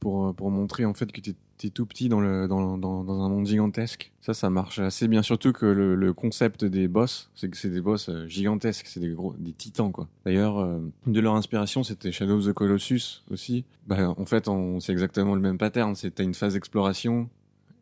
pour, 0.00 0.34
pour 0.34 0.50
montrer 0.50 0.86
en 0.86 0.94
fait 0.94 1.12
que 1.12 1.20
tu 1.20 1.30
es, 1.30 1.34
tout 1.58 1.84
petit 1.86 2.08
dans, 2.08 2.20
le, 2.20 2.46
dans, 2.48 2.78
dans, 2.78 3.04
dans 3.04 3.22
un 3.22 3.28
monde 3.28 3.46
gigantesque. 3.46 4.12
Ça, 4.20 4.32
ça 4.32 4.48
marche 4.48 4.78
assez 4.78 5.08
bien. 5.08 5.22
Surtout 5.22 5.52
que 5.52 5.66
le, 5.66 5.94
le 5.94 6.12
concept 6.12 6.64
des 6.64 6.88
boss, 6.88 7.30
c'est 7.34 7.50
que 7.50 7.56
c'est 7.56 7.68
des 7.70 7.80
boss 7.80 8.08
euh, 8.08 8.26
gigantesques, 8.28 8.86
c'est 8.86 9.00
des 9.00 9.10
gros, 9.10 9.34
des 9.38 9.52
titans 9.52 9.90
quoi. 9.92 10.06
D'ailleurs, 10.24 10.58
euh, 10.58 10.78
de 11.06 11.20
leur 11.20 11.34
inspiration, 11.34 11.82
c'était 11.82 12.12
Shadow 12.12 12.38
of 12.38 12.46
the 12.46 12.52
Colossus 12.52 13.22
aussi. 13.30 13.64
Bah, 13.86 14.14
en 14.16 14.24
fait, 14.24 14.48
on, 14.48 14.80
c'est 14.80 14.92
exactement 14.92 15.34
le 15.34 15.40
même 15.40 15.58
pattern. 15.58 15.94
C'est 15.94 16.14
t'as 16.14 16.24
une 16.24 16.34
phase 16.34 16.54
d'exploration 16.54 17.28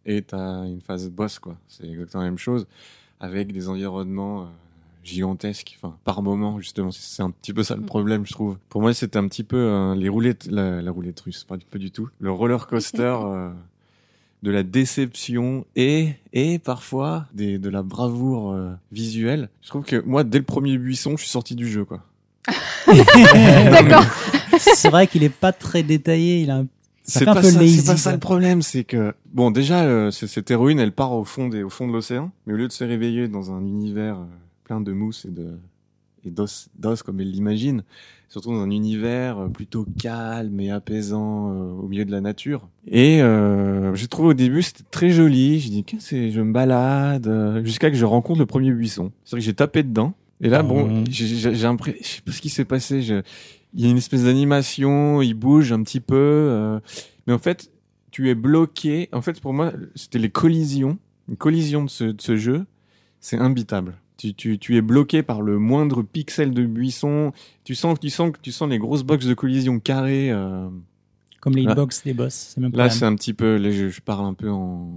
et 0.07 0.23
t'as 0.23 0.65
une 0.65 0.81
phase 0.81 1.11
boss 1.11 1.39
quoi. 1.39 1.57
C'est 1.69 1.87
exactement 1.87 2.23
la 2.23 2.31
même 2.31 2.39
chose 2.39 2.67
avec 3.21 3.53
des 3.53 3.69
environnements. 3.69 4.49
Gigantesques, 5.07 5.79
enfin 5.81 5.97
par 6.05 6.23
moment 6.23 6.59
justement, 6.61 6.91
c'est 6.91 7.23
un 7.23 7.31
petit 7.31 7.53
peu 7.53 7.63
ça 7.63 7.75
le 7.77 7.83
Mm. 7.83 7.87
problème 7.87 8.27
je 8.27 8.33
trouve. 8.33 8.57
Pour 8.69 8.81
moi 8.83 8.93
c'était 8.93 9.19
un 9.19 9.29
petit 9.29 9.45
peu 9.45 9.57
euh, 9.57 9.95
les 9.95 10.09
roulettes, 10.09 10.47
la, 10.51 10.83
la 10.83 10.91
roulette 10.91 11.21
russe, 11.21 11.45
pas 11.45 11.57
du, 11.57 11.65
pas 11.65 11.79
du 11.79 11.91
tout, 11.91 12.09
le 12.19 12.31
roller 12.31 12.67
coaster 12.67 13.17
euh, 13.25 13.51
de 14.43 14.51
la 14.51 14.63
déception 14.63 15.65
et 15.77 16.11
et 16.33 16.59
parfois 16.59 17.27
des, 17.33 17.59
de 17.59 17.69
la 17.71 17.83
bravoure 17.83 18.53
euh, 18.53 18.71
visuelle. 18.93 19.49
Je 19.63 19.69
trouve 19.69 19.85
que 19.85 20.03
moi 20.05 20.25
dès 20.25 20.39
le 20.39 20.45
premier 20.45 20.77
buisson 20.79 21.13
je 21.17 21.23
suis 21.23 21.31
sorti 21.31 21.55
du 21.55 21.69
jeu 21.69 21.85
quoi. 21.85 22.03
D'accord. 22.87 24.05
c'est 24.59 24.89
vrai 24.91 25.07
qu'il 25.07 25.23
est 25.25 25.29
pas 25.29 25.53
très 25.53 25.83
détaillé. 25.83 26.41
Il 26.43 26.51
a 26.51 26.59
un... 26.59 26.67
C'est 27.09 27.25
pas 27.25 27.37
peu 27.37 27.43
ça, 27.43 27.61
c'est 27.61 27.87
pas 27.87 27.97
ça 27.97 28.13
le 28.13 28.19
problème, 28.19 28.63
c'est 28.63 28.83
que 28.83 29.15
bon 29.33 29.53
déjà 29.53 29.83
euh, 29.85 30.11
cette 30.11 30.51
héroïne 30.51 30.81
elle 30.81 30.91
part 30.91 31.13
au 31.13 31.25
fond 31.25 31.49
des 31.49 31.63
au 31.63 31.71
fond 31.71 31.87
de 31.87 31.93
l'océan, 31.93 32.33
mais 32.47 32.53
au 32.55 32.57
lieu 32.57 32.67
de 32.67 32.73
se 32.73 32.83
réveiller 32.83 33.29
dans 33.29 33.53
un 33.53 33.61
univers 33.65 34.17
euh, 34.19 34.25
plein 34.67 34.81
de 34.81 34.93
mousse 34.93 35.25
et 35.25 35.31
de 35.31 35.53
et 36.25 36.31
d'os 36.31 36.69
d'os 36.77 37.05
comme 37.05 37.21
elle 37.21 37.31
l'imagine, 37.31 37.85
surtout 38.29 38.51
dans 38.51 38.61
un 38.61 38.71
univers 38.71 39.39
euh, 39.39 39.49
plutôt 39.49 39.87
calme 39.97 40.59
et 40.59 40.73
apaisant 40.73 41.53
euh, 41.53 41.71
au 41.83 41.87
milieu 41.87 42.05
de 42.05 42.11
la 42.11 42.21
nature. 42.21 42.69
Et 42.89 43.23
euh, 43.23 43.95
j'ai 43.95 44.09
trouvé 44.09 44.31
au 44.31 44.35
début 44.35 44.63
c'était 44.63 44.83
très 44.91 45.11
joli, 45.11 45.61
j'ai 45.61 45.71
dit 45.71 45.85
que 45.85 45.97
c'est 46.01 46.33
je 46.33 46.41
me 46.41 46.53
balade 46.53 47.29
euh, 47.29 47.65
jusqu'à 47.65 47.91
que 47.93 47.97
je 47.97 48.05
rencontre 48.05 48.41
le 48.41 48.47
premier 48.47 48.73
buisson. 48.73 49.13
C'est 49.25 49.33
vrai 49.37 49.41
que 49.41 49.45
j'ai 49.47 49.55
tapé 49.55 49.85
dedans 49.85 50.15
et 50.41 50.49
là 50.49 50.65
bon, 50.65 50.89
Mhm. 50.89 51.05
j'ai 51.09 51.27
j'ai 51.29 51.55
j'ai 51.55 51.63
l'impression 51.63 52.01
je 52.03 52.09
sais 52.09 52.23
pas 52.23 52.33
ce 52.33 52.41
qui 52.41 52.49
s'est 52.51 52.65
passé, 52.65 53.03
je 53.03 53.23
il 53.73 53.85
y 53.85 53.87
a 53.87 53.91
une 53.91 53.99
espèce 53.99 54.25
d'animation, 54.25 55.23
il 55.23 55.35
bouge 55.35 55.71
un 55.71 55.83
petit 55.83 56.01
peu, 56.01 56.17
euh, 56.17 56.81
mais 57.27 57.35
en 57.35 57.39
fait, 57.39 57.71
tu 58.11 58.31
es 58.31 58.35
bloqué. 58.35 59.11
En 59.13 59.21
fait, 59.21 59.39
pour 59.39 59.53
moi, 59.53 59.71
c'était 59.95 60.19
les 60.19 60.31
collisions, 60.31 60.97
une 61.29 61.37
collision 61.37 61.85
de 61.85 61.91
ce, 61.91 62.05
de 62.05 62.21
ce 62.23 62.37
jeu, 62.37 62.65
c'est 63.21 63.37
imbitable. 63.37 63.99
Tu, 64.17 64.33
tu, 64.35 64.59
tu 64.59 64.77
es 64.77 64.81
bloqué 64.81 65.23
par 65.23 65.43
le 65.43 65.59
moindre 65.59 66.03
pixel 66.03 66.53
de 66.53 66.65
buisson. 66.65 67.33
Tu 67.65 67.75
sens, 67.75 67.99
tu 68.01 68.09
sens 68.11 68.33
tu 68.41 68.51
sens 68.53 68.69
les 68.69 68.79
grosses 68.79 69.03
boxes 69.03 69.27
de 69.27 69.35
collision 69.35 69.79
carrées. 69.79 70.31
euh, 70.31 70.69
Comme 71.41 71.55
les 71.55 71.63
hitbox 71.63 72.03
des 72.05 72.15
boss. 72.15 72.55
Même 72.57 72.73
Là, 72.73 72.89
c'est 72.91 73.05
un 73.05 73.15
petit 73.15 73.35
peu, 73.35 73.57
là, 73.59 73.71
je, 73.71 73.89
je 73.91 74.01
parle 74.01 74.25
un 74.27 74.35
peu 74.35 74.51
en, 74.51 74.89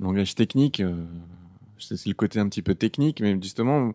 langage 0.00 0.34
technique. 0.34 0.80
euh, 0.80 1.04
C'est 1.78 2.06
le 2.06 2.14
côté 2.14 2.38
un 2.40 2.48
petit 2.48 2.62
peu 2.62 2.74
technique, 2.74 3.20
mais 3.20 3.36
justement, 3.42 3.92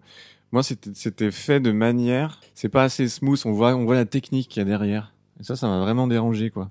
moi, 0.52 0.62
c'était 0.64 1.32
fait 1.32 1.60
de 1.60 1.72
manière, 1.72 2.40
c'est 2.54 2.70
pas 2.70 2.84
assez 2.84 3.08
smooth. 3.08 3.42
On 3.46 3.52
voit, 3.52 3.76
on 3.76 3.86
voit 3.86 3.96
la 3.96 4.06
technique 4.06 4.48
qu'il 4.50 4.60
y 4.62 4.64
a 4.64 4.66
derrière. 4.66 5.14
Et 5.40 5.44
ça, 5.44 5.56
ça 5.56 5.68
m'a 5.68 5.80
vraiment 5.80 6.06
dérangé, 6.08 6.52
quoi. 6.52 6.70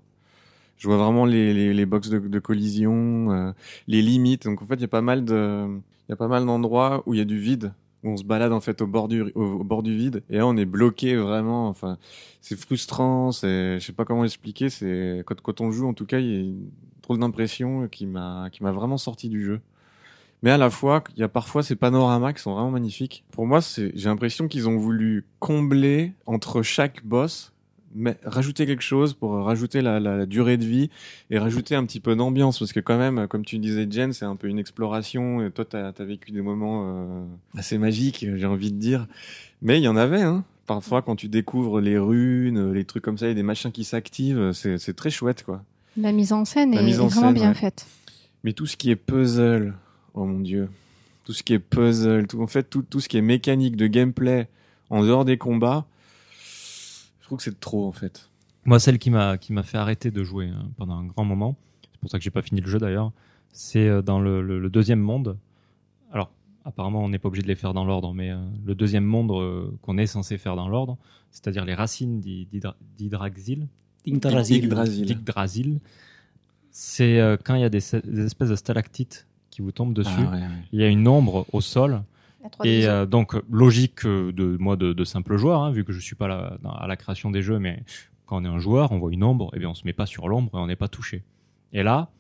Je 0.77 0.87
vois 0.87 0.97
vraiment 0.97 1.27
les, 1.27 1.53
les, 1.55 1.75
les 1.75 1.87
box 1.87 2.09
de, 2.09 2.21
de 2.21 2.39
collision, 2.39 3.33
euh, 3.33 3.53
les 3.89 4.01
limites. 4.01 4.45
Donc, 4.45 4.63
en 4.63 4.67
fait, 4.67 4.75
il 4.77 4.83
y 4.83 4.85
a 4.85 4.89
pas 4.89 5.01
mal 5.03 5.25
de, 5.25 5.67
il 6.09 6.13
y 6.13 6.15
a 6.15 6.17
pas 6.17 6.29
mal 6.29 6.47
d'endroits 6.47 7.03
où 7.07 7.15
il 7.15 7.19
y 7.19 7.21
a 7.21 7.27
du 7.27 7.39
vide, 7.39 7.73
où 8.03 8.11
on 8.11 8.17
se 8.17 8.25
balade 8.25 8.53
en 8.53 8.61
fait 8.61 8.81
au 8.81 8.87
bord 8.87 9.09
du, 9.09 9.23
au, 9.35 9.63
bord 9.63 9.83
du 9.83 9.95
vide, 9.97 10.23
et 10.31 10.39
là, 10.39 10.47
on 10.47 10.57
est 10.57 10.65
bloqué 10.65 11.17
vraiment. 11.17 11.69
Enfin, 11.69 11.99
c'est 12.41 12.59
frustrant. 12.59 13.33
C'est, 13.33 13.79
je 13.79 13.85
sais 13.85 13.93
pas 13.93 14.05
comment 14.05 14.25
expliquer. 14.25 14.71
C'est 14.71 15.23
quand, 15.27 15.41
quand 15.41 15.61
on 15.61 15.71
joue, 15.71 15.87
en 15.87 15.95
tout 15.95 16.07
cas, 16.07 16.19
il 16.19 16.27
y 16.27 16.37
a 16.37 16.41
une 16.41 16.71
drôle 17.03 17.19
d'impression 17.19 17.89
qui 17.89 18.07
m'a, 18.07 18.49
qui 18.51 18.63
m'a 18.63 18.73
vraiment 18.73 18.99
sorti 18.99 19.29
du 19.29 19.45
jeu. 19.45 19.61
Mais 20.43 20.51
à 20.51 20.57
la 20.57 20.71
fois, 20.71 21.03
il 21.17 21.21
y 21.21 21.25
a 21.25 21.29
parfois 21.29 21.63
ces 21.63 21.75
panoramas 21.75 22.33
qui 22.33 22.41
sont 22.41 22.55
vraiment 22.55 22.71
magnifiques. 22.71 23.25
Pour 23.33 23.47
moi, 23.47 23.61
c'est, 23.61 23.93
j'ai 23.95 24.09
l'impression 24.09 24.47
qu'ils 24.49 24.69
ont 24.69 24.77
voulu 24.77 25.27
combler 25.41 26.15
entre 26.27 26.63
chaque 26.63 27.05
boss, 27.05 27.53
mais 27.95 28.17
rajouter 28.25 28.67
quelque 28.67 28.83
chose 28.83 29.15
pour 29.15 29.33
rajouter 29.33 29.81
la, 29.81 29.99
la, 30.01 30.17
la 30.17 30.27
durée 30.27 30.57
de 30.57 30.65
vie 30.65 30.91
et 31.31 31.39
rajouter 31.39 31.75
un 31.75 31.85
petit 31.85 32.01
peu 32.01 32.15
d'ambiance 32.15 32.59
parce 32.59 32.73
que 32.73 32.81
quand 32.81 32.99
même, 32.99 33.27
comme 33.29 33.45
tu 33.45 33.59
disais, 33.59 33.87
Jen, 33.91 34.13
c'est 34.13 34.25
un 34.25 34.37
peu 34.37 34.49
une 34.49 34.59
exploration. 34.59 35.45
Et 35.45 35.51
toi, 35.51 35.65
t'as 35.65 35.89
as 35.89 36.05
vécu 36.05 36.31
des 36.33 36.43
moments 36.43 36.83
euh, 36.85 37.25
assez 37.57 37.79
magiques, 37.79 38.27
j'ai 38.37 38.47
envie 38.47 38.73
de 38.73 38.79
dire. 38.79 39.07
Mais 39.63 39.79
il 39.79 39.83
y 39.83 39.89
en 39.89 39.97
avait, 39.97 40.23
hein. 40.23 40.45
Parfois, 40.67 41.01
quand 41.01 41.17
tu 41.17 41.29
découvres 41.29 41.81
les 41.81 41.97
runes, 41.97 42.73
les 42.73 42.85
trucs 42.85 43.03
comme 43.03 43.17
ça, 43.17 43.29
et 43.29 43.35
des 43.35 43.43
machins 43.43 43.73
qui 43.73 43.85
s'activent, 43.85 44.53
c'est 44.53 44.95
très 44.95 45.09
chouette, 45.09 45.43
quoi. 45.43 45.63
La 45.97 46.13
mise 46.13 46.33
en 46.33 46.45
scène 46.45 46.75
La 46.75 46.83
est, 46.83 46.85
mise 46.85 47.01
en 47.01 47.07
est 47.07 47.09
vraiment 47.09 47.29
scène, 47.29 47.35
bien 47.35 47.49
ouais. 47.49 47.55
faite. 47.55 47.87
Mais 48.45 48.53
tout 48.53 48.67
ce 48.67 48.77
qui 48.77 48.91
est 48.91 48.97
puzzle, 48.97 49.75
oh 50.13 50.27
mon 50.27 50.41
dieu, 50.41 50.69
tout 51.25 51.33
ce 51.33 51.43
qui 51.43 51.55
est 51.55 51.59
puzzle, 51.59 52.27
tout, 52.27 52.43
en 52.43 52.47
fait, 52.47 52.65
tout, 52.65 52.83
tout 52.83 53.01
ce 53.01 53.09
qui 53.09 53.17
est 53.17 53.23
mécanique 53.23 53.77
de 53.77 53.87
gameplay 53.87 54.47
en 54.91 55.03
dehors 55.03 55.25
des 55.25 55.39
combats, 55.39 55.87
trouve 57.29 57.39
que 57.39 57.45
c'est 57.45 57.61
trop, 57.61 57.87
en 57.87 57.93
fait. 57.93 58.29
Moi, 58.65 58.79
celle 58.81 58.99
qui 58.99 59.11
m'a 59.11 59.39
qui 59.39 59.53
m'a 59.53 59.63
fait 59.63 59.79
arrêter 59.79 60.11
de 60.11 60.23
jouer 60.25 60.49
hein, 60.49 60.69
pendant 60.77 60.97
un 60.99 61.05
grand 61.05 61.25
moment, 61.25 61.57
c'est 61.93 62.01
pour 62.01 62.11
ça 62.11 62.19
que 62.19 62.25
j'ai 62.25 62.31
pas 62.31 62.43
fini 62.43 62.61
le 62.61 62.67
jeu 62.69 62.79
d'ailleurs, 62.79 63.13
c'est 63.53 63.87
euh, 63.89 64.03
dans 64.03 64.21
le, 64.21 64.43
le- 64.43 64.59
le 64.59 64.69
deuxième 64.71 65.01
monde. 65.01 65.37
Alors, 66.13 66.31
apparemment, 66.65 67.03
on 67.05 67.09
n'est 67.09 67.19
pas 67.19 67.29
obligé 67.29 67.43
de 67.43 67.49
les 67.49 67.55
faire 67.55 67.73
dans 67.73 67.85
l'ordre, 67.85 68.13
mais 68.13 68.31
euh, 68.31 68.37
le 68.67 68.75
deuxième 68.75 69.05
monde 69.05 69.31
euh, 69.33 69.71
qu'on 69.83 69.97
est 69.97 70.07
censé 70.07 70.37
faire 70.39 70.55
dans 70.57 70.69
l'ordre, 70.69 70.99
c'est-à-dire 71.31 71.65
les 71.65 71.75
racines 71.75 72.21
d'Hydraxil, 72.21 73.69
Yggdrasil. 74.05 74.59
D'Yggdrasil, 75.07 75.81
c'est 76.71 77.19
euh, 77.21 77.37
quand 77.43 77.55
il 77.55 77.61
y 77.63 77.65
a 77.65 77.69
des, 77.71 77.81
des 78.05 78.25
espèces 78.27 78.51
de 78.51 78.57
stalactites 78.57 79.27
qui 79.51 79.63
vous 79.63 79.73
tombent 79.73 79.95
dessus. 79.95 80.11
Ah 80.17 80.31
ouais, 80.31 80.37
ouais. 80.39 80.47
Il 80.73 80.81
y 80.81 80.85
a 80.85 80.89
une 80.89 81.09
ombre 81.09 81.47
au 81.53 81.61
sol 81.61 81.93
La 81.93 81.99
3D 81.99 82.03
et 82.65 82.87
euh, 82.87 83.07
donc 83.07 83.35
logique 83.51 84.05
euh, 84.07 84.33
de 84.33 84.57
moi 84.59 84.77
de, 84.77 84.93
de 84.93 85.05
simple 85.05 85.37
joueur, 85.37 85.63
hein, 85.63 85.73
vu 85.73 85.85
que 85.85 85.93
je 85.93 86.01
suis 86.01 86.15
pas 86.17 86.29
là, 86.29 86.57
dans- 86.63 86.71
à 86.73 86.87
la 86.87 86.97
création 86.97 87.31
des 87.31 87.43
jeux, 87.43 87.59
mais 87.59 87.83
quand 88.27 88.41
on 88.41 88.45
est 88.45 88.49
un 88.49 88.59
joueur, 88.59 88.93
on 88.93 88.99
voit 88.99 89.13
une 89.13 89.25
ombre, 89.25 89.51
et 89.55 89.59
bien 89.59 89.71
on 89.71 89.75
se 89.75 89.85
met 89.85 89.93
pas 89.93 90.07
sur 90.07 90.29
l'ombre 90.29 90.57
et 90.59 90.61
on 90.61 90.67
n'est 90.67 90.77
pas 90.77 90.89
touché. 90.89 91.23
Et 91.73 91.83
là, 91.83 92.11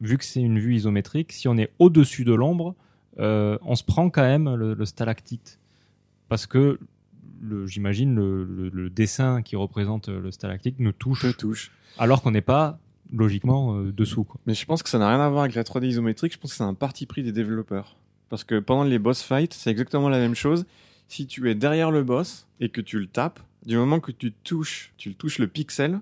vu 0.00 0.16
que 0.18 0.24
c'est 0.24 0.40
une 0.40 0.58
vue 0.58 0.74
isométrique, 0.74 1.32
si 1.32 1.46
on 1.48 1.56
est 1.56 1.70
au-dessus 1.78 2.24
de 2.24 2.32
l'ombre, 2.34 2.74
euh, 3.18 3.58
on 3.62 3.74
se 3.76 3.84
prend 3.84 4.10
quand 4.10 4.22
même 4.22 4.52
le, 4.54 4.74
le 4.74 4.84
stalactite, 4.84 5.58
parce 6.28 6.46
que 6.46 6.78
j'imagine 7.66 8.14
le, 8.14 8.44
le- 8.44 8.68
le 8.68 8.90
dessin 8.90 9.42
qui 9.42 9.56
représente 9.56 10.08
le 10.08 10.30
stalactite 10.30 10.76
nous 10.80 10.92
touche, 10.92 11.22
alors 11.98 12.22
qu'on 12.22 12.30
n'est 12.32 12.40
pas 12.40 12.78
logiquement 13.12 13.76
euh, 13.76 13.92
dessous. 13.92 14.24
Quoi. 14.24 14.40
Mais 14.46 14.54
je 14.54 14.66
pense 14.66 14.82
que 14.82 14.88
ça 14.88 14.98
n'a 14.98 15.08
rien 15.08 15.20
à 15.20 15.28
voir 15.28 15.42
avec 15.44 15.54
la 15.54 15.62
3D 15.62 15.86
isométrique, 15.86 16.32
je 16.32 16.38
pense 16.38 16.50
que 16.50 16.56
c'est 16.56 16.64
un 16.64 16.74
parti 16.74 17.06
pris 17.06 17.22
des 17.22 17.32
développeurs. 17.32 17.96
Parce 18.28 18.44
que 18.44 18.58
pendant 18.58 18.84
les 18.84 18.98
boss 18.98 19.22
fights, 19.22 19.54
c'est 19.54 19.70
exactement 19.70 20.08
la 20.08 20.18
même 20.18 20.34
chose. 20.34 20.66
Si 21.08 21.26
tu 21.26 21.50
es 21.50 21.54
derrière 21.54 21.90
le 21.90 22.02
boss 22.02 22.46
et 22.60 22.68
que 22.68 22.80
tu 22.80 22.98
le 22.98 23.06
tapes, 23.06 23.40
du 23.64 23.76
moment 23.76 24.00
que 24.00 24.12
tu 24.12 24.32
touches, 24.32 24.92
tu 24.98 25.08
le 25.10 25.14
touches 25.14 25.38
le 25.38 25.48
pixel, 25.48 26.00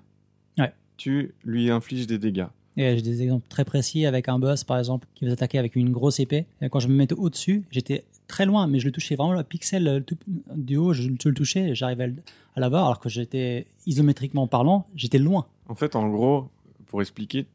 Ouais. 0.59 0.72
tu 0.97 1.35
lui 1.45 1.70
infliges 1.70 2.07
des 2.07 2.18
dégâts. 2.18 2.47
Et 2.77 2.95
j'ai 2.97 3.03
des 3.03 3.22
exemples 3.22 3.47
très 3.49 3.64
précis 3.64 4.05
avec 4.05 4.29
un 4.29 4.39
boss, 4.39 4.64
par 4.64 4.79
exemple, 4.79 5.07
qui 5.14 5.24
vous 5.24 5.33
attaquait 5.33 5.59
avec 5.59 5.77
une 5.77 5.91
grosse 5.93 6.20
épée. 6.20 6.45
Et 6.61 6.68
quand 6.68 6.81
je 6.81 6.89
me 6.89 6.95
mettais 6.95 7.14
au-dessus, 7.14 7.64
j'étais 7.70 8.05
très 8.27 8.45
loin, 8.45 8.66
mais 8.66 8.81
je 8.81 8.87
le 8.87 8.93
touchais 8.93 9.14
vraiment 9.16 9.33
le 9.33 9.43
pixel 9.45 9.87
euh, 9.89 10.01
tout- 10.01 10.18
du 10.55 10.77
haut, 10.77 10.93
je, 10.93 11.03
je 11.03 11.29
le 11.29 11.35
touchais, 11.35 11.74
j'arrivais 11.74 12.12
à 12.55 12.61
l'avoir, 12.61 12.85
alors 12.87 13.01
que 13.01 13.09
j'étais 13.09 13.66
isométriquement 13.87 14.47
parlant, 14.47 14.87
j'étais 14.95 15.18
loin. 15.18 15.47
En 15.68 15.74
fait, 15.74 15.97
en 15.97 16.09
gros, 16.09 16.51
pour 16.87 17.01
expliquer, 17.01 17.47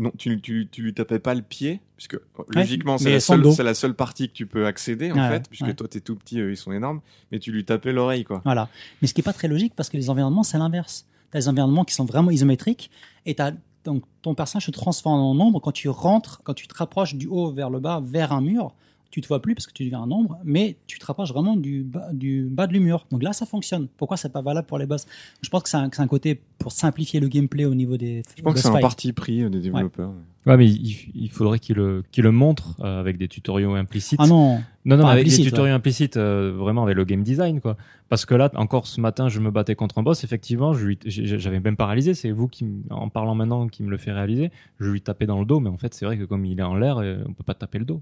non, 0.00 0.10
tu, 0.18 0.40
tu, 0.40 0.66
tu 0.70 0.82
lui 0.82 0.94
tapais 0.94 1.18
pas 1.18 1.34
le 1.34 1.42
pied, 1.42 1.80
puisque 1.96 2.16
logiquement, 2.48 2.98
c'est 2.98 3.10
la, 3.12 3.20
seule- 3.20 3.52
c'est 3.52 3.62
la 3.62 3.74
seule 3.74 3.94
partie 3.94 4.28
que 4.28 4.34
tu 4.34 4.46
peux 4.46 4.66
accéder, 4.66 5.12
en 5.12 5.16
Ouais, 5.16 5.28
fait, 5.28 5.48
puisque 5.48 5.62
ouais. 5.66 5.74
toi, 5.74 5.86
t'es 5.88 6.00
tout 6.00 6.16
petit, 6.16 6.40
eux, 6.40 6.50
ils 6.50 6.56
sont 6.56 6.72
énormes, 6.72 7.00
mais 7.30 7.38
tu 7.38 7.52
lui 7.52 7.64
tapais 7.64 7.92
l'oreille, 7.92 8.24
quoi. 8.24 8.40
Voilà. 8.44 8.68
Mais 9.02 9.08
ce 9.08 9.14
qui 9.14 9.20
est 9.20 9.24
pas 9.24 9.32
très 9.32 9.46
logique 9.48 9.74
parce 9.76 9.88
que 9.90 9.96
les 9.96 10.10
environnements, 10.10 10.42
c'est 10.42 10.58
l'inverse. 10.58 11.06
Tu 11.30 11.36
as 11.36 11.40
des 11.40 11.48
environnements 11.48 11.84
qui 11.84 11.94
sont 11.94 12.04
vraiment 12.06 12.30
isométriques 12.30 12.90
et 13.26 13.34
tu 13.34 13.42
as 13.42 13.52
donc 13.84 14.02
ton 14.20 14.34
personnage 14.34 14.66
se 14.66 14.70
transforme 14.72 15.20
en 15.20 15.32
ombre 15.32 15.60
quand 15.60 15.72
tu 15.72 15.88
rentres, 15.88 16.42
quand 16.44 16.52
tu 16.54 16.66
te 16.68 16.74
rapproches 16.76 17.14
du 17.14 17.26
haut 17.28 17.50
vers 17.50 17.70
le 17.70 17.80
bas, 17.80 18.02
vers 18.04 18.32
un 18.32 18.40
mur. 18.42 18.74
Tu 19.10 19.20
te 19.20 19.26
vois 19.26 19.42
plus 19.42 19.54
parce 19.54 19.66
que 19.66 19.72
tu 19.72 19.84
deviens 19.84 20.02
un 20.02 20.10
ombre, 20.10 20.36
mais 20.44 20.76
tu 20.86 20.98
te 21.00 21.04
rapproches 21.06 21.32
vraiment 21.32 21.56
du 21.56 21.82
bas, 21.82 22.12
du 22.12 22.44
bas 22.50 22.68
du 22.68 22.78
mur. 22.78 23.06
Donc 23.10 23.22
là, 23.22 23.32
ça 23.32 23.44
fonctionne. 23.44 23.88
Pourquoi 23.96 24.16
c'est 24.16 24.32
pas 24.32 24.40
valable 24.42 24.68
pour 24.68 24.78
les 24.78 24.86
boss? 24.86 25.04
Je 25.42 25.48
pense 25.48 25.64
que 25.64 25.68
c'est 25.68 25.76
un, 25.76 26.06
côté 26.06 26.40
pour 26.58 26.70
simplifier 26.70 27.18
le 27.18 27.26
gameplay 27.26 27.64
au 27.64 27.74
niveau 27.74 27.96
des. 27.96 28.22
Je 28.36 28.42
pense 28.42 28.54
que 28.54 28.60
c'est 28.60 28.68
un 28.68 28.78
parti 28.78 29.12
pris 29.12 29.42
euh, 29.42 29.48
des 29.50 29.60
développeurs. 29.60 30.12
Ouais, 30.46 30.56
mais 30.56 30.68
il, 30.68 31.10
il 31.14 31.30
faudrait 31.30 31.58
qu'il 31.58 31.76
le, 31.76 32.02
qu'il 32.12 32.24
le 32.24 32.30
montre 32.30 32.76
euh, 32.80 33.00
avec 33.00 33.18
des 33.18 33.28
tutoriaux 33.28 33.74
implicites. 33.74 34.20
Ah 34.22 34.26
non, 34.26 34.62
non, 34.84 34.96
non, 34.96 35.06
avec 35.06 35.26
des 35.28 35.36
tutoriaux 35.42 35.74
implicites, 35.74 36.16
euh, 36.16 36.52
vraiment 36.56 36.84
avec 36.84 36.96
le 36.96 37.04
game 37.04 37.22
design, 37.22 37.60
quoi. 37.60 37.76
Parce 38.08 38.24
que 38.24 38.34
là, 38.34 38.50
encore 38.54 38.86
ce 38.86 39.00
matin, 39.00 39.28
je 39.28 39.38
me 39.40 39.50
battais 39.50 39.74
contre 39.74 39.98
un 39.98 40.02
boss. 40.02 40.24
Effectivement, 40.24 40.72
je 40.72 40.86
lui, 40.86 40.98
j'ai- 41.04 41.38
j'avais 41.38 41.60
même 41.60 41.76
pas 41.76 41.86
réalisé. 41.86 42.14
C'est 42.14 42.30
vous 42.30 42.48
qui, 42.48 42.64
en 42.90 43.08
parlant 43.08 43.34
maintenant, 43.34 43.68
qui 43.68 43.82
me 43.82 43.90
le 43.90 43.98
fait 43.98 44.12
réaliser. 44.12 44.50
Je 44.78 44.88
lui 44.88 45.02
tapais 45.02 45.26
dans 45.26 45.40
le 45.40 45.44
dos, 45.44 45.60
mais 45.60 45.68
en 45.68 45.76
fait, 45.76 45.92
c'est 45.94 46.06
vrai 46.06 46.16
que 46.16 46.24
comme 46.24 46.44
il 46.44 46.58
est 46.58 46.62
en 46.62 46.76
l'air, 46.76 46.96
on 46.98 47.32
peut 47.32 47.44
pas 47.44 47.54
taper 47.54 47.80
le 47.80 47.84
dos. 47.84 48.00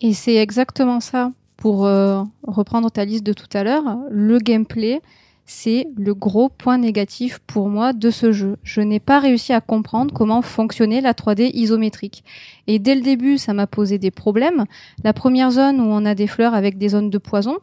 Et 0.00 0.12
c'est 0.12 0.36
exactement 0.36 1.00
ça. 1.00 1.32
Pour 1.56 1.86
euh, 1.86 2.22
reprendre 2.42 2.90
ta 2.90 3.04
liste 3.04 3.24
de 3.24 3.32
tout 3.32 3.48
à 3.54 3.64
l'heure, 3.64 3.98
le 4.10 4.38
gameplay, 4.38 5.00
c'est 5.46 5.88
le 5.96 6.12
gros 6.12 6.48
point 6.48 6.76
négatif 6.76 7.38
pour 7.46 7.68
moi 7.68 7.92
de 7.92 8.10
ce 8.10 8.32
jeu. 8.32 8.56
Je 8.62 8.80
n'ai 8.80 9.00
pas 9.00 9.20
réussi 9.20 9.52
à 9.52 9.60
comprendre 9.60 10.12
comment 10.12 10.42
fonctionnait 10.42 11.00
la 11.00 11.12
3D 11.12 11.50
isométrique. 11.54 12.24
Et 12.66 12.78
dès 12.78 12.94
le 12.94 13.00
début, 13.00 13.38
ça 13.38 13.54
m'a 13.54 13.66
posé 13.66 13.98
des 13.98 14.10
problèmes. 14.10 14.66
La 15.02 15.12
première 15.12 15.50
zone 15.50 15.80
où 15.80 15.84
on 15.84 16.04
a 16.04 16.14
des 16.14 16.26
fleurs 16.26 16.54
avec 16.54 16.76
des 16.78 16.90
zones 16.90 17.10
de 17.10 17.18
poison, 17.18 17.58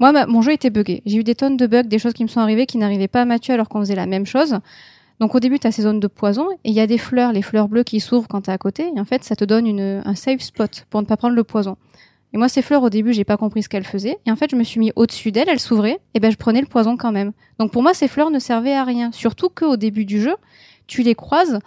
moi, 0.00 0.26
mon 0.26 0.42
jeu 0.42 0.52
était 0.52 0.70
buggé. 0.70 1.02
J'ai 1.06 1.18
eu 1.18 1.24
des 1.24 1.34
tonnes 1.34 1.56
de 1.56 1.66
bugs, 1.66 1.84
des 1.84 1.98
choses 1.98 2.12
qui 2.12 2.22
me 2.24 2.28
sont 2.28 2.40
arrivées 2.40 2.66
qui 2.66 2.78
n'arrivaient 2.78 3.08
pas 3.08 3.22
à 3.22 3.24
Mathieu 3.24 3.54
alors 3.54 3.68
qu'on 3.68 3.80
faisait 3.80 3.96
la 3.96 4.06
même 4.06 4.26
chose. 4.26 4.58
Donc 5.20 5.34
au 5.34 5.40
début, 5.40 5.58
tu 5.58 5.66
as 5.66 5.72
ces 5.72 5.82
zones 5.82 6.00
de 6.00 6.06
poison 6.06 6.48
et 6.64 6.70
il 6.70 6.74
y 6.74 6.80
a 6.80 6.86
des 6.86 6.98
fleurs, 6.98 7.32
les 7.32 7.42
fleurs 7.42 7.68
bleues 7.68 7.82
qui 7.82 8.00
s'ouvrent 8.00 8.28
quand 8.28 8.42
tu 8.42 8.50
es 8.50 8.52
à 8.52 8.58
côté. 8.58 8.92
Et 8.94 9.00
en 9.00 9.04
fait, 9.04 9.24
ça 9.24 9.34
te 9.34 9.44
donne 9.44 9.66
une, 9.66 10.02
un 10.04 10.14
safe 10.14 10.40
spot 10.40 10.86
pour 10.90 11.00
ne 11.00 11.06
pas 11.06 11.16
prendre 11.16 11.34
le 11.34 11.44
poison. 11.44 11.76
Et 12.32 12.38
moi, 12.38 12.48
ces 12.48 12.62
fleurs, 12.62 12.82
au 12.82 12.90
début, 12.90 13.12
j'ai 13.12 13.24
pas 13.24 13.36
compris 13.36 13.62
ce 13.62 13.68
qu'elles 13.68 13.86
faisaient. 13.86 14.18
Et 14.26 14.30
en 14.30 14.36
fait, 14.36 14.50
je 14.50 14.56
me 14.56 14.62
suis 14.62 14.78
mis 14.78 14.92
au-dessus 14.96 15.32
d'elles, 15.32 15.48
elles 15.48 15.60
s'ouvraient, 15.60 15.98
et 16.14 16.20
ben, 16.20 16.30
je 16.30 16.36
prenais 16.36 16.60
le 16.60 16.66
poison 16.66 16.96
quand 16.96 17.12
même. 17.12 17.32
Donc 17.58 17.72
pour 17.72 17.82
moi, 17.82 17.94
ces 17.94 18.06
fleurs 18.06 18.30
ne 18.30 18.38
servaient 18.38 18.74
à 18.74 18.84
rien. 18.84 19.12
Surtout 19.12 19.48
qu'au 19.48 19.76
début 19.76 20.04
du 20.04 20.20
jeu, 20.20 20.36
tu 20.86 21.02
les 21.02 21.14
croises 21.14 21.58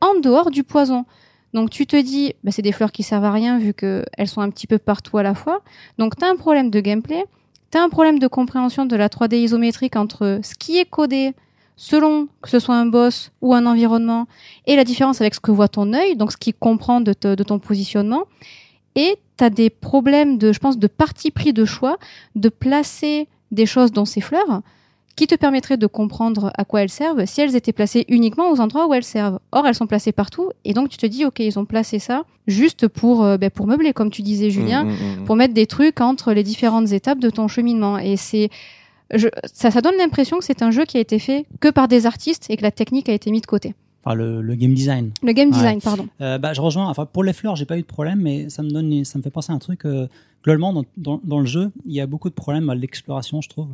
en 0.00 0.18
dehors 0.20 0.50
du 0.50 0.62
poison. 0.62 1.04
Donc 1.52 1.70
tu 1.70 1.86
te 1.86 2.00
dis, 2.00 2.34
bah, 2.44 2.50
c'est 2.52 2.62
des 2.62 2.72
fleurs 2.72 2.92
qui 2.92 3.02
servent 3.02 3.24
à 3.24 3.32
rien 3.32 3.58
vu 3.58 3.74
que 3.74 4.04
elles 4.16 4.28
sont 4.28 4.40
un 4.40 4.50
petit 4.50 4.66
peu 4.66 4.78
partout 4.78 5.18
à 5.18 5.22
la 5.22 5.34
fois. 5.34 5.62
Donc 5.98 6.16
tu 6.16 6.24
as 6.24 6.28
un 6.28 6.36
problème 6.36 6.70
de 6.70 6.80
gameplay, 6.80 7.24
tu 7.72 7.78
as 7.78 7.82
un 7.82 7.88
problème 7.88 8.18
de 8.18 8.28
compréhension 8.28 8.86
de 8.86 8.96
la 8.96 9.08
3D 9.08 9.36
isométrique 9.36 9.96
entre 9.96 10.40
ce 10.42 10.54
qui 10.54 10.78
est 10.78 10.84
codé 10.84 11.34
selon 11.82 12.28
que 12.42 12.50
ce 12.50 12.58
soit 12.58 12.74
un 12.76 12.84
boss 12.84 13.32
ou 13.40 13.54
un 13.54 13.64
environnement 13.64 14.26
et 14.66 14.76
la 14.76 14.84
différence 14.84 15.22
avec 15.22 15.34
ce 15.34 15.40
que 15.40 15.50
voit 15.50 15.68
ton 15.68 15.94
œil, 15.94 16.14
donc 16.14 16.30
ce 16.30 16.36
qui 16.36 16.52
comprend 16.52 17.00
de, 17.00 17.14
te- 17.14 17.34
de 17.34 17.42
ton 17.42 17.58
positionnement. 17.58 18.24
Et 18.96 19.16
tu 19.38 19.44
as 19.44 19.48
des 19.48 19.70
problèmes 19.70 20.36
de, 20.36 20.52
je 20.52 20.58
pense, 20.58 20.78
de 20.78 20.86
parti 20.86 21.30
pris 21.30 21.54
de 21.54 21.64
choix, 21.64 21.96
de 22.34 22.50
placer 22.50 23.28
des 23.50 23.64
choses 23.64 23.92
dans 23.92 24.04
ces 24.04 24.20
fleurs 24.20 24.60
qui 25.16 25.26
te 25.26 25.34
permettraient 25.34 25.78
de 25.78 25.86
comprendre 25.86 26.50
à 26.56 26.64
quoi 26.66 26.82
elles 26.82 26.90
servent 26.90 27.24
si 27.24 27.40
elles 27.40 27.56
étaient 27.56 27.72
placées 27.72 28.04
uniquement 28.08 28.50
aux 28.50 28.60
endroits 28.60 28.86
où 28.86 28.92
elles 28.92 29.02
servent. 29.04 29.38
Or, 29.50 29.66
elles 29.66 29.74
sont 29.74 29.86
placées 29.86 30.12
partout, 30.12 30.50
et 30.66 30.74
donc 30.74 30.90
tu 30.90 30.98
te 30.98 31.06
dis, 31.06 31.24
ok, 31.24 31.38
ils 31.40 31.58
ont 31.58 31.64
placé 31.64 31.98
ça 31.98 32.24
juste 32.46 32.88
pour, 32.88 33.24
euh, 33.24 33.38
ben, 33.38 33.48
pour 33.50 33.66
meubler, 33.66 33.92
comme 33.94 34.10
tu 34.10 34.20
disais, 34.22 34.50
Julien, 34.50 34.84
Mm, 34.84 34.88
mm, 34.90 35.20
mm. 35.22 35.24
pour 35.24 35.36
mettre 35.36 35.54
des 35.54 35.66
trucs 35.66 36.00
entre 36.02 36.32
les 36.34 36.42
différentes 36.42 36.92
étapes 36.92 37.18
de 37.20 37.30
ton 37.30 37.48
cheminement. 37.48 37.96
Et 37.98 38.16
c'est, 38.16 38.50
je, 39.14 39.28
ça, 39.52 39.70
ça 39.70 39.80
donne 39.80 39.96
l'impression 39.98 40.38
que 40.38 40.44
c'est 40.44 40.62
un 40.62 40.70
jeu 40.70 40.84
qui 40.84 40.96
a 40.96 41.00
été 41.00 41.18
fait 41.18 41.46
que 41.60 41.68
par 41.68 41.88
des 41.88 42.06
artistes 42.06 42.46
et 42.50 42.56
que 42.56 42.62
la 42.62 42.70
technique 42.70 43.08
a 43.08 43.12
été 43.12 43.30
mise 43.30 43.42
de 43.42 43.46
côté. 43.46 43.74
Enfin, 44.04 44.14
le, 44.14 44.40
le 44.40 44.54
game 44.54 44.72
design. 44.72 45.10
Le 45.22 45.32
game 45.32 45.48
Ouais. 45.50 45.54
design, 45.56 45.80
pardon. 45.80 46.08
Euh, 46.22 46.38
bah, 46.38 46.54
je 46.54 46.60
rejoins. 46.60 46.88
Enfin, 46.88 47.04
pour 47.06 47.22
les 47.22 47.32
fleurs, 47.34 47.56
j'ai 47.56 47.66
pas 47.66 47.76
eu 47.76 47.82
de 47.82 47.86
problème, 47.86 48.20
mais 48.20 48.48
ça 48.48 48.62
me 48.62 48.70
donne, 48.70 49.04
ça 49.04 49.18
me 49.18 49.22
fait 49.22 49.30
penser 49.30 49.52
à 49.52 49.54
un 49.54 49.58
truc. 49.58 49.84
euh, 49.84 50.06
globalement, 50.42 50.72
dans, 50.72 50.84
dans, 50.96 51.20
dans 51.22 51.38
le 51.38 51.44
jeu, 51.46 51.70
il 51.84 51.92
y 51.92 52.00
a 52.00 52.06
beaucoup 52.06 52.30
de 52.30 52.34
problèmes 52.34 52.70
à 52.70 52.74
l'exploration, 52.74 53.42
je 53.42 53.48
trouve. 53.50 53.68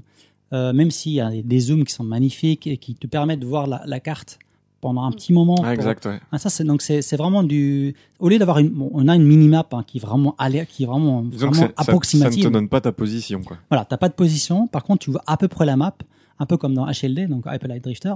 Euh, 0.52 0.72
même 0.72 0.90
s'il 0.90 1.12
y 1.12 1.20
a 1.20 1.30
des, 1.30 1.42
des 1.42 1.60
zooms 1.60 1.84
qui 1.84 1.92
sont 1.92 2.02
magnifiques 2.04 2.66
et 2.66 2.76
qui 2.76 2.94
te 2.94 3.06
permettent 3.06 3.40
de 3.40 3.46
voir 3.46 3.66
la, 3.68 3.82
la 3.86 4.00
carte 4.00 4.38
pendant 4.80 5.02
un 5.04 5.10
petit 5.10 5.32
moment. 5.32 5.54
Ah, 5.58 5.62
pour- 5.62 5.70
exact, 5.72 6.06
ouais. 6.06 6.20
Ah, 6.32 6.38
ça, 6.38 6.50
c'est 6.50 6.64
donc 6.64 6.82
c'est 6.82 7.16
vraiment 7.16 7.42
du. 7.42 7.94
Au 8.18 8.28
lieu 8.28 8.38
d'avoir 8.38 8.58
une, 8.58 8.68
bon, 8.70 8.90
on 8.92 9.08
a 9.08 9.16
une 9.16 9.24
minimap 9.26 9.72
hein, 9.74 9.82
qui 9.86 9.98
est 9.98 10.00
vraiment 10.00 10.34
alé- 10.38 10.66
qui 10.66 10.84
est 10.84 10.86
vraiment, 10.86 11.22
Disons 11.22 11.46
vraiment 11.48 11.62
ça, 11.62 11.68
ça- 11.68 11.84
ça 11.84 11.90
approximative. 11.92 12.44
ne 12.44 12.48
te 12.48 12.52
donne 12.52 12.68
pas 12.68 12.80
ta 12.80 12.92
position, 12.92 13.42
quoi. 13.42 13.56
Voilà, 13.70 13.84
t'as 13.84 13.96
pas 13.96 14.08
de 14.08 14.14
position. 14.14 14.66
Par 14.68 14.84
contre, 14.84 15.00
tu 15.04 15.10
vois 15.10 15.22
à 15.26 15.36
peu 15.36 15.48
près 15.48 15.66
la 15.66 15.76
map, 15.76 15.94
un 16.38 16.46
peu 16.46 16.56
comme 16.58 16.74
dans 16.74 16.86
HLD, 16.86 17.26
donc 17.28 17.44
Hyper 17.50 17.68
Light 17.68 17.82
Drifter. 17.82 18.12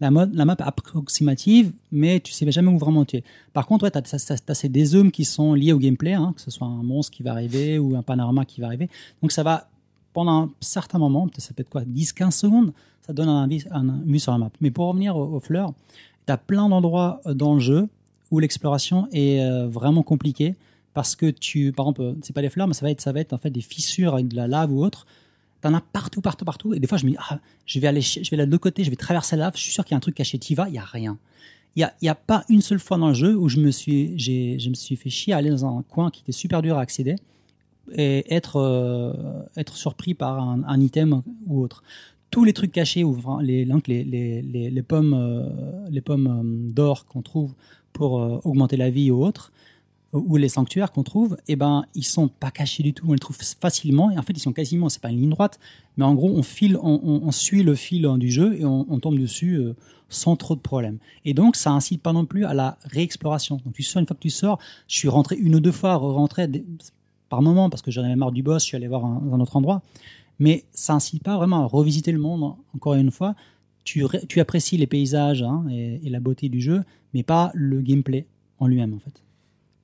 La, 0.00 0.10
mode, 0.10 0.34
la 0.34 0.44
map 0.44 0.54
est 0.58 0.62
approximative, 0.62 1.72
mais 1.92 2.20
tu 2.20 2.32
sais 2.32 2.50
jamais 2.50 2.70
où 2.70 2.78
vraiment 2.78 3.04
tu 3.04 3.16
es. 3.16 3.24
Par 3.52 3.66
contre, 3.66 3.84
ouais, 3.84 3.90
t'as, 3.90 4.02
t'as- 4.02 4.18
t'as 4.38 4.54
ces 4.54 4.68
dézooms 4.68 5.10
qui 5.10 5.24
sont 5.24 5.54
liés 5.54 5.72
au 5.72 5.78
gameplay, 5.78 6.12
hein, 6.14 6.32
que 6.34 6.40
ce 6.40 6.50
soit 6.50 6.66
un 6.66 6.82
monstre 6.82 7.12
qui 7.16 7.22
va 7.22 7.32
arriver 7.32 7.78
ou 7.78 7.96
un 7.96 8.02
panorama 8.02 8.44
qui 8.44 8.60
va 8.60 8.68
arriver. 8.68 8.88
Donc 9.22 9.32
ça 9.32 9.42
va, 9.42 9.68
pendant 10.12 10.44
un 10.44 10.50
certain 10.60 10.98
moment, 10.98 11.28
ça 11.38 11.52
peut 11.54 11.62
être 11.62 11.70
quoi, 11.70 11.82
10-15 11.84 12.36
secondes, 12.36 12.72
ça 13.06 13.12
donne 13.12 13.28
un, 13.28 13.44
avis- 13.44 13.66
un, 13.70 13.88
un 13.88 14.18
sur 14.18 14.32
la 14.32 14.38
map. 14.38 14.50
Mais 14.60 14.70
pour 14.70 14.88
revenir 14.88 15.16
aux, 15.16 15.40
fleurs, 15.40 15.72
t'as 16.26 16.36
plein 16.36 16.68
d'endroits 16.68 17.20
euh, 17.26 17.34
dans 17.34 17.54
le 17.54 17.60
jeu 17.60 17.88
où 18.30 18.38
l'exploration 18.38 19.08
est 19.12 19.40
euh, 19.40 19.68
vraiment 19.68 20.02
compliquée 20.02 20.54
parce 20.94 21.16
que 21.16 21.30
tu, 21.30 21.72
par 21.72 21.86
exemple, 21.86 22.02
euh, 22.02 22.14
c'est 22.22 22.32
pas 22.32 22.40
des 22.40 22.48
fleurs, 22.48 22.66
mais 22.66 22.74
ça 22.74 22.86
va 22.86 22.90
être, 22.90 23.00
ça 23.00 23.12
va 23.12 23.20
être 23.20 23.32
en 23.32 23.38
fait 23.38 23.50
des 23.50 23.60
fissures 23.60 24.14
avec 24.14 24.28
de 24.28 24.36
la 24.36 24.48
lave 24.48 24.72
ou 24.72 24.82
autre. 24.82 25.06
T'en 25.60 25.74
as 25.74 25.80
partout, 25.80 26.20
partout, 26.20 26.44
partout. 26.44 26.74
Et 26.74 26.80
des 26.80 26.86
fois, 26.86 26.98
je 26.98 27.04
me 27.06 27.10
dis, 27.10 27.16
ah, 27.18 27.40
je 27.66 27.78
vais 27.78 27.86
aller, 27.86 28.00
je 28.00 28.18
vais 28.18 28.36
aller 28.36 28.46
de 28.46 28.50
l'autre 28.50 28.62
côté, 28.62 28.84
je 28.84 28.90
vais 28.90 28.96
traverser 28.96 29.36
la 29.36 29.44
lave. 29.44 29.56
Je 29.56 29.62
suis 29.62 29.72
sûr 29.72 29.84
qu'il 29.84 29.92
y 29.92 29.94
a 29.94 29.98
un 29.98 30.00
truc 30.00 30.14
caché. 30.14 30.38
T'y 30.38 30.54
vas, 30.54 30.68
il 30.68 30.74
y 30.74 30.78
a 30.78 30.84
rien. 30.84 31.18
Il 31.76 31.80
y 32.02 32.08
a, 32.08 32.12
a 32.12 32.14
pas 32.14 32.44
une 32.48 32.60
seule 32.60 32.78
fois 32.78 32.98
dans 32.98 33.08
le 33.08 33.14
jeu 33.14 33.34
où 33.36 33.48
je 33.48 33.58
me 33.58 33.70
suis, 33.70 34.18
je 34.18 34.68
me 34.68 34.74
suis 34.74 34.94
fait 34.94 35.10
chier 35.10 35.32
à 35.32 35.38
aller 35.38 35.50
dans 35.50 35.66
un 35.66 35.82
coin 35.82 36.10
qui 36.10 36.20
était 36.22 36.32
super 36.32 36.62
dur 36.62 36.78
à 36.78 36.82
accéder 36.82 37.16
et 37.92 38.32
être, 38.32 39.42
être 39.56 39.76
surpris 39.76 40.14
par 40.14 40.38
un 40.40 40.80
item 40.80 41.22
ou 41.46 41.62
autre. 41.62 41.82
Tous 42.30 42.44
les 42.44 42.52
trucs 42.52 42.72
cachés 42.72 43.04
ou 43.04 43.16
les, 43.40 43.64
les, 43.64 44.42
les, 44.42 44.70
les, 44.70 44.82
pommes, 44.82 45.14
euh, 45.14 45.88
les 45.88 46.00
pommes 46.00 46.26
euh, 46.26 46.72
d'or 46.72 47.06
qu'on 47.06 47.22
trouve 47.22 47.54
pour 47.92 48.20
euh, 48.20 48.40
augmenter 48.44 48.76
la 48.76 48.90
vie 48.90 49.10
ou 49.10 49.24
autre, 49.24 49.52
ou 50.12 50.36
les 50.36 50.48
sanctuaires 50.48 50.92
qu'on 50.92 51.02
trouve, 51.02 51.36
eh 51.48 51.56
ben, 51.56 51.84
ils 51.94 52.04
sont 52.04 52.28
pas 52.28 52.50
cachés 52.50 52.82
du 52.84 52.92
tout. 52.92 53.06
On 53.08 53.12
les 53.12 53.18
trouve 53.18 53.36
facilement. 53.36 54.10
Et 54.10 54.18
en 54.18 54.22
fait, 54.22 54.32
ils 54.32 54.40
sont 54.40 54.52
quasiment, 54.52 54.88
c'est 54.88 55.02
pas 55.02 55.10
une 55.10 55.20
ligne 55.20 55.30
droite, 55.30 55.58
mais 55.96 56.04
en 56.04 56.14
gros, 56.14 56.30
on 56.30 56.42
file, 56.44 56.76
on, 56.80 57.30
suit 57.32 57.64
le 57.64 57.74
fil 57.74 58.06
hein, 58.06 58.16
du 58.16 58.30
jeu 58.30 58.56
et 58.60 58.64
on, 58.64 58.98
tombe 59.00 59.18
dessus 59.18 59.60
sans 60.08 60.36
trop 60.36 60.54
de 60.54 60.60
problèmes. 60.60 60.98
Et 61.24 61.34
donc, 61.34 61.56
ça 61.56 61.72
incite 61.72 62.00
pas 62.00 62.12
non 62.12 62.26
plus 62.26 62.44
à 62.44 62.54
la 62.54 62.78
réexploration. 62.84 63.60
Donc, 63.64 63.74
tu 63.74 63.82
sors 63.82 63.98
une 64.00 64.06
fois 64.06 64.14
que 64.14 64.22
tu 64.22 64.30
sors. 64.30 64.60
Je 64.86 64.96
suis 64.96 65.08
rentré 65.08 65.34
une 65.36 65.56
ou 65.56 65.60
deux 65.60 65.72
fois, 65.72 65.96
rentré 65.96 66.48
par 67.28 67.42
moment 67.42 67.68
parce 67.68 67.82
que 67.82 67.90
j'en 67.90 68.04
avais 68.04 68.14
marre 68.14 68.30
du 68.30 68.44
boss. 68.44 68.62
Je 68.62 68.68
suis 68.68 68.76
allé 68.76 68.86
voir 68.86 69.04
un 69.04 69.40
autre 69.40 69.56
endroit. 69.56 69.82
Mais 70.38 70.64
ça 70.72 70.94
incite 70.94 71.22
pas 71.22 71.36
vraiment 71.36 71.62
à 71.62 71.66
revisiter 71.66 72.12
le 72.12 72.18
monde. 72.18 72.54
Encore 72.74 72.94
une 72.94 73.10
fois, 73.10 73.34
tu, 73.84 74.04
ré- 74.04 74.24
tu 74.28 74.40
apprécies 74.40 74.76
les 74.76 74.86
paysages 74.86 75.42
hein, 75.42 75.64
et, 75.70 76.00
et 76.04 76.10
la 76.10 76.20
beauté 76.20 76.48
du 76.48 76.60
jeu, 76.60 76.82
mais 77.12 77.22
pas 77.22 77.50
le 77.54 77.80
gameplay 77.80 78.26
en 78.58 78.66
lui-même, 78.66 78.94
en 78.94 78.98
fait. 78.98 79.22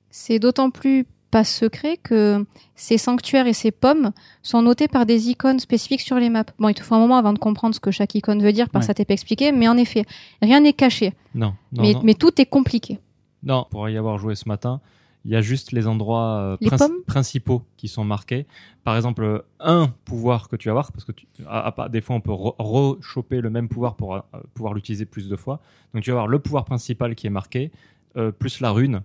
C'est 0.09 0.39
d'autant 0.39 0.69
plus 0.71 1.05
pas 1.29 1.45
secret 1.45 1.95
que 1.95 2.45
ces 2.75 2.97
sanctuaires 2.97 3.47
et 3.47 3.53
ces 3.53 3.71
pommes 3.71 4.11
sont 4.41 4.61
notés 4.61 4.89
par 4.89 5.05
des 5.05 5.29
icônes 5.29 5.59
spécifiques 5.59 6.01
sur 6.01 6.17
les 6.17 6.29
maps. 6.29 6.43
Bon, 6.59 6.67
il 6.67 6.73
te 6.73 6.81
faut 6.83 6.93
un 6.95 6.99
moment 6.99 7.15
avant 7.15 7.31
de 7.31 7.39
comprendre 7.39 7.73
ce 7.73 7.79
que 7.79 7.89
chaque 7.91 8.13
icône 8.15 8.43
veut 8.43 8.51
dire, 8.51 8.69
parce 8.69 8.83
que 8.85 8.87
Ouais. 8.87 8.87
ça 8.87 8.93
t'est 8.95 9.05
pas 9.05 9.13
expliqué, 9.13 9.53
mais 9.53 9.69
en 9.69 9.77
effet, 9.77 10.03
rien 10.41 10.59
n'est 10.59 10.73
caché. 10.73 11.13
Non, 11.33 11.53
non, 11.71 11.83
mais, 11.83 11.93
non. 11.93 12.01
mais 12.03 12.13
tout 12.15 12.41
est 12.41 12.45
compliqué. 12.45 12.99
Non, 13.43 13.65
pour 13.69 13.87
y 13.87 13.95
avoir 13.97 14.17
joué 14.17 14.35
ce 14.35 14.49
matin, 14.49 14.81
il 15.25 15.31
y 15.31 15.35
a 15.35 15.41
juste 15.41 15.71
les 15.71 15.87
endroits 15.87 16.37
euh, 16.39 16.57
Les 16.61 16.67
princi- 16.69 16.77
pommes 16.87 17.03
principaux 17.05 17.61
qui 17.77 17.87
sont 17.87 18.03
marqués. 18.03 18.45
Par 18.83 18.95
exemple, 18.95 19.43
un 19.59 19.89
pouvoir 20.05 20.49
que 20.49 20.55
tu 20.55 20.67
vas 20.67 20.71
avoir, 20.71 20.91
parce 20.91 21.05
que 21.05 21.11
tu, 21.11 21.27
à- 21.47 21.67
à 21.67 21.71
part- 21.71 21.89
des 21.89 22.01
fois 22.01 22.15
on 22.15 22.21
peut 22.21 22.31
re- 22.31 22.55
rechoper 22.57 23.39
le 23.41 23.49
même 23.49 23.67
pouvoir 23.69 23.95
pour 23.95 24.15
euh, 24.15 24.19
pouvoir 24.53 24.73
l'utiliser 24.73 25.05
plus 25.05 25.29
de 25.29 25.35
fois. 25.35 25.59
Donc 25.93 26.03
tu 26.03 26.09
vas 26.11 26.15
avoir 26.15 26.27
le 26.27 26.39
pouvoir 26.39 26.65
principal 26.65 27.13
qui 27.15 27.27
est 27.27 27.31
marqué, 27.31 27.71
euh, 28.17 28.31
plus 28.31 28.59
la 28.61 28.71
rune, 28.71 29.01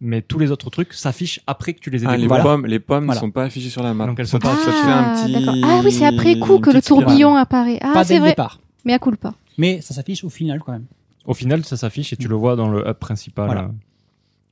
mais 0.00 0.22
tous 0.22 0.38
les 0.38 0.50
autres 0.50 0.70
trucs 0.70 0.92
s'affichent 0.94 1.40
après 1.46 1.74
que 1.74 1.80
tu 1.80 1.90
les 1.90 2.02
aies 2.04 2.06
Ah, 2.08 2.16
les 2.16 2.26
pommes, 2.26 2.66
les 2.66 2.80
pommes 2.80 3.02
ne 3.02 3.06
Voilà. 3.06 3.20
sont 3.20 3.30
pas 3.30 3.44
affichées 3.44 3.70
sur 3.70 3.82
la 3.82 3.94
map. 3.94 4.06
Donc 4.06 4.18
elles 4.18 4.26
sont 4.26 4.38
pas 4.38 4.54
te- 4.56 4.60
ça 4.64 4.72
fait 4.72 4.78
Ah, 4.86 5.12
un 5.12 5.14
petit. 5.24 5.32
d'accord. 5.32 5.54
Ah 5.64 5.80
oui, 5.84 5.92
c'est 5.92 6.06
après 6.06 6.38
coup 6.38 6.58
que 6.58 6.70
le 6.70 6.80
spirale. 6.80 7.04
tourbillon 7.04 7.36
apparaît. 7.36 7.78
Ah, 7.82 7.92
pas 7.92 8.02
dès 8.02 8.08
c'est 8.08 8.14
le 8.14 8.20
vrai. 8.20 8.30
départ. 8.30 8.58
Mais 8.84 8.92
à 8.94 8.98
coup 8.98 9.10
pas. 9.14 9.34
Mais 9.58 9.80
ça 9.82 9.94
s'affiche 9.94 10.24
au 10.24 10.30
final 10.30 10.60
quand 10.64 10.72
même. 10.72 10.86
Au 11.26 11.34
final, 11.34 11.64
ça 11.64 11.76
s'affiche 11.76 12.12
et 12.14 12.16
tu 12.16 12.26
le 12.28 12.34
vois 12.34 12.56
dans 12.56 12.68
le 12.70 12.80
hub 12.88 12.94
principal. 12.94 13.44
Voilà. 13.46 13.70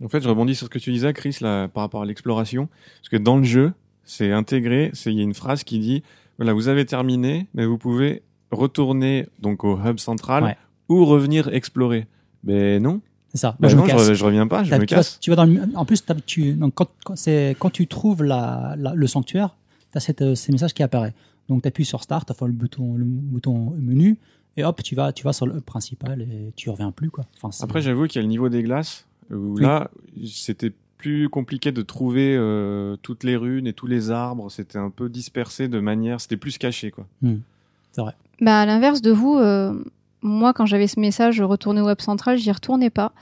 En 0.04 0.08
fait, 0.08 0.20
je 0.20 0.28
rebondis 0.28 0.54
sur 0.54 0.66
ce 0.66 0.70
que 0.70 0.78
tu 0.78 0.92
disais, 0.92 1.12
Chris, 1.12 1.36
là, 1.40 1.68
par 1.68 1.82
rapport 1.82 2.02
à 2.02 2.06
l'exploration. 2.06 2.68
Parce 3.00 3.08
que 3.08 3.16
dans 3.16 3.36
le 3.36 3.44
jeu, 3.44 3.72
c'est 4.04 4.32
intégré, 4.32 4.90
c'est, 4.94 5.12
il 5.12 5.16
y 5.18 5.20
a 5.20 5.24
une 5.24 5.34
phrase 5.34 5.64
qui 5.64 5.78
dit, 5.78 6.02
voilà, 6.38 6.52
vous 6.52 6.68
avez 6.68 6.84
terminé, 6.86 7.46
mais 7.54 7.66
vous 7.66 7.78
pouvez 7.78 8.22
retourner, 8.52 9.26
donc, 9.40 9.64
au 9.64 9.78
hub 9.78 9.98
central, 9.98 10.44
Ouais. 10.44 10.56
ou 10.88 11.04
revenir 11.04 11.48
explorer. 11.48 12.06
Mais 12.44 12.78
non. 12.80 13.00
C'est 13.30 13.38
ça. 13.38 13.56
Bah 13.60 13.68
je 13.68 13.76
non, 13.76 13.84
je, 13.86 14.24
reviens 14.24 14.46
pas, 14.46 14.62
je 14.64 14.72
me 14.74 14.86
tu, 14.86 14.94
vas, 14.94 15.00
casse. 15.00 15.18
tu 15.20 15.28
vas 15.30 15.36
dans 15.36 15.44
le, 15.44 15.60
en 15.74 15.84
plus, 15.84 16.02
tu, 16.24 16.52
donc 16.54 16.74
quand, 16.74 16.88
quand, 17.04 17.16
c'est, 17.16 17.56
quand 17.58 17.68
tu 17.70 17.86
trouves 17.86 18.22
la, 18.24 18.74
la- 18.78 18.94
le 18.94 19.06
sanctuaire, 19.06 19.56
tu 19.92 19.98
as 19.98 20.00
cette, 20.00 20.22
euh, 20.22 20.34
ces 20.34 20.50
messages 20.52 20.72
qui 20.72 20.82
apparaissent. 20.82 21.12
Donc 21.48 21.60
tu 21.62 21.68
appuies 21.68 21.84
sur 21.84 22.02
Start, 22.02 22.30
enfin 22.30 22.46
le 22.46 22.52
bouton, 22.52 22.94
le 22.94 23.04
bouton 23.04 23.74
menu, 23.78 24.16
et 24.56 24.64
hop, 24.64 24.82
tu 24.82 24.94
vas, 24.94 25.12
tu 25.12 25.24
vas 25.24 25.32
sur 25.34 25.46
le 25.46 25.56
hub 25.56 25.60
principal 25.62 26.22
et 26.22 26.52
tu 26.56 26.70
reviens 26.70 26.90
plus 26.90 27.10
quoi. 27.10 27.24
Enfin, 27.42 27.50
Après, 27.64 27.82
j'avoue 27.82 28.06
qu'il 28.06 28.16
y 28.16 28.18
a 28.20 28.22
le 28.22 28.28
niveau 28.28 28.48
des 28.48 28.62
glaces 28.62 29.06
où 29.30 29.54
Oui. 29.56 29.62
là, 29.62 29.90
c'était 30.26 30.72
plus 30.96 31.28
compliqué 31.28 31.70
de 31.70 31.82
trouver 31.82 32.34
euh, 32.36 32.96
toutes 33.02 33.22
les 33.24 33.36
runes 33.36 33.66
et 33.66 33.72
tous 33.72 33.86
les 33.86 34.10
arbres. 34.10 34.50
C'était 34.50 34.78
un 34.78 34.90
peu 34.90 35.08
dispersé 35.08 35.68
de 35.68 35.78
manière, 35.80 36.20
c'était 36.20 36.36
plus 36.36 36.58
caché 36.58 36.90
quoi. 36.90 37.06
Bah, 38.40 38.60
à 38.60 38.66
l'inverse 38.66 39.00
de 39.02 39.10
vous, 39.10 39.36
euh, 39.36 39.74
moi, 40.22 40.52
quand 40.52 40.66
j'avais 40.66 40.86
ce 40.86 41.00
message 41.00 41.40
retourner 41.40 41.80
au 41.80 41.86
web 41.86 42.00
central, 42.00 42.38
j'y 42.38 42.50
retournais 42.52 42.90
pas. 42.90 43.12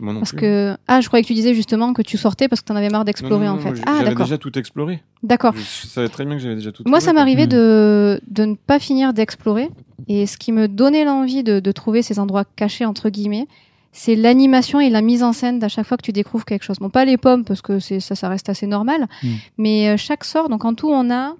Moi 0.00 0.14
non 0.14 0.20
Parce 0.20 0.30
plus. 0.30 0.40
que. 0.40 0.74
Ah, 0.88 1.02
je 1.02 1.06
croyais 1.08 1.22
que 1.22 1.26
tu 1.28 1.34
disais 1.34 1.52
justement 1.54 1.92
que 1.92 2.00
tu 2.00 2.16
sortais 2.16 2.48
parce 2.48 2.62
que 2.62 2.66
t'en 2.66 2.76
avais 2.76 2.88
marre 2.88 3.04
d'explorer 3.04 3.46
en 3.48 3.58
fait. 3.58 3.74
ah, 3.86 3.96
J'avais 3.98 4.10
d'accord. 4.10 4.24
déjà 4.26 4.38
tout 4.38 4.58
exploré. 4.58 5.02
D'accord. 5.22 5.54
Je 5.54 5.86
savais 5.86 6.08
très 6.08 6.24
bien 6.24 6.36
que 6.36 6.40
j'avais 6.42 6.54
déjà 6.54 6.72
tout. 6.72 6.82
Moi, 6.86 6.98
trouvé, 6.98 7.06
ça 7.10 7.12
m'arrivait 7.12 7.44
Mm. 7.46 7.50
de, 7.50 8.20
de 8.28 8.44
ne 8.46 8.54
pas 8.54 8.78
finir 8.78 9.12
d'explorer. 9.12 9.68
Et 10.08 10.26
ce 10.26 10.38
qui 10.38 10.50
me 10.50 10.66
donnait 10.66 11.04
l'envie 11.04 11.42
de, 11.44 11.60
de 11.60 11.72
trouver 11.72 12.00
ces 12.02 12.18
endroits 12.18 12.44
cachés, 12.56 12.86
entre 12.86 13.10
guillemets, 13.10 13.46
c'est 13.92 14.16
l'animation 14.16 14.80
et 14.80 14.90
la 14.90 15.02
mise 15.02 15.22
en 15.22 15.32
scène 15.32 15.58
d'à 15.58 15.68
chaque 15.68 15.86
fois 15.86 15.96
que 15.98 16.02
tu 16.02 16.12
découvres 16.12 16.46
quelque 16.46 16.64
chose. 16.64 16.78
Bon, 16.78 16.88
pas 16.88 17.04
les 17.04 17.18
pommes, 17.18 17.44
parce 17.44 17.60
que 17.60 17.78
c'est 17.78 18.00
ça, 18.00 18.14
ça 18.14 18.28
reste 18.28 18.48
assez 18.48 18.66
normal. 18.66 19.06
Mm. 19.22 19.28
Mais 19.58 19.88
euh, 19.88 19.96
chaque 19.96 20.24
sort, 20.24 20.48
donc 20.48 20.64
en 20.64 20.74
tout, 20.74 20.90
on 20.90 21.10
a... 21.10 21.36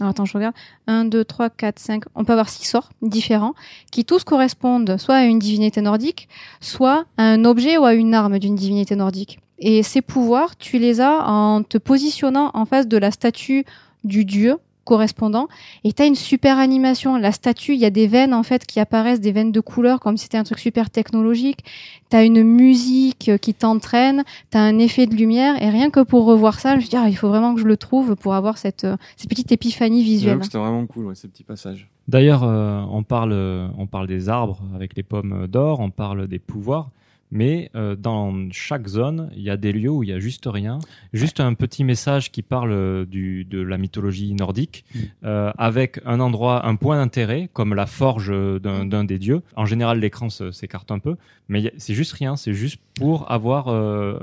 Alors, 0.00 0.10
attends, 0.10 0.24
je 0.24 0.32
regarde. 0.32 0.54
1, 0.86 1.04
2, 1.06 1.24
3, 1.24 1.50
4, 1.50 1.78
5... 1.78 2.04
On 2.14 2.24
peut 2.24 2.32
avoir 2.32 2.48
six 2.48 2.66
sorts 2.66 2.90
différents 3.02 3.54
qui 3.90 4.04
tous 4.04 4.24
correspondent 4.24 4.96
soit 4.98 5.16
à 5.16 5.24
une 5.24 5.38
divinité 5.38 5.80
nordique, 5.80 6.28
soit 6.60 7.04
à 7.18 7.24
un 7.24 7.44
objet 7.44 7.76
ou 7.76 7.84
à 7.84 7.94
une 7.94 8.14
arme 8.14 8.38
d'une 8.38 8.54
divinité 8.54 8.96
nordique. 8.96 9.40
Et 9.58 9.82
ces 9.82 10.02
pouvoirs, 10.02 10.56
tu 10.56 10.78
les 10.78 11.00
as 11.00 11.28
en 11.28 11.62
te 11.62 11.78
positionnant 11.78 12.50
en 12.54 12.64
face 12.64 12.88
de 12.88 12.96
la 12.96 13.10
statue 13.10 13.64
du 14.02 14.24
dieu 14.24 14.56
correspondant. 14.84 15.48
Et 15.84 15.92
t'as 15.92 16.06
une 16.06 16.14
super 16.14 16.58
animation. 16.58 17.16
La 17.16 17.32
statue 17.32 17.74
il 17.74 17.80
y 17.80 17.84
a 17.84 17.90
des 17.90 18.06
veines 18.06 18.34
en 18.34 18.42
fait 18.42 18.66
qui 18.66 18.80
apparaissent 18.80 19.20
des 19.20 19.32
veines 19.32 19.52
de 19.52 19.60
couleur 19.60 20.00
comme 20.00 20.16
si 20.16 20.24
c'était 20.24 20.38
un 20.38 20.44
truc 20.44 20.58
super 20.58 20.90
technologique. 20.90 21.64
T'as 22.08 22.24
une 22.24 22.42
musique 22.42 23.28
euh, 23.28 23.38
qui 23.38 23.54
t'entraîne. 23.54 24.24
T'as 24.50 24.60
un 24.60 24.78
effet 24.78 25.06
de 25.06 25.14
lumière. 25.14 25.62
Et 25.62 25.70
rien 25.70 25.90
que 25.90 26.00
pour 26.00 26.24
revoir 26.24 26.60
ça 26.60 26.72
je 26.72 26.76
me 26.76 26.80
suis 26.80 26.90
dit 26.90 26.96
ah, 26.96 27.08
il 27.08 27.16
faut 27.16 27.28
vraiment 27.28 27.54
que 27.54 27.60
je 27.60 27.66
le 27.66 27.76
trouve 27.76 28.16
pour 28.16 28.34
avoir 28.34 28.58
cette, 28.58 28.84
euh, 28.84 28.96
cette 29.16 29.28
petite 29.28 29.52
épiphanie 29.52 30.02
visuelle. 30.02 30.38
C'était 30.42 30.58
vraiment 30.58 30.86
cool 30.86 31.06
ouais, 31.06 31.14
ces 31.14 31.28
petits 31.28 31.44
passages. 31.44 31.88
D'ailleurs, 32.08 32.42
euh, 32.42 32.82
on 32.90 33.04
parle, 33.04 33.32
on 33.78 33.86
parle 33.86 34.08
des 34.08 34.28
arbres 34.28 34.60
avec 34.74 34.96
les 34.96 35.04
pommes 35.04 35.46
d'or, 35.46 35.78
on 35.78 35.90
parle 35.90 36.26
des 36.26 36.40
pouvoirs, 36.40 36.90
mais 37.32 37.70
euh, 37.74 37.96
dans 37.96 38.32
chaque 38.52 38.86
zone, 38.86 39.30
il 39.34 39.42
y 39.42 39.50
a 39.50 39.56
des 39.56 39.72
lieux 39.72 39.90
où 39.90 40.02
il 40.04 40.10
y 40.10 40.12
a 40.12 40.20
juste 40.20 40.44
rien, 40.46 40.78
juste 41.12 41.40
un 41.40 41.54
petit 41.54 41.82
message 41.82 42.30
qui 42.30 42.42
parle 42.42 42.70
euh, 42.70 43.04
du, 43.06 43.44
de 43.44 43.60
la 43.60 43.78
mythologie 43.78 44.32
nordique, 44.34 44.84
Mm. 44.94 44.98
euh, 45.24 45.50
avec 45.58 46.00
un 46.04 46.20
endroit, 46.20 46.66
un 46.66 46.76
point 46.76 46.96
d'intérêt 46.98 47.48
comme 47.52 47.74
la 47.74 47.86
forge 47.86 48.30
d'un 48.60 48.84
d'un 48.84 49.02
des 49.04 49.18
dieux. 49.18 49.40
En 49.56 49.64
général, 49.66 49.98
l'écran 49.98 50.28
s'écarte 50.28 50.90
un 50.92 50.98
peu, 50.98 51.16
mais 51.48 51.60
il 51.60 51.64
y 51.64 51.68
a- 51.68 51.72
c'est 51.78 51.94
juste 51.94 52.12
rien, 52.12 52.36
c'est 52.36 52.52
juste 52.52 52.78
pour 52.94 53.30
avoir 53.32 53.68
euh, 53.68 54.18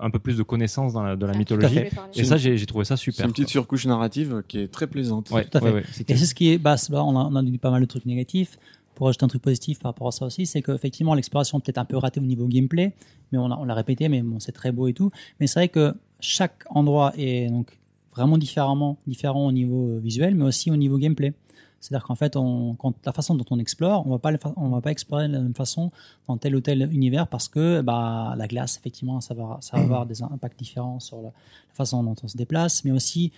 un 0.00 0.10
peu 0.10 0.18
plus 0.18 0.36
de 0.36 0.42
connaissances 0.42 0.92
dans 0.92 1.02
la, 1.04 1.14
de 1.14 1.24
la 1.24 1.34
mythologie. 1.34 1.78
Et 2.16 2.24
ça, 2.24 2.36
j'ai 2.36 2.56
j'ai 2.56 2.66
trouvé 2.66 2.84
ça 2.84 2.96
C'est 2.96 3.04
super. 3.04 3.24
une 3.26 3.30
petite 3.32 3.44
quoi. 3.46 3.52
surcouche 3.52 3.86
narrative 3.86 4.42
qui 4.48 4.58
est 4.58 4.68
très 4.68 4.88
plaisante. 4.88 5.30
Ouais, 5.30 5.44
Tout 5.44 5.58
à 5.58 5.60
fait. 5.60 5.66
ouais, 5.66 5.72
ouais, 5.74 5.84
c'était- 5.92 6.14
Et 6.14 6.16
c'est 6.16 6.26
ce 6.26 6.34
qui 6.34 6.50
est, 6.52 6.58
bah, 6.58 6.76
c'est- 6.76 6.90
bah, 6.92 7.04
on, 7.04 7.16
a, 7.16 7.22
on 7.30 7.36
a 7.36 7.42
dit 7.42 7.56
pas 7.58 7.70
mal 7.70 7.80
de 7.82 7.86
trucs 7.86 8.04
négatifs. 8.06 8.58
Pour 8.98 9.06
ajouter 9.06 9.24
un 9.24 9.28
truc 9.28 9.42
positif 9.42 9.78
par 9.78 9.90
rapport 9.90 10.08
à 10.08 10.10
ça 10.10 10.26
aussi, 10.26 10.44
c'est 10.44 10.60
qu'effectivement 10.60 11.14
l'exploration 11.14 11.60
peut-être 11.60 11.78
un 11.78 11.84
peu 11.84 11.96
ratée 11.96 12.18
au 12.18 12.24
niveau 12.24 12.48
gameplay, 12.48 12.92
mais 13.30 13.38
on, 13.38 13.46
l'a 13.46 13.74
répété, 13.74 14.08
mais 14.08 14.24
c'est 14.40 14.50
très 14.50 14.72
beau 14.72 14.88
et 14.88 14.92
tout. 14.92 15.12
Mais 15.38 15.46
c'est 15.46 15.60
vrai 15.60 15.68
que 15.68 15.94
chaque 16.18 16.64
endroit 16.68 17.12
est 17.16 17.48
donc 17.48 17.78
vraiment 18.10 18.38
différemment 18.38 18.98
différent 19.06 19.46
au 19.46 19.52
niveau 19.52 19.90
euh, 19.90 20.00
visuel, 20.00 20.34
mais 20.34 20.42
aussi 20.42 20.72
au 20.72 20.76
niveau 20.76 20.98
gameplay. 20.98 21.32
C'est-à-dire 21.78 22.04
qu'en 22.04 22.16
fait, 22.16 22.34
quand, 22.34 22.94
la 23.06 23.12
façon 23.12 23.36
dont 23.36 23.44
on 23.52 23.60
explore, 23.60 24.04
on 24.04 24.20
on 24.56 24.68
va 24.68 24.80
pas 24.80 24.90
explorer 24.90 25.28
de 25.28 25.34
la 25.34 25.38
même 25.38 25.54
façon 25.54 25.92
dans 26.26 26.36
tel 26.36 26.56
ou 26.56 26.60
tel 26.60 26.92
univers 26.92 27.28
parce 27.28 27.46
que 27.46 27.82
bah, 27.82 28.34
la 28.36 28.48
glace, 28.48 28.78
effectivement, 28.78 29.20
ça 29.20 29.34
va, 29.34 29.58
ça 29.60 29.76
va 29.76 29.84
avoir 29.84 30.06
des 30.06 30.20
impacts 30.24 30.58
différents 30.58 30.98
sur 30.98 31.22
la, 31.22 31.30
façon 31.72 32.02
dont 32.02 32.16
on 32.20 32.26
se 32.26 32.36
déplace, 32.36 32.84
mais 32.84 32.90
aussi 32.90 33.30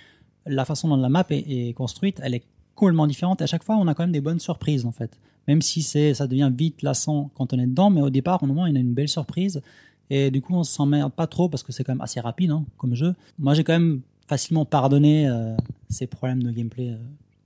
la 0.46 0.64
façon 0.64 0.88
dont 0.88 0.96
la 0.96 1.10
map 1.10 1.26
est, 1.28 1.76
construite, 1.76 2.18
elle 2.22 2.34
est 2.34 2.44
complètement 2.74 3.06
différente. 3.06 3.42
À 3.42 3.46
chaque 3.46 3.62
fois, 3.62 3.76
on 3.76 3.86
a 3.86 3.94
quand 3.94 4.04
même 4.04 4.12
des 4.12 4.22
bonnes 4.22 4.40
surprises 4.40 4.86
en 4.86 4.92
fait. 4.92 5.18
Même 5.48 5.62
si 5.62 5.82
c'est, 5.82 6.14
ça 6.14 6.26
devient 6.26 6.50
vite 6.54 6.82
lassant 6.82 7.30
quand 7.34 7.52
on 7.52 7.58
est 7.58 7.66
dedans, 7.66 7.90
mais 7.90 8.02
au 8.02 8.10
départ, 8.10 8.42
au 8.42 8.46
moment, 8.46 8.66
il 8.66 8.74
y 8.74 8.76
a 8.76 8.80
une 8.80 8.94
belle 8.94 9.08
surprise. 9.08 9.62
Et 10.10 10.30
du 10.30 10.42
coup, 10.42 10.54
on 10.54 10.64
s'emmerde 10.64 11.12
pas 11.12 11.26
trop 11.26 11.48
parce 11.48 11.62
que 11.62 11.72
c'est 11.72 11.84
quand 11.84 11.92
même 11.92 12.00
assez 12.00 12.20
rapide 12.20 12.50
hein, 12.50 12.64
comme 12.78 12.94
jeu. 12.94 13.14
Moi, 13.38 13.54
j'ai 13.54 13.64
quand 13.64 13.72
même 13.72 14.02
facilement 14.28 14.64
pardonné 14.64 15.28
euh, 15.28 15.56
ces 15.88 16.06
problèmes 16.06 16.42
de 16.42 16.50
gameplay 16.50 16.90
euh, 16.90 16.96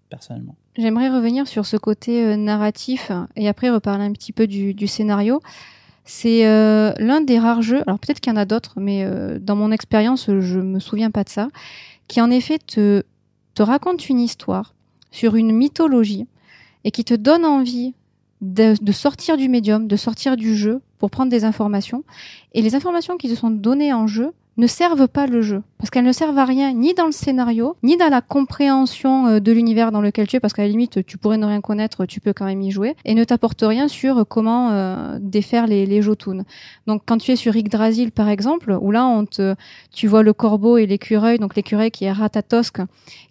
personnellement. 0.08 0.54
J'aimerais 0.76 1.08
revenir 1.08 1.46
sur 1.46 1.66
ce 1.66 1.76
côté 1.76 2.24
euh, 2.24 2.36
narratif 2.36 3.12
et 3.36 3.48
après 3.48 3.70
reparler 3.70 4.04
un 4.04 4.12
petit 4.12 4.32
peu 4.32 4.46
du, 4.46 4.74
du 4.74 4.86
scénario. 4.86 5.40
C'est 6.06 6.44
l'un 6.44 7.22
des 7.22 7.38
rares 7.38 7.62
jeux, 7.62 7.80
alors 7.86 7.98
peut-être 7.98 8.20
qu'il 8.20 8.30
y 8.30 8.36
en 8.36 8.38
a 8.38 8.44
d'autres, 8.44 8.74
mais 8.76 9.08
dans 9.40 9.56
mon 9.56 9.70
expérience, 9.70 10.26
je 10.26 10.60
me 10.60 10.78
souviens 10.78 11.10
pas 11.10 11.24
de 11.24 11.30
ça, 11.30 11.48
qui 12.08 12.20
en 12.20 12.30
effet 12.30 12.58
te, 12.58 13.04
te 13.54 13.62
raconte 13.62 14.10
une 14.10 14.20
histoire 14.20 14.74
sur 15.10 15.34
une 15.34 15.52
mythologie 15.52 16.26
et 16.84 16.90
qui 16.90 17.04
te 17.04 17.14
donne 17.14 17.44
envie 17.44 17.94
de, 18.40 18.74
sortir 18.92 19.36
du 19.36 19.48
médium, 19.48 19.86
de 19.88 19.96
sortir 19.96 20.36
du 20.36 20.56
jeu 20.56 20.80
pour 20.98 21.10
prendre 21.10 21.30
des 21.30 21.44
informations. 21.44 22.04
Et 22.52 22.62
les 22.62 22.74
informations 22.74 23.16
qui 23.16 23.28
te 23.28 23.34
sont 23.34 23.50
données 23.50 23.92
en 23.92 24.06
jeu 24.06 24.32
ne 24.56 24.66
servent 24.66 25.08
pas 25.08 25.26
le 25.26 25.42
jeu. 25.42 25.62
Parce 25.78 25.90
qu'elles 25.90 26.04
ne 26.04 26.12
servent 26.12 26.38
à 26.38 26.44
rien 26.44 26.72
ni 26.72 26.94
dans 26.94 27.06
le 27.06 27.12
scénario 27.12 27.76
ni 27.82 27.96
dans 27.96 28.08
la 28.08 28.20
compréhension 28.20 29.26
euh, 29.26 29.40
de 29.40 29.52
l'univers 29.52 29.92
dans 29.92 30.00
lequel 30.00 30.26
tu 30.26 30.36
es 30.36 30.40
parce 30.40 30.52
qu'à 30.52 30.62
la 30.62 30.68
limite 30.68 31.04
tu 31.04 31.18
pourrais 31.18 31.36
ne 31.36 31.46
rien 31.46 31.60
connaître 31.60 32.06
tu 32.06 32.20
peux 32.20 32.32
quand 32.32 32.46
même 32.46 32.62
y 32.62 32.70
jouer 32.70 32.94
et 33.04 33.14
ne 33.14 33.24
t'apporte 33.24 33.62
rien 33.62 33.88
sur 33.88 34.26
comment 34.26 34.70
euh, 34.70 35.18
défaire 35.20 35.66
les, 35.66 35.84
les 35.86 36.00
donc 36.86 37.02
quand 37.06 37.18
tu 37.18 37.32
es 37.32 37.36
sur 37.36 37.56
Yggdrasil 37.56 38.12
par 38.12 38.28
exemple 38.28 38.76
où 38.80 38.90
là 38.90 39.06
on 39.06 39.24
te 39.24 39.54
tu 39.92 40.06
vois 40.06 40.22
le 40.22 40.32
corbeau 40.32 40.76
et 40.76 40.86
l'écureuil 40.86 41.38
donc 41.38 41.54
l'écureuil 41.56 41.90
qui 41.90 42.04
est 42.04 42.12
Ratatosk 42.12 42.78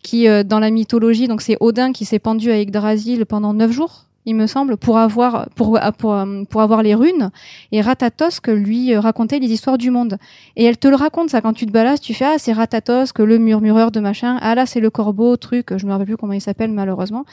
qui 0.02 0.28
euh, 0.28 0.44
dans 0.44 0.60
la 0.60 0.72
mythologie 0.72 1.28
donc 1.28 1.42
c'est 1.42 1.58
Odin 1.60 1.92
qui 1.92 2.06
s'est 2.06 2.20
pendu 2.20 2.52
à 2.52 2.60
Yggdrasil 2.60 3.26
pendant 3.26 3.54
neuf 3.54 3.72
jours 3.72 4.06
il 4.26 4.36
me 4.36 4.48
semble, 4.48 4.78
pour 4.78 4.98
avoir 4.98 5.50
pour 5.56 5.80
pour, 5.98 6.14
euh, 6.14 6.44
pour 6.50 6.62
avoir 6.62 6.84
les 6.84 6.96
runes. 6.96 7.32
Et 7.72 7.82
Ratatosk 7.82 8.48
lui 8.48 8.94
euh, 8.94 9.00
racontait 9.00 9.40
les 9.40 9.52
histoires 9.52 9.78
du 9.78 9.92
monde. 9.92 10.18
Et 10.56 10.64
elle 10.64 10.78
te 10.78 10.88
le 10.88 10.96
raconte 10.96 11.30
ça 11.30 11.42
quand 11.42 11.54
tu 11.54 11.66
te 11.66 11.72
balades, 11.72 12.00
tu 12.00 12.14
fais 12.14 12.26
ah 12.26 12.36
c'est 12.38 12.54
Ratatosk, 12.54 13.20
le 13.20 13.38
murmureur 13.38 13.92
de 13.92 14.00
machin. 14.00 14.38
Ah 14.42 14.56
là 14.56 14.66
c'est 14.66 14.80
le 14.80 14.90
corbeau, 14.90 15.36
truc, 15.38 15.78
je 15.78 15.86
me 15.86 15.92
rappelle 15.92 16.08
plus 16.08 16.18
comment 16.18 16.34
il 16.34 16.42
s'appelle 16.42 16.72
malheureusement. 16.72 17.26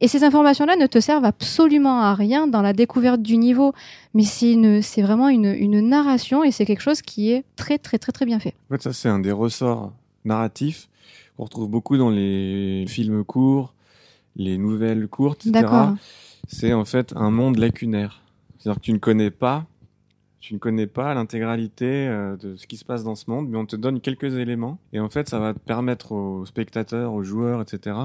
Et 0.00 0.08
ces 0.08 0.24
informations-là 0.24 0.76
ne 0.76 0.86
te 0.86 1.00
servent 1.00 1.24
absolument 1.24 2.00
à 2.00 2.14
rien 2.14 2.46
dans 2.46 2.62
la 2.62 2.72
découverte 2.72 3.20
du 3.20 3.36
niveau, 3.36 3.72
mais 4.14 4.22
c'est 4.22 4.52
une 4.52 4.80
c'est 4.82 5.02
vraiment 5.02 5.28
une 5.28 5.46
une 5.46 5.80
narration 5.80 6.44
et 6.44 6.50
c'est 6.50 6.64
quelque 6.64 6.82
chose 6.82 7.02
qui 7.02 7.32
est 7.32 7.44
très 7.56 7.78
très 7.78 7.98
très 7.98 8.12
très 8.12 8.26
bien 8.26 8.38
fait. 8.38 8.54
En 8.70 8.74
fait, 8.74 8.82
ça, 8.82 8.92
c'est 8.92 9.08
un 9.08 9.18
des 9.18 9.32
ressorts 9.32 9.92
narratifs 10.24 10.88
qu'on 11.36 11.44
retrouve 11.44 11.68
beaucoup 11.68 11.96
dans 11.96 12.10
les 12.10 12.84
films 12.88 13.24
courts, 13.24 13.74
les 14.36 14.58
nouvelles 14.58 15.08
courtes, 15.08 15.46
etc. 15.46 15.66
C'est 16.48 16.72
en 16.72 16.84
fait 16.84 17.12
un 17.14 17.30
monde 17.30 17.58
lacunaire. 17.58 18.22
C'est-à-dire 18.58 18.80
que 18.80 18.84
tu 18.84 18.92
ne 18.92 18.98
connais 18.98 19.30
pas, 19.30 19.66
tu 20.40 20.54
ne 20.54 20.58
connais 20.58 20.86
pas 20.86 21.14
l'intégralité 21.14 22.08
euh, 22.08 22.36
de 22.36 22.56
ce 22.56 22.66
qui 22.66 22.76
se 22.76 22.84
passe 22.84 23.04
dans 23.04 23.14
ce 23.14 23.30
monde, 23.30 23.48
mais 23.48 23.58
on 23.58 23.66
te 23.66 23.76
donne 23.76 24.00
quelques 24.00 24.34
éléments. 24.34 24.78
Et 24.92 24.98
en 24.98 25.10
fait, 25.10 25.28
ça 25.28 25.38
va 25.38 25.52
te 25.52 25.58
permettre 25.58 26.12
aux 26.12 26.46
spectateurs, 26.46 27.12
aux 27.12 27.22
joueurs, 27.22 27.60
etc., 27.60 27.96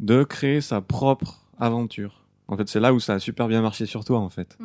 de 0.00 0.24
créer 0.24 0.60
sa 0.60 0.80
propre 0.80 1.46
aventure. 1.58 2.24
En 2.48 2.56
fait, 2.56 2.68
c'est 2.68 2.80
là 2.80 2.92
où 2.92 3.00
ça 3.00 3.14
a 3.14 3.18
super 3.18 3.48
bien 3.48 3.62
marché 3.62 3.86
sur 3.86 4.04
toi, 4.04 4.18
en 4.18 4.30
fait. 4.30 4.58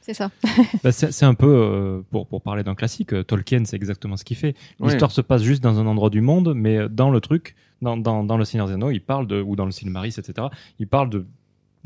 C'est 0.00 0.14
ça. 0.14 0.30
Bah, 0.84 0.92
c'est 0.92 1.24
un 1.24 1.34
peu, 1.34 1.48
euh, 1.48 2.02
pour, 2.10 2.26
pour 2.26 2.42
parler 2.42 2.62
d'un 2.62 2.74
classique, 2.74 3.12
euh, 3.12 3.24
Tolkien, 3.24 3.64
c'est 3.64 3.76
exactement 3.76 4.16
ce 4.16 4.24
qu'il 4.24 4.36
fait. 4.36 4.54
L'histoire 4.80 5.10
se 5.10 5.20
passe 5.22 5.42
juste 5.42 5.62
dans 5.62 5.80
un 5.80 5.86
endroit 5.86 6.10
du 6.10 6.20
monde, 6.20 6.52
mais 6.54 6.88
dans 6.88 7.10
le 7.10 7.20
truc, 7.20 7.56
dans, 7.82 7.96
dans, 7.96 8.22
dans 8.22 8.36
le 8.36 8.44
Seigneur 8.44 8.68
des 8.68 8.74
Anneaux, 8.74 8.90
il 8.90 9.00
parle 9.00 9.26
de, 9.26 9.40
ou 9.40 9.56
dans 9.56 9.64
le 9.64 9.72
Silmaris, 9.72 10.14
etc., 10.18 10.48
il 10.78 10.86
parle 10.86 11.10
de 11.10 11.26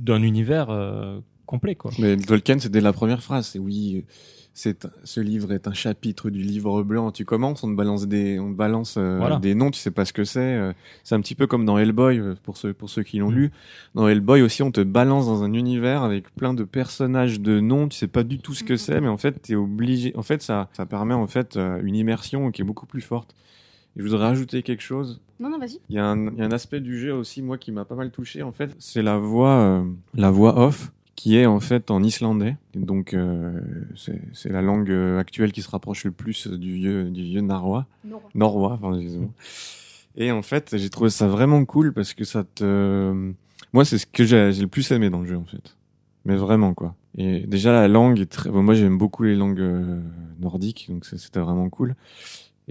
d'un 0.00 0.22
univers 0.22 0.70
euh, 0.70 1.20
complet, 1.46 1.74
quoi. 1.76 1.90
Mais 1.98 2.16
Tolkien, 2.16 2.58
c'était 2.58 2.80
la 2.80 2.92
première 2.92 3.22
phrase. 3.22 3.46
C'est 3.48 3.58
oui, 3.58 4.04
c'est 4.52 4.86
ce 5.04 5.20
livre 5.20 5.52
est 5.52 5.68
un 5.68 5.72
chapitre 5.72 6.28
du 6.28 6.42
livre 6.42 6.82
blanc. 6.82 7.12
Tu 7.12 7.24
commences, 7.24 7.62
on 7.62 7.70
te 7.70 7.76
balance 7.76 8.06
des, 8.08 8.38
on 8.40 8.50
te 8.52 8.56
balance 8.56 8.96
euh, 8.98 9.16
Voilà. 9.18 9.38
des 9.38 9.54
noms, 9.54 9.70
tu 9.70 9.78
sais 9.78 9.90
pas 9.92 10.04
ce 10.04 10.12
que 10.12 10.24
c'est. 10.24 10.40
euh, 10.40 10.72
C'est 11.04 11.14
un 11.14 11.20
petit 11.20 11.34
peu 11.36 11.46
comme 11.46 11.64
dans 11.64 11.78
Hellboy 11.78 12.18
euh, 12.18 12.34
pour 12.42 12.56
ceux 12.56 12.72
pour 12.72 12.90
ceux 12.90 13.02
qui 13.04 13.18
l'ont 13.18 13.30
Mm. 13.30 13.34
lu. 13.34 13.50
Dans 13.94 14.08
Hellboy 14.08 14.42
aussi, 14.42 14.62
on 14.62 14.72
te 14.72 14.80
balance 14.80 15.26
dans 15.26 15.42
un 15.44 15.52
univers 15.54 16.02
avec 16.02 16.34
plein 16.34 16.52
de 16.54 16.64
personnages, 16.64 17.40
de 17.40 17.60
noms. 17.60 17.88
Tu 17.88 17.96
sais 17.96 18.08
pas 18.08 18.24
du 18.24 18.38
tout 18.38 18.54
ce 18.54 18.64
que 18.64 18.72
Mhm. 18.74 18.78
c'est, 18.78 19.00
mais 19.00 19.08
en 19.08 19.18
fait, 19.18 19.40
t'es 19.42 19.54
obligé. 19.54 20.12
En 20.16 20.22
fait, 20.22 20.42
ça 20.42 20.68
ça 20.72 20.84
permet 20.86 21.14
en 21.14 21.26
fait 21.26 21.56
une 21.82 21.94
immersion 21.96 22.50
qui 22.50 22.62
est 22.62 22.64
beaucoup 22.64 22.86
plus 22.86 23.02
forte. 23.02 23.34
Et 23.96 24.00
je 24.00 24.02
voudrais 24.04 24.26
rajouter 24.26 24.62
quelque 24.62 24.82
chose. 24.82 25.20
Non 25.40 25.48
non 25.50 25.58
vas-y. 25.58 25.80
Il 25.88 25.96
y, 25.96 25.98
a 25.98 26.06
un, 26.06 26.28
il 26.32 26.38
y 26.38 26.42
a 26.42 26.44
un 26.44 26.52
aspect 26.52 26.80
du 26.80 26.98
jeu 26.98 27.12
aussi, 27.14 27.42
moi, 27.42 27.58
qui 27.58 27.72
m'a 27.72 27.84
pas 27.84 27.94
mal 27.94 28.10
touché, 28.10 28.42
en 28.42 28.52
fait. 28.52 28.74
C'est 28.78 29.02
la 29.02 29.16
voix, 29.18 29.58
euh, 29.60 29.84
la 30.14 30.30
voix 30.30 30.58
off, 30.58 30.92
qui 31.16 31.36
est, 31.36 31.46
en 31.46 31.60
fait, 31.60 31.90
en 31.90 32.02
islandais. 32.02 32.56
Donc, 32.74 33.14
euh, 33.14 33.58
c'est 33.96 34.50
la 34.50 34.62
langue 34.62 34.90
euh, 34.90 35.18
actuelle 35.18 35.52
qui 35.52 35.62
se 35.62 35.70
rapproche 35.70 36.04
le 36.04 36.12
plus 36.12 36.46
du 36.46 36.74
vieux, 36.74 37.04
du 37.10 37.22
vieux 37.24 37.40
narrois. 37.40 37.86
Norrois, 38.34 38.78
enfin, 38.80 38.94
excusez-moi. 38.94 39.30
Et 40.16 40.30
en 40.30 40.42
fait, 40.42 40.76
j'ai 40.76 40.90
trouvé 40.90 41.10
ça 41.10 41.26
vraiment 41.26 41.64
cool 41.64 41.92
parce 41.92 42.14
que 42.14 42.24
ça 42.24 42.44
te... 42.44 43.32
Moi, 43.72 43.84
c'est 43.84 43.98
ce 43.98 44.06
que 44.06 44.24
j'ai 44.24 44.52
le 44.52 44.66
plus 44.66 44.90
aimé 44.92 45.08
dans 45.10 45.20
le 45.20 45.26
jeu, 45.26 45.36
en 45.36 45.44
fait. 45.44 45.76
mais 46.24 46.36
vraiment 46.36 46.74
quoi. 46.74 46.94
Et 47.16 47.40
déjà 47.40 47.72
la 47.72 47.88
langue 47.88 48.20
est 48.20 48.26
très. 48.30 48.50
bon, 48.50 48.62
moi 48.62 48.74
j'aime 48.74 48.98
beaucoup 48.98 49.24
les 49.24 49.34
langues 49.34 49.60
euh, 49.60 50.00
nordiques, 50.40 50.86
donc 50.88 51.04
c'était 51.04 51.40
vraiment 51.40 51.68
cool. 51.68 51.96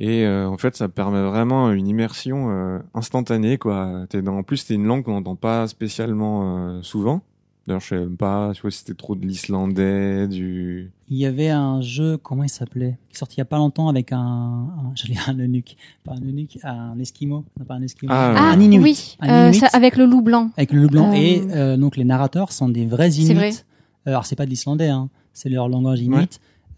Et 0.01 0.25
euh, 0.25 0.47
en 0.47 0.57
fait, 0.57 0.75
ça 0.77 0.87
permet 0.87 1.21
vraiment 1.21 1.71
une 1.73 1.87
immersion 1.87 2.49
euh, 2.51 2.79
instantanée 2.93 3.57
quoi. 3.57 4.05
T'es 4.09 4.21
dans... 4.21 4.37
En 4.37 4.43
plus, 4.43 4.57
c'est 4.57 4.75
une 4.75 4.85
langue 4.85 5.03
qu'on 5.03 5.11
n'entend 5.11 5.35
pas 5.35 5.67
spécialement 5.67 6.57
euh, 6.69 6.81
souvent. 6.83 7.21
D'ailleurs, 7.67 7.81
je 7.81 7.87
sais 7.89 7.99
même 7.99 8.15
pas, 8.17 8.53
si 8.55 8.61
c'était 8.71 8.93
trop 8.95 9.13
de 9.15 9.27
l'islandais, 9.27 10.27
du. 10.27 10.89
Il 11.09 11.17
y 11.17 11.25
avait 11.25 11.49
un 11.49 11.81
jeu, 11.81 12.17
comment 12.17 12.43
il 12.43 12.49
s'appelait? 12.49 12.97
Qui 13.09 13.15
est 13.15 13.19
sorti 13.19 13.35
il 13.35 13.39
y 13.39 13.41
a 13.41 13.45
pas 13.45 13.57
longtemps 13.57 13.89
avec 13.89 14.11
un, 14.13 14.17
un 14.17 14.91
j'allais 14.95 15.13
dire 15.15 15.27
un 15.29 15.37
eunuque, 15.37 15.75
pas 16.03 16.13
un 16.13 16.21
eunuque, 16.25 16.57
un 16.63 16.97
esquimau, 16.97 17.43
non 17.59 17.65
pas 17.65 17.75
un 17.75 17.81
esquimau, 17.81 18.11
Ah, 18.15 18.33
Ah 18.37 18.51
un 18.53 18.59
inuit. 18.59 18.79
oui, 18.81 19.17
Un 19.19 19.47
Inuit. 19.49 19.59
ça- 19.59 19.67
avec 19.73 19.97
le 19.97 20.05
loup 20.05 20.21
blanc. 20.21 20.49
avec 20.57 20.71
le 20.71 20.81
loup 20.83 20.87
blanc 20.89 21.11
Euh, 21.11 21.15
et 21.15 21.41
euh, 21.51 21.77
donc 21.77 21.97
les 21.97 22.05
narrateurs 22.05 22.51
sont 22.53 22.69
des 22.69 22.85
vrais 22.85 23.11
C'est 23.11 23.21
inuits. 23.23 23.35
vrai. 23.35 23.49
Euh, 24.07 24.11
alors 24.11 24.25
c'est 24.25 24.35
pas 24.37 24.45
de 24.45 24.49
l'islandais, 24.49 24.87
hein, 24.89 25.09
c'est 25.33 25.49
leur 25.49 25.67
langage 25.67 25.99
inuit. 26.01 26.15
Ouais. 26.17 26.27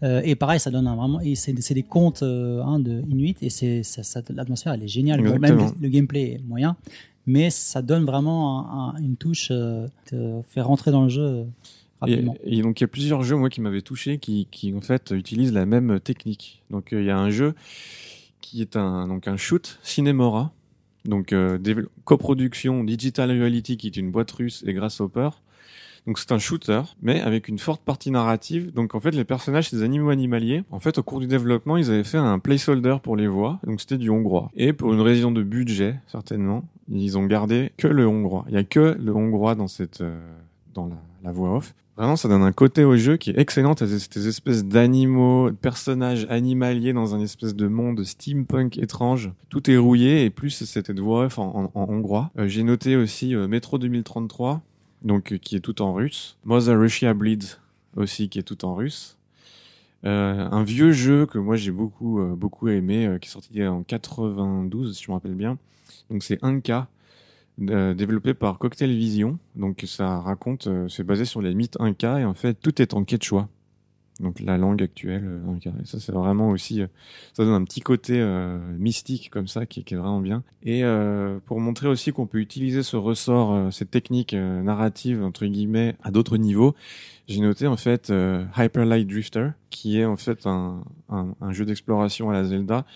Euh, 0.02 0.20
et 0.24 0.34
pareil, 0.34 0.58
ça 0.58 0.70
donne 0.70 0.86
un 0.88 0.96
vraiment 0.96 1.20
et 1.20 1.34
c'est 1.36 1.52
des 1.74 1.82
contes 1.84 2.22
euh, 2.22 2.60
hein, 2.62 2.78
de 2.80 3.02
inuit 3.08 3.36
et 3.40 3.50
c'est 3.50 3.82
l'atmosphère 4.30 4.72
elle 4.72 4.82
est 4.82 4.88
géniale. 4.88 5.20
Même 5.38 5.70
le, 5.80 5.88
gameplay 5.88 6.32
est 6.32 6.40
moyen, 6.46 6.76
mais 7.26 7.50
ça 7.50 7.82
donne 7.82 8.04
vraiment 8.04 8.68
un- 8.68 8.96
un- 8.96 9.00
une 9.00 9.16
touche, 9.16 9.48
euh, 9.52 9.86
te 10.06 10.40
fait 10.48 10.60
rentrer 10.60 10.90
dans 10.90 11.04
le 11.04 11.08
jeu 11.08 11.22
euh, 11.22 11.44
Et, 11.44 12.14
rapidement. 12.16 12.34
et 12.42 12.62
donc 12.62 12.80
il 12.80 12.82
y 12.82 12.86
a 12.86 12.88
plusieurs 12.88 13.22
jeux 13.22 13.36
moi 13.36 13.48
qui 13.48 13.60
m'avaient 13.60 13.80
touché 13.82 14.18
qui, 14.18 14.48
qui 14.50 14.74
en 14.74 14.80
fait 14.80 15.12
utilisent 15.16 15.52
la 15.52 15.66
même 15.66 16.00
technique. 16.00 16.62
Donc 16.70 16.88
il 16.90 17.04
y 17.04 17.10
a 17.10 17.18
un 17.18 17.30
jeu 17.30 17.54
qui 18.40 18.60
est 18.60 18.74
un 18.76 19.06
donc 19.06 19.28
un 19.28 19.36
shoot 19.36 19.78
Cinemora, 19.84 20.50
donc 21.04 21.32
euh, 21.32 21.58
coproduction 22.04 22.82
Digital 22.82 23.30
Reality 23.30 23.76
qui 23.76 23.86
est 23.86 23.96
une 23.96 24.10
boîte 24.10 24.32
russe 24.32 24.64
et 24.66 24.72
Grasshopper. 24.74 25.28
Donc 26.06 26.18
c'est 26.18 26.32
un 26.32 26.38
shooter, 26.38 26.82
mais 27.00 27.20
avec 27.20 27.48
une 27.48 27.58
forte 27.58 27.82
partie 27.82 28.10
narrative. 28.10 28.72
Donc 28.72 28.94
en 28.94 29.00
fait 29.00 29.12
les 29.12 29.24
personnages 29.24 29.70
c'est 29.70 29.76
des 29.76 29.82
animaux 29.82 30.10
animaliers. 30.10 30.64
En 30.70 30.80
fait 30.80 30.98
au 30.98 31.02
cours 31.02 31.20
du 31.20 31.26
développement 31.26 31.76
ils 31.76 31.90
avaient 31.90 32.04
fait 32.04 32.18
un 32.18 32.38
placeholder 32.38 32.96
pour 33.02 33.16
les 33.16 33.28
voix, 33.28 33.60
donc 33.66 33.80
c'était 33.80 33.98
du 33.98 34.10
hongrois. 34.10 34.50
Et 34.56 34.72
pour 34.72 34.92
une 34.92 35.00
raison 35.00 35.30
de 35.30 35.42
budget 35.42 35.96
certainement, 36.08 36.64
ils 36.88 37.16
ont 37.18 37.26
gardé 37.26 37.72
que 37.76 37.88
le 37.88 38.06
hongrois. 38.06 38.44
Il 38.48 38.54
y 38.54 38.58
a 38.58 38.64
que 38.64 38.96
le 38.98 39.14
hongrois 39.14 39.54
dans 39.54 39.68
cette 39.68 40.00
euh, 40.00 40.18
dans 40.74 40.90
la, 41.22 41.32
voix 41.32 41.56
off. 41.56 41.74
Vraiment, 41.96 42.16
ça 42.16 42.26
donne 42.26 42.42
un 42.42 42.52
côté 42.52 42.84
au 42.84 42.96
jeu 42.96 43.18
qui 43.18 43.30
est 43.30 43.38
excellent. 43.38 43.74
T'as 43.74 43.86
ces 43.86 43.98
ces 43.98 44.26
espèces 44.26 44.64
d'animaux, 44.64 45.50
de 45.50 45.54
personnages 45.54 46.26
animaliers 46.30 46.94
dans 46.94 47.14
un 47.14 47.20
espèce 47.20 47.54
de 47.54 47.68
monde 47.68 48.02
steampunk 48.02 48.78
étrange. 48.78 49.30
Tout 49.50 49.70
est 49.70 49.76
rouillé 49.76 50.24
et 50.24 50.30
plus 50.30 50.50
c'était 50.50 50.94
de 50.94 51.02
voix 51.02 51.26
off 51.26 51.38
en, 51.38 51.70
hongrois. 51.74 52.30
Euh, 52.38 52.48
J'ai 52.48 52.62
noté 52.62 52.96
aussi 52.96 53.34
euh, 53.34 53.46
Metro 53.46 53.78
2033, 53.78 54.62
donc 55.04 55.32
euh, 55.32 55.38
qui 55.38 55.56
est 55.56 55.60
tout 55.60 55.82
en 55.82 55.94
russe. 55.94 56.36
Mother 56.44 56.78
Russia 56.78 57.14
Bleeds 57.14 57.58
aussi 57.96 58.28
qui 58.28 58.38
est 58.38 58.42
tout 58.42 58.64
en 58.64 58.74
russe. 58.74 59.18
Euh, 60.04 60.48
un 60.50 60.64
vieux 60.64 60.92
jeu 60.92 61.26
que 61.26 61.38
moi 61.38 61.56
j'ai 61.56 61.70
beaucoup 61.70 62.20
euh, 62.20 62.34
beaucoup 62.34 62.68
aimé, 62.68 63.06
euh, 63.06 63.18
qui 63.18 63.28
est 63.28 63.32
sorti 63.32 63.64
en 63.64 63.82
92 63.84 64.96
si 64.96 65.04
je 65.04 65.10
me 65.10 65.14
rappelle 65.14 65.34
bien. 65.34 65.58
Donc 66.10 66.22
c'est 66.22 66.42
1K 66.42 66.86
euh, 67.60 67.94
développé 67.94 68.34
par 68.34 68.58
Cocktail 68.58 68.90
Vision. 68.90 69.38
Donc 69.54 69.84
ça 69.86 70.18
raconte, 70.20 70.66
euh, 70.66 70.88
c'est 70.88 71.04
basé 71.04 71.24
sur 71.24 71.42
les 71.42 71.54
mythes 71.54 71.76
Inca 71.80 72.18
et 72.18 72.24
en 72.24 72.34
fait 72.34 72.54
tout 72.54 72.80
est 72.80 72.94
en 72.94 73.04
quechua. 73.04 73.48
Donc 74.22 74.38
la 74.40 74.56
langue 74.56 74.82
actuelle 74.82 75.24
euh. 75.24 75.70
Et 75.82 75.84
ça 75.84 75.98
c'est 75.98 76.12
vraiment 76.12 76.50
aussi, 76.50 76.80
euh, 76.80 76.86
ça 77.34 77.44
donne 77.44 77.54
un 77.54 77.64
petit 77.64 77.80
côté 77.80 78.20
euh, 78.20 78.58
mystique 78.78 79.30
comme 79.30 79.48
ça 79.48 79.66
qui, 79.66 79.82
qui 79.82 79.94
est 79.94 79.96
vraiment 79.96 80.20
bien. 80.20 80.44
Et 80.62 80.84
euh, 80.84 81.38
pour 81.44 81.60
montrer 81.60 81.88
aussi 81.88 82.12
qu'on 82.12 82.26
peut 82.26 82.38
utiliser 82.38 82.84
ce 82.84 82.96
ressort, 82.96 83.52
euh, 83.52 83.70
cette 83.70 83.90
technique 83.90 84.32
euh, 84.32 84.62
narrative 84.62 85.22
entre 85.22 85.44
guillemets 85.46 85.96
à 86.02 86.12
d'autres 86.12 86.36
niveaux, 86.36 86.74
j'ai 87.26 87.40
noté 87.40 87.66
en 87.66 87.76
fait 87.76 88.10
euh, 88.10 88.44
Hyper 88.56 88.84
Light 88.86 89.08
Drifter 89.08 89.50
qui 89.70 89.98
est 89.98 90.04
en 90.04 90.16
fait 90.16 90.46
un, 90.46 90.84
un, 91.08 91.52
jeu 91.52 91.64
d'exploration 91.64 92.30
à 92.30 92.32
la 92.32 92.44
Zelda 92.44 92.86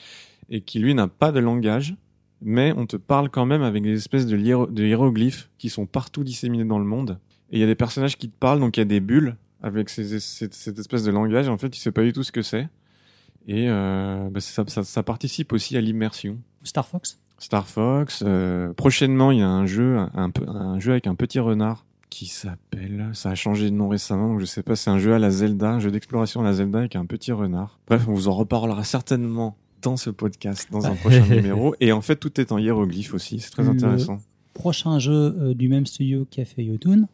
et 0.48 0.60
qui 0.60 0.78
lui 0.78 0.94
n'a 0.94 1.08
pas 1.08 1.32
de 1.32 1.40
langage 1.40 1.96
mais 2.42 2.72
on 2.76 2.86
te 2.86 2.96
parle 2.96 3.30
quand 3.30 3.46
même 3.46 3.62
avec 3.62 3.82
des 3.82 3.96
espèces 3.96 4.26
de 4.26 4.36
hiéroglyphes 4.36 5.48
qui 5.58 5.70
sont 5.70 5.86
partout 5.86 6.22
disséminés 6.22 6.66
dans 6.66 6.78
le 6.78 6.84
monde. 6.84 7.18
Et 7.50 7.56
il 7.56 7.60
y 7.60 7.62
a 7.62 7.66
des 7.66 7.74
personnages 7.74 8.18
qui 8.18 8.28
te 8.28 8.38
parlent, 8.38 8.60
donc 8.60 8.76
il 8.76 8.80
y 8.80 8.82
a 8.82 8.84
des 8.84 9.00
bulles 9.00 9.36
avec 9.62 9.88
ces- 9.88 10.20
cette, 10.20 10.54
cette 10.54 10.78
espèce 10.78 11.04
de 11.04 11.10
langage. 11.10 11.48
En 11.48 11.58
fait, 11.58 11.70
tu 11.70 11.80
sais 11.80 11.92
pas 11.92 12.02
du 12.02 12.12
tout 12.12 12.22
ce 12.22 12.32
que 12.32 12.42
c'est. 12.42 12.68
Et 13.48 13.66
euh, 13.68 14.28
bah, 14.30 14.40
ça, 14.40 14.64
ça, 14.66 14.82
ça 14.82 15.02
participe 15.02 15.52
aussi 15.52 15.76
à 15.76 15.80
l'immersion. 15.80 16.38
Star 16.62 16.86
Fox? 16.88 17.18
Star 17.38 17.66
Fox. 17.68 18.22
euh, 18.26 18.72
prochainement, 18.72 19.30
il 19.30 19.38
y 19.38 19.42
a 19.42 19.48
un 19.48 19.66
jeu, 19.66 19.98
un, 20.14 20.80
jeu 20.80 20.92
avec 20.92 21.06
un 21.06 21.14
petit 21.14 21.38
renard 21.38 21.84
qui 22.10 22.26
s'appelle. 22.26 23.10
Ça 23.12 23.30
a 23.30 23.34
changé 23.34 23.70
de 23.70 23.74
nom 23.76 23.88
récemment, 23.88 24.28
donc 24.30 24.40
je 24.40 24.46
sais 24.46 24.62
pas. 24.62 24.74
C'est 24.74 24.90
un 24.90 24.98
jeu 24.98 25.14
à 25.14 25.18
la 25.18 25.30
Zelda, 25.30 25.72
un 25.72 25.80
jeu 25.80 25.90
d'exploration 25.90 26.40
à 26.40 26.44
la 26.44 26.54
Zelda 26.54 26.78
avec 26.80 26.96
un 26.96 27.04
petit 27.06 27.32
renard. 27.32 27.78
Bref, 27.86 28.06
on 28.08 28.12
vous 28.14 28.28
en 28.28 28.32
reparlera 28.34 28.84
certainement 28.84 29.56
dans 29.82 29.96
ce 29.96 30.10
podcast, 30.10 30.68
dans 30.72 30.86
un 30.86 30.94
prochain 30.94 31.26
numéro. 31.30 31.74
Et 31.80 31.92
en 31.92 32.00
fait, 32.00 32.16
tout 32.16 32.40
est 32.40 32.50
en 32.52 32.58
hiéroglyphe 32.58 33.12
aussi. 33.14 33.38
C'est 33.40 33.50
très 33.50 33.62
Le- 33.64 33.68
intéressant. 33.70 34.18
Prochain 34.54 34.98
jeu 34.98 35.12
euh, 35.38 35.54
du 35.54 35.68
même 35.68 35.84
studio 35.84 36.26
qui 36.30 36.40
a 36.40 36.44
fait 36.46 36.64
Yotun. 36.64 37.06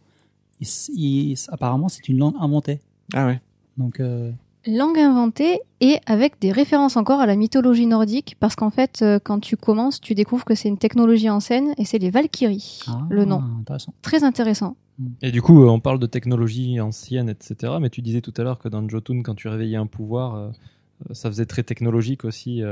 Il 0.62 0.66
s- 0.66 0.90
il- 0.94 1.34
apparemment, 1.48 1.88
c'est 1.88 2.08
une 2.08 2.18
langue 2.18 2.36
inventée. 2.38 2.80
Ah 3.14 3.26
ouais. 3.26 3.40
Donc, 3.76 3.98
euh, 3.98 4.30
Langue 4.64 4.96
inventée 5.00 5.58
et 5.80 5.98
avec 6.06 6.40
des 6.40 6.52
références 6.52 6.96
encore 6.96 7.18
à 7.18 7.26
la 7.26 7.34
mythologie 7.34 7.86
nordique, 7.86 8.36
parce 8.38 8.54
qu'en 8.54 8.70
fait, 8.70 9.00
euh, 9.02 9.18
quand 9.18 9.40
tu 9.40 9.56
commences, 9.56 10.00
tu 10.00 10.14
découvres 10.14 10.44
que 10.44 10.54
c'est 10.54 10.68
une 10.68 10.78
technologie 10.78 11.28
ancienne 11.28 11.74
et 11.78 11.84
c'est 11.84 11.98
les 11.98 12.10
Valkyries, 12.10 12.78
ah, 12.86 13.00
le 13.10 13.24
nom. 13.24 13.42
Intéressant. 13.60 13.92
Très 14.02 14.22
intéressant. 14.22 14.76
Et 15.20 15.32
du 15.32 15.42
coup, 15.42 15.64
euh, 15.64 15.68
on 15.68 15.80
parle 15.80 15.98
de 15.98 16.06
technologie 16.06 16.80
ancienne, 16.80 17.28
etc. 17.28 17.72
Mais 17.80 17.90
tu 17.90 18.02
disais 18.02 18.20
tout 18.20 18.32
à 18.36 18.44
l'heure 18.44 18.60
que 18.60 18.68
dans 18.68 18.88
Jotun, 18.88 19.22
quand 19.22 19.34
tu 19.34 19.48
réveillais 19.48 19.78
un 19.78 19.86
pouvoir, 19.88 20.52
ça 21.10 21.28
faisait 21.28 21.46
très 21.46 21.64
technologique 21.64 22.24
aussi. 22.24 22.62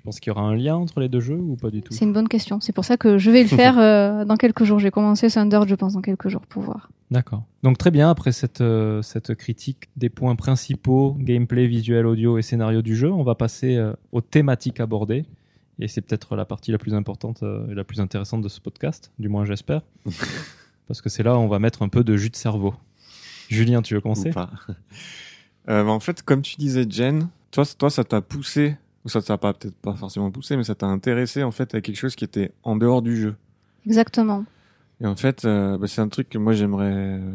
Tu 0.00 0.04
penses 0.04 0.18
qu'il 0.18 0.30
y 0.30 0.32
aura 0.32 0.40
un 0.40 0.56
lien 0.56 0.76
entre 0.76 0.98
les 0.98 1.10
deux 1.10 1.20
jeux 1.20 1.36
ou 1.36 1.56
pas 1.56 1.68
du 1.68 1.82
tout? 1.82 1.92
C'est 1.92 2.06
une 2.06 2.14
bonne 2.14 2.26
question. 2.26 2.58
C'est 2.58 2.72
pour 2.72 2.86
ça 2.86 2.96
que 2.96 3.18
je 3.18 3.30
vais 3.30 3.42
le 3.42 3.48
faire 3.48 3.78
euh, 3.78 4.24
dans 4.24 4.36
quelques 4.36 4.64
jours. 4.64 4.78
J'ai 4.78 4.90
commencé 4.90 5.28
Thunder, 5.28 5.60
je 5.66 5.74
pense, 5.74 5.92
dans 5.92 6.00
quelques 6.00 6.28
jours 6.28 6.40
pour 6.48 6.62
voir. 6.62 6.88
D'accord. 7.10 7.42
Donc 7.62 7.76
très 7.76 7.90
bien, 7.90 8.08
après 8.08 8.32
cette, 8.32 8.62
euh, 8.62 9.02
cette 9.02 9.34
critique 9.34 9.90
des 9.96 10.08
points 10.08 10.36
principaux, 10.36 11.16
gameplay, 11.18 11.66
visuel, 11.66 12.06
audio 12.06 12.38
et 12.38 12.42
scénario 12.42 12.80
du 12.80 12.96
jeu, 12.96 13.12
on 13.12 13.24
va 13.24 13.34
passer 13.34 13.76
euh, 13.76 13.92
aux 14.10 14.22
thématiques 14.22 14.80
abordées. 14.80 15.26
Et 15.80 15.86
c'est 15.86 16.00
peut-être 16.00 16.34
la 16.34 16.46
partie 16.46 16.72
la 16.72 16.78
plus 16.78 16.94
importante 16.94 17.42
euh, 17.42 17.70
et 17.70 17.74
la 17.74 17.84
plus 17.84 18.00
intéressante 18.00 18.40
de 18.40 18.48
ce 18.48 18.58
podcast, 18.58 19.12
du 19.18 19.28
moins 19.28 19.44
j'espère. 19.44 19.82
Parce 20.88 21.02
que 21.02 21.10
c'est 21.10 21.22
là 21.22 21.34
où 21.36 21.40
on 21.40 21.48
va 21.48 21.58
mettre 21.58 21.82
un 21.82 21.90
peu 21.90 22.02
de 22.04 22.16
jus 22.16 22.30
de 22.30 22.36
cerveau. 22.36 22.74
Julien, 23.50 23.82
tu 23.82 23.92
veux 23.92 24.00
commencer? 24.00 24.30
Ou 24.30 24.32
pas. 24.32 24.50
En 25.68 26.00
fait, 26.00 26.22
comme 26.22 26.42
tu 26.42 26.56
disais, 26.56 26.84
Jen, 26.88 27.28
toi, 27.52 27.64
toi 27.78 27.90
ça 27.90 28.02
t'a 28.02 28.20
poussé, 28.20 28.76
ou 29.04 29.08
ça 29.08 29.22
t'a 29.22 29.38
pas 29.38 29.52
peut-être 29.54 29.76
pas 29.76 29.94
forcément 29.94 30.30
poussé, 30.30 30.56
mais 30.56 30.64
ça 30.64 30.74
t'a 30.74 30.86
intéressé 30.86 31.42
en 31.42 31.50
fait 31.50 31.74
à 31.74 31.80
quelque 31.80 31.96
chose 31.96 32.14
qui 32.16 32.24
était 32.24 32.52
en 32.62 32.76
dehors 32.76 33.02
du 33.02 33.16
jeu. 33.16 33.34
Exactement. 33.86 34.44
Et 35.00 35.06
en 35.06 35.16
fait, 35.16 35.44
euh, 35.46 35.78
bah, 35.78 35.86
c'est 35.86 36.02
un 36.02 36.08
truc 36.08 36.28
que 36.28 36.36
moi 36.38 36.52
j'aimerais, 36.52 36.92
euh, 36.94 37.32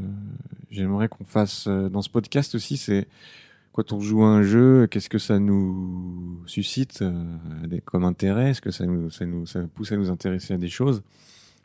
j'aimerais 0.70 1.08
qu'on 1.08 1.24
fasse 1.26 1.66
euh, 1.68 1.90
dans 1.90 2.04
ce 2.04 2.10
podcast 2.10 2.54
aussi. 2.54 2.78
C'est 2.78 3.08
quand 3.74 3.92
on 3.92 4.00
joue 4.00 4.24
à 4.24 4.28
un 4.28 4.44
jeu, 4.44 4.86
qu'est-ce 4.88 5.10
que 5.10 5.18
ça 5.18 5.40
nous 5.40 6.40
suscite 6.46 7.04
des- 7.66 7.82
comme 7.82 8.04
intérêt? 8.06 8.52
Est-ce 8.52 8.62
que 8.62 8.72
ça 8.72 8.86
nous, 8.86 9.10
ça 9.10 9.26
nous, 9.26 9.46
ça 9.48 9.62
pousse 9.74 9.92
à 9.92 9.98
nous 9.98 10.10
intéresser 10.12 10.54
à 10.54 10.58
des 10.58 10.70
choses? 10.70 11.02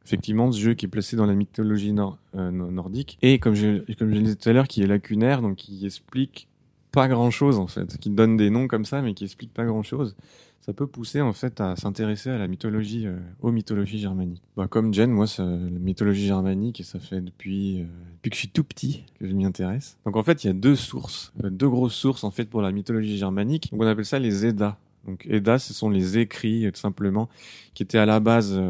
Effectivement, 0.06 0.50
ce 0.50 0.58
jeu 0.58 0.74
qui 0.74 0.86
est 0.86 0.88
placé 0.88 1.14
dans 1.14 1.26
la 1.26 1.34
mythologie 1.34 1.92
nor- 1.92 2.18
no- 2.34 2.70
nordique 2.70 3.18
et 3.22 3.38
comme 3.38 3.54
je, 3.54 3.80
comme 3.94 4.08
je 4.10 4.14
le 4.16 4.22
disais 4.22 4.34
tout 4.34 4.48
à 4.48 4.52
l'heure, 4.54 4.66
qui 4.66 4.82
est 4.82 4.86
lacunaire, 4.86 5.40
donc 5.42 5.56
qui 5.56 5.84
explique 5.86 6.48
pas 6.92 7.08
grand-chose 7.08 7.58
en 7.58 7.66
fait, 7.66 7.98
qui 7.98 8.10
donne 8.10 8.36
des 8.36 8.50
noms 8.50 8.68
comme 8.68 8.84
ça, 8.84 9.02
mais 9.02 9.14
qui 9.14 9.24
explique 9.24 9.52
pas 9.52 9.64
grand-chose 9.64 10.14
ça 10.60 10.74
peut 10.74 10.86
pousser 10.86 11.20
en 11.20 11.32
fait 11.32 11.60
à 11.60 11.74
s'intéresser 11.76 12.30
à 12.30 12.38
la 12.38 12.46
mythologie, 12.46 13.06
euh, 13.06 13.18
aux 13.40 13.50
mythologies 13.50 13.98
germaniques. 13.98 14.42
Bah, 14.56 14.66
comme 14.68 14.92
Jen, 14.92 15.10
moi, 15.10 15.26
ça, 15.26 15.44
la 15.44 15.56
mythologie 15.56 16.26
germanique, 16.26 16.82
ça 16.84 16.98
fait 16.98 17.20
depuis, 17.20 17.80
euh, 17.80 17.84
depuis 18.16 18.30
que 18.30 18.36
je 18.36 18.40
suis 18.40 18.48
tout 18.50 18.64
petit 18.64 19.04
que 19.18 19.26
je 19.26 19.32
m'y 19.32 19.44
intéresse. 19.44 19.96
Donc 20.04 20.16
en 20.16 20.22
fait, 20.22 20.44
il 20.44 20.48
y 20.48 20.50
a 20.50 20.52
deux 20.52 20.76
sources, 20.76 21.32
euh, 21.44 21.50
deux 21.50 21.68
grosses 21.68 21.94
sources 21.94 22.24
en 22.24 22.30
fait 22.30 22.44
pour 22.44 22.60
la 22.60 22.72
mythologie 22.72 23.16
germanique. 23.16 23.70
Donc 23.72 23.82
on 23.82 23.86
appelle 23.86 24.04
ça 24.04 24.18
les 24.18 24.46
Eddas. 24.46 24.76
Donc 25.06 25.26
Eddas, 25.30 25.60
ce 25.60 25.72
sont 25.72 25.88
les 25.88 26.18
écrits 26.18 26.66
euh, 26.66 26.70
tout 26.70 26.80
simplement 26.80 27.30
qui 27.72 27.82
étaient 27.82 27.98
à 27.98 28.06
la 28.06 28.20
base 28.20 28.60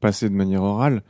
passés 0.00 0.30
de 0.30 0.34
manière 0.34 0.62
orale. 0.62 1.02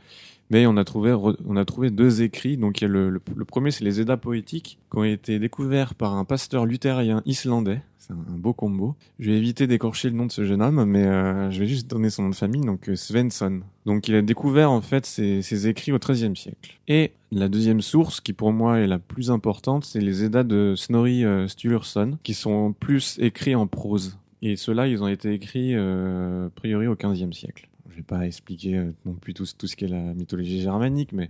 Mais 0.49 0.65
on 0.65 0.77
a 0.77 0.83
trouvé, 0.83 1.13
on 1.13 1.55
a 1.55 1.65
trouvé 1.65 1.91
deux 1.91 2.21
écrits. 2.21 2.57
Donc 2.57 2.81
il 2.81 2.85
y 2.85 2.85
a 2.85 2.87
le, 2.89 3.09
le, 3.09 3.45
premier, 3.45 3.71
c'est 3.71 3.83
les 3.83 4.01
Eddas 4.01 4.17
poétiques, 4.17 4.79
qui 4.91 4.97
ont 4.97 5.03
été 5.03 5.39
découverts 5.39 5.93
par 5.93 6.15
un 6.15 6.25
pasteur 6.25 6.65
luthérien 6.65 7.21
islandais. 7.25 7.81
C'est 7.99 8.13
un, 8.13 8.37
beau 8.37 8.53
combo. 8.53 8.95
Je 9.19 9.29
vais 9.29 9.37
éviter 9.37 9.67
d'écorcher 9.67 10.09
le 10.09 10.15
nom 10.15 10.25
de 10.25 10.31
ce 10.31 10.43
jeune 10.45 10.63
homme, 10.63 10.83
mais 10.85 11.05
euh, 11.05 11.51
je 11.51 11.59
vais 11.59 11.67
juste 11.67 11.87
donner 11.87 12.09
son 12.09 12.23
nom 12.23 12.29
de 12.29 12.35
famille, 12.35 12.61
donc 12.61 12.89
euh, 12.89 12.95
Svensson. 12.95 13.61
Donc 13.85 14.07
il 14.07 14.15
a 14.15 14.23
découvert 14.23 14.71
en 14.71 14.81
fait 14.81 15.05
ces, 15.05 15.43
ces 15.43 15.67
écrits 15.67 15.91
au 15.91 15.99
XIIIe 15.99 16.35
siècle. 16.35 16.79
Et 16.87 17.11
la 17.31 17.47
deuxième 17.47 17.81
source, 17.81 18.19
qui 18.19 18.33
pour 18.33 18.51
moi 18.51 18.79
est 18.79 18.87
la 18.87 18.97
plus 18.97 19.29
importante, 19.29 19.85
c'est 19.85 20.01
les 20.01 20.23
Eddas 20.23 20.43
de 20.43 20.73
Snorri 20.75 21.23
euh, 21.23 21.47
Sturluson, 21.47 22.17
qui 22.23 22.33
sont 22.33 22.73
plus 22.73 23.19
écrits 23.19 23.53
en 23.53 23.67
prose. 23.67 24.17
Et 24.41 24.55
ceux-là, 24.55 24.87
ils 24.87 25.03
ont 25.03 25.07
été 25.07 25.33
écrits 25.33 25.75
euh, 25.75 26.47
a 26.47 26.49
priori 26.49 26.87
au 26.87 26.95
XVe 26.95 27.31
siècle. 27.33 27.68
Je 27.89 27.95
vais 27.95 28.01
pas 28.03 28.25
expliquer 28.25 28.77
euh, 28.77 28.91
non 29.05 29.13
plus 29.13 29.33
tout, 29.33 29.45
tout 29.57 29.67
ce 29.67 29.75
qu'est 29.75 29.87
la 29.87 30.13
mythologie 30.13 30.61
germanique, 30.61 31.11
mais 31.13 31.29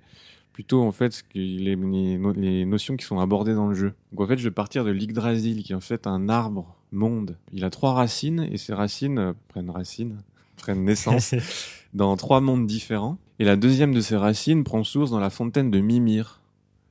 plutôt 0.54 0.82
en 0.84 0.92
fait 0.92 1.24
les, 1.34 1.76
les, 1.76 1.76
no- 1.76 2.34
les 2.34 2.66
notions 2.66 2.98
qui 2.98 3.06
sont 3.06 3.20
abordées 3.20 3.54
dans 3.56 3.68
le 3.68 3.76
jeu. 3.76 3.94
Donc 4.12 4.22
en 4.22 4.28
fait, 4.28 4.38
je 4.38 4.44
vais 4.44 4.52
partir 4.54 4.84
de 4.84 4.92
l'Yggdrasil, 4.92 5.64
qui 5.64 5.72
est 5.72 5.76
en 5.76 5.80
fait 5.80 6.06
un 6.08 6.28
arbre 6.30 6.76
monde. 6.92 7.38
Il 7.54 7.64
a 7.64 7.70
trois 7.70 7.94
racines 7.94 8.48
et 8.52 8.58
ces 8.58 8.74
racines 8.74 9.20
euh, 9.20 9.34
prennent 9.48 9.70
racine, 9.70 10.18
prennent 10.58 10.84
naissance 10.84 11.34
dans 11.94 12.16
trois 12.18 12.42
mondes 12.42 12.68
différents. 12.68 13.18
Et 13.40 13.46
la 13.46 13.56
deuxième 13.56 13.94
de 13.94 14.02
ces 14.02 14.18
racines 14.18 14.64
prend 14.66 14.84
source 14.84 15.12
dans 15.12 15.20
la 15.20 15.30
fontaine 15.30 15.72
de 15.72 15.80
Mimir. 15.80 16.42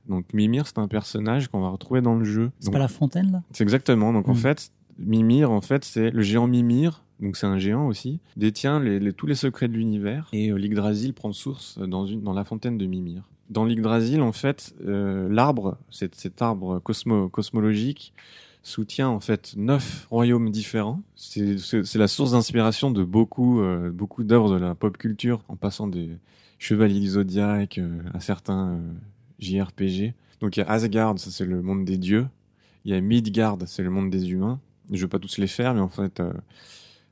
Donc 0.07 0.33
Mimir, 0.33 0.65
c'est 0.65 0.79
un 0.79 0.87
personnage 0.87 1.47
qu'on 1.49 1.61
va 1.61 1.69
retrouver 1.69 2.01
dans 2.01 2.15
le 2.15 2.25
jeu. 2.25 2.49
C'est 2.59 2.71
pas 2.71 2.79
la 2.79 2.87
fontaine 2.87 3.31
là? 3.31 3.43
C'est 3.51 3.63
exactement. 3.63 4.11
Donc 4.13 4.27
en 4.27 4.33
Mm. 4.33 4.37
fait, 4.37 4.71
Mimir, 4.97 5.51
en 5.51 5.61
fait, 5.61 5.85
c'est 5.85 6.09
le 6.09 6.21
géant 6.23 6.47
Mimir. 6.47 7.03
Donc 7.19 7.35
c'est 7.35 7.47
un 7.47 7.57
géant 7.57 7.87
aussi, 7.87 8.19
détient 8.37 8.81
tous 9.17 9.27
les 9.27 9.35
secrets 9.35 9.67
de 9.67 9.73
l'univers 9.73 10.29
et 10.31 10.51
euh, 10.51 10.55
l'Yggdrasil 10.55 11.13
prend 11.13 11.33
source 11.33 11.77
dans 11.77 12.33
la 12.33 12.45
fontaine 12.45 12.77
de 12.77 12.85
Mimir. 12.85 13.23
Dans 13.49 13.65
l'Yggdrasil, 13.65 14.21
en 14.21 14.31
fait, 14.31 14.73
euh, 14.85 15.27
l'arbre, 15.29 15.77
cet, 15.89 16.15
cet 16.15 16.41
arbre 16.41 16.79
cosmo, 16.79 17.29
cosmologique, 17.29 18.13
soutient 18.61 19.09
en 19.09 19.19
fait 19.19 19.53
neuf 19.57 20.05
royaumes 20.09 20.51
différents. 20.51 21.01
C'est 21.15 21.95
la 21.95 22.07
source 22.07 22.31
d'inspiration 22.31 22.91
de 22.91 23.03
beaucoup 23.03 23.61
euh, 23.61 23.89
beaucoup 23.89 24.23
d'œuvres 24.23 24.53
de 24.53 24.57
la 24.57 24.75
pop 24.75 24.97
culture, 24.97 25.43
en 25.47 25.55
passant 25.55 25.87
des 25.87 26.09
Chevaliers 26.59 26.99
du 26.99 27.07
Zodiaque 27.07 27.79
à 28.13 28.19
certains 28.19 28.79
JRPG. 29.39 30.13
Donc 30.41 30.55
il 30.55 30.59
y 30.59 30.63
a 30.63 30.69
Asgard, 30.69 31.17
ça 31.17 31.31
c'est 31.31 31.45
le 31.45 31.61
monde 31.61 31.85
des 31.85 31.97
dieux. 31.97 32.27
Il 32.85 32.91
y 32.91 32.95
a 32.95 33.01
Midgard, 33.01 33.57
c'est 33.65 33.83
le 33.83 33.89
monde 33.89 34.09
des 34.09 34.31
humains. 34.31 34.59
Je 34.91 35.01
vais 35.01 35.07
pas 35.07 35.19
tous 35.19 35.37
les 35.37 35.47
faire, 35.47 35.73
mais 35.73 35.81
en 35.81 35.89
fait, 35.89 36.21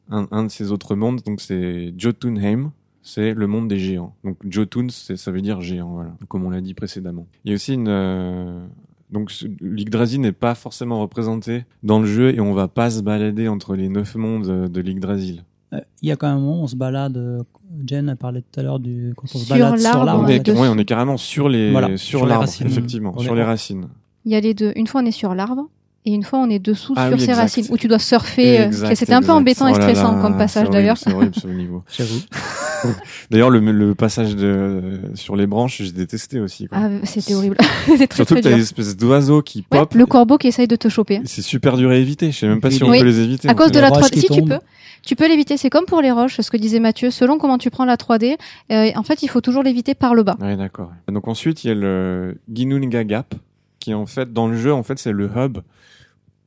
un, 0.09 0.27
un 0.31 0.43
de 0.43 0.49
ces 0.49 0.71
autres 0.71 0.95
mondes, 0.95 1.21
donc 1.25 1.41
c'est 1.41 1.93
Jotunheim, 1.97 2.71
c'est 3.01 3.33
le 3.33 3.47
monde 3.47 3.67
des 3.67 3.79
géants. 3.79 4.13
Donc 4.23 4.37
Jotun, 4.49 4.87
ça 4.89 5.31
veut 5.31 5.41
dire 5.41 5.61
géant, 5.61 5.89
voilà, 5.93 6.11
comme 6.27 6.43
on 6.45 6.49
l'a 6.49 6.61
dit 6.61 6.73
précédemment. 6.73 7.25
Il 7.45 7.49
y 7.49 7.53
a 7.53 7.55
aussi 7.55 7.73
une... 7.73 7.87
euh, 7.87 8.65
donc 9.11 9.31
l'Yggdrasil 9.61 10.19
n'est 10.19 10.33
pas 10.33 10.53
forcément 10.55 10.99
représenté 10.99 11.63
dans 11.83 11.99
le 11.99 12.05
jeu 12.05 12.33
et 12.35 12.41
on 12.41 12.53
va 12.53 12.67
pas 12.67 12.89
se 12.89 13.01
balader 13.01 13.47
entre 13.47 13.75
les 13.75 13.87
neuf 13.87 14.15
mondes 14.15 14.47
euh, 14.49 14.67
de 14.67 14.81
l'Yggdrasil. 14.81 15.43
Euh, 15.73 15.79
Il 16.01 16.09
y 16.09 16.11
a 16.11 16.15
quand 16.17 16.27
même 16.27 16.37
un 16.37 16.41
moment, 16.41 16.63
on 16.63 16.67
se 16.67 16.75
balade. 16.75 17.45
Jen 17.85 18.07
a 18.09 18.15
parlé 18.15 18.41
tout 18.41 18.59
à 18.59 18.63
l'heure 18.63 18.79
du 18.79 19.13
quand 19.17 19.23
on 19.25 19.37
se 19.37 19.45
Sur 19.45 19.55
balade 19.55 19.79
sur 19.79 20.03
l'arbre, 20.05 20.23
on, 20.23 20.27
est, 20.27 20.39
dessus. 20.39 20.57
ouais, 20.59 20.67
on 20.69 20.77
est 20.77 20.85
carrément 20.85 21.17
sur 21.17 21.49
les 21.49 21.71
Voilà, 21.71 21.95
sur, 21.97 22.19
sur 22.19 22.21
les 22.23 22.29
l'arbre, 22.29 22.41
racines. 22.45 22.67
effectivement, 22.67 23.13
On 23.15 23.19
sur 23.19 23.35
les 23.35 23.43
racines. 23.43 23.87
Il 24.25 24.31
y 24.31 24.35
a 24.35 24.39
les 24.41 24.53
deux. 24.53 24.71
Une 24.75 24.87
fois 24.87 25.01
on 25.01 25.05
est 25.05 25.11
sur 25.11 25.35
l'arbre 25.35 25.69
et 26.07 26.13
une 26.13 26.23
fois 26.23 26.39
on 26.39 26.49
est 26.49 26.59
dessous 26.59 26.93
Ah 26.95 27.07
sur 27.07 27.13
oui, 27.17 27.19
ses 27.19 27.29
exact. 27.31 27.41
racines 27.41 27.65
où 27.69 27.77
tu 27.77 27.87
dois 27.87 27.99
surfer. 27.99 28.61
euh, 28.61 28.95
C'était 28.95 29.13
un 29.13 29.21
peu 29.21 29.31
embêtant 29.31 29.67
et 29.67 29.73
Oh 29.73 29.77
là 29.77 29.81
stressant 29.83 30.15
là, 30.15 30.21
comme 30.21 30.37
passage 30.37 30.51
c'est 30.53 30.59
horrible, 30.69 30.73
d'ailleurs. 30.73 30.97
C'est 30.97 31.13
horrible 31.13 31.35
ce 31.35 31.47
niveau. 31.47 31.83
J'avoue. 31.95 32.19
D'ailleurs, 33.31 33.49
le, 33.49 33.59
le 33.59 33.95
passage 33.95 34.35
de, 34.35 35.01
sur 35.15 35.35
les 35.35 35.47
branches, 35.47 35.81
j'ai 35.81 35.91
détesté 35.91 36.39
aussi. 36.39 36.67
Quoi. 36.67 36.77
Ah, 36.81 36.89
c'était 37.03 37.33
horrible. 37.33 37.57
C'était 37.87 38.07
très 38.07 38.15
Surtout 38.17 38.33
très 38.35 38.41
que 38.41 38.43
t'as 38.43 38.49
dur. 38.51 38.57
des 38.57 38.63
espèces 38.63 38.95
d'oiseaux 38.95 39.41
qui 39.41 39.59
Ouais, 39.71 39.79
pop. 39.79 39.93
le 39.95 40.05
corbeau 40.05 40.37
qui 40.37 40.47
essaye 40.47 40.67
de 40.67 40.75
te 40.75 40.87
choper. 40.87 41.21
C'est 41.25 41.41
super 41.41 41.75
dur 41.77 41.89
à 41.89 41.95
éviter. 41.95 42.31
Je 42.31 42.37
sais 42.37 42.47
même 42.47 42.61
pas 42.61 42.71
si 42.71 42.83
on 42.83 42.89
Oui. 42.89 42.99
peut 42.99 43.05
les 43.05 43.19
éviter. 43.19 43.49
À 43.49 43.53
cause 43.55 43.71
de 43.71 43.79
la 43.79 43.89
roches 43.89 44.05
3D, 44.05 44.09
qui 44.11 44.19
si 44.21 44.27
tu 44.29 44.43
peux, 44.43 44.59
tu 45.03 45.15
peux 45.15 45.27
l'éviter. 45.27 45.57
C'est 45.57 45.69
comme 45.69 45.85
pour 45.85 46.01
les 46.01 46.11
roches, 46.11 46.39
ce 46.39 46.49
que 46.51 46.57
disait 46.57 46.79
Mathieu. 46.79 47.09
Selon 47.11 47.37
comment 47.39 47.57
tu 47.57 47.69
prends 47.71 47.85
la 47.85 47.95
3D, 47.97 48.37
euh, 48.71 48.91
en 48.95 49.03
fait, 49.03 49.23
il 49.23 49.27
faut 49.27 49.41
toujours 49.41 49.63
l'éviter 49.63 49.95
par 49.95 50.13
le 50.13 50.23
bas. 50.23 50.37
Ouais, 50.39 50.55
d'accord. 50.55 50.91
Donc 51.11 51.27
ensuite, 51.27 51.63
il 51.63 51.67
y 51.67 51.71
a 51.71 51.75
le 51.75 52.37
Ginunga 52.53 53.03
Gap, 53.03 53.33
qui 53.79 53.93
en 53.95 54.05
fait, 54.05 54.31
dans 54.31 54.47
le 54.47 54.55
jeu, 54.55 54.71
en 54.73 54.83
fait, 54.83 54.99
c'est 54.99 55.11
le 55.11 55.29
hub 55.35 55.57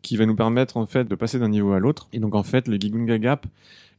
qui 0.02 0.16
va 0.16 0.26
nous 0.26 0.36
permettre 0.36 0.76
en 0.76 0.86
fait 0.86 1.04
de 1.08 1.14
passer 1.14 1.38
d'un 1.38 1.48
niveau 1.48 1.72
à 1.72 1.78
l'autre. 1.78 2.08
Et 2.12 2.18
donc 2.20 2.34
en 2.34 2.42
fait, 2.42 2.68
le 2.68 2.76
Ginunga 2.76 3.18
Gap, 3.18 3.46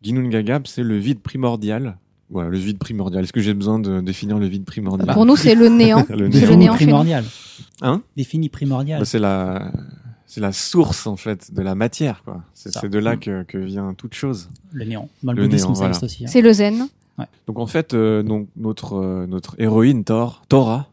Ginunga 0.04 0.42
Gap, 0.44 0.68
c'est 0.68 0.84
le 0.84 0.98
vide 0.98 1.20
primordial. 1.20 1.98
Voilà, 2.30 2.50
le 2.50 2.58
vide 2.58 2.78
primordial. 2.78 3.24
Est-ce 3.26 3.34
que 3.34 3.42
j'ai 3.42 3.54
besoin 3.54 3.78
de 3.78 4.00
définir 4.00 4.40
le 4.40 4.48
vide 4.48 4.64
primordial 4.64 5.06
Bah, 5.06 5.14
Pour 5.14 5.26
nous, 5.26 5.36
c'est 5.36 5.54
le 5.54 5.68
néant. 5.68 6.06
Le 6.10 6.32
C'est 6.32 6.40
néant. 6.40 6.50
le 6.50 6.56
néant 6.56 6.74
primordial. 6.76 7.26
Hein? 7.82 8.02
Défini 8.16 8.48
primordial. 8.50 9.00
Bah, 9.00 9.06
c'est 9.06 9.20
la 9.20 9.72
c'est 10.26 10.40
la 10.40 10.54
source 10.54 11.08
en 11.08 11.18
fait 11.18 11.54
de 11.54 11.62
la 11.62 11.76
matière 11.76 12.24
quoi. 12.24 12.42
C'est 12.54 12.86
de 12.90 13.00
là 13.00 13.18
que, 13.18 13.44
que 13.44 13.58
vient 13.58 13.94
toute 13.94 14.14
chose. 14.14 14.50
le 14.72 14.86
néant. 14.86 15.10
Dans 15.24 15.34
le, 15.34 15.42
Le 15.42 15.48
néant, 15.50 15.60
ça 15.60 15.74
voilà. 15.74 15.88
existe 15.90 16.04
aussi. 16.04 16.24
hein. 16.24 16.28
C'est 16.30 16.42
le 16.42 16.54
zen. 16.54 16.88
Donc 17.48 17.60
en 17.60 17.68
fait 17.68 17.94
euh, 17.94 18.24
donc 18.24 18.48
notre 18.56 18.94
euh, 18.96 19.28
notre 19.28 19.56
héroïne 19.60 20.06
Thor, 20.06 20.42
Thora, 20.48 20.88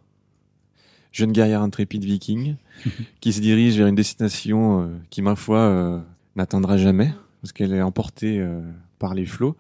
jeune 1.13 1.31
guerrière 1.33 1.63
intrépide 1.63 2.05
viking 2.05 2.57
qui 3.21 3.33
se 3.33 3.41
dirige 3.41 3.77
vers 3.79 3.87
une 3.87 3.95
destination 3.95 4.83
euh, 4.83 4.87
qui 5.11 5.23
ma 5.23 5.37
foi 5.37 5.59
euh, 5.59 6.01
n'atteindra 6.37 6.77
jamais 6.77 7.13
parce 7.43 7.53
qu'elle 7.53 7.73
est 7.73 7.83
emportée 7.83 8.41
euh, 8.41 8.61
par 8.99 9.15
les 9.15 9.27
flots. 9.27 9.57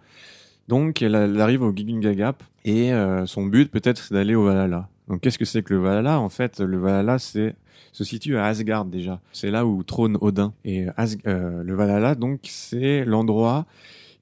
Donc 0.69 1.01
elle, 1.03 1.15
elle 1.15 1.41
arrive 1.41 1.63
au 1.63 1.73
Gigunga 1.75 2.15
Gap 2.15 2.43
et 2.65 2.93
euh, 2.93 3.25
son 3.27 3.47
but 3.47 3.71
peut-être 3.71 3.99
c'est 4.03 4.15
d'aller 4.15 4.35
au 4.35 4.45
Valhalla. 4.45 4.89
Donc 5.09 5.21
qu'est-ce 5.23 5.39
que 5.39 5.45
c'est 5.45 5.63
que 5.63 5.73
le 5.75 5.81
Valhalla? 5.81 6.21
En 6.21 6.29
fait, 6.29 6.61
le 6.61 6.79
Valhalla 6.79 7.19
c'est 7.19 7.55
se 7.93 8.05
situe 8.05 8.37
à 8.37 8.45
Asgard 8.45 8.85
déjà. 8.85 9.21
C'est 9.33 9.51
là 9.51 9.65
où 9.65 9.83
trône 9.83 10.19
Odin. 10.21 10.53
Et 10.65 10.87
As- 10.97 11.17
euh, 11.27 11.63
le 11.63 11.75
Valhalla 11.75 12.15
donc 12.15 12.41
c'est 12.45 13.05
l'endroit 13.05 13.65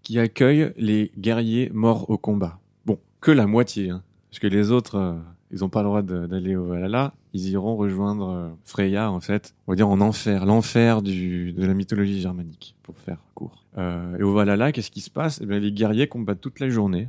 qui 0.02 0.20
accueille 0.20 0.72
les 0.76 1.10
guerriers 1.18 1.70
morts 1.74 2.08
au 2.08 2.16
combat. 2.16 2.60
Bon, 2.84 2.98
que 3.20 3.32
la 3.32 3.48
moitié, 3.48 3.90
hein, 3.90 4.02
parce 4.30 4.38
que 4.38 4.46
les 4.46 4.70
autres, 4.70 4.94
euh, 4.96 5.14
ils 5.50 5.60
n'ont 5.60 5.68
pas 5.68 5.80
le 5.82 5.88
droit 5.88 6.02
d'aller 6.02 6.54
au 6.54 6.66
Valhalla. 6.66 7.12
Ils 7.36 7.50
iront 7.50 7.76
rejoindre 7.76 8.30
euh, 8.30 8.48
Freya 8.64 9.10
en 9.10 9.20
fait, 9.20 9.54
on 9.66 9.72
va 9.72 9.76
dire 9.76 9.90
en 9.90 10.00
enfer, 10.00 10.46
l'enfer 10.46 11.02
de 11.02 11.66
la 11.66 11.74
mythologie 11.74 12.18
germanique, 12.18 12.74
pour 12.82 12.96
faire 12.96 13.18
court. 13.34 13.62
Euh, 13.76 14.16
et 14.16 14.22
au 14.22 14.32
Valhalla, 14.32 14.72
qu'est-ce 14.72 14.90
qui 14.90 15.02
se 15.02 15.10
passe? 15.10 15.42
Eh 15.42 15.60
les 15.60 15.70
guerriers 15.70 16.08
combattent 16.08 16.40
toute 16.40 16.60
la 16.60 16.70
journée. 16.70 17.08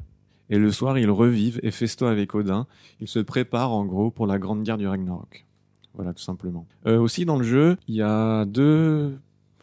Et 0.49 0.57
le 0.57 0.69
soir, 0.71 0.97
ils 0.99 1.09
revivent 1.09 1.61
et 1.63 1.71
festo 1.71 2.07
avec 2.07 2.35
Odin. 2.35 2.67
Ils 2.99 3.07
se 3.07 3.19
préparent 3.19 3.71
en 3.71 3.85
gros 3.85 4.11
pour 4.11 4.27
la 4.27 4.37
grande 4.37 4.63
guerre 4.63 4.77
du 4.77 4.87
Ragnarok. 4.87 5.45
Voilà, 5.93 6.13
tout 6.13 6.23
simplement. 6.23 6.67
Euh, 6.87 6.99
aussi 6.99 7.23
dans 7.23 7.37
le 7.37 7.45
jeu, 7.45 7.77
il 7.87 7.95
y 7.95 8.01
a 8.01 8.43
deux, 8.43 9.17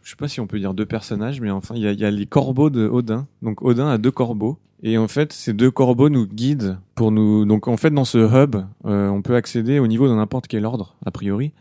je 0.05 0.11
sais 0.11 0.17
pas 0.17 0.29
si 0.29 0.39
on 0.41 0.47
peut 0.47 0.59
dire 0.61 0.75
deux 0.75 0.87
personnages, 0.87 1.41
mais 1.41 1.51
enfin, 1.51 1.75
il 1.75 1.83
y 1.83 1.89
a, 1.89 1.93
y 1.93 2.05
a 2.05 2.11
les 2.11 2.27
corbeaux 2.27 2.71
de 2.71 2.87
Odin. 2.87 3.27
Donc 3.43 3.63
Odin 3.63 3.89
a 3.89 3.99
deux 3.99 4.11
corbeaux. 4.13 4.59
Et 4.83 4.99
en 4.99 5.09
fait, 5.09 5.33
ces 5.33 5.55
deux 5.55 5.71
corbeaux 5.71 6.11
nous 6.11 6.27
guident 6.27 6.77
pour 6.95 7.11
nous. 7.11 7.47
Donc 7.47 7.69
en 7.69 7.77
fait, 7.79 7.91
dans 7.91 8.05
ce 8.05 8.19
hub, 8.19 8.57
euh, 8.85 9.09
on 9.09 9.23
peut 9.23 9.35
accéder 9.35 9.79
au 9.79 9.87
niveau 9.87 10.07
de 10.09 10.15
n'importe 10.15 10.47
quel 10.47 10.67
ordre, 10.67 10.95
a 11.07 11.11
priori. 11.11 11.53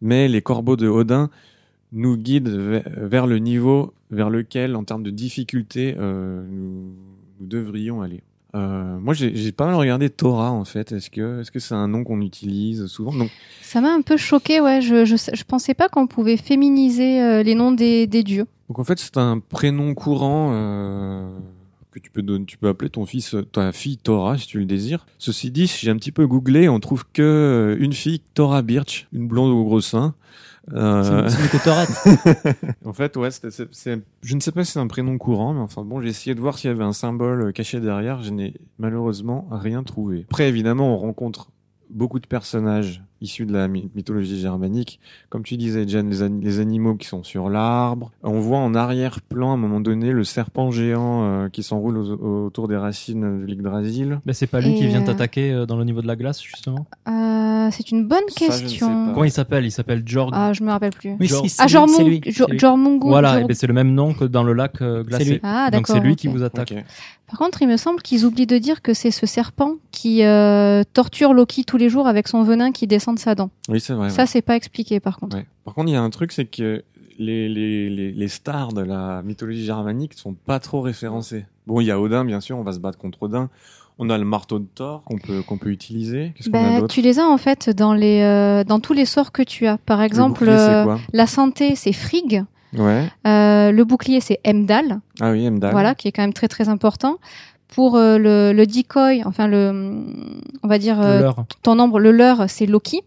Mais 0.00 0.28
les 0.28 0.40
corbeaux 0.40 0.76
de 0.76 0.86
Odin 0.88 1.30
nous 1.92 2.16
guident 2.16 2.48
ve- 2.48 2.82
vers 2.96 3.26
le 3.26 3.38
niveau 3.38 3.92
vers 4.12 4.30
lequel, 4.30 4.76
en 4.76 4.84
termes 4.84 5.02
de 5.02 5.10
difficulté, 5.10 5.96
euh, 5.98 6.44
nous, 6.48 6.92
nous 7.40 7.46
devrions 7.46 8.02
aller. 8.02 8.22
Euh, 8.54 8.98
moi, 8.98 9.14
j'ai 9.14 9.52
pas 9.52 9.66
mal 9.66 9.74
regardé 9.76 10.10
Torah 10.10 10.50
en 10.50 10.64
fait. 10.64 10.92
Est-ce 10.92 11.08
que 11.10 11.40
est-ce 11.40 11.50
que 11.50 11.60
c'est 11.60 11.74
un 11.74 11.86
nom 11.88 12.02
qu'on 12.04 12.20
utilise 12.20 12.86
souvent? 12.86 13.12
Donc, 13.14 13.30
Ça 13.62 13.80
m'a 13.80 13.92
un 13.92 14.02
peu 14.02 14.16
choqué, 14.16 14.60
ouais. 14.60 14.80
Je, 14.80 15.04
je, 15.04 15.16
je 15.16 15.44
pensais 15.44 15.74
pas 15.74 15.88
qu'on 15.88 16.06
pouvait 16.06 16.36
féminiser 16.36 17.22
euh, 17.22 17.42
les 17.42 17.54
noms 17.54 17.72
des, 17.72 18.06
des 18.06 18.22
dieux. 18.24 18.46
donc 18.68 18.78
en 18.78 18.84
fait, 18.84 18.98
c'est 18.98 19.16
un 19.18 19.38
prénom 19.38 19.94
courant 19.94 20.50
euh, 20.52 21.30
que 21.92 22.00
tu 22.00 22.10
peux 22.10 22.22
donner. 22.22 22.44
Tu 22.44 22.58
peux 22.58 22.68
appeler 22.68 22.90
ton 22.90 23.06
fils, 23.06 23.36
ta 23.52 23.70
fille 23.72 23.98
Torah 23.98 24.36
si 24.36 24.46
tu 24.48 24.58
le 24.58 24.64
désires. 24.66 25.06
Ceci 25.18 25.50
dit, 25.52 25.66
j'ai 25.66 25.90
un 25.90 25.96
petit 25.96 26.12
peu 26.12 26.26
googlé, 26.26 26.68
on 26.68 26.80
trouve 26.80 27.04
que 27.12 27.22
euh, 27.22 27.76
une 27.78 27.92
fille 27.92 28.20
Torah 28.34 28.62
Birch, 28.62 29.06
une 29.12 29.28
blonde 29.28 29.52
au 29.52 29.64
gros 29.64 29.80
sein. 29.80 30.14
Euh, 30.72 31.28
C'est. 31.28 31.36
En 32.84 32.92
fait, 32.92 33.16
ouais, 33.16 33.30
c'est- 33.30 34.00
je 34.22 34.34
ne 34.34 34.40
sais 34.40 34.52
pas 34.52 34.64
si 34.64 34.72
c'est 34.72 34.78
un 34.78 34.86
prénom 34.86 35.18
courant, 35.18 35.54
mais 35.54 35.60
enfin 35.60 35.82
bon, 35.84 36.00
j'ai 36.00 36.08
essayé 36.08 36.34
de 36.34 36.40
voir 36.40 36.58
s'il 36.58 36.70
y 36.70 36.72
avait 36.72 36.84
un 36.84 36.92
symbole 36.92 37.42
euh, 37.42 37.52
caché 37.52 37.80
derrière. 37.80 38.22
Je 38.22 38.30
n'ai 38.30 38.54
malheureusement 38.78 39.48
rien 39.50 39.82
trouvé. 39.82 40.26
Après, 40.28 40.48
évidemment, 40.48 40.94
on 40.94 40.98
rencontre 40.98 41.50
beaucoup 41.90 42.20
de 42.20 42.26
personnages 42.26 43.02
issus 43.20 43.46
de 43.46 43.52
la 43.52 43.68
my- 43.68 43.90
mythologie 43.94 44.40
germanique. 44.40 45.00
Comme 45.28 45.42
tu 45.42 45.56
disais, 45.56 45.86
Jen, 45.86 46.08
les, 46.08 46.22
an- 46.22 46.40
les 46.40 46.60
animaux 46.60 46.94
qui 46.94 47.06
sont 47.06 47.22
sur 47.22 47.48
l'arbre. 47.50 48.10
On 48.22 48.40
voit 48.40 48.58
en 48.58 48.74
arrière-plan, 48.74 49.50
à 49.50 49.54
un 49.54 49.56
moment 49.56 49.80
donné, 49.80 50.12
le 50.12 50.24
serpent 50.24 50.70
géant 50.70 51.24
euh, 51.24 51.48
qui 51.48 51.62
s'enroule 51.62 51.98
autour 51.98 52.68
des 52.68 52.76
racines 52.76 53.40
de 53.42 53.46
l'Yggdrasil. 53.46 54.20
Mais 54.26 54.32
c'est 54.32 54.46
pas 54.46 54.60
lui 54.60 54.72
Et 54.72 54.74
qui 54.76 54.86
vient 54.86 55.02
euh, 55.02 55.06
t'attaquer 55.06 55.52
euh, 55.52 55.66
dans 55.66 55.76
le 55.76 55.84
niveau 55.84 56.02
de 56.02 56.06
la 56.06 56.16
glace, 56.16 56.42
justement? 56.42 56.86
Euh, 57.08 57.68
c'est 57.70 57.90
une 57.90 58.06
bonne 58.08 58.18
Ça, 58.28 58.46
question. 58.46 59.12
Comment 59.12 59.24
il 59.24 59.30
s'appelle? 59.30 59.64
Il 59.64 59.70
s'appelle 59.70 60.02
Jorg. 60.06 60.30
Ah, 60.34 60.52
je 60.52 60.62
me 60.62 60.70
rappelle 60.70 60.90
plus. 60.92 61.14
Oui, 61.20 61.28
si, 61.28 61.48
c'est 61.48 61.62
Ah, 61.62 61.66
Jormung-. 61.66 62.20
Jormungu. 62.58 63.06
voilà, 63.08 63.34
Jor- 63.34 63.40
et 63.40 63.44
ben 63.44 63.54
c'est 63.54 63.66
le 63.66 63.74
même 63.74 63.92
nom 63.94 64.14
que 64.14 64.24
dans 64.24 64.42
le 64.42 64.52
lac 64.54 64.80
euh, 64.82 65.04
glacé. 65.04 65.24
lui. 65.24 65.40
Ah, 65.42 65.70
Donc 65.70 65.82
d'accord. 65.82 65.96
c'est 65.96 66.02
lui 66.02 66.16
qui 66.16 66.28
vous 66.28 66.42
attaque. 66.42 66.74
Par 67.28 67.38
contre, 67.38 67.62
il 67.62 67.68
me 67.68 67.76
semble 67.76 68.02
qu'ils 68.02 68.24
oublient 68.26 68.48
de 68.48 68.58
dire 68.58 68.82
que 68.82 68.92
c'est 68.92 69.12
ce 69.12 69.24
serpent 69.24 69.74
qui 69.92 70.24
euh, 70.24 70.82
torture 70.92 71.32
Loki 71.32 71.64
tous 71.64 71.76
les 71.76 71.88
jours 71.88 72.08
avec 72.08 72.26
son 72.26 72.42
venin 72.42 72.72
qui 72.72 72.88
descend 72.88 73.09
de 73.14 73.18
sa 73.18 73.34
dent. 73.34 73.50
Oui, 73.68 73.80
c'est 73.80 73.92
vrai. 73.92 74.04
ouais. 74.06 74.10
Ça, 74.10 74.26
c'est 74.26 74.42
pas 74.42 74.56
expliqué 74.56 75.00
par 75.00 75.18
contre. 75.18 75.36
Ouais. 75.36 75.46
Par 75.64 75.74
contre, 75.74 75.88
il 75.88 75.92
y 75.92 75.96
a 75.96 76.02
un 76.02 76.10
truc, 76.10 76.32
c'est 76.32 76.46
que 76.46 76.84
les, 77.18 77.48
les, 77.48 77.90
les, 77.90 78.12
les 78.12 78.28
stars 78.28 78.72
de 78.72 78.80
la 78.82 79.22
mythologie 79.22 79.64
germanique 79.64 80.14
sont 80.14 80.34
pas 80.34 80.58
trop 80.58 80.80
référencées. 80.80 81.44
Bon, 81.66 81.80
il 81.80 81.84
y 81.86 81.90
a 81.90 82.00
Odin, 82.00 82.24
bien 82.24 82.40
sûr, 82.40 82.56
on 82.58 82.62
va 82.62 82.72
se 82.72 82.78
battre 82.78 82.98
contre 82.98 83.22
Odin. 83.24 83.50
On 83.98 84.08
a 84.08 84.16
le 84.16 84.24
marteau 84.24 84.58
de 84.58 84.64
Thor 84.74 85.02
qu'on 85.04 85.18
peut, 85.18 85.42
qu'on 85.42 85.58
peut 85.58 85.68
utiliser. 85.68 86.32
Qu'est-ce 86.34 86.48
qu'on 86.48 86.58
a 86.58 86.70
Bah, 86.70 86.80
d'autre 86.80 86.94
tu 86.94 87.02
les 87.02 87.18
as 87.18 87.26
en 87.28 87.36
fait 87.36 87.68
dans 87.68 87.92
les 87.92 88.22
euh, 88.22 88.64
dans 88.64 88.80
tous 88.80 88.94
les 88.94 89.04
sorts 89.04 89.30
que 89.30 89.42
tu 89.42 89.66
as. 89.66 89.76
Par 89.76 90.00
exemple, 90.00 90.46
bouclier, 90.46 90.56
euh, 90.58 90.96
la 91.12 91.26
santé, 91.26 91.74
c'est 91.76 91.92
Frigg. 91.92 92.44
Ouais. 92.78 93.04
Euh, 93.26 93.72
le 93.72 93.84
bouclier, 93.84 94.20
c'est 94.20 94.38
Emdal. 94.46 95.00
Ah 95.20 95.32
oui, 95.32 95.46
Emdal. 95.46 95.72
Voilà, 95.72 95.94
qui 95.94 96.08
est 96.08 96.12
quand 96.12 96.22
même 96.22 96.32
très 96.32 96.48
très 96.48 96.70
important. 96.70 97.18
Pour 97.74 97.96
euh, 97.96 98.18
le, 98.18 98.52
le 98.52 98.66
decoy, 98.66 99.22
enfin 99.24 99.46
le, 99.46 100.04
on 100.62 100.68
va 100.68 100.78
dire 100.78 101.00
euh, 101.00 101.30
ton 101.62 101.78
ombre, 101.78 102.00
le 102.00 102.10
leur, 102.10 102.50
c'est 102.50 102.66
Loki. 102.66 103.02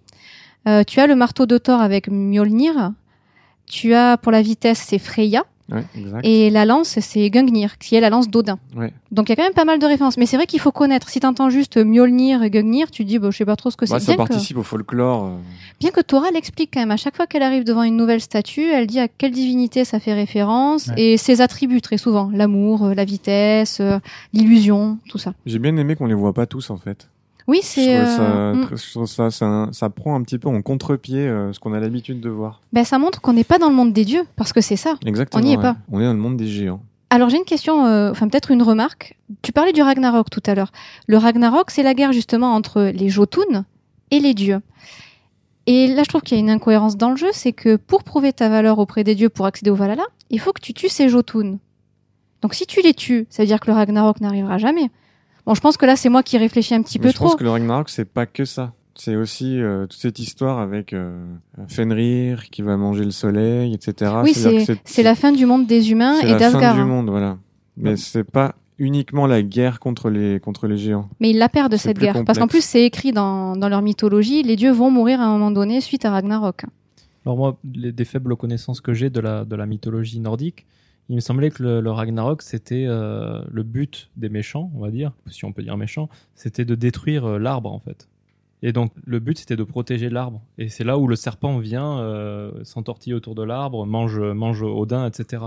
Euh, 0.67 0.83
tu 0.85 0.99
as 1.01 1.07
le 1.07 1.15
marteau 1.15 1.45
de 1.45 1.57
Thor 1.57 1.81
avec 1.81 2.07
Mjolnir. 2.07 2.93
Tu 3.69 3.93
as 3.93 4.17
pour 4.17 4.31
la 4.31 4.41
vitesse, 4.41 4.79
c'est 4.87 4.99
Freya. 4.99 5.43
Ouais, 5.73 5.83
exact. 5.97 6.21
Et 6.25 6.49
la 6.49 6.65
lance, 6.65 6.99
c'est 6.99 7.29
Gungnir, 7.29 7.77
qui 7.77 7.95
est 7.95 7.99
la 8.01 8.09
lance 8.09 8.29
d'Odin. 8.29 8.59
Ouais. 8.75 8.93
Donc 9.11 9.27
il 9.27 9.31
y 9.31 9.33
a 9.33 9.35
quand 9.35 9.43
même 9.43 9.53
pas 9.53 9.65
mal 9.65 9.79
de 9.79 9.85
références. 9.85 10.17
Mais 10.17 10.25
c'est 10.25 10.37
vrai 10.37 10.45
qu'il 10.45 10.59
faut 10.59 10.71
connaître. 10.71 11.09
Si 11.09 11.19
t'entends 11.19 11.49
juste 11.49 11.77
Mjolnir 11.77 12.43
et 12.43 12.49
Gungnir, 12.49 12.91
tu 12.91 13.03
te 13.03 13.07
dis, 13.09 13.19
bah, 13.19 13.29
je 13.31 13.37
sais 13.37 13.45
pas 13.45 13.55
trop 13.55 13.69
ce 13.71 13.77
que 13.77 13.85
c'est. 13.85 13.93
Ouais, 13.93 13.99
ça 13.99 14.13
bien, 14.15 14.23
que, 14.23 14.29
participe 14.29 14.57
au 14.57 14.63
folklore. 14.63 15.25
euh, 15.25 15.37
bien 15.79 15.91
que 15.91 16.01
Torah 16.01 16.31
l'explique 16.31 16.69
quand 16.73 16.79
même. 16.79 16.91
À 16.91 16.97
chaque 16.97 17.15
fois 17.15 17.27
qu'elle 17.27 17.43
arrive 17.43 17.63
devant 17.63 17.83
une 17.83 17.97
nouvelle 17.97 18.21
statue, 18.21 18.69
elle 18.71 18.87
dit 18.87 18.99
à 18.99 19.07
quelle 19.07 19.31
divinité 19.31 19.83
ça 19.85 19.99
fait 19.99 20.13
référence 20.13 20.87
Ouais. 20.87 21.13
et 21.13 21.17
ses 21.17 21.41
attributs 21.41 21.81
très 21.81 21.97
souvent. 21.97 22.29
L'amour, 22.33 22.85
euh, 22.85 22.93
la 22.93 23.05
vitesse, 23.05 23.79
euh, 23.81 23.99
l'illusion, 24.33 24.97
tout 25.09 25.17
ça. 25.17 25.33
J'ai 25.45 25.59
bien 25.59 25.75
aimé 25.77 25.95
qu'on 25.95 26.05
les 26.07 26.13
voit 26.13 26.33
pas 26.33 26.45
tous 26.45 26.69
en 26.69 26.77
fait. 26.77 27.09
Oui, 27.47 27.59
c'est. 27.61 28.05
ça, 28.05 28.21
euh, 28.21 28.63
très- 28.63 28.77
je 28.77 28.91
trouve 28.91 29.05
ça, 29.05 29.29
ça, 29.31 29.67
ça 29.71 29.89
prend 29.89 30.15
un 30.15 30.21
petit 30.23 30.37
peu 30.39 30.47
en 30.47 30.61
contre-pied 30.61 31.19
euh, 31.27 31.51
ce 31.53 31.59
qu'on 31.59 31.73
a 31.73 31.79
l'habitude 31.79 32.21
de 32.21 32.29
voir. 32.29 32.61
Ben, 32.71 32.83
ça 32.85 32.97
montre 32.99 33.19
qu'on 33.21 33.33
n'est 33.33 33.43
pas 33.43 33.57
dans 33.59 33.69
le 33.69 33.75
monde 33.75 33.91
des 33.93 34.05
dieux, 34.05 34.23
parce 34.35 34.53
que 34.53 34.61
c'est 34.61 34.75
ça. 34.77 34.95
Exactement. 35.05 35.43
On 35.43 35.47
y 35.47 35.53
est 35.53 35.57
pas. 35.57 35.75
On 35.91 35.99
est 35.99 36.05
dans 36.05 36.13
le 36.13 36.19
monde 36.19 36.37
des 36.37 36.47
géants. 36.47 36.81
Alors 37.09 37.29
j'ai 37.29 37.37
une 37.37 37.43
question, 37.45 37.85
euh, 37.85 38.09
enfin 38.09 38.27
peut-être 38.27 38.49
une 38.49 38.63
remarque. 38.63 39.17
Tu 39.43 39.51
parlais 39.51 39.71
du 39.73 39.81
Ragnarok 39.83 40.29
tout 40.31 40.41
à 40.47 40.55
l'heure. 40.55 40.71
Le 41.07 41.17
Ragnarok, 41.17 41.69
c'est 41.69 41.83
la 41.83 41.93
guerre 41.93 42.11
justement 42.11 42.55
entre 42.55 42.81
les 42.93 43.09
Jotun 43.09 43.65
et 44.09 44.19
les 44.19 44.33
dieux. 44.33 44.61
Et 45.67 45.87
là, 45.87 46.03
je 46.03 46.09
trouve 46.09 46.21
qu'il 46.21 46.35
y 46.37 46.39
a 46.39 46.43
une 46.43 46.49
incohérence 46.49 46.97
dans 46.97 47.11
le 47.11 47.15
jeu, 47.15 47.29
c'est 47.31 47.53
que 47.53 47.75
pour 47.75 48.03
prouver 48.03 48.33
ta 48.33 48.49
valeur 48.49 48.79
auprès 48.79 49.03
des 49.03 49.15
dieux, 49.15 49.29
pour 49.29 49.45
accéder 49.45 49.69
au 49.69 49.75
Valhalla, 49.75 50.03
il 50.29 50.39
faut 50.39 50.51
que 50.53 50.59
tu 50.61 50.73
tues 50.73 50.89
ces 50.89 51.07
Jotun. 51.07 51.57
Donc 52.41 52.53
si 52.55 52.65
tu 52.65 52.81
les 52.81 52.93
tues, 52.93 53.27
ça 53.29 53.43
veut 53.43 53.47
dire 53.47 53.59
que 53.59 53.67
le 53.67 53.73
Ragnarok 53.73 54.19
n'arrivera 54.19 54.57
jamais. 54.57 54.89
Bon, 55.45 55.53
je 55.53 55.61
pense 55.61 55.77
que 55.77 55.85
là, 55.85 55.95
c'est 55.95 56.09
moi 56.09 56.23
qui 56.23 56.37
réfléchis 56.37 56.73
un 56.73 56.81
petit 56.81 56.99
Mais 56.99 57.07
peu 57.07 57.11
je 57.11 57.17
pense 57.17 57.29
trop. 57.31 57.37
que 57.37 57.43
le 57.43 57.49
Ragnarok 57.49 57.89
c'est 57.89 58.05
pas 58.05 58.25
que 58.25 58.45
ça. 58.45 58.73
C'est 58.95 59.15
aussi 59.15 59.59
euh, 59.59 59.87
toute 59.87 59.99
cette 59.99 60.19
histoire 60.19 60.59
avec 60.59 60.93
euh, 60.93 61.25
Fenrir 61.67 62.49
qui 62.51 62.61
va 62.61 62.77
manger 62.77 63.03
le 63.03 63.11
soleil, 63.11 63.73
etc. 63.73 64.11
oui, 64.23 64.33
c'est 64.33 64.79
c'est 64.85 65.03
la 65.03 65.15
fin 65.15 65.31
du 65.31 65.45
monde 65.47 65.65
des 65.65 65.91
humains 65.91 66.17
c'est 66.21 66.27
et 66.27 66.31
la 66.33 66.39
fin 66.39 66.51
d'Asgard. 66.51 66.75
du 66.75 66.81
hein. 66.81 66.85
monde, 66.85 67.09
voilà. 67.09 67.37
Mais 67.75 67.97
c'est 67.97 68.23
pas 68.23 68.53
uniquement 68.77 69.25
la 69.25 69.41
guerre 69.41 69.79
contre 69.79 70.09
les 70.09 70.39
contre 70.39 70.67
les 70.67 70.77
géants. 70.77 71.09
Mais 71.19 71.31
ils 71.31 71.37
la 71.39 71.49
perdent 71.49 71.73
C'est 71.73 71.89
cette 71.89 71.97
guerre. 71.99 72.23
Parce 72.23 72.37
qu'en 72.37 72.47
plus, 72.47 72.63
c'est 72.63 72.83
écrit 72.83 73.11
dans, 73.11 73.55
dans 73.55 73.67
leur 73.69 73.81
mythologie, 73.81 74.43
les 74.43 74.55
dieux 74.55 74.71
vont 74.71 74.91
mourir 74.91 75.19
à 75.21 75.25
un 75.25 75.31
moment 75.31 75.51
donné 75.51 75.81
suite 75.81 76.05
à 76.05 76.11
Ragnarok. 76.11 76.65
Alors 77.25 77.37
moi, 77.37 77.57
les, 77.73 77.91
des 77.91 78.05
faibles 78.05 78.35
connaissances 78.35 78.79
que 78.81 78.93
j'ai 78.93 79.09
de 79.09 79.19
la, 79.21 79.43
de 79.45 79.55
la 79.55 79.65
mythologie 79.65 80.19
nordique, 80.19 80.65
il 81.09 81.15
me 81.15 81.21
semblait 81.21 81.51
que 81.51 81.61
le, 81.63 81.81
le 81.81 81.91
Ragnarok, 81.91 82.41
c'était 82.41 82.85
euh, 82.87 83.41
le 83.51 83.63
but 83.63 84.09
des 84.15 84.29
méchants, 84.29 84.71
on 84.75 84.79
va 84.79 84.89
dire, 84.91 85.11
si 85.27 85.43
on 85.45 85.51
peut 85.51 85.63
dire 85.63 85.77
méchants, 85.77 86.09
c'était 86.35 86.65
de 86.65 86.75
détruire 86.75 87.25
euh, 87.25 87.37
l'arbre 87.39 87.71
en 87.71 87.79
fait. 87.79 88.07
Et 88.65 88.71
donc 88.71 88.93
le 89.05 89.19
but 89.19 89.37
c'était 89.37 89.57
de 89.57 89.63
protéger 89.65 90.09
l'arbre. 90.09 90.41
Et 90.57 90.69
c'est 90.69 90.85
là 90.85 90.97
où 90.97 91.05
le 91.07 91.17
serpent 91.17 91.57
vient, 91.59 91.99
euh, 91.99 92.51
s'entortille 92.63 93.13
autour 93.13 93.35
de 93.35 93.43
l'arbre, 93.43 93.85
mange, 93.85 94.17
mange 94.17 94.63
Odin, 94.63 95.05
etc. 95.05 95.43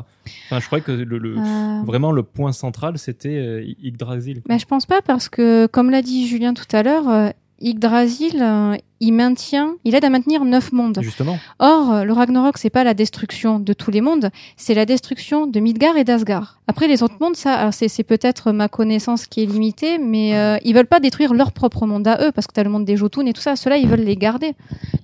Enfin, 0.46 0.60
je 0.60 0.66
croyais 0.66 0.84
que 0.84 0.92
le, 0.92 1.16
le- 1.16 1.36
Euh, 1.38 1.82
vraiment 1.86 2.12
le 2.12 2.22
point 2.22 2.52
central 2.52 2.98
c'était 2.98 3.64
Yggdrasil. 3.82 4.42
Mais 4.50 4.58
je 4.58 4.66
pense 4.66 4.84
pas 4.84 5.00
parce 5.00 5.30
que, 5.30 5.64
comme 5.66 5.90
l'a 5.90 6.02
dit 6.02 6.26
Julien 6.26 6.52
tout 6.52 6.66
à 6.76 6.82
l'heure, 6.82 7.32
Yggdrasil, 7.60 8.38
euh, 8.40 8.76
il 9.00 9.12
maintient, 9.12 9.76
il 9.84 9.94
aide 9.94 10.04
à 10.04 10.10
maintenir 10.10 10.44
neuf 10.44 10.72
mondes. 10.72 10.98
Justement. 11.00 11.38
Or, 11.58 12.04
le 12.04 12.12
Ragnarok, 12.12 12.58
c'est 12.58 12.70
pas 12.70 12.84
la 12.84 12.94
destruction 12.94 13.58
de 13.58 13.72
tous 13.72 13.90
les 13.90 14.00
mondes, 14.00 14.30
c'est 14.56 14.74
la 14.74 14.86
destruction 14.86 15.46
de 15.46 15.60
Midgard 15.60 15.96
et 15.96 16.04
d'Asgard. 16.04 16.60
Après, 16.66 16.88
les 16.88 17.02
autres 17.02 17.16
mondes, 17.20 17.36
ça, 17.36 17.70
c'est 17.72 18.02
peut-être 18.02 18.52
ma 18.52 18.68
connaissance 18.68 19.26
qui 19.26 19.42
est 19.42 19.46
limitée, 19.46 19.98
mais 19.98 20.36
euh, 20.36 20.58
ils 20.64 20.74
veulent 20.74 20.86
pas 20.86 21.00
détruire 21.00 21.34
leur 21.34 21.52
propre 21.52 21.86
monde 21.86 22.06
à 22.06 22.26
eux, 22.26 22.32
parce 22.32 22.46
que 22.46 22.52
t'as 22.52 22.64
le 22.64 22.70
monde 22.70 22.84
des 22.84 22.96
Jotun 22.96 23.26
et 23.26 23.32
tout 23.32 23.40
ça. 23.40 23.56
Ceux-là, 23.56 23.76
ils 23.78 23.88
veulent 23.88 24.00
les 24.00 24.16
garder. 24.16 24.54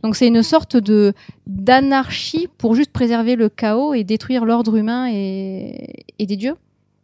Donc, 0.02 0.16
c'est 0.16 0.26
une 0.26 0.42
sorte 0.42 0.76
de 0.76 1.12
d'anarchie 1.46 2.48
pour 2.58 2.74
juste 2.74 2.92
préserver 2.92 3.36
le 3.36 3.48
chaos 3.48 3.94
et 3.94 4.04
détruire 4.04 4.44
l'ordre 4.44 4.76
humain 4.76 5.08
et, 5.10 6.04
et 6.18 6.26
des 6.26 6.36
dieux. 6.36 6.54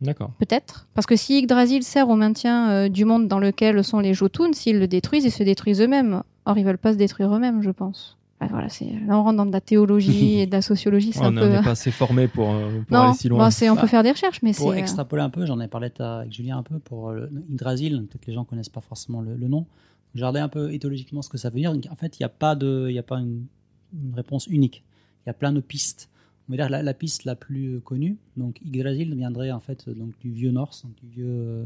D'accord. 0.01 0.31
Peut-être. 0.39 0.87
Parce 0.95 1.07
que 1.07 1.17
si 1.17 1.39
Yggdrasil 1.39 1.83
sert 1.83 2.09
au 2.09 2.15
maintien 2.15 2.71
euh, 2.71 2.89
du 2.89 3.05
monde 3.05 3.27
dans 3.27 3.41
lequel 3.41 3.83
sont 3.83 3.99
les 3.99 4.15
Jotun, 4.15 4.53
s'ils 4.53 4.79
le 4.79 4.87
détruisent, 4.87 5.25
ils 5.25 5.33
se 5.33 5.43
détruisent 5.43 5.81
eux-mêmes. 5.81 6.23
Or, 6.47 6.57
ils 6.57 6.65
veulent 6.65 6.79
pas 6.79 6.93
se 6.93 6.99
détruire 6.99 7.35
eux-mêmes, 7.35 7.63
je 7.63 7.71
pense. 7.71 8.17
Voilà, 8.51 8.69
c'est... 8.69 8.85
Là, 8.85 9.19
on 9.19 9.25
rentre 9.25 9.37
dans 9.39 9.47
de 9.47 9.53
la 9.53 9.61
théologie 9.61 10.39
et 10.39 10.47
de 10.47 10.53
la 10.53 10.63
sociologie, 10.63 11.13
c'est 11.13 11.23
on 11.23 11.25
un 11.25 11.35
peu... 11.35 11.49
n'est 11.49 11.63
pas 11.63 11.71
assez 11.73 11.91
formé 11.91 12.29
pour, 12.29 12.53
euh, 12.53 12.81
pour 12.87 12.97
non, 12.97 13.07
aller 13.09 13.15
si 13.15 13.29
loin. 13.29 13.45
bon, 13.47 13.51
c'est, 13.51 13.69
on 13.69 13.75
Bah, 13.75 13.81
peut 13.81 13.87
faire 13.89 14.05
des 14.05 14.13
recherches, 14.13 14.41
mais 14.45 14.53
Pour 14.53 14.71
c'est... 14.71 14.77
euh, 14.79 14.81
extrapoler 14.81 15.23
un 15.23 15.31
peu, 15.31 15.45
j'en 15.45 15.59
ai 15.59 15.67
parlé 15.67 15.91
avec 15.99 16.33
Julien 16.33 16.59
un 16.59 16.63
peu 16.63 16.79
pour 16.79 17.09
euh, 17.11 17.29
le 17.33 17.45
Yggdrasil, 17.51 17.97
peut-être 18.09 18.21
que 18.21 18.27
les 18.29 18.35
gens 18.35 18.45
connaissent 18.45 18.69
pas 18.69 18.81
forcément 18.81 19.21
le, 19.21 19.35
le 19.35 19.49
nom. 19.49 19.67
J'ai 20.15 20.21
regardé 20.21 20.39
un 20.39 20.49
peu 20.49 20.73
éthologiquement 20.73 21.21
ce 21.23 21.29
que 21.29 21.37
ça 21.37 21.51
veut 21.51 21.57
dire. 21.59 21.73
En 21.91 21.97
fait, 21.97 22.19
il 22.19 22.23
n'y 22.23 22.27
a 22.27 22.31
pas, 22.31 22.55
de, 22.55 22.87
il 22.89 22.95
y 22.95 22.99
a 23.01 23.03
pas 23.03 23.17
une, 23.19 23.47
une 23.93 24.15
réponse 24.15 24.47
unique. 24.47 24.85
Il 25.27 25.29
y 25.29 25.31
a 25.31 25.35
plein 25.35 25.53
de 25.53 25.61
pistes. 25.61 26.09
On 26.49 26.53
va 26.53 26.57
dire 26.57 26.71
la, 26.71 26.83
la 26.83 26.95
piste 26.95 27.25
la 27.25 27.35
plus 27.35 27.77
euh, 27.77 27.81
connue, 27.81 28.17
donc 28.37 28.61
Yggdrasil 28.65 29.15
viendrait 29.15 29.51
en 29.51 29.61
fait 29.61 29.89
donc, 29.89 30.11
du 30.21 30.31
vieux 30.31 30.51
Norse, 30.51 30.83
donc 30.85 30.93
du 31.03 31.07
vieux 31.21 31.27
euh, 31.29 31.65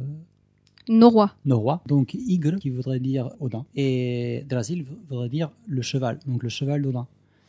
Norrois. 0.88 1.34
norrois. 1.44 1.82
Donc 1.86 2.14
Ygr 2.14 2.56
qui 2.58 2.70
voudrait 2.70 2.98
dire 2.98 3.30
Odin 3.40 3.64
et 3.76 4.44
Drasil 4.48 4.84
voudrait 5.08 5.28
dire 5.28 5.50
le 5.68 5.82
cheval, 5.82 6.18
donc 6.26 6.42
le 6.42 6.48
cheval 6.48 6.82
d'Odin. 6.82 7.06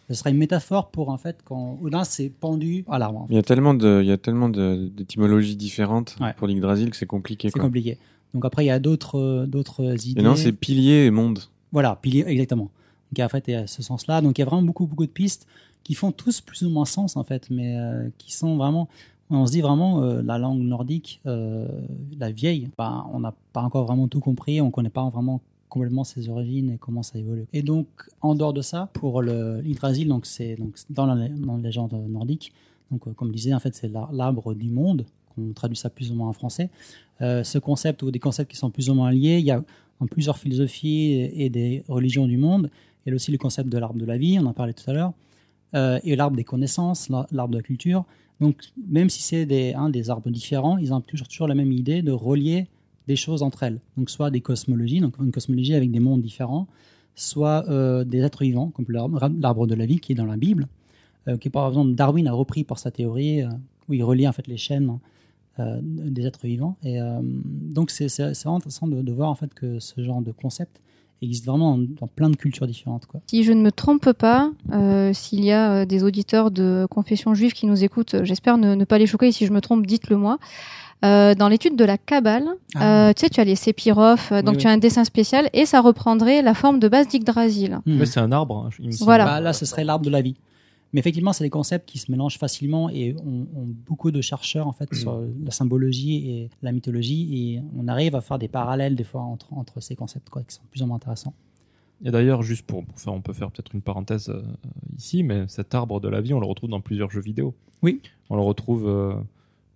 Ce 0.10 0.16
serait 0.16 0.30
une 0.32 0.38
métaphore 0.38 0.92
pour 0.92 1.10
en 1.10 1.18
fait 1.18 1.38
quand 1.44 1.80
Odin 1.82 2.04
s'est 2.04 2.30
pendu 2.30 2.84
à 2.90 3.00
l'arbre. 3.00 3.22
en 3.22 3.28
fait. 3.28 3.34
Il 3.34 3.36
y 3.36 3.40
a 3.40 3.44
tellement 3.44 3.74
de 3.74 4.02
il 4.04 4.08
y 4.08 4.12
a 4.12 4.18
tellement 4.18 4.50
de- 4.50 4.92
d'étymologies 4.96 5.56
différentes 5.56 6.16
Ouais. 6.22 6.34
pour 6.38 6.46
l'Yggdrasil 6.48 6.90
que 6.92 6.96
c'est 6.98 7.08
compliqué 7.08 7.50
C'est 7.52 7.60
compliqué. 7.60 7.98
Donc 8.36 8.46
après 8.46 8.64
il 8.66 8.68
y 8.68 8.72
a 8.72 8.80
d'autres 8.80 9.18
euh, 9.18 9.46
d'autres 9.48 10.08
idées. 10.08 10.22
Et 10.22 10.24
non, 10.24 10.36
c'est 10.36 10.52
pilier 10.52 11.06
et 11.06 11.12
monde. 11.12 11.40
Voilà, 11.72 11.98
pilier, 12.00 12.24
exactement. 12.28 12.70
Donc 13.12 13.26
en 13.26 13.30
fait, 13.30 13.46
il 13.48 13.52
y 13.52 13.56
a 13.56 13.66
ce 13.66 13.82
sens-là. 13.82 14.22
Donc 14.22 14.38
il 14.38 14.42
y 14.42 14.44
a 14.44 14.46
vraiment 14.46 14.62
beaucoup, 14.62 14.86
beaucoup 14.86 15.06
de 15.08 15.12
pistes 15.12 15.48
qui 15.84 15.94
font 15.96 16.12
tous 16.12 16.42
plus 16.42 16.64
ou 16.64 16.70
moins 16.70 16.86
sens 16.86 17.18
en 17.18 17.24
fait, 17.24 17.50
mais 17.50 17.78
euh, 17.78 18.10
qui 18.18 18.34
sont 18.34 18.56
vraiment. 18.58 18.88
On 19.30 19.46
se 19.46 19.52
dit 19.52 19.62
vraiment 19.62 20.04
euh, 20.04 20.22
la 20.22 20.38
langue 20.38 20.62
nordique, 20.62 21.20
euh, 21.26 21.68
la 22.20 22.32
vieille. 22.32 22.70
ben, 22.78 23.08
on 23.14 23.20
n'a 23.20 23.34
pas 23.54 23.62
encore 23.62 23.86
vraiment 23.86 24.08
tout 24.08 24.20
compris. 24.20 24.62
On 24.62 24.70
connaît 24.72 24.90
pas 24.90 25.10
vraiment 25.10 25.42
complètement 25.70 26.04
ses 26.04 26.30
origines 26.30 26.72
et 26.72 26.78
comment 26.78 27.02
ça 27.04 27.18
évolue. 27.18 27.46
Et 27.52 27.64
donc 27.64 27.88
en 28.22 28.36
dehors 28.36 28.54
de 28.54 28.62
ça, 28.62 28.90
pour 28.94 29.22
l'Yggdrasil, 29.22 30.08
donc 30.08 30.26
c'est 30.26 30.56
donc 30.56 30.76
dans 30.90 31.06
la, 31.08 31.28
dans 31.30 31.58
la 31.58 31.64
légende 31.64 31.94
nordique. 32.10 32.54
Donc 32.92 33.12
comme 33.16 33.30
je 33.30 33.34
disais, 33.34 33.54
en 33.54 33.60
fait, 33.60 33.74
c'est 33.74 33.88
l'ar- 33.88 34.12
l'arbre 34.14 34.54
du 34.54 34.70
monde. 34.70 35.06
qu'on 35.36 35.52
traduit 35.54 35.78
ça 35.78 35.90
plus 35.90 36.12
ou 36.12 36.16
moins 36.16 36.30
en 36.30 36.34
français. 36.34 36.70
Ce 37.20 37.58
concept 37.58 38.04
ou 38.04 38.12
des 38.12 38.20
concepts 38.20 38.52
qui 38.52 38.58
sont 38.58 38.70
plus 38.70 38.90
ou 38.90 38.94
moins 38.94 39.12
liés, 39.12 39.38
il 39.40 39.46
y 39.46 39.52
a 39.52 39.64
dans 40.00 40.08
plusieurs 40.08 40.38
philosophies 40.38 41.14
et 41.34 41.50
des 41.50 41.84
religions 41.88 42.28
du 42.28 42.38
monde. 42.38 42.70
Il 43.06 43.10
y 43.10 43.12
a 43.14 43.16
aussi 43.16 43.32
le 43.32 43.38
concept 43.38 43.70
de 43.70 43.78
l'arbre 43.78 43.98
de 44.00 44.06
la 44.06 44.18
vie, 44.18 44.38
on 44.40 44.46
en 44.46 44.54
parlait 44.54 44.74
tout 44.74 44.88
à 44.90 44.94
l'heure, 44.94 45.14
euh, 45.76 46.00
et 46.04 46.16
l'arbre 46.16 46.38
des 46.38 46.44
connaissances, 46.44 47.10
l'ar- 47.10 47.28
l'arbre 47.32 47.54
de 47.54 47.58
la 47.58 47.64
culture. 47.64 48.06
Donc, 48.42 48.64
même 48.90 49.10
si 49.10 49.22
c'est 49.22 49.46
des, 49.46 49.76
des 49.92 50.10
arbres 50.10 50.30
différents, 50.30 50.78
ils 50.78 50.94
ont 50.94 51.02
toujours, 51.02 51.48
la 51.48 51.56
même 51.56 51.72
idée 51.72 52.02
de 52.02 52.12
relier 52.12 52.68
des 53.08 53.16
choses 53.16 53.44
entre 53.44 53.64
elles. 53.64 53.80
Donc, 53.98 54.10
soit 54.10 54.32
des 54.32 54.42
cosmologies, 54.42 55.00
donc 55.00 55.18
une 55.20 55.32
cosmologie 55.32 55.76
avec 55.76 55.92
des 55.92 56.00
mondes 56.00 56.22
différents, 56.22 56.68
soit 57.16 57.64
euh, 57.70 58.04
des 58.04 58.20
êtres 58.22 58.44
vivants, 58.44 58.70
comme 58.70 58.86
l'arbre 58.90 59.68
de 59.68 59.76
la 59.76 59.86
vie 59.86 60.00
qui 60.00 60.14
est 60.14 60.16
dans 60.16 60.26
la 60.26 60.38
Bible, 60.38 60.68
euh, 61.28 61.38
par 61.52 61.68
exemple 61.70 61.94
Darwin 61.94 62.28
a 62.28 62.34
repris 62.34 62.64
pour 62.64 62.80
sa 62.80 62.92
théorie, 62.92 63.44
euh, 63.44 63.50
où 63.88 63.94
il 63.94 64.04
relie 64.04 64.28
en 64.28 64.34
fait 64.34 64.48
les 64.48 64.58
chaînes 64.58 65.00
des 65.92 66.26
êtres 66.26 66.48
vivants. 66.48 66.76
Et 66.84 66.98
donc, 67.22 67.92
c'est 67.92 68.08
vraiment 68.08 68.56
intéressant 68.56 68.88
de, 68.88 69.04
de 69.04 69.12
voir 69.12 69.30
en 69.30 69.36
fait 69.36 69.54
que 69.54 69.78
ce 69.80 70.02
genre 70.02 70.24
de 70.24 70.32
concept 70.32 70.82
existe 71.22 71.46
vraiment 71.46 71.78
dans, 71.78 71.86
dans 72.02 72.08
plein 72.08 72.30
de 72.30 72.36
cultures 72.36 72.68
différentes. 72.68 73.06
Quoi. 73.06 73.22
Si 73.28 73.44
je 73.44 73.54
ne 73.54 73.62
me 73.62 73.72
trompe 73.72 74.12
pas, 74.14 74.52
euh, 74.74 75.14
s'il 75.14 75.44
y 75.46 75.52
a 75.52 75.72
euh, 75.72 75.86
des 75.86 76.04
auditeurs 76.04 76.52
de 76.52 76.86
confession 76.90 77.34
juive 77.34 77.54
qui 77.54 77.66
nous 77.66 77.84
écoutent, 77.84 78.16
euh, 78.16 78.24
j'espère 78.26 78.58
ne, 78.58 78.76
ne 78.76 78.84
pas 78.86 78.98
les 78.98 79.08
choquer. 79.08 79.28
Et 79.28 79.32
si 79.32 79.46
je 79.46 79.54
me 79.54 79.62
trompe, 79.62 79.86
dites-le 79.88 80.18
moi. 80.18 80.38
Euh, 81.06 81.36
dans 81.36 81.50
l'étude 81.50 81.76
de 81.76 81.84
la 81.84 81.98
Kabbale, 81.98 82.46
Ah. 82.76 83.10
euh, 83.10 83.14
tu 83.14 83.22
sais, 83.22 83.30
tu 83.30 83.40
as 83.42 83.44
les 83.44 83.56
séphirophes, 83.56 84.32
euh, 84.32 84.42
donc 84.42 84.56
Oui, 84.56 84.62
tu 84.62 84.68
as 84.68 84.72
un 84.72 84.78
dessin 84.78 85.04
spécial 85.04 85.50
et 85.52 85.66
ça 85.66 85.82
reprendrait 85.82 86.42
la 86.42 86.54
forme 86.54 86.80
de 86.80 86.88
base 86.88 87.10
d'Yggdrasil. 87.10 87.80
Mais 87.86 88.06
c'est 88.06 88.22
un 88.22 88.32
arbre. 88.32 88.66
hein, 88.68 88.70
il 88.80 88.88
me. 88.88 88.94
Voilà. 89.04 89.26
Bah, 89.26 89.40
là, 89.42 89.52
ce 89.52 89.66
serait 89.66 89.84
l'arbre 89.84 90.06
de 90.06 90.10
la 90.10 90.22
vie. 90.22 90.36
Mais 90.94 91.00
effectivement, 91.00 91.34
c'est 91.34 91.44
des 91.44 91.50
concepts 91.50 91.90
qui 91.90 91.98
se 91.98 92.12
mélangent 92.12 92.38
facilement 92.38 92.90
et 92.90 93.16
on, 93.26 93.48
on- 93.56 93.66
beaucoup 93.66 94.12
de 94.12 94.22
chercheurs 94.22 94.68
en 94.68 94.74
fait 94.74 94.94
sur 94.94 95.20
la 95.44 95.52
symbologie 95.52 96.30
et 96.30 96.50
la 96.62 96.72
mythologie 96.72 97.30
et 97.56 97.62
on 97.76 97.88
arrive 97.88 98.16
à 98.16 98.22
faire 98.22 98.38
des 98.38 98.48
parallèles 98.48 98.96
des 98.96 99.04
fois 99.04 99.22
entre, 99.22 99.52
entre 99.54 99.80
ces 99.82 99.96
concepts 99.96 100.30
quoi, 100.30 100.44
qui 100.44 100.54
sont 100.56 100.62
plus 100.70 100.82
ou 100.84 100.86
moins 100.86 100.98
intéressants. 100.98 101.34
Et 102.06 102.12
d'ailleurs, 102.12 102.44
juste 102.44 102.66
pour, 102.66 102.84
pour 102.86 103.00
faire, 103.00 103.14
on 103.14 103.22
peut 103.22 103.34
faire 103.34 103.50
peut-être 103.50 103.74
une 103.74 103.82
parenthèse 103.82 104.30
euh, 104.30 104.42
ici, 104.98 105.24
mais 105.24 105.46
cet 105.48 105.74
arbre 105.74 106.00
de 106.00 106.10
la 106.10 106.22
vie, 106.22 106.34
on 106.34 106.40
le 106.40 106.46
retrouve 106.46 106.70
dans 106.70 106.82
plusieurs 106.82 107.10
jeux 107.10 107.22
vidéo. 107.22 107.56
Oui. 107.82 108.02
On 108.30 108.36
le 108.36 108.42
retrouve 108.42 108.88
euh, 108.88 109.14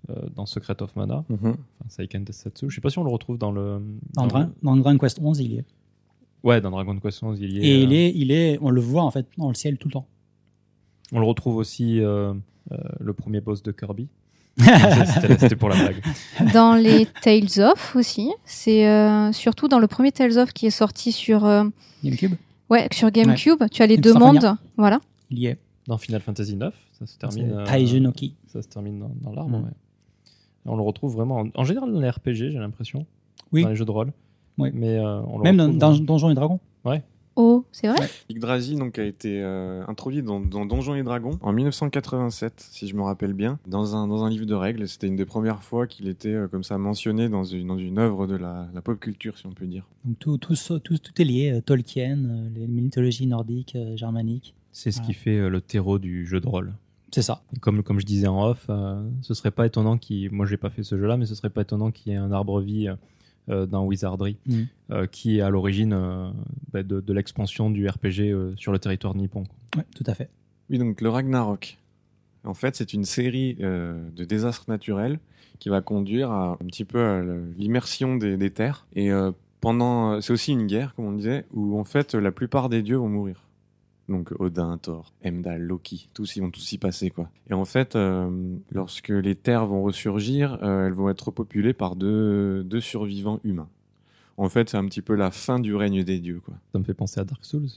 euh, 0.10 0.28
dans 0.36 0.46
Secret 0.46 0.82
of 0.84 0.96
Mana, 0.98 1.24
Mhm. 1.30 1.38
enfin, 1.40 1.58
Seiken. 1.90 2.26
Je 2.28 2.70
sais 2.76 2.82
pas 2.82 2.90
si 2.90 3.00
on 3.00 3.04
le 3.06 3.10
retrouve 3.12 3.38
dans 3.38 3.52
le. 3.52 3.82
Dans, 4.14 4.28
Dra- 4.28 4.50
dans 4.62 4.76
Dragon 4.76 4.98
Quest 5.00 5.20
11, 5.22 5.40
il 5.40 5.54
y 5.54 5.58
est. 5.58 5.66
Ouais, 6.44 6.60
dans 6.62 6.72
Dragon 6.72 7.00
Quest 7.00 7.24
11, 7.24 7.40
il 7.42 7.54
y 7.54 7.60
est. 7.60 7.64
Et 7.64 7.82
il 7.84 7.94
est, 7.94 8.12
il 8.14 8.32
est, 8.32 8.60
on 8.62 8.70
le 8.72 8.82
voit 8.82 9.04
en 9.04 9.12
fait 9.12 9.26
dans 9.38 9.48
le 9.48 9.54
ciel 9.56 9.78
tout 9.78 9.88
le 9.88 9.94
temps. 9.94 10.06
On 11.14 11.20
le 11.20 11.26
retrouve 11.26 11.56
aussi 11.58 12.02
euh, 12.02 12.34
euh, 12.72 12.78
le 13.00 13.14
premier 13.14 13.42
boss 13.42 13.64
de 13.64 13.72
Kirby. 13.72 14.08
C'était 15.40 15.56
pour 15.56 15.70
la 15.70 15.76
blague. 15.76 16.02
Dans 16.54 16.74
les 16.74 17.06
Tales 17.22 17.60
of 17.64 17.96
aussi, 17.96 18.32
c'est 18.44 18.88
euh, 18.88 19.32
surtout 19.32 19.68
dans 19.68 19.78
le 19.80 19.86
premier 19.88 20.12
Tales 20.12 20.38
of 20.40 20.52
qui 20.52 20.66
est 20.66 20.72
sorti 20.72 21.12
sur 21.12 21.46
euh, 21.46 21.64
GameCube, 22.04 22.34
ouais 22.72 22.88
sur 22.92 23.12
GameCube. 23.12 23.64
Tu 23.72 23.84
as 23.84 23.88
les 23.88 23.98
deux 23.98 24.14
mondes, 24.16 24.56
voilà. 24.78 25.00
il 25.30 25.40
y 25.40 25.46
est. 25.48 25.58
Dans 25.88 25.98
Final 25.98 26.20
Fantasy 26.22 26.56
9, 26.58 26.74
ça 27.00 27.06
se 27.06 27.18
termine. 27.18 27.54
euh, 27.54 27.66
Taiji 27.66 28.02
no 28.02 28.12
Ki. 28.12 28.34
Ça 28.48 28.62
se 28.62 28.68
termine 28.68 29.00
dans, 29.00 29.12
dans 29.22 29.32
l'arbre. 29.32 29.58
Mm. 29.60 29.64
ouais. 29.64 29.72
On 30.66 30.76
le 30.76 30.82
retrouve 30.82 31.14
vraiment. 31.14 31.38
En, 31.40 31.48
en 31.56 31.64
général, 31.64 31.94
dans 31.94 32.00
les 32.02 32.10
RPG, 32.10 32.34
j'ai 32.52 32.60
l'impression. 32.60 33.06
Oui. 33.54 33.62
Dans 33.64 33.70
les 33.70 33.76
jeux 33.76 33.86
de 33.86 33.92
rôle. 33.92 34.12
Oui. 34.58 34.72
Mais 34.74 34.98
euh, 34.98 35.22
on 35.22 35.38
le 35.38 35.44
Même 35.44 35.56
dans, 35.56 35.64
retrouve 35.66 35.78
dans 35.80 36.14
Donjons 36.14 36.30
et 36.32 36.34
Dragons. 36.34 36.60
Oh, 37.40 37.66
c'est 37.72 37.88
vrai? 37.88 38.08
Yggdrasil 38.30 38.80
donc 38.80 38.98
a 38.98 39.04
été 39.06 39.42
euh, 39.44 39.84
introduit 39.88 40.24
dans, 40.24 40.40
dans 40.40 40.66
Donjons 40.66 40.96
et 40.96 41.04
Dragons 41.04 41.38
en 41.42 41.54
1987, 41.54 42.54
si 42.72 42.88
je 42.88 42.96
me 42.96 43.04
rappelle 43.04 43.34
bien, 43.34 43.60
dans 43.68 43.96
un 43.96 44.08
dans 44.08 44.24
un 44.24 44.30
livre 44.30 44.46
de 44.46 44.56
règles. 44.56 44.88
C'était 44.88 45.06
une 45.08 45.16
des 45.16 45.26
premières 45.26 45.62
fois 45.64 45.86
qu'il 45.88 46.08
était 46.08 46.34
euh, 46.34 46.48
comme 46.48 46.64
ça 46.64 46.78
mentionné 46.78 47.30
dans 47.30 47.44
une 47.44 47.68
dans 47.68 47.78
une 47.78 48.00
œuvre 48.00 48.26
de 48.28 48.36
la, 48.36 48.68
la 48.74 48.82
pop 48.82 49.00
culture, 49.00 49.38
si 49.38 49.46
on 49.46 49.52
peut 49.52 49.68
dire. 49.68 49.86
Donc 50.06 50.18
tout, 50.20 50.38
tout, 50.38 50.56
tout, 50.80 50.98
tout 50.98 51.22
est 51.22 51.26
lié. 51.26 51.52
euh, 51.52 51.62
Tolkien, 51.62 52.18
euh, 52.18 52.50
les 52.56 52.68
mythologies 52.68 53.28
nordiques, 53.28 53.76
euh, 53.76 53.96
germaniques. 53.96 54.54
C'est 54.72 54.92
ce 54.92 55.00
Ouais. 55.00 55.06
qui 55.08 55.14
fait 55.14 55.38
euh, 55.38 55.50
le 55.50 55.62
terreau 55.62 56.00
du 56.00 56.26
jeu 56.26 56.40
de 56.40 56.48
rôle. 56.48 56.74
C'est 57.12 57.22
ça. 57.22 57.42
Comme, 57.62 57.84
comme 57.84 58.00
je 58.00 58.06
disais 58.06 58.28
en 58.28 58.44
off, 58.50 58.66
euh, 58.70 59.02
ce 59.22 59.34
serait 59.34 59.52
pas 59.52 59.66
étonnant 59.66 59.98
qu'il. 59.98 60.30
Moi, 60.32 60.46
j'ai 60.46 60.58
pas 60.58 60.70
fait 60.70 60.84
ce 60.84 60.98
jeu-là, 60.98 61.16
mais 61.18 61.26
ce 61.26 61.36
serait 61.36 61.50
pas 61.50 61.62
étonnant 61.62 61.90
qu'il 61.92 62.12
y 62.12 62.16
ait 62.16 62.20
un 62.20 62.32
arbre-vie 62.32 62.90
euh, 62.90 62.96
dans 63.48 63.86
Wizardry 63.86 64.38
Mhm. 64.48 64.68
euh, 64.92 65.08
qui 65.08 65.38
est 65.38 65.42
à 65.42 65.50
l'origine 65.50 65.94
euh, 65.94 66.30
bah, 66.72 66.84
de, 66.84 67.00
de 67.00 67.14
l'expansion 67.14 67.70
du 67.70 67.88
RPG 67.88 68.22
euh, 68.32 68.54
sur 68.58 68.72
le 68.72 68.80
territoire 68.80 69.16
nippon. 69.16 69.44
Ouais, 69.76 69.84
tout 69.96 70.04
à 70.08 70.14
fait. 70.14 70.30
Oui, 70.70 70.78
donc 70.80 71.00
le 71.02 71.10
Ragnarok. 71.10 71.78
En 72.44 72.54
fait, 72.54 72.76
c'est 72.76 72.94
une 72.94 73.04
série 73.06 73.58
euh, 73.62 74.10
de 74.16 74.24
désastres 74.24 74.66
naturels 74.70 75.20
qui 75.60 75.70
va 75.70 75.82
conduire 75.82 76.30
à 76.32 76.52
un 76.62 76.66
petit 76.68 76.86
peu 76.86 77.00
à 77.04 77.22
l'immersion 77.58 78.16
des, 78.16 78.38
des 78.38 78.50
terres. 78.52 78.86
Et 78.96 79.12
euh, 79.12 79.32
pendant, 79.60 80.22
c'est 80.22 80.32
aussi 80.34 80.52
une 80.52 80.68
guerre, 80.68 80.94
comme 80.96 81.06
on 81.06 81.12
disait, 81.14 81.46
où 81.54 81.80
en 81.80 81.84
fait 81.84 82.14
la 82.16 82.32
plupart 82.32 82.70
des 82.70 82.82
dieux 82.84 82.98
vont 82.98 83.10
mourir. 83.10 83.47
Donc 84.10 84.32
Odin, 84.40 84.78
Thor, 84.78 85.14
Heimdall, 85.24 85.62
Loki, 85.62 86.10
tous 86.14 86.36
ils 86.36 86.42
vont 86.42 86.50
tous 86.50 86.72
y 86.72 86.78
passer 86.78 87.10
quoi. 87.10 87.30
Et 87.50 87.54
en 87.54 87.66
fait, 87.66 87.96
euh, 87.96 88.56
lorsque 88.72 89.10
les 89.10 89.36
terres 89.36 89.66
vont 89.66 89.84
ressurgir, 89.84 90.60
euh, 90.64 90.88
elles 90.88 90.94
vont 90.94 91.10
être 91.10 91.28
repopulées 91.28 91.74
par 91.74 91.96
deux, 91.96 92.64
deux 92.64 92.80
survivants 92.82 93.40
humains. 93.44 93.70
En 94.38 94.50
fait, 94.50 94.70
c'est 94.70 94.78
un 94.78 94.86
petit 94.86 95.02
peu 95.02 95.16
la 95.16 95.32
fin 95.32 95.60
du 95.60 95.76
règne 95.76 96.04
des 96.04 96.20
dieux 96.20 96.40
quoi. 96.40 96.54
Ça 96.72 96.80
me 96.80 96.84
fait 96.84 96.94
penser 96.94 97.20
à 97.20 97.26
Dark 97.26 97.44
Souls. 97.44 97.68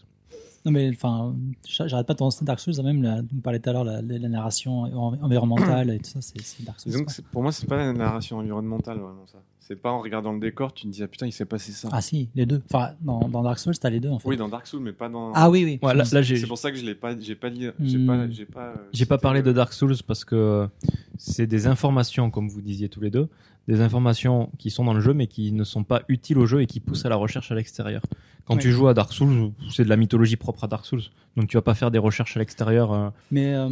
Non 0.66 0.72
mais 0.72 0.90
enfin, 0.90 1.34
j'a- 1.66 1.86
j'arrête 1.88 2.06
pas 2.06 2.12
de 2.12 2.18
penser 2.18 2.42
à 2.42 2.44
Dark 2.44 2.60
Souls. 2.60 2.74
Même 2.84 3.02
la, 3.02 3.20
on 3.34 3.40
parlait 3.40 3.58
tout 3.60 3.70
à 3.70 3.72
l'heure 3.72 3.84
la, 3.84 4.02
la, 4.02 4.18
la 4.18 4.28
narration 4.28 4.82
en- 4.82 5.18
environnementale 5.22 5.90
et 5.90 5.98
tout 5.98 6.10
ça, 6.10 6.20
c'est 6.20 6.62
Dark 6.64 6.78
Souls. 6.80 6.92
C'est- 7.08 7.24
pour 7.26 7.42
moi, 7.42 7.50
c'est 7.52 7.66
pas 7.66 7.76
la 7.78 7.92
narration 7.92 8.38
environnementale 8.38 8.98
vraiment 8.98 9.26
ça. 9.26 9.38
C'est 9.58 9.76
pas 9.76 9.92
en 9.92 10.00
regardant 10.00 10.32
le 10.32 10.40
décor, 10.40 10.74
tu 10.74 10.86
te 10.88 10.92
dis 10.92 11.02
ah 11.02 11.06
putain, 11.08 11.26
il 11.26 11.32
s'est 11.32 11.44
passé 11.44 11.70
ça. 11.70 11.88
Ah 11.92 12.00
si, 12.00 12.28
les 12.34 12.44
deux. 12.44 12.60
Enfin, 12.72 12.90
dans, 13.00 13.28
dans 13.28 13.42
Dark 13.42 13.58
Souls, 13.60 13.78
t'as 13.78 13.88
les 13.88 14.00
deux 14.00 14.08
en 14.10 14.18
fait. 14.18 14.28
oui, 14.28 14.36
dans 14.36 14.48
Dark 14.48 14.66
Souls, 14.66 14.82
mais 14.82 14.92
pas 14.92 15.08
dans. 15.08 15.32
Ah 15.32 15.48
oui, 15.48 15.64
oui. 15.64 15.78
Ouais, 15.80 15.94
là, 15.94 16.02
là, 16.10 16.22
j'ai 16.22 16.36
C'est 16.36 16.46
pour 16.48 16.58
ça 16.58 16.72
que 16.72 16.76
je 16.76 16.84
l'ai 16.84 16.96
pas, 16.96 17.16
j'ai 17.18 17.36
pas 17.36 17.50
dit, 17.50 17.68
j'ai 17.80 17.98
Hmm. 17.98 18.06
pas, 18.06 18.30
j'ai 18.30 18.44
pas. 18.46 18.60
euh, 18.66 18.74
J'ai 18.92 19.06
pas 19.06 19.14
cité 19.14 19.22
parlé 19.22 19.42
de 19.42 19.52
Dark 19.52 19.72
Souls 19.72 19.94
parce 20.06 20.24
que 20.24 20.68
c'est 21.16 21.46
des 21.46 21.68
informations, 21.68 22.30
comme 22.30 22.48
vous 22.48 22.60
disiez 22.60 22.88
tous 22.88 23.00
les 23.00 23.10
deux, 23.10 23.28
des 23.68 23.80
informations 23.80 24.50
qui 24.58 24.70
sont 24.70 24.84
dans 24.84 24.94
le 24.94 25.00
jeu 25.00 25.14
mais 25.14 25.26
qui 25.26 25.52
ne 25.52 25.64
sont 25.64 25.84
pas 25.84 26.02
utiles 26.08 26.38
au 26.38 26.46
jeu 26.46 26.62
et 26.62 26.66
qui 26.66 26.80
poussent 26.80 27.04
à 27.04 27.08
la 27.08 27.16
recherche 27.16 27.50
à 27.52 27.54
l'extérieur. 27.54 28.02
Quand 28.46 28.56
tu 28.56 28.72
joues 28.72 28.88
à 28.88 28.94
Dark 28.94 29.12
Souls, 29.12 29.52
c'est 29.70 29.84
de 29.84 29.88
la 29.88 29.96
mythologie 29.96 30.36
propre 30.36 30.64
à 30.64 30.66
Dark 30.66 30.84
Souls. 30.84 31.02
Donc 31.36 31.48
tu 31.48 31.56
vas 31.56 31.62
pas 31.62 31.74
faire 31.74 31.90
des 31.92 31.98
recherches 31.98 32.36
à 32.36 32.40
l'extérieur. 32.40 32.92
euh, 32.92 33.10
Mais 33.30 33.54
euh, 33.54 33.68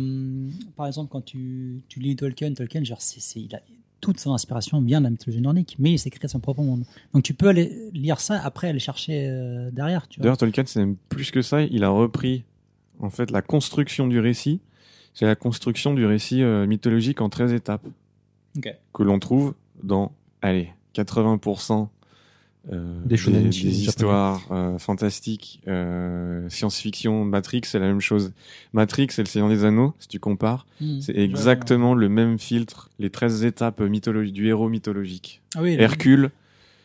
par 0.77 0.87
exemple, 0.87 1.11
quand 1.11 1.25
tu, 1.25 1.81
tu 1.89 1.99
lis 1.99 2.15
Tolkien, 2.15 2.53
Tolkien, 2.55 2.85
genre, 2.85 3.01
c'est, 3.03 3.21
c'est- 3.21 3.41
il 3.41 3.55
a 3.57 3.61
toute 4.01 4.21
son 4.21 4.33
inspiration 4.33 4.81
vient 4.81 5.01
de 5.01 5.05
la 5.05 5.11
mythologie 5.11 5.41
nordique, 5.41 5.75
mais 5.81 5.91
il 5.95 5.99
s'est 5.99 6.11
créé 6.11 6.29
son 6.29 6.39
propre 6.39 6.63
monde. 6.63 6.85
Donc 7.13 7.25
tu 7.25 7.35
peux 7.35 7.49
aller 7.49 7.91
lire 7.93 8.21
ça, 8.21 8.41
après 8.45 8.69
aller 8.69 8.79
chercher 8.79 9.27
euh, 9.29 9.71
derrière. 9.73 10.07
D'ailleurs, 10.19 10.37
Tolkien, 10.37 10.63
c'est 10.67 10.79
même 10.79 10.95
plus 11.09 11.33
que 11.33 11.43
ça. 11.43 11.63
Il 11.63 11.83
a 11.83 11.89
repris, 11.89 12.45
en 13.01 13.11
fait, 13.11 13.33
la 13.33 13.43
construction 13.43 14.07
du 14.07 14.21
récit. 14.21 14.61
C'est 15.15 15.27
la 15.27 15.35
construction 15.35 15.95
du 15.95 16.07
récit 16.07 16.45
mythologique 16.45 17.21
en 17.21 17.29
13 17.29 17.53
étapes 17.53 17.85
que 18.93 19.03
l'on 19.03 19.19
trouve 19.19 19.55
dans, 19.83 20.13
allez, 20.43 20.71
80% 20.95 21.89
euh, 22.73 23.01
Des 23.07 23.17
des, 23.17 23.33
des 23.49 23.83
histoires 23.85 24.43
euh, 24.51 24.79
fantastiques, 24.79 25.61
euh, 25.69 26.47
science-fiction, 26.51 27.25
Matrix, 27.25 27.63
c'est 27.65 27.79
la 27.79 27.87
même 27.87 28.01
chose. 28.01 28.33
Matrix 28.75 29.09
et 29.17 29.21
le 29.23 29.27
Seigneur 29.27 29.49
des 29.49 29.65
Anneaux, 29.65 29.95
si 29.99 30.09
tu 30.09 30.19
compares, 30.19 30.67
Hmm. 30.81 31.01
c'est 31.01 31.17
exactement 31.17 31.95
le 31.95 32.09
même 32.11 32.39
filtre, 32.39 32.91
les 32.99 33.09
13 33.11 33.45
étapes 33.45 33.81
mythologiques 33.81 34.35
du 34.35 34.49
héros 34.49 34.69
mythologique. 34.69 35.41
Ah 35.57 35.63
oui, 35.63 35.77
Hercule, 35.79 36.31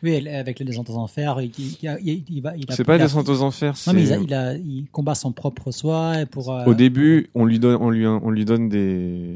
oui, 0.03 0.27
avec 0.29 0.59
les 0.59 0.65
descentes 0.65 0.89
aux 0.89 0.95
enfers, 0.97 1.41
il, 1.41 1.51
il, 1.59 1.77
il- 2.03 2.23
il 2.29 2.41
va. 2.41 2.55
il 2.55 2.71
a- 2.71 2.75
c'est 2.75 2.83
pas 2.85 2.95
il 2.97 3.01
a- 3.01 3.05
descente 3.05 3.27
aux 3.29 3.41
enfers, 3.41 3.73
Non, 3.87 3.93
mais 3.93 4.01
il, 4.03 4.07
c'est- 4.07 4.13
a- 4.13 4.17
il, 4.19 4.33
a- 4.33 4.53
il 4.55 4.85
combat 4.91 5.15
son 5.15 5.31
propre 5.33 5.71
soi 5.71 6.21
et 6.21 6.25
pour. 6.25 6.51
euh, 6.53 6.65
Au 6.65 6.73
début, 6.75 7.29
on 7.35 7.43
lui 7.45 7.59
donne, 7.59 7.77
on 7.81 7.89
lui, 7.89 8.05
on 8.07 8.29
lui 8.29 8.45
donne 8.45 8.69
des, 8.69 9.35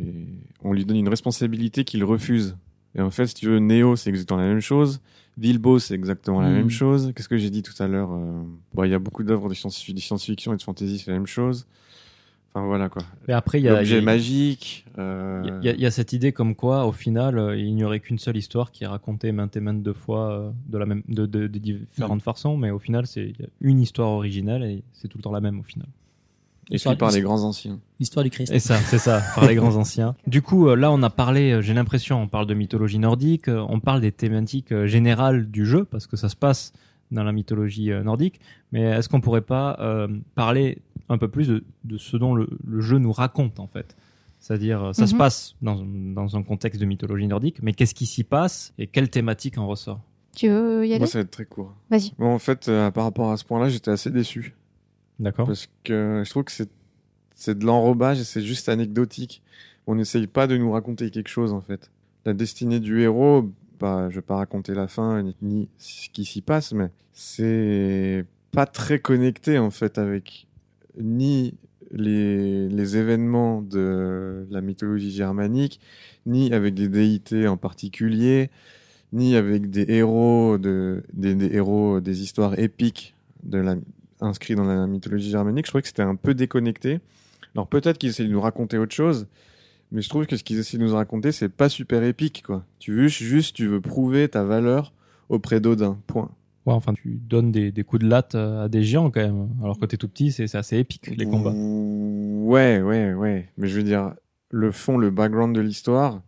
on 0.64 0.72
lui 0.72 0.86
donne 0.86 0.98
une 0.98 1.10
responsabilité 1.10 1.84
qu'il 1.84 2.04
refuse. 2.06 2.56
Et 2.96 3.02
en 3.02 3.12
fait, 3.12 3.28
si 3.28 3.36
tu 3.36 3.48
veux, 3.48 3.60
Neo, 3.60 3.96
c'est 3.96 4.10
exactement 4.10 4.40
la 4.40 4.48
même 4.48 4.60
chose. 4.62 5.00
Bilbo, 5.38 5.78
c'est 5.78 5.94
exactement 5.94 6.42
la 6.42 6.50
Mm. 6.50 6.54
même 6.54 6.70
chose. 6.70 7.12
Qu'est-ce 7.16 7.30
que 7.30 7.38
j'ai 7.38 7.52
dit 7.52 7.62
tout 7.62 7.74
à 7.82 7.88
l'heure 7.88 8.10
euh, 8.12 8.42
Bon, 8.74 8.84
il 8.86 8.90
y 8.90 8.94
a 8.96 9.00
beaucoup 9.00 9.24
d'œuvres 9.24 9.50
de 9.50 9.54
science- 9.54 9.88
de 9.94 10.00
science-fiction 10.00 10.54
et 10.54 10.58
de 10.58 10.64
fantasy, 10.64 10.98
c'est 10.98 11.12
la 11.12 11.18
même 11.18 11.28
chose. 11.28 11.68
Enfin 12.54 12.66
voilà 12.66 12.90
quoi. 12.90 13.04
Mais 13.28 13.36
après, 13.36 13.60
il 13.60 13.66
y 13.66 13.68
a, 13.68 13.74
L'objet 13.76 14.02
magique. 14.02 14.86
euh, 14.98 15.44
il 15.62 15.66
y 15.66 15.70
a- 15.70 15.74
il 15.74 15.80
y 15.82 15.86
a 15.86 15.92
cette 15.92 16.12
idée 16.14 16.32
comme 16.32 16.56
quoi, 16.56 16.88
au 16.88 16.92
final, 16.92 17.38
euh, 17.38 17.56
il 17.56 17.76
n'y 17.76 17.84
aurait 17.84 18.00
qu'une 18.00 18.18
seule 18.18 18.38
histoire 18.38 18.72
qui 18.72 18.84
est 18.84 18.88
racontée 18.88 19.32
maintes 19.32 19.56
et 19.56 19.60
maintes 19.60 19.84
de 19.84 19.94
fois 19.94 20.32
euh, 20.32 20.52
de 20.68 20.78
la 20.80 20.88
même, 20.88 21.04
de, 21.08 21.28
de- 21.28 21.46
de 21.46 21.60
différentes 21.60 22.24
façons, 22.24 22.58
mais 22.58 22.72
au 22.72 22.80
final, 22.80 23.06
c'est 23.06 23.34
une 23.62 23.80
histoire 23.80 24.10
originelle 24.10 24.64
et 24.64 24.84
c'est 24.94 25.08
tout 25.08 25.20
le 25.20 25.24
temps 25.24 25.32
la 25.34 25.42
même 25.42 25.60
au 25.60 25.64
final. 25.64 25.86
Écrit 26.72 26.96
par 26.96 27.12
les 27.12 27.22
grands 27.22 27.44
anciens. 27.44 27.80
L'histoire 28.00 28.24
du 28.24 28.30
Christ. 28.30 28.52
Et 28.52 28.60
ça, 28.60 28.78
c'est 28.78 28.98
ça, 28.98 29.22
par 29.36 29.48
les 29.48 29.56
grands 29.56 29.76
anciens. 29.76 30.16
Du 30.28 30.42
coup, 30.42 30.68
euh, 30.68 30.76
là, 30.76 30.92
on 30.92 31.02
a 31.04 31.10
parlé, 31.10 31.52
euh, 31.54 31.62
j'ai 31.62 31.74
l'impression, 31.74 32.22
on 32.22 32.28
parle 32.28 32.46
de 32.48 32.54
mythologie 32.54 33.00
nordique, 33.00 33.48
euh, 33.48 33.66
on 33.70 33.80
parle 33.80 34.02
des 34.02 34.12
thématiques 34.12 34.74
générales 34.86 35.50
du 35.50 35.66
jeu, 35.66 35.86
parce 35.86 36.08
que 36.08 36.18
ça 36.18 36.30
se 36.30 36.36
passe 36.36 36.74
dans 37.12 37.24
la 37.24 37.32
mythologie 37.32 37.90
nordique, 38.04 38.42
mais 38.74 38.82
est-ce 38.82 39.08
qu'on 39.08 39.22
pourrait 39.22 39.42
pas 39.42 39.78
euh, 39.80 40.08
parler 40.36 40.80
un 41.10 41.18
peu 41.18 41.30
plus 41.30 41.48
de, 41.48 41.64
de 41.86 41.98
ce 41.98 42.18
dont 42.18 42.36
le, 42.36 42.50
le 42.66 42.82
jeu 42.82 42.98
nous 42.98 43.14
raconte, 43.14 43.60
en 43.62 43.68
fait? 43.68 43.96
C'est-à-dire, 44.40 44.92
ça 44.94 45.08
se 45.08 45.14
Mhm. 45.14 45.18
passe 45.18 45.56
dans, 45.62 45.84
dans 45.84 46.36
un 46.38 46.44
contexte 46.44 46.80
de 46.80 46.86
mythologie 46.86 47.28
nordique, 47.28 47.58
mais 47.64 47.74
qu'est-ce 47.74 47.96
qui 47.96 48.06
s'y 48.06 48.24
passe 48.24 48.74
et 48.78 48.86
quelle 48.88 49.10
thématique 49.10 49.58
en 49.58 49.68
ressort? 49.68 50.02
Tu 50.36 50.48
veux 50.50 50.86
y 50.86 50.92
aller? 50.92 51.00
Moi, 51.00 51.08
ça 51.08 51.18
va 51.20 51.24
être 51.24 51.32
très 51.32 51.46
court. 51.46 51.74
Vas-y. 51.90 52.12
Bon, 52.20 52.28
en 52.34 52.38
fait, 52.40 52.68
euh, 52.68 52.92
par 52.92 53.06
rapport 53.06 53.32
à 53.32 53.38
ce 53.38 53.46
point-là, 53.46 53.70
j'étais 53.70 53.90
assez 53.90 54.12
déçu. 54.12 54.54
D'accord 55.20 55.48
Parce 55.48 55.70
que 55.84 56.22
je 56.26 56.30
trouve 56.30 56.44
que 56.44 56.52
c'est, 56.52 56.70
c'est 57.36 57.58
de 57.58 57.66
l'enrobage 57.66 58.20
et 58.20 58.24
c'est 58.24 58.42
juste 58.42 58.70
anecdotique. 58.70 59.42
On 59.88 59.96
n'essaye 59.96 60.28
pas 60.28 60.48
de 60.48 60.58
nous 60.58 60.72
raconter 60.72 61.10
quelque 61.10 61.30
chose, 61.30 61.54
en 61.54 61.62
fait. 61.62 61.92
La 62.26 62.34
destinée 62.34 62.80
du 62.80 63.02
héros, 63.02 63.50
bah, 63.80 64.10
je 64.10 64.16
vais 64.16 64.22
pas 64.22 64.36
raconter 64.36 64.74
la 64.74 64.88
fin 64.88 65.24
ni, 65.24 65.36
ni 65.42 65.70
ce 65.78 66.10
qui 66.10 66.26
s'y 66.26 66.42
passe, 66.42 66.74
mais 66.74 66.90
c'est 67.14 68.26
pas 68.52 68.66
très 68.66 69.00
connecté, 69.00 69.58
en 69.58 69.72
fait, 69.72 69.98
avec 69.98 70.48
ni 71.00 71.56
les, 71.92 72.68
les 72.68 72.98
événements 72.98 73.62
de 73.62 74.46
la 74.50 74.62
mythologie 74.62 75.12
germanique, 75.12 75.80
ni 76.26 76.54
avec 76.54 76.74
des 76.74 76.90
déités 76.90 77.48
en 77.48 77.58
particulier, 77.58 78.50
ni 79.14 79.36
avec 79.36 79.70
des 79.70 79.86
héros 79.88 80.58
de, 80.58 81.04
des, 81.14 81.34
des 81.34 81.56
héros 81.56 82.02
des 82.02 82.22
histoires 82.22 82.60
épiques 82.60 83.16
de 83.44 83.60
la, 83.60 83.76
inscrits 84.22 84.56
dans 84.56 84.64
la 84.66 84.88
mythologie 84.88 85.30
germanique. 85.30 85.66
Je 85.66 85.72
trouvais 85.72 85.82
que 85.82 85.88
c'était 85.88 86.02
un 86.04 86.16
peu 86.16 86.34
déconnecté. 86.34 87.00
Alors 87.56 87.68
peut-être 87.68 87.98
qu'ils 87.98 88.10
essaient 88.10 88.26
de 88.26 88.32
nous 88.32 88.42
raconter 88.42 88.78
autre 88.78 88.94
chose, 88.94 89.28
mais 89.92 90.02
je 90.02 90.10
trouve 90.10 90.26
que 90.26 90.36
ce 90.38 90.44
qu'ils 90.44 90.60
essaient 90.60 90.78
de 90.78 90.84
nous 90.84 90.94
raconter, 90.94 91.32
c'est 91.32 91.50
pas 91.50 91.70
super 91.70 92.04
épique, 92.04 92.44
quoi. 92.46 92.64
Tu 92.80 92.94
veux 92.94 93.08
juste, 93.08 93.56
tu 93.56 93.68
veux 93.68 93.82
prouver 93.82 94.28
ta 94.28 94.44
valeur 94.44 94.94
auprès 95.30 95.60
d'Odin. 95.60 95.98
Point. 96.08 96.30
Ouais, 96.66 96.74
enfin, 96.74 96.94
tu 96.94 97.18
donnes 97.24 97.52
des, 97.52 97.72
des 97.72 97.84
coups 97.86 98.04
de 98.04 98.10
latte 98.10 98.36
euh, 98.36 98.66
à 98.66 98.68
des 98.70 98.84
géants 98.84 99.10
quand 99.10 99.22
même. 99.22 99.50
Alors 99.64 99.80
que 99.80 99.86
t'es 99.86 99.96
tout 99.98 100.10
petit, 100.10 100.32
c'est 100.34 100.54
assez 100.56 100.78
épique 100.78 101.08
les 101.16 101.26
combats. 101.26 101.52
Ouais, 101.54 102.82
ouais, 102.82 103.14
ouais. 103.14 103.50
Mais 103.58 103.68
je 103.68 103.78
veux 103.78 103.84
dire, 103.84 104.14
le 104.50 104.72
fond, 104.72 104.98
le 104.98 105.10
background 105.10 105.56
de 105.56 105.62
l'histoire, 105.62 106.22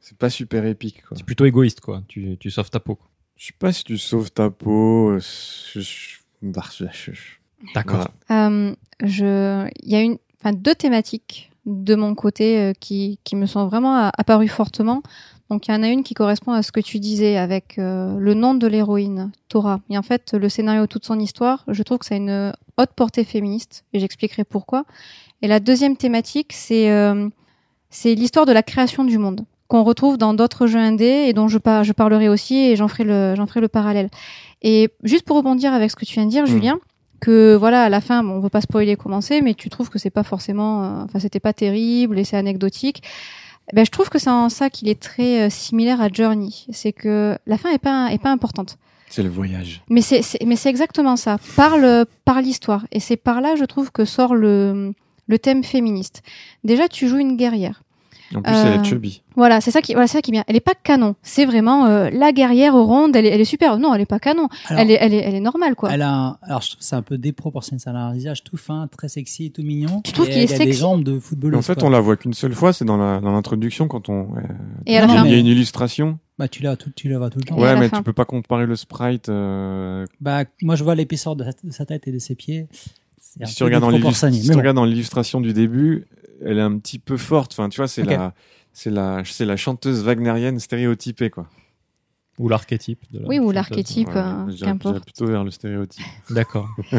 c'est 0.00 0.16
pas 0.16 0.30
super 0.30 0.64
épique, 0.64 1.02
quoi. 1.06 1.16
C'est 1.18 1.26
plutôt 1.26 1.44
égoïste, 1.44 1.80
quoi. 1.80 2.02
Tu, 2.08 2.36
tu 2.38 2.50
sauves 2.50 2.70
ta 2.70 2.80
peau. 2.80 2.94
quoi. 2.94 3.06
Je 3.36 3.46
sais 3.46 3.52
pas 3.58 3.72
si 3.72 3.84
tu 3.84 3.98
sauves 3.98 4.30
ta 4.32 4.48
peau. 4.50 5.10
euh, 5.10 5.20
je- 5.20 6.17
D'accord. 7.74 8.08
voilà. 8.28 8.48
Euh, 8.48 8.74
je, 9.02 9.68
il 9.82 9.90
y 9.90 9.96
a 9.96 10.00
une, 10.00 10.18
enfin 10.40 10.52
deux 10.52 10.74
thématiques 10.74 11.50
de 11.66 11.94
mon 11.94 12.14
côté 12.14 12.58
euh, 12.58 12.72
qui, 12.78 13.18
qui 13.24 13.36
me 13.36 13.46
sont 13.46 13.66
vraiment 13.66 13.94
a- 13.94 14.12
apparues 14.16 14.48
fortement. 14.48 15.02
Donc 15.50 15.66
il 15.66 15.70
y 15.70 15.74
en 15.74 15.82
a 15.82 15.88
une 15.88 16.02
qui 16.02 16.14
correspond 16.14 16.52
à 16.52 16.62
ce 16.62 16.72
que 16.72 16.80
tu 16.80 16.98
disais 16.98 17.36
avec 17.38 17.78
euh, 17.78 18.16
le 18.18 18.34
nom 18.34 18.54
de 18.54 18.66
l'héroïne, 18.66 19.30
Tora. 19.48 19.80
Et 19.90 19.96
en 19.98 20.02
fait, 20.02 20.34
le 20.34 20.48
scénario, 20.48 20.86
toute 20.86 21.06
son 21.06 21.18
histoire, 21.18 21.64
je 21.68 21.82
trouve 21.82 21.98
que 21.98 22.06
ça 22.06 22.14
a 22.14 22.18
une 22.18 22.52
haute 22.76 22.90
portée 22.94 23.24
féministe 23.24 23.84
et 23.92 23.98
j'expliquerai 23.98 24.44
pourquoi. 24.44 24.84
Et 25.42 25.48
la 25.48 25.58
deuxième 25.60 25.96
thématique, 25.96 26.52
c'est 26.52 26.90
euh, 26.90 27.28
c'est 27.90 28.14
l'histoire 28.14 28.44
de 28.46 28.52
la 28.52 28.62
création 28.62 29.04
du 29.04 29.16
monde. 29.18 29.40
qu'on 29.68 29.82
retrouve 29.84 30.16
dans 30.18 30.34
d'autres 30.34 30.66
jeux 30.66 30.78
indés 30.78 31.26
et 31.28 31.32
dont 31.32 31.48
je, 31.48 31.58
par, 31.58 31.82
je 31.84 31.92
parlerai 31.92 32.28
aussi 32.28 32.56
et 32.56 32.76
j'en 32.76 32.88
ferai 32.88 33.04
le 33.04 33.34
j'en 33.36 33.46
ferai 33.46 33.60
le 33.60 33.68
parallèle. 33.68 34.08
Et 34.62 34.90
juste 35.04 35.24
pour 35.24 35.36
rebondir 35.36 35.72
avec 35.72 35.90
ce 35.90 35.96
que 35.96 36.04
tu 36.04 36.14
viens 36.14 36.24
de 36.26 36.30
dire, 36.30 36.44
Mm. 36.44 36.46
Julien, 36.46 36.78
que 37.20 37.56
voilà 37.56 37.82
à 37.84 37.88
la 37.88 38.00
fin, 38.00 38.22
bon, 38.22 38.30
on 38.32 38.40
veut 38.40 38.48
pas 38.48 38.60
spoiler 38.60 38.96
comment 38.96 39.20
c'est, 39.20 39.40
mais 39.40 39.54
tu 39.54 39.68
trouves 39.70 39.90
que 39.90 39.98
c'est 39.98 40.10
pas 40.10 40.22
forcément, 40.22 40.84
euh, 40.84 41.04
enfin 41.04 41.18
c'était 41.18 41.40
pas 41.40 41.52
terrible 41.52 42.18
et 42.18 42.24
c'est 42.24 42.36
anecdotique. 42.36 43.02
Eh 43.72 43.76
Ben, 43.76 43.84
je 43.84 43.90
trouve 43.90 44.08
que 44.08 44.18
c'est 44.18 44.30
en 44.30 44.48
ça 44.48 44.70
qu'il 44.70 44.88
est 44.88 45.00
très 45.00 45.42
euh, 45.46 45.50
similaire 45.50 46.00
à 46.00 46.08
Journey, 46.08 46.50
c'est 46.70 46.92
que 46.92 47.36
la 47.46 47.58
fin 47.58 47.70
est 47.70 47.78
pas 47.78 48.08
est 48.12 48.22
pas 48.22 48.30
importante. 48.30 48.78
C'est 49.10 49.22
le 49.22 49.28
voyage. 49.30 49.82
Mais 49.88 50.00
c'est, 50.02 50.22
c'est- 50.22 50.44
mais 50.44 50.54
c'est 50.56 50.68
exactement 50.68 51.16
ça. 51.16 51.38
Par 51.56 51.76
le- 51.78 52.04
par 52.24 52.40
l'histoire. 52.42 52.86
Et 52.92 53.00
c'est 53.00 53.16
par 53.16 53.40
là, 53.40 53.56
je 53.56 53.64
trouve, 53.64 53.90
que 53.90 54.04
sort 54.04 54.34
le, 54.34 54.92
le 55.28 55.38
thème 55.38 55.64
féministe. 55.64 56.22
Déjà, 56.62 56.88
tu 56.88 57.08
joues 57.08 57.16
une 57.18 57.36
guerrière. 57.36 57.82
En 58.34 58.42
plus, 58.42 58.52
elle 58.52 58.66
Euh, 58.78 58.82
est 58.82 58.84
chubby. 58.84 59.22
Voilà, 59.36 59.60
c'est 59.60 59.70
ça 59.70 59.80
qui, 59.80 59.92
voilà, 59.94 60.06
c'est 60.06 60.18
ça 60.18 60.22
qui 60.22 60.30
est 60.30 60.32
bien. 60.32 60.44
Elle 60.48 60.56
est 60.56 60.60
pas 60.60 60.74
canon. 60.74 61.14
C'est 61.22 61.46
vraiment 61.46 61.86
euh, 61.86 62.10
la 62.10 62.32
guerrière 62.32 62.74
ronde. 62.74 63.16
Elle 63.16 63.24
est, 63.24 63.30
elle 63.30 63.40
est 63.40 63.44
super. 63.46 63.78
Non, 63.78 63.94
elle 63.94 64.00
est 64.02 64.06
pas 64.06 64.18
canon. 64.18 64.48
Alors, 64.66 64.82
elle 64.82 64.90
est, 64.90 64.98
elle 65.00 65.14
est, 65.14 65.18
elle 65.18 65.34
est 65.34 65.40
normale, 65.40 65.74
quoi. 65.76 65.90
Elle 65.92 66.02
a 66.02 66.12
un- 66.12 66.38
alors 66.42 66.60
je 66.60 66.68
trouve 66.70 66.78
que 66.80 66.84
c'est 66.84 66.96
un 66.96 67.02
peu 67.02 67.16
déproportionné. 67.16 67.78
Ça 67.78 67.90
a 67.90 67.94
un 67.94 68.12
visage 68.12 68.44
tout 68.44 68.56
fin, 68.56 68.86
très 68.88 69.08
sexy, 69.08 69.50
tout 69.50 69.62
mignon. 69.62 70.02
Tu 70.04 70.12
trouves 70.12 70.26
qu'il 70.26 70.36
est 70.38 70.44
elle 70.44 70.54
a 70.54 70.58
des 70.58 70.64
sexy 70.64 70.78
jambes 70.80 71.04
de 71.04 71.18
footballeuse. 71.18 71.58
En 71.58 71.62
fait, 71.62 71.78
quoi. 71.78 71.88
on 71.88 71.90
la 71.90 72.00
voit 72.00 72.16
qu'une 72.16 72.34
seule 72.34 72.52
fois, 72.54 72.72
c'est 72.72 72.84
dans 72.84 72.96
la 72.98 73.20
dans 73.20 73.32
l'introduction 73.32 73.88
quand 73.88 74.08
on. 74.08 74.36
euh, 74.36 74.40
Et 74.86 74.96
à 74.98 75.00
la 75.02 75.06
Non, 75.06 75.14
fin. 75.14 75.24
il 75.26 75.32
y 75.32 75.34
a 75.34 75.38
une 75.38 75.46
illustration. 75.46 76.18
Bah 76.38 76.48
tu 76.48 76.62
l'as 76.62 76.76
tout, 76.76 76.90
tu 76.94 77.08
la 77.08 77.18
vois 77.18 77.30
tout 77.30 77.38
le 77.38 77.44
temps. 77.44 77.58
Ouais, 77.58 77.76
mais 77.76 77.88
fin. 77.88 77.96
tu 77.98 78.02
peux 78.04 78.12
pas 78.12 78.24
comparer 78.24 78.66
le 78.66 78.76
sprite. 78.76 79.28
euh, 79.28 80.04
Bah 80.20 80.44
moi 80.62 80.76
je 80.76 80.84
vois 80.84 80.94
l'épaisseur 80.94 81.34
de, 81.34 81.44
sa- 81.44 81.50
de 81.64 81.72
sa 81.72 81.86
tête 81.86 82.06
et 82.06 82.12
de 82.12 82.18
ses 82.18 82.34
pieds. 82.34 82.66
Si 83.44 83.54
tu 83.54 83.64
regardes 83.64 83.82
dans 83.84 84.12
si 84.12 84.42
tu 84.50 84.56
regardes 84.56 84.76
dans 84.76 84.84
l'illustration 84.84 85.40
du 85.40 85.52
début, 85.52 86.06
elle 86.44 86.58
est 86.58 86.62
un 86.62 86.78
petit 86.78 86.98
peu 86.98 87.16
forte. 87.16 87.52
Enfin, 87.52 87.68
tu 87.68 87.78
vois, 87.78 87.88
c'est 87.88 88.04
la 88.04 88.34
c'est 88.72 88.90
la 88.90 89.22
c'est 89.24 89.44
la 89.44 89.56
chanteuse 89.56 90.02
wagnérienne 90.04 90.58
stéréotypée 90.58 91.30
quoi. 91.30 91.46
Ou 92.38 92.48
l'archétype. 92.48 93.00
de 93.10 93.18
la 93.20 93.26
Oui, 93.26 93.38
ou 93.40 93.50
l'archétype. 93.50 94.10
Euh, 94.14 94.46
qu'importe. 94.60 94.94
je 94.94 95.00
dirais 95.00 95.00
plutôt 95.00 95.26
vers 95.26 95.42
le 95.42 95.50
stéréotype. 95.50 96.04
D'accord. 96.30 96.68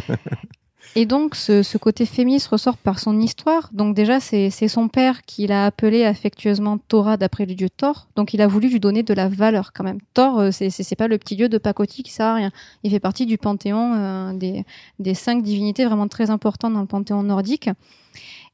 Et 0.95 1.05
donc, 1.05 1.35
ce, 1.35 1.61
ce 1.61 1.77
côté 1.77 2.05
féministe 2.05 2.47
ressort 2.47 2.77
par 2.77 2.99
son 2.99 3.19
histoire. 3.19 3.69
Donc 3.73 3.95
déjà, 3.95 4.19
c'est 4.19 4.49
c'est 4.49 4.67
son 4.67 4.87
père 4.87 5.21
qui 5.23 5.45
l'a 5.45 5.65
appelé 5.65 6.03
affectueusement 6.03 6.77
Thora 6.77 7.17
d'après 7.17 7.45
le 7.45 7.53
dieu 7.53 7.69
Thor. 7.69 8.07
Donc 8.15 8.33
il 8.33 8.41
a 8.41 8.47
voulu 8.47 8.69
lui 8.69 8.79
donner 8.79 9.03
de 9.03 9.13
la 9.13 9.27
valeur 9.27 9.71
quand 9.73 9.83
même. 9.83 9.99
Thor, 10.13 10.39
euh, 10.39 10.51
c'est 10.51 10.69
c'est 10.69 10.83
c'est 10.83 10.95
pas 10.95 11.07
le 11.07 11.17
petit 11.17 11.35
dieu 11.35 11.47
de 11.47 11.57
pacotille 11.57 12.03
qui 12.03 12.11
sert 12.11 12.25
à 12.25 12.33
rien. 12.33 12.51
Il 12.83 12.91
fait 12.91 12.99
partie 12.99 13.25
du 13.25 13.37
panthéon 13.37 13.93
euh, 13.93 14.33
des, 14.33 14.65
des 14.99 15.13
cinq 15.13 15.43
divinités 15.43 15.85
vraiment 15.85 16.07
très 16.07 16.29
importantes 16.31 16.73
dans 16.73 16.81
le 16.81 16.87
panthéon 16.87 17.23
nordique. 17.23 17.69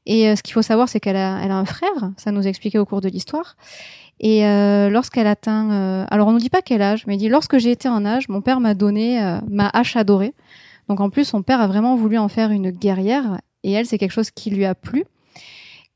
Et 0.06 0.28
euh, 0.28 0.36
ce 0.36 0.42
qu'il 0.42 0.54
faut 0.54 0.62
savoir, 0.62 0.88
c'est 0.88 1.00
qu'elle 1.00 1.16
a, 1.16 1.40
elle 1.42 1.50
a 1.50 1.56
un 1.56 1.64
frère. 1.64 2.12
Ça 2.16 2.30
nous 2.30 2.46
a 2.46 2.48
expliqué 2.48 2.78
au 2.78 2.84
cours 2.84 3.00
de 3.00 3.08
l'histoire. 3.08 3.56
Et 4.20 4.46
euh, 4.46 4.88
lorsqu'elle 4.88 5.26
atteint... 5.26 5.70
euh, 5.72 6.04
alors 6.08 6.28
on 6.28 6.32
nous 6.32 6.38
dit 6.38 6.48
pas 6.48 6.62
quel 6.62 6.80
âge, 6.80 7.06
mais 7.06 7.16
il 7.16 7.18
dit, 7.18 7.28
lorsque 7.28 7.58
j'ai 7.58 7.72
été 7.72 7.88
en 7.88 8.06
âge, 8.06 8.28
mon 8.28 8.40
père 8.40 8.60
m'a 8.60 8.74
donné 8.74 9.20
ma 9.50 9.68
hache 9.68 9.96
adorée. 9.96 10.32
Donc 10.88 11.00
en 11.00 11.10
plus, 11.10 11.24
son 11.24 11.42
père 11.42 11.60
a 11.60 11.66
vraiment 11.66 11.96
voulu 11.96 12.16
en 12.16 12.28
faire 12.28 12.50
une 12.50 12.70
guerrière, 12.70 13.40
et 13.64 13.72
elle, 13.72 13.86
c'est 13.86 13.98
quelque 13.98 14.12
chose 14.12 14.30
qui 14.30 14.50
lui 14.50 14.64
a 14.64 14.74
plu. 14.74 15.04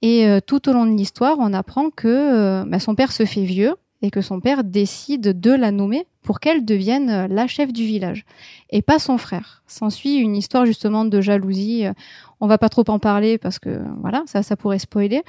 Et 0.03 0.27
tout 0.47 0.69
au 0.69 0.73
long 0.73 0.85
de 0.85 0.97
l'histoire, 0.97 1.37
on 1.39 1.53
apprend 1.55 1.91
que 1.91 2.65
bah, 2.65 2.81
son 2.81 2.95
père 2.95 3.13
se 3.13 3.25
fait 3.25 3.45
vieux 3.45 3.77
et 4.03 4.11
que 4.11 4.21
son 4.21 4.41
père 4.41 4.65
décide 4.65 5.41
de 5.41 5.53
la 5.53 5.71
nommer 5.71 6.07
pour 6.23 6.41
qu'elle 6.41 6.65
devienne 6.65 7.27
la 7.27 7.47
chef 7.47 7.73
du 7.73 7.85
village, 7.85 8.25
et 8.71 8.83
pas 8.83 8.99
son 8.99 9.19
frère. 9.19 9.63
S'ensuit 9.67 10.17
une 10.17 10.37
histoire 10.37 10.67
justement 10.67 11.05
de 11.05 11.21
jalousie. 11.21 11.87
Euh, 11.87 11.93
On 12.41 12.47
va 12.47 12.59
pas 12.59 12.69
trop 12.69 12.85
en 12.89 12.99
parler 12.99 13.39
parce 13.39 13.59
que 13.59 13.81
voilà, 14.01 14.23
ça, 14.27 14.43
ça 14.43 14.57
pourrait 14.57 14.79
spoiler. 14.79 15.23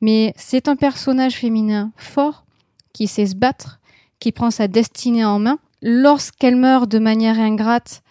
Mais 0.00 0.32
c'est 0.36 0.68
un 0.68 0.76
personnage 0.76 1.34
féminin 1.34 1.90
fort 1.96 2.44
qui 2.92 3.06
sait 3.06 3.26
se 3.26 3.34
battre, 3.34 3.80
qui 4.20 4.32
prend 4.32 4.50
sa 4.50 4.68
destinée 4.68 5.24
en 5.24 5.38
main. 5.38 5.58
Lorsqu'elle 5.82 6.56
meurt 6.56 6.90
de 6.90 6.98
manière 6.98 7.38
ingrate, 7.38 8.02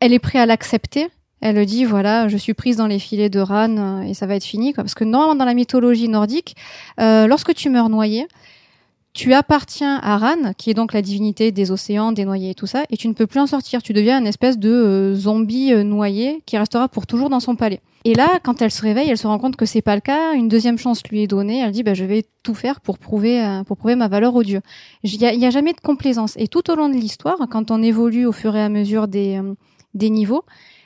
elle 0.00 0.12
est 0.12 0.18
prête 0.18 0.42
à 0.42 0.46
l'accepter. 0.46 1.08
Elle 1.40 1.64
dit 1.64 1.84
voilà, 1.84 2.28
je 2.28 2.36
suis 2.36 2.54
prise 2.54 2.76
dans 2.76 2.86
les 2.86 2.98
filets 2.98 3.30
de 3.30 3.40
Ran 3.40 3.76
euh, 3.76 4.02
et 4.02 4.14
ça 4.14 4.26
va 4.26 4.34
être 4.36 4.44
fini. 4.44 4.72
Parce 4.72 4.94
que 4.94 5.04
normalement 5.04 5.36
dans 5.36 5.44
la 5.44 5.54
mythologie 5.54 6.08
nordique, 6.08 6.54
euh, 7.00 7.26
lorsque 7.26 7.54
tu 7.54 7.70
meurs 7.70 7.88
noyé, 7.88 8.28
tu 9.20 9.34
appartiens 9.34 9.98
à 10.02 10.16
Ran, 10.16 10.54
qui 10.56 10.70
est 10.70 10.74
donc 10.74 10.94
la 10.94 11.02
divinité 11.02 11.52
des 11.52 11.70
océans, 11.70 12.10
des 12.10 12.24
noyés 12.24 12.48
et 12.48 12.54
tout 12.54 12.66
ça, 12.66 12.84
et 12.88 12.96
tu 12.96 13.06
ne 13.06 13.12
peux 13.12 13.26
plus 13.26 13.38
en 13.38 13.46
sortir. 13.46 13.82
Tu 13.82 13.92
deviens 13.92 14.18
une 14.18 14.26
espèce 14.26 14.58
de 14.58 14.70
euh, 14.70 15.14
zombie 15.14 15.74
euh, 15.74 15.82
noyé 15.82 16.42
qui 16.46 16.56
restera 16.56 16.88
pour 16.88 17.06
toujours 17.06 17.28
dans 17.28 17.38
son 17.38 17.54
palais. 17.54 17.82
Et 18.06 18.14
là, 18.14 18.40
quand 18.42 18.62
elle 18.62 18.70
se 18.70 18.80
réveille, 18.80 19.10
elle 19.10 19.18
se 19.18 19.26
rend 19.26 19.38
compte 19.38 19.56
que 19.56 19.66
c'est 19.66 19.82
pas 19.82 19.94
le 19.94 20.00
cas. 20.00 20.32
Une 20.32 20.48
deuxième 20.48 20.78
chance 20.78 21.02
lui 21.10 21.22
est 21.22 21.26
donnée. 21.26 21.60
Elle 21.60 21.70
dit 21.70 21.82
bah, 21.82 21.92
je 21.92 22.06
vais 22.06 22.24
tout 22.42 22.54
faire 22.54 22.80
pour 22.80 22.96
prouver 22.96 23.44
euh, 23.44 23.62
pour 23.62 23.76
prouver 23.76 23.94
ma 23.94 24.08
valeur 24.08 24.34
aux 24.34 24.42
dieux. 24.42 24.62
Il 25.02 25.14
y 25.20 25.26
a, 25.26 25.48
a 25.48 25.50
jamais 25.50 25.74
de 25.74 25.80
complaisance. 25.80 26.32
Et 26.38 26.48
tout 26.48 26.70
au 26.70 26.74
long 26.74 26.88
de 26.88 26.94
l'histoire, 26.96 27.36
quand 27.50 27.70
on 27.70 27.82
évolue 27.82 28.24
au 28.24 28.32
fur 28.32 28.56
et 28.56 28.62
à 28.62 28.70
mesure 28.70 29.06
des 29.06 29.38
des 29.92 30.08
niveaux, 30.08 30.44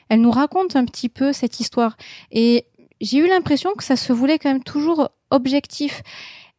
elle 0.09 0.19
nous 0.19 0.31
raconte 0.31 0.75
un 0.75 0.83
petit 0.83 1.07
peu 1.07 1.31
cette 1.31 1.61
histoire. 1.61 1.95
Et 2.33 2.65
j'ai 2.99 3.19
eu 3.19 3.29
l'impression 3.29 3.71
que 3.77 3.83
ça 3.85 3.95
se 3.95 4.11
voulait 4.11 4.39
quand 4.39 4.51
même 4.51 4.63
toujours 4.63 5.07
objectif. 5.31 6.03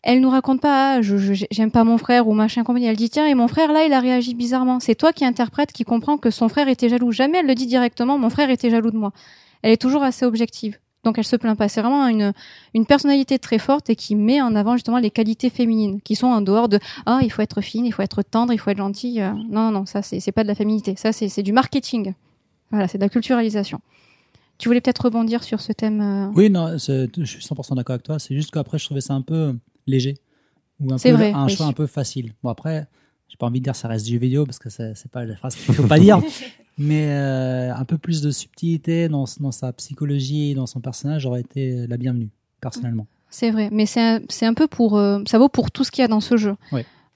Elle 0.09 0.20
nous 0.20 0.30
raconte 0.30 0.61
pas, 0.61 0.94
ah, 0.94 1.02
je, 1.02 1.16
je- 1.16 1.46
j'aime 1.50 1.72
pas 1.72 1.82
mon 1.82 1.98
frère 1.98 2.28
ou 2.28 2.32
machin 2.32 2.62
compagnie. 2.62 2.86
Elle 2.86 2.96
dit, 2.96 3.11
tiens, 3.11 3.26
et 3.26 3.34
mon 3.34 3.48
frère 3.48 3.72
là, 3.72 3.84
il 3.84 3.92
a 3.92 3.98
réagi 3.98 4.34
bizarrement. 4.34 4.78
C'est 4.78 4.94
toi 4.94 5.12
qui 5.12 5.24
interprète, 5.24 5.72
qui 5.72 5.82
comprend 5.82 6.16
que 6.16 6.30
son 6.30 6.48
frère 6.48 6.68
était 6.68 6.88
jaloux. 6.88 7.11
Jamais 7.11 7.38
elle 7.38 7.46
le 7.46 7.57
dit 7.57 7.66
directement, 7.66 8.16
mon 8.16 8.30
frère 8.30 8.48
était 8.50 8.70
jaloux 8.70 8.92
de 8.92 8.96
moi. 8.96 9.11
Elle 9.62 9.72
est 9.72 9.76
toujours 9.82 10.04
assez 10.04 10.24
objective. 10.24 10.78
Donc 11.02 11.18
elle 11.18 11.24
se 11.24 11.34
plaint 11.34 11.59
pas. 11.59 11.68
C'est 11.68 11.80
vraiment 11.80 12.07
une, 12.07 12.32
une 12.74 12.86
personnalité 12.86 13.38
très 13.40 13.59
forte 13.59 13.90
et 13.90 13.96
qui 13.96 14.14
met 14.14 14.40
en 14.40 14.54
avant 14.54 14.74
justement 14.76 14.98
les 14.98 15.11
qualités 15.11 15.50
féminines, 15.50 16.00
qui 16.02 16.14
sont 16.14 16.26
en 16.28 16.40
dehors 16.40 16.68
de, 16.68 16.78
ah, 17.07 17.18
il 17.22 17.30
faut 17.32 17.42
être 17.42 17.61
fine, 17.61 17.84
il 17.84 17.92
faut 17.92 18.02
être 18.02 18.22
tendre, 18.22 18.52
il 18.52 18.59
faut 18.59 18.70
être 18.70 18.78
gentil. 18.78 19.20
Euh, 19.20 19.32
Non, 19.32 19.66
non, 19.66 19.70
non, 19.72 19.86
ça, 19.86 20.02
c'est, 20.02 20.20
c'est 20.20 20.32
pas 20.32 20.44
de 20.44 20.48
la 20.48 20.54
féminité. 20.54 20.94
Ça, 20.96 21.12
c'est, 21.12 21.28
c'est 21.28 21.42
du 21.42 21.52
marketing. 21.52 22.14
Voilà, 22.70 22.86
c'est 22.86 22.98
de 22.98 23.02
la 23.02 23.09
culturalisation. 23.09 23.80
Tu 24.59 24.68
voulais 24.68 24.80
peut-être 24.80 25.04
rebondir 25.07 25.42
sur 25.42 25.61
ce 25.61 25.72
thème 25.72 26.00
euh, 26.00 26.30
Oui, 26.34 26.48
non, 26.48 26.78
c'est- 26.78 27.09
je 27.18 27.24
suis 27.24 27.42
100% 27.42 27.74
d'accord 27.74 27.94
avec 27.94 28.04
toi. 28.04 28.18
C'est 28.20 28.34
juste 28.36 28.52
qu'après, 28.52 28.78
je 28.78 28.84
trouvais 28.86 29.00
ça 29.00 29.14
un 29.14 29.22
peu 29.22 29.54
léger. 29.87 30.14
Ou 30.80 30.93
un 30.93 30.99
C'est 30.99 31.11
peu 31.11 31.16
vrai, 31.16 31.32
un 31.32 31.47
oui. 31.47 31.55
choix 31.57 31.66
un 31.66 31.72
peu 31.72 31.87
facile. 31.87 32.32
Bon, 32.43 32.51
après, 32.51 32.87
j'ai 33.28 33.37
pas 33.37 33.47
envie 33.47 33.61
de 33.61 33.64
dire 33.64 33.74
ça 33.76 33.89
reste 33.89 34.07
du 34.07 34.12
jeu 34.12 34.18
vidéo 34.18 34.45
parce 34.45 34.59
que 34.59 34.68
c'est 34.68 35.11
pas 35.11 35.24
la 35.24 35.37
phrase 35.37 35.55
qu'il 35.57 35.74
faut 35.74 35.87
pas 35.87 35.99
dire. 35.99 36.20
Mais 36.78 37.07
euh, 37.09 37.74
un 37.74 37.84
peu 37.87 37.97
plus 37.97 38.20
de 38.20 38.30
subtilité 38.30 39.09
dans, 39.09 39.24
dans 39.41 39.51
sa 39.53 39.72
psychologie, 39.72 40.55
dans 40.55 40.66
son 40.66 40.80
personnage 40.80 41.24
aurait 41.24 41.41
été 41.41 41.87
la 41.87 41.97
bienvenue, 41.97 42.28
personnellement. 42.61 43.07
C'est 43.30 43.51
vrai, 43.51 43.70
mais 43.72 43.87
c'est 43.87 44.01
un, 44.47 44.55
peu 44.55 44.66
pour 44.68 44.97
euh, 44.99 45.20
ça 45.26 45.39
vaut 45.39 45.49
pour 45.49 45.70
tout 45.70 45.84
ce 45.84 45.91
qu'il 45.91 46.03
y 46.03 46.05
a 46.05 46.09
dans 46.09 46.20
ce 46.20 46.37
jeu. 46.37 46.55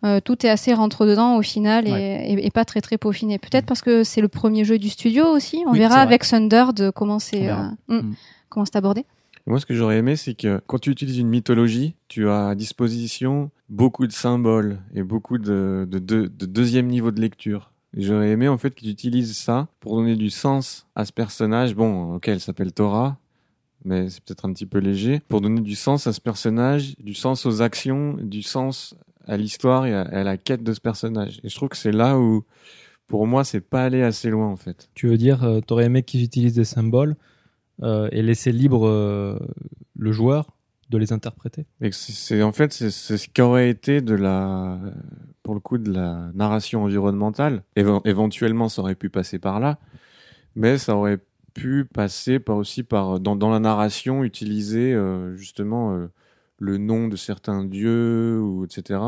Euh, 0.03 0.19
tout 0.21 0.47
est 0.47 0.49
assez 0.49 0.73
rentre 0.73 1.05
dedans 1.07 1.37
au 1.37 1.43
final 1.43 1.87
et, 1.87 1.93
Ouais. 1.93 2.25
et- 2.33 2.47
et 2.47 2.51
pas 2.51 2.65
très 2.65 2.81
très 2.81 2.97
peaufiné. 2.97 3.39
Peut-être 3.39 3.67
parce 3.67 3.83
que 3.83 4.03
c'est 4.03 4.23
le 4.23 4.29
premier 4.29 4.65
jeu 4.65 4.79
du 4.79 4.89
studio 4.89 5.27
aussi. 5.27 5.63
On 5.67 5.73
Oui, 5.73 5.79
verra 5.79 5.97
avec 6.01 6.27
Thunder 6.27 6.65
de 6.75 6.89
comment 6.89 7.19
c'est 7.19 7.51
euh, 7.51 7.55
mm, 7.89 7.97
Mm. 7.97 8.15
comment 8.49 8.65
c'est 8.65 8.77
abordé. 8.77 9.05
Moi, 9.47 9.59
ce 9.59 9.67
que 9.67 9.75
j'aurais 9.75 9.99
aimé, 9.99 10.17
c'est 10.17 10.35
que 10.35 10.61
quand 10.67 10.79
tu 10.79 10.91
utilises 10.91 11.19
une 11.19 11.29
mythologie, 11.29 11.95
tu 12.09 12.29
as 12.29 12.49
à 12.49 12.55
disposition 12.55 13.51
beaucoup 13.69 14.07
de 14.07 14.13
symboles 14.13 14.79
et 14.95 15.03
beaucoup 15.03 15.39
de, 15.39 15.87
de, 15.91 15.99
de- 15.99 16.27
de 16.27 16.47
deuxième 16.47 16.87
niveau 16.87 17.11
de 17.11 17.21
lecture. 17.21 17.73
J'aurais 17.97 18.31
aimé 18.31 18.47
en 18.49 18.59
fait 18.59 18.71
que 18.71 18.81
tu 18.81 18.89
utilises 18.89 19.37
ça 19.37 19.67
pour 19.81 19.97
donner 19.97 20.15
du 20.15 20.31
sens 20.31 20.87
à 20.95 21.05
ce 21.05 21.13
personnage. 21.13 21.75
Bon, 21.75 22.15
ok, 22.15 22.29
elle 22.29 22.41
s'appelle 22.41 22.73
Torah, 22.73 23.19
mais 23.85 24.09
c'est 24.09 24.23
peut-être 24.23 24.45
un 24.45 24.53
petit 24.53 24.67
peu 24.67 24.79
léger. 24.79 25.21
Pour 25.27 25.41
donner 25.41 25.61
du 25.61 25.75
sens 25.75 26.07
à 26.07 26.13
ce 26.13 26.21
personnage, 26.21 26.95
du 26.99 27.15
sens 27.15 27.47
aux 27.47 27.63
actions, 27.63 28.17
du 28.21 28.43
sens 28.43 28.95
à 29.27 29.37
l'histoire 29.37 29.87
et 29.87 29.95
à, 29.95 30.23
la 30.23 30.37
quête 30.37 30.63
de 30.63 30.73
ce 30.73 30.81
personnage. 30.81 31.41
Et 31.43 31.49
je 31.49 31.55
trouve 31.57 31.69
que 31.69 31.77
c'est 31.77 31.93
là 31.93 32.19
où, 32.19 32.45
pour 33.09 33.27
moi, 33.27 33.43
c'est 33.45 33.61
pas 33.61 33.85
aller 33.85 34.03
assez 34.03 34.31
loin 34.31 34.47
en 34.49 34.57
fait. 34.57 34.89
Tu 34.95 35.09
veux 35.09 35.19
dire, 35.19 35.43
euh, 35.43 35.61
t'aurais 35.61 35.87
aimé 35.87 36.03
qu'ils 36.03 36.23
utilisent 36.23 36.55
des 36.55 36.65
symboles 36.65 37.17
et 38.13 38.23
laisser 38.23 38.53
libre 38.53 38.87
euh, 38.87 39.39
le 39.99 40.13
joueur 40.13 40.57
de 40.91 40.99
les 40.99 41.13
interpréter 41.13 41.67
c'est- 41.93 42.43
en 42.43 42.53
fait 42.53 42.73
c'est 42.73 42.91
ce 42.91 43.29
qu'aurait 43.29 43.71
été 43.71 44.01
de 44.01 44.15
la 44.15 44.79
pour 45.43 45.55
le 45.55 45.61
coup 45.61 45.79
de 45.79 45.93
la 45.93 46.31
narration 46.35 46.85
environnementale. 46.85 47.65
Éve- 47.77 48.01
éventuellement, 48.05 48.69
ça 48.69 48.83
aurait 48.83 48.95
pu 48.95 49.11
passer 49.11 49.39
par 49.39 49.59
là, 49.59 49.79
mais 50.55 50.79
ça 50.79 50.95
aurait 50.95 51.19
pu 51.55 51.85
passer 51.85 52.39
aussi 52.49 52.83
par 52.83 53.19
dans, 53.19 53.51
la 53.51 53.59
narration 53.59 54.23
utiliser 54.23 54.93
euh, 54.95 55.35
justement 55.37 55.95
euh, 55.95 56.07
le 56.59 56.79
nom 56.79 57.09
de 57.09 57.17
certains 57.17 57.65
dieux 57.65 58.41
ou 58.41 58.65
etc 58.65 59.01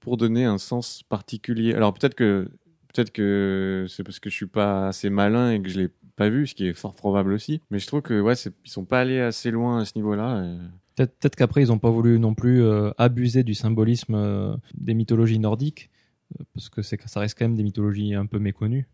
pour 0.00 0.16
donner 0.16 0.44
un 0.44 0.58
sens 0.58 1.02
particulier. 1.08 1.74
Alors 1.74 1.92
peut-être 1.92 2.14
que 2.14 2.48
peut-être 2.92 3.12
que 3.12 3.86
c'est 3.88 4.02
parce 4.02 4.18
que 4.18 4.30
je 4.30 4.34
suis 4.34 4.46
pas 4.46 4.88
assez 4.88 5.10
malin 5.10 5.52
et 5.52 5.60
que 5.62 5.68
je 5.68 5.78
l'ai 5.80 5.90
pas 6.16 6.28
vu, 6.28 6.46
ce 6.46 6.54
qui 6.54 6.66
est 6.66 6.74
fort 6.74 6.94
probable 6.94 7.32
aussi. 7.32 7.60
Mais 7.70 7.78
je 7.78 7.86
trouve 7.86 8.02
que 8.02 8.20
ouais, 8.20 8.34
ils 8.64 8.70
sont 8.70 8.84
pas 8.84 9.00
allés 9.00 9.20
assez 9.20 9.50
loin 9.50 9.80
à 9.80 9.84
ce 9.84 9.92
niveau-là. 9.96 10.44
et- 10.44 10.58
Peut-être 11.06 11.36
qu'après, 11.36 11.62
ils 11.62 11.68
n'ont 11.68 11.78
pas 11.78 11.90
voulu 11.90 12.18
non 12.18 12.34
plus 12.34 12.62
euh, 12.62 12.90
abuser 12.98 13.44
du 13.44 13.54
symbolisme 13.54 14.14
euh, 14.14 14.54
des 14.74 14.92
mythologies 14.92 15.38
nordiques, 15.38 15.90
euh, 16.38 16.44
parce 16.54 16.68
que 16.68 16.82
ça 16.82 17.20
reste 17.20 17.38
quand 17.38 17.46
même 17.46 17.56
des 17.56 17.62
mythologies 17.62 18.14
un 18.14 18.26
peu 18.26 18.38
méconnues. 18.38 18.86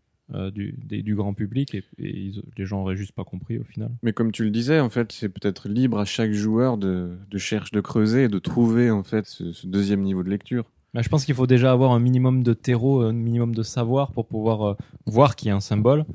du, 0.53 0.75
des- 0.85 1.01
du 1.01 1.15
grand 1.15 1.33
public 1.33 1.73
et, 1.73 1.83
et 1.97 2.15
ils- 2.15 2.43
les 2.55 2.63
gens 2.67 2.81
auraient 2.81 2.95
juste 2.95 3.13
pas 3.13 3.23
compris 3.23 3.57
au 3.57 3.63
final. 3.63 3.89
Mais 4.03 4.13
comme 4.13 4.31
tu 4.31 4.43
le 4.43 4.51
disais, 4.51 4.79
en 4.79 4.91
fait, 4.91 5.11
c'est 5.11 5.27
peut-être 5.27 5.67
libre 5.67 5.97
à 5.97 6.05
chaque 6.05 6.33
joueur 6.33 6.77
de, 6.77 7.17
de 7.31 7.37
chercher, 7.39 7.75
de 7.75 7.81
creuser 7.81 8.25
et 8.25 8.27
de 8.27 8.37
trouver 8.37 8.91
en 8.91 9.01
fait 9.03 9.25
ce, 9.25 9.51
ce 9.53 9.65
deuxième 9.65 10.01
niveau 10.03 10.21
de 10.21 10.29
lecture. 10.29 10.65
Je 10.93 11.09
pense 11.09 11.25
qu'il 11.25 11.33
faut 11.33 11.47
déjà 11.47 11.71
avoir 11.71 11.93
un 11.93 11.99
minimum 11.99 12.43
de 12.43 12.53
terreau, 12.53 13.01
un 13.01 13.11
minimum 13.11 13.55
de 13.55 13.63
savoir 13.63 14.11
pour 14.11 14.27
pouvoir 14.27 14.77
voir 15.07 15.35
qu'il 15.35 15.47
y 15.47 15.51
a 15.51 15.55
un 15.55 15.61
symbole 15.61 16.05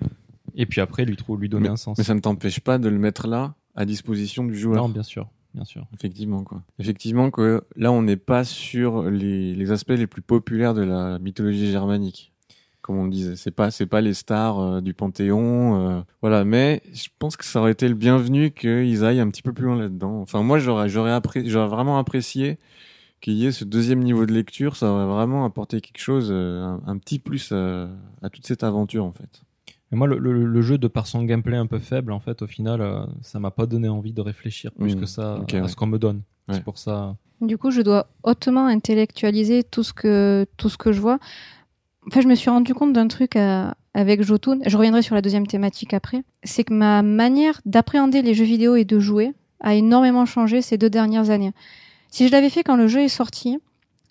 et 0.55 0.67
puis 0.67 0.81
après 0.81 1.05
lui, 1.05 1.17
lui 1.39 1.49
donner 1.49 1.69
un 1.69 1.77
sens. 1.77 1.99
Mais 1.99 2.05
ça 2.05 2.15
ne 2.15 2.21
t'empêche 2.21 2.61
pas 2.61 2.79
de 2.79 2.89
le 2.89 2.99
mettre 2.99 3.27
là 3.27 3.55
à 3.75 3.85
disposition 3.85 4.45
du 4.45 4.57
joueur. 4.57 4.83
Non, 4.83 4.89
bien 4.89 5.03
sûr, 5.03 5.29
bien 5.55 5.65
sûr. 5.65 5.87
Effectivement, 5.95 6.45
quoi. 6.45 6.63
Effectivement, 6.79 7.31
que 7.31 7.63
là, 7.77 7.91
on 7.93 8.03
n'est 8.03 8.17
pas 8.17 8.45
sur 8.45 9.11
les, 9.11 9.55
les 9.55 9.71
aspects 9.73 9.91
les 9.91 10.07
plus 10.07 10.23
populaires 10.23 10.75
de 10.75 10.83
la 10.83 11.19
mythologie 11.19 11.71
germanique. 11.71 12.33
Comme 12.83 12.99
on 12.99 13.05
le 13.05 13.11
disait, 13.11 13.35
c'est 13.37 13.51
pas, 13.51 13.71
c'est 13.71 13.87
pas 13.87 14.03
les 14.03 14.13
stars 14.13 14.59
euh, 14.61 14.81
du 14.83 14.93
Panthéon, 14.93 15.81
euh, 15.89 16.01
voilà. 16.21 16.45
Mais 16.45 16.83
je 16.93 17.09
pense 17.19 17.35
que 17.39 17.45
ça 17.47 17.61
aurait 17.61 17.73
été 17.73 17.89
le 17.89 17.95
bienvenu 17.95 18.51
qu'ils 18.51 19.05
aillent 19.07 19.21
un 19.21 19.31
petit 19.31 19.41
peu 19.41 19.55
plus 19.55 19.65
loin 19.65 19.77
là-dedans. 19.77 20.21
Enfin, 20.21 20.43
moi, 20.43 20.59
j'aurais, 20.59 20.91
j'aurais 20.91 21.13
appré- 21.13 21.49
j'aurais 21.49 21.69
vraiment 21.69 21.99
apprécié 21.99 22.59
qu'il 23.23 23.33
y 23.35 23.47
ait 23.47 23.53
ce 23.53 23.65
deuxième 23.65 24.01
niveau 24.01 24.27
de 24.27 24.35
lecture. 24.35 24.77
Ça 24.77 24.93
aurait 24.93 25.07
vraiment 25.07 25.47
apporté 25.47 25.81
quelque 25.81 25.99
chose, 25.99 26.29
euh, 26.31 26.63
un, 26.63 26.83
un 26.87 26.99
petit 26.99 27.19
plus 27.19 27.53
à, 27.53 27.89
à 28.21 28.29
toute 28.29 28.47
cette 28.47 28.63
aventure, 28.63 29.07
en 29.07 29.13
fait. 29.13 29.41
Et 29.93 29.97
moi, 29.97 30.07
le, 30.07 30.19
le- 30.19 30.45
le 30.47 30.63
jeu, 30.63 30.79
de 30.79 30.89
par 30.89 31.07
son 31.07 31.23
gameplay 31.23 31.57
un 31.57 31.67
peu 31.67 31.79
faible, 31.79 32.13
en 32.13 32.21
fait, 32.21 32.43
au 32.43 32.47
final, 32.47 32.81
euh, 32.81 33.05
ça 33.23 33.39
m'a 33.39 33.51
pas 33.51 33.67
donné 33.67 33.89
envie 33.89 34.13
de 34.13 34.21
réfléchir 34.21 34.73
plus 34.73 34.97
Mm. 34.97 35.01
que 35.01 35.07
ça 35.07 35.35
à 35.35 35.39
ouais. 35.61 35.69
ce 35.69 35.77
qu'on 35.77 35.87
me 35.87 35.99
donne. 35.99 36.23
Ouais. 36.49 36.55
C'est 36.57 36.65
pour 36.65 36.79
ça. 36.79 37.17
Du 37.41 37.59
coup, 37.59 37.71
je 37.71 37.81
dois 37.83 38.07
hautement 38.23 38.67
intellectualiser 38.67 39.63
tout 39.65 39.83
ce 39.83 39.93
que 39.93 40.47
tout 40.57 40.69
ce 40.69 40.77
que 40.79 40.93
je 40.93 41.01
vois. 41.01 41.19
Enfin, 42.09 42.21
je 42.21 42.29
me 42.29 42.35
suis 42.35 42.51
rendu 42.51 42.75
compte 42.75 42.93
d'un 42.93 43.09
truc 43.09 43.37
euh, 43.37 43.71
avec 43.95 44.23
Jotun. 44.23 44.59
Je 44.67 44.77
reviendrai 44.77 45.03
sur 45.03 45.15
la 45.15 45.23
deuxième 45.23 45.47
thématique 45.47 45.95
après. 45.95 46.23
C'est 46.43 46.65
que 46.65 46.75
ma 46.75 47.03
manière 47.03 47.61
d'appréhender 47.65 48.23
les 48.23 48.35
jeux 48.35 48.45
vidéo 48.45 48.77
et 48.77 48.85
de 48.85 48.99
jouer 48.99 49.33
a 49.61 49.75
énormément 49.75 50.27
changé 50.27 50.61
ces 50.63 50.77
deux 50.79 50.91
dernières 50.91 51.31
années. 51.31 51.53
Si 52.09 52.27
je 52.27 52.33
l'avais 52.33 52.51
fait 52.51 52.63
quand 52.63 52.77
le 52.77 52.87
jeu 52.89 53.01
est 53.01 53.09
sorti, 53.09 53.59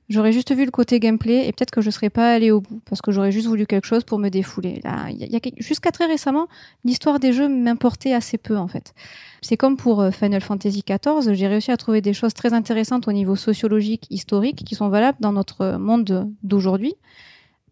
j'aurais 0.10 0.32
juste 0.32 0.54
vu 0.56 0.66
le 0.66 0.72
côté 0.72 1.00
gameplay 1.00 1.48
et 1.48 1.52
peut-être 1.52 1.72
que 1.72 1.82
je 1.82 1.90
serais 1.90 2.10
pas 2.10 2.34
allé 2.34 2.52
au 2.52 2.62
bout 2.62 2.82
parce 2.86 3.02
que 3.02 3.12
j'aurais 3.12 3.32
juste 3.32 3.48
voulu 3.48 3.66
quelque 3.66 3.86
chose 3.86 4.04
pour 4.04 4.20
me 4.20 4.30
défouler. 4.30 4.82
Là, 4.84 5.08
il 5.10 5.18
y 5.32 5.36
a- 5.36 5.40
jusqu'à 5.58 5.92
très 5.92 6.06
récemment, 6.06 6.48
l'histoire 6.84 7.20
des 7.20 7.34
jeux 7.34 7.48
m'importait 7.48 8.14
assez 8.14 8.38
peu 8.38 8.58
en 8.58 8.68
fait. 8.68 8.94
C'est 9.42 9.58
comme 9.58 9.78
pour 9.78 10.02
euh, 10.02 10.12
Final 10.12 10.42
Fantasy 10.42 10.84
XIV, 10.86 11.34
j'ai 11.34 11.48
réussi 11.48 11.72
à 11.72 11.78
trouver 11.78 12.02
des 12.02 12.14
choses 12.14 12.34
très 12.34 12.54
intéressantes 12.54 13.08
au 13.08 13.12
niveau 13.12 13.36
sociologique, 13.36 14.06
historique, 14.10 14.64
qui 14.66 14.76
sont 14.76 14.90
valables 14.90 15.18
dans 15.20 15.34
notre 15.34 15.78
monde 15.78 16.30
d'aujourd'hui, 16.44 16.94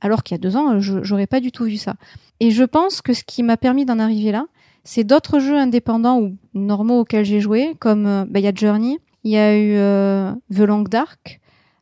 alors 0.01 0.23
qu'il 0.23 0.35
y 0.35 0.39
a 0.39 0.41
deux 0.41 0.57
ans, 0.57 0.79
je 0.79 1.03
j'aurais 1.03 1.27
pas 1.27 1.39
du 1.39 1.51
tout 1.51 1.65
vu 1.65 1.77
ça. 1.77 1.95
Et 2.39 2.51
je 2.51 2.63
pense 2.63 3.01
que 3.01 3.13
ce 3.13 3.23
qui 3.23 3.43
m'a 3.43 3.55
permis 3.57 3.85
d'en 3.85 3.99
arriver 3.99 4.31
là, 4.31 4.45
c'est 4.83 5.03
d'autres 5.03 5.39
jeux 5.39 5.57
indépendants 5.57 6.19
ou 6.19 6.35
normaux 6.55 7.01
auxquels 7.01 7.23
j'ai 7.25 7.39
joué, 7.39 7.75
comme 7.79 8.05
euh, 8.07 8.25
bah, 8.27 8.39
il 8.39 8.43
y 8.43 8.47
a 8.47 8.53
Journey, 8.53 8.97
il 9.23 9.31
y 9.31 9.37
a 9.37 9.55
eu 9.55 9.75
euh, 9.75 10.33
The 10.53 10.61
Long 10.61 10.81
Dark, 10.81 11.39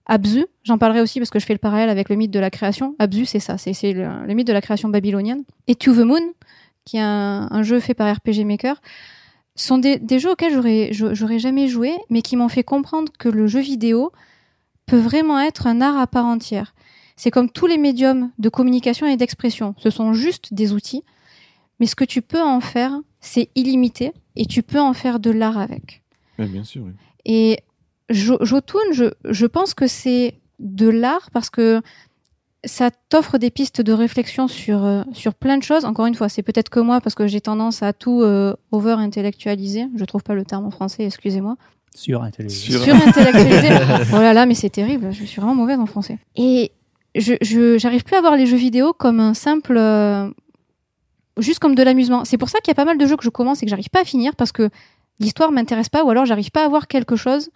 Abzu, 0.09 0.45
j'en 0.63 0.79
parlerai 0.79 1.01
aussi 1.01 1.19
parce 1.19 1.29
que 1.29 1.39
je 1.39 1.45
fais 1.45 1.53
le 1.53 1.59
parallèle 1.59 1.89
avec 1.89 2.09
le 2.09 2.15
mythe 2.15 2.31
de 2.31 2.39
la 2.39 2.49
création. 2.49 2.95
Abzu, 2.97 3.25
c'est 3.25 3.39
ça, 3.39 3.57
c'est 3.59 3.93
le, 3.93 4.25
le 4.25 4.33
mythe 4.33 4.47
de 4.47 4.53
la 4.53 4.61
création 4.61 4.89
babylonienne. 4.89 5.43
Et 5.67 5.75
To 5.75 5.93
the 5.93 5.99
Moon, 5.99 6.33
qui 6.83 6.97
est 6.97 7.01
un, 7.01 7.47
un 7.51 7.61
jeu 7.63 7.79
fait 7.79 7.93
par 7.93 8.11
RPG 8.13 8.43
Maker, 8.43 8.81
sont 9.55 9.77
des, 9.77 9.99
des 9.99 10.19
jeux 10.19 10.31
auxquels 10.31 10.53
j'aurais 10.91 11.39
jamais 11.39 11.67
joué, 11.67 11.93
mais 12.09 12.21
qui 12.23 12.35
m'ont 12.35 12.49
fait 12.49 12.63
comprendre 12.63 13.11
que 13.19 13.29
le 13.29 13.45
jeu 13.45 13.59
vidéo 13.59 14.11
peut 14.87 14.97
vraiment 14.97 15.39
être 15.39 15.67
un 15.67 15.79
art 15.79 15.97
à 15.97 16.07
part 16.07 16.25
entière. 16.25 16.73
C'est 17.15 17.29
comme 17.29 17.49
tous 17.51 17.67
les 17.67 17.77
médiums 17.77 18.31
de 18.39 18.49
communication 18.49 19.05
et 19.05 19.15
d'expression. 19.17 19.75
Ce 19.77 19.89
sont 19.91 20.13
juste 20.13 20.53
des 20.53 20.73
outils, 20.73 21.03
mais 21.79 21.85
ce 21.85 21.95
que 21.95 22.05
tu 22.05 22.21
peux 22.23 22.41
en 22.41 22.61
faire, 22.61 22.97
c'est 23.19 23.49
illimité, 23.55 24.13
et 24.35 24.45
tu 24.45 24.63
peux 24.63 24.79
en 24.79 24.93
faire 24.93 25.19
de 25.19 25.29
l'art 25.29 25.57
avec. 25.57 26.01
Ouais, 26.39 26.47
bien 26.47 26.63
sûr. 26.63 26.83
oui. 26.85 26.93
Et 27.25 27.59
Jotun, 28.09 28.79
je, 28.91 29.05
je 29.29 29.45
pense 29.45 29.73
que 29.73 29.87
c'est 29.87 30.35
de 30.59 30.89
l'art 30.89 31.29
parce 31.31 31.49
que 31.49 31.81
ça 32.65 32.89
t'offre 33.09 33.37
des 33.37 33.51
pistes 33.51 33.81
de 33.81 33.93
réflexion 33.93 34.47
sur, 34.47 34.83
euh, 34.83 35.03
sur 35.13 35.33
plein 35.33 35.57
de 35.57 35.63
choses. 35.63 35.85
Encore 35.85 36.07
une 36.07 36.15
fois, 36.15 36.27
c'est 36.27 36.43
peut-être 36.43 36.69
que 36.69 36.79
moi 36.79 36.99
parce 37.01 37.15
que 37.15 37.27
j'ai 37.27 37.39
tendance 37.39 37.83
à 37.83 37.93
tout 37.93 38.21
euh, 38.21 38.53
over-intellectualiser. 38.71 39.85
Je 39.95 40.05
trouve 40.05 40.23
pas 40.23 40.33
le 40.33 40.43
terme 40.43 40.65
en 40.65 40.71
français, 40.71 41.05
excusez-moi. 41.05 41.55
Sur 41.95 42.21
intelligence. 42.21 42.59
Sur- 42.59 42.83
Sur-intellectualiser. 42.83 43.69
oh 44.13 44.17
là 44.17 44.33
là, 44.33 44.45
mais 44.45 44.55
c'est 44.55 44.69
terrible. 44.69 45.11
Je 45.11 45.23
suis 45.23 45.39
vraiment 45.39 45.55
mauvaise 45.55 45.79
en 45.79 45.85
français. 45.85 46.17
Et 46.35 46.71
je, 47.15 47.77
j'arrive 47.77 48.03
plus 48.03 48.15
à 48.15 48.21
voir 48.21 48.35
les 48.35 48.45
jeux 48.45 48.57
vidéo 48.57 48.91
comme 48.93 49.19
un 49.19 49.33
simple, 49.33 49.77
euh, 49.77 50.29
juste 51.37 51.59
comme 51.59 51.75
de 51.75 51.83
l'amusement. 51.83 52.25
C'est 52.25 52.37
pour 52.37 52.49
ça 52.49 52.59
qu'il 52.59 52.71
y 52.71 52.73
a 52.73 52.75
pas 52.75 52.85
mal 52.85 52.97
de 52.97 53.05
jeux 53.05 53.15
que 53.17 53.23
je 53.23 53.29
commence 53.29 53.63
et 53.63 53.65
que 53.65 53.69
j'arrive 53.69 53.89
pas 53.89 54.01
à 54.01 54.05
finir 54.05 54.35
parce 54.35 54.51
que 54.51 54.69
l'histoire 55.19 55.51
m'intéresse 55.51 55.89
pas 55.89 56.03
ou 56.03 56.09
alors 56.09 56.25
j'arrive 56.25 56.51
pas 56.51 56.65
à 56.65 56.67
voir 56.67 56.87
quelque 56.87 57.15
chose 57.15 57.49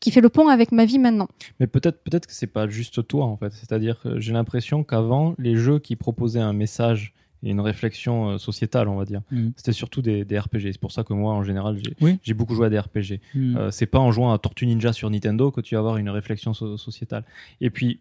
qui 0.00 0.10
fait 0.10 0.20
le 0.20 0.28
pont 0.28 0.48
avec 0.48 0.72
ma 0.72 0.84
vie 0.84 0.98
maintenant. 0.98 1.28
Mais 1.60 1.66
peut-être 1.66 2.02
peut-être 2.02 2.26
que 2.26 2.32
c'est 2.32 2.46
pas 2.46 2.68
juste 2.68 3.06
toi 3.06 3.24
en 3.26 3.36
fait. 3.36 3.52
C'est-à-dire 3.52 4.00
que 4.00 4.18
j'ai 4.20 4.32
l'impression 4.32 4.84
qu'avant 4.84 5.34
les 5.38 5.56
jeux 5.56 5.78
qui 5.78 5.96
proposaient 5.96 6.40
un 6.40 6.52
message 6.52 7.14
et 7.44 7.50
une 7.50 7.60
réflexion 7.60 8.30
euh, 8.30 8.38
sociétale, 8.38 8.88
on 8.88 8.96
va 8.96 9.04
dire, 9.04 9.20
Mhm. 9.30 9.52
c'était 9.56 9.72
surtout 9.72 10.02
des, 10.02 10.24
des 10.24 10.38
RPG. 10.38 10.72
C'est 10.72 10.80
pour 10.80 10.90
ça 10.90 11.04
que 11.04 11.12
moi 11.12 11.32
en 11.34 11.44
général 11.44 11.78
j'ai 11.84 11.94
Oui. 12.00 12.18
beaucoup 12.34 12.54
joué 12.56 12.66
à 12.66 12.70
des 12.70 12.78
RPG. 12.80 13.20
Hmm. 13.34 13.56
Euh, 13.56 13.70
c'est 13.70 13.86
pas 13.86 14.00
en 14.00 14.10
jouant 14.10 14.32
à 14.32 14.38
Tortue 14.38 14.66
Ninja 14.66 14.92
sur 14.92 15.08
Nintendo 15.08 15.50
que 15.52 15.60
tu 15.60 15.74
vas 15.76 15.78
avoir 15.80 15.98
une 15.98 16.10
réflexion 16.10 16.52
so- 16.52 16.76
sociétale. 16.76 17.22
Et 17.60 17.70
puis, 17.70 18.00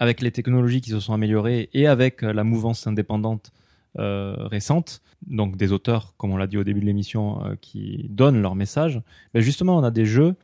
avec 0.00 0.22
les 0.22 0.30
technologies 0.30 0.80
qui 0.80 0.90
se 0.90 1.00
sont 1.00 1.12
améliorées 1.12 1.68
et 1.74 1.86
avec 1.86 2.22
euh, 2.22 2.32
la 2.32 2.42
mouvance 2.44 2.86
indépendante 2.86 3.50
euh, 3.98 4.34
récente, 4.38 5.00
donc 5.26 5.56
des 5.56 5.72
auteurs, 5.72 6.14
comme 6.18 6.30
on 6.30 6.36
l'a 6.36 6.46
dit 6.46 6.56
au 6.56 6.62
début 6.64 6.80
de 6.80 6.86
l'émission, 6.86 7.44
euh, 7.44 7.54
qui 7.60 8.06
donnent 8.10 8.40
leur 8.40 8.54
message, 8.54 9.00
ben 9.34 9.40
justement, 9.42 9.76
on 9.76 9.82
a 9.82 9.90
des 9.90 10.06
jeux 10.06 10.36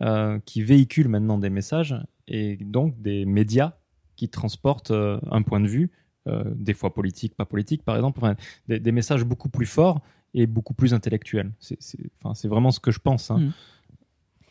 euh, 0.00 0.38
qui 0.44 0.62
véhiculent 0.62 1.08
maintenant 1.08 1.38
des 1.38 1.50
messages 1.50 1.96
et 2.28 2.56
donc 2.56 3.02
des 3.02 3.24
médias 3.24 3.72
qui 4.14 4.28
transportent 4.28 4.92
euh, 4.92 5.18
un 5.30 5.42
point 5.42 5.58
de 5.58 5.66
vue, 5.66 5.90
euh, 6.28 6.44
des 6.54 6.72
fois 6.72 6.94
politique, 6.94 7.34
pas 7.34 7.44
politique, 7.46 7.82
par 7.82 7.96
exemple, 7.96 8.20
enfin, 8.22 8.36
des, 8.68 8.78
des 8.78 8.92
messages 8.92 9.24
beaucoup 9.24 9.48
plus 9.48 9.66
forts 9.66 10.00
et 10.34 10.46
beaucoup 10.46 10.72
plus 10.74 10.94
intellectuels. 10.94 11.50
C'est 11.58 12.46
vraiment 12.46 12.70
ce 12.70 12.78
que 12.78 12.92
je 12.92 13.00
pense. 13.00 13.32
hein. 13.32 13.38
Mhm. 13.38 13.52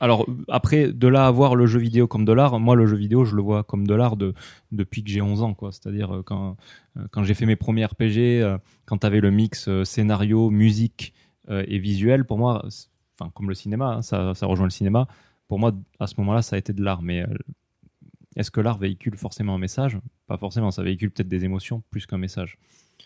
Alors 0.02 0.28
après, 0.50 0.92
de 0.92 1.08
là 1.08 1.28
à 1.28 1.32
voir 1.32 1.56
le 1.56 1.66
jeu 1.66 1.80
vidéo 1.80 2.08
comme 2.08 2.26
de 2.26 2.34
l'art, 2.34 2.60
moi 2.60 2.76
le 2.76 2.86
jeu 2.86 2.98
vidéo 2.98 3.24
je 3.24 3.36
le 3.36 3.42
vois 3.42 3.64
comme 3.64 3.88
de 3.88 3.96
l'art 3.96 4.18
de, 4.18 4.34
depuis 4.72 5.04
que 5.04 5.10
j'ai 5.10 5.22
11 5.22 5.42
ans. 5.44 5.54
quoi. 5.54 5.72
C'est-à-dire 5.72 6.24
quand, 6.26 6.56
quand 7.10 7.24
j'ai 7.24 7.34
fait 7.34 7.46
mes 7.46 7.56
premiers 7.56 7.86
RPG, 7.86 8.60
quand 8.86 8.98
tu 9.00 9.08
avais 9.08 9.22
le 9.22 9.32
mix 9.32 9.70
scénario, 9.86 10.52
musique 10.52 11.14
et 11.50 11.80
visuel, 11.80 12.26
pour 12.26 12.38
moi, 12.38 12.64
enfin 13.20 13.32
comme 13.34 13.50
le 13.50 13.56
cinéma, 13.56 13.96
hein, 13.96 14.02
ça, 14.04 14.36
ça 14.36 14.46
rejoint 14.46 14.68
le 14.68 14.72
cinéma, 14.72 15.08
pour 15.48 15.60
moi 15.60 15.72
à 16.00 16.08
ce 16.08 16.16
moment-là 16.20 16.42
ça 16.42 16.56
a 16.56 16.60
été 16.60 16.74
de 16.74 16.84
l'art. 16.84 17.02
Mais 17.02 17.22
euh, 17.24 17.28
est-ce 18.36 18.52
que 18.52 18.62
l'art 18.62 18.78
véhicule 18.78 19.16
forcément 19.18 19.56
un 19.56 19.60
message? 19.60 19.98
Pas 20.28 20.38
forcément, 20.38 20.72
ça 20.72 20.84
véhicule 20.84 21.12
peut-être 21.12 21.28
des 21.30 21.46
émotions 21.46 21.84
plus 21.90 22.06
qu'un 22.06 22.18
message. 22.18 22.58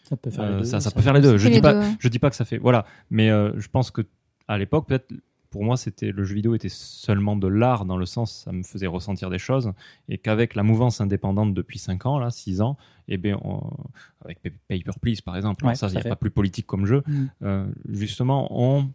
Ça 0.04 0.18
peut 0.18 0.30
faire 0.32 0.44
Euh, 0.44 0.52
les 0.52 0.58
deux. 0.60 0.64
ça, 0.66 0.80
ça 0.80 0.92
peut 0.92 1.02
faire 1.02 1.14
les 1.14 1.22
deux. 1.22 1.38
Je 1.38 1.48
dis 1.48 1.56
les 1.56 1.62
pas, 1.62 1.74
deux. 1.74 1.96
je 2.00 2.08
dis 2.10 2.20
pas 2.20 2.30
que 2.30 2.36
ça 2.36 2.46
fait. 2.46 2.58
Voilà, 2.58 2.86
mais 3.10 3.30
euh, 3.30 3.52
je 3.60 3.68
pense 3.68 3.92
que 3.92 4.02
à 4.48 4.58
l'époque, 4.58 4.88
peut-être 4.88 5.14
pour 5.50 5.64
moi, 5.66 5.76
c'était 5.76 6.12
le 6.12 6.24
jeu 6.24 6.34
vidéo 6.36 6.56
était 6.56 6.70
seulement 6.70 7.36
de 7.36 7.48
l'art 7.48 7.84
dans 7.86 7.98
le 7.98 8.06
sens, 8.06 8.44
ça 8.46 8.54
me 8.54 8.64
faisait 8.64 8.88
ressentir 8.88 9.30
des 9.30 9.38
choses, 9.38 9.74
et 10.08 10.18
qu'avec 10.18 10.56
la 10.56 10.64
mouvance 10.64 11.02
indépendante 11.02 11.54
depuis 11.54 11.78
5 11.78 12.06
ans, 12.06 12.20
là, 12.20 12.30
6 12.30 12.62
ans, 12.62 12.78
et 13.10 13.18
bien, 13.18 13.38
on- 13.44 13.70
avec 14.24 14.42
Pa- 14.42 14.50
Paper 14.70 14.92
Please 15.02 15.22
par 15.24 15.36
exemple, 15.36 15.66
Ouais, 15.66 15.76
ça, 15.76 15.88
il 15.88 15.90
tout 15.90 15.96
n'y 15.96 15.98
à 15.98 16.00
a 16.00 16.04
fait. 16.04 16.10
pas 16.10 16.16
plus 16.16 16.32
politique 16.32 16.66
comme 16.68 16.86
jeu. 16.86 17.04
Mm. 17.06 17.26
euh, 17.44 17.68
justement, 17.90 18.48
on, 18.52 18.90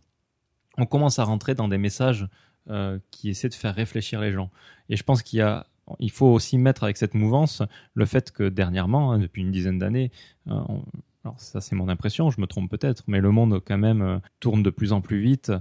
on 0.78 0.86
commence 0.86 1.18
à 1.18 1.24
rentrer 1.24 1.54
dans 1.54 1.68
des 1.68 1.76
messages 1.78 2.26
euh, 2.68 2.98
qui 3.10 3.30
essaient 3.30 3.48
de 3.48 3.54
faire 3.54 3.74
réfléchir 3.74 4.20
les 4.20 4.32
gens. 4.32 4.50
Et 4.88 4.96
je 4.96 5.02
pense 5.02 5.22
qu'il 5.22 5.38
y 5.38 5.42
a, 5.42 5.66
il 5.98 6.10
faut 6.10 6.26
aussi 6.26 6.58
mettre 6.58 6.84
avec 6.84 6.96
cette 6.96 7.14
mouvance 7.14 7.62
le 7.94 8.06
fait 8.06 8.30
que 8.30 8.48
dernièrement, 8.48 9.12
hein, 9.12 9.18
depuis 9.18 9.42
une 9.42 9.50
dizaine 9.50 9.78
d'années, 9.78 10.10
euh, 10.48 10.60
alors 11.24 11.40
ça 11.40 11.60
c'est 11.60 11.76
mon 11.76 11.88
impression, 11.88 12.30
je 12.30 12.40
me 12.40 12.46
trompe 12.46 12.70
peut-être, 12.70 13.04
mais 13.06 13.20
le 13.20 13.30
monde 13.30 13.60
quand 13.64 13.78
même 13.78 14.02
euh, 14.02 14.18
tourne 14.40 14.62
de 14.62 14.70
plus 14.70 14.92
en 14.92 15.00
plus 15.00 15.20
vite. 15.20 15.52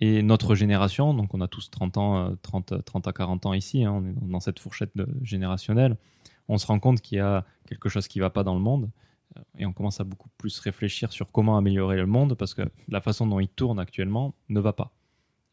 Et 0.00 0.22
notre 0.22 0.54
génération, 0.54 1.14
donc 1.14 1.32
on 1.34 1.40
a 1.40 1.48
tous 1.48 1.70
30 1.70 1.96
ans, 1.96 2.16
euh, 2.16 2.34
30, 2.42 2.84
30 2.84 3.08
à 3.08 3.12
40 3.12 3.46
ans 3.46 3.52
ici, 3.54 3.84
hein, 3.84 3.92
on 3.92 4.06
est 4.06 4.30
dans 4.30 4.40
cette 4.40 4.58
fourchette 4.58 4.92
générationnelle, 5.22 5.96
on 6.48 6.58
se 6.58 6.66
rend 6.66 6.78
compte 6.78 7.00
qu'il 7.00 7.18
y 7.18 7.20
a 7.20 7.44
quelque 7.68 7.88
chose 7.88 8.08
qui 8.08 8.18
ne 8.18 8.24
va 8.24 8.30
pas 8.30 8.44
dans 8.44 8.54
le 8.54 8.60
monde. 8.60 8.90
Et 9.58 9.64
on 9.64 9.72
commence 9.72 9.98
à 9.98 10.04
beaucoup 10.04 10.28
plus 10.36 10.58
réfléchir 10.58 11.10
sur 11.10 11.32
comment 11.32 11.56
améliorer 11.56 11.96
le 11.96 12.04
monde 12.04 12.34
parce 12.34 12.52
que 12.52 12.62
la 12.88 13.00
façon 13.00 13.26
dont 13.26 13.40
il 13.40 13.48
tourne 13.48 13.78
actuellement 13.78 14.34
ne 14.50 14.60
va 14.60 14.74
pas. 14.74 14.92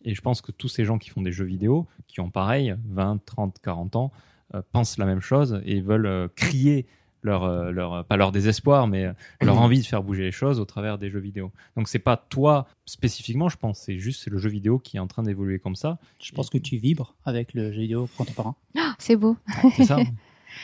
Et 0.06 0.16
je 0.16 0.22
pense 0.22 0.42
que 0.42 0.52
tous 0.52 0.70
ces 0.70 0.86
gens 0.86 0.98
qui 0.98 1.10
font 1.10 1.22
des 1.22 1.32
jeux 1.32 1.46
vidéo, 1.46 1.88
qui 2.08 2.22
ont 2.22 2.30
pareil, 2.30 2.76
20, 2.90 3.24
30, 3.26 3.58
40 3.62 3.96
ans, 3.96 4.12
euh, 4.56 4.62
pensent 4.72 4.98
la 4.98 5.06
même 5.06 5.22
chose 5.22 5.62
et 5.66 5.82
veulent 5.82 6.06
euh, 6.06 6.28
crier 6.36 6.88
leur, 7.22 7.44
euh, 7.44 7.72
leur, 7.72 8.06
pas 8.06 8.18
leur 8.18 8.32
désespoir, 8.32 8.88
mais 8.88 9.06
euh, 9.06 9.14
leur 9.42 9.60
envie 9.60 9.80
de 9.80 9.86
faire 9.86 10.04
bouger 10.04 10.24
les 10.24 10.32
choses 10.32 10.60
au 10.60 10.66
travers 10.66 10.98
des 10.98 11.10
jeux 11.10 11.20
vidéo. 11.20 11.52
Donc 11.76 11.88
c'est 11.88 12.00
pas 12.00 12.18
toi 12.18 12.68
spécifiquement, 12.86 13.50
je 13.50 13.58
pense, 13.58 13.80
c'est 13.80 13.98
juste 13.98 14.28
le 14.28 14.38
jeu 14.38 14.50
vidéo 14.50 14.80
qui 14.80 14.98
est 14.98 15.00
en 15.00 15.08
train 15.08 15.24
d'évoluer 15.24 15.60
comme 15.60 15.76
ça. 15.76 15.98
Je 16.22 16.32
pense 16.32 16.50
que 16.50 16.58
tu 16.58 16.78
vibres 16.78 17.16
avec 17.26 17.54
le 17.54 17.72
jeu 17.72 17.82
vidéo 17.82 18.10
contemporain. 18.18 18.56
Ah, 18.78 18.96
c'est 19.00 19.16
beau. 19.16 19.36
C'est 19.76 19.86
ça 19.86 19.98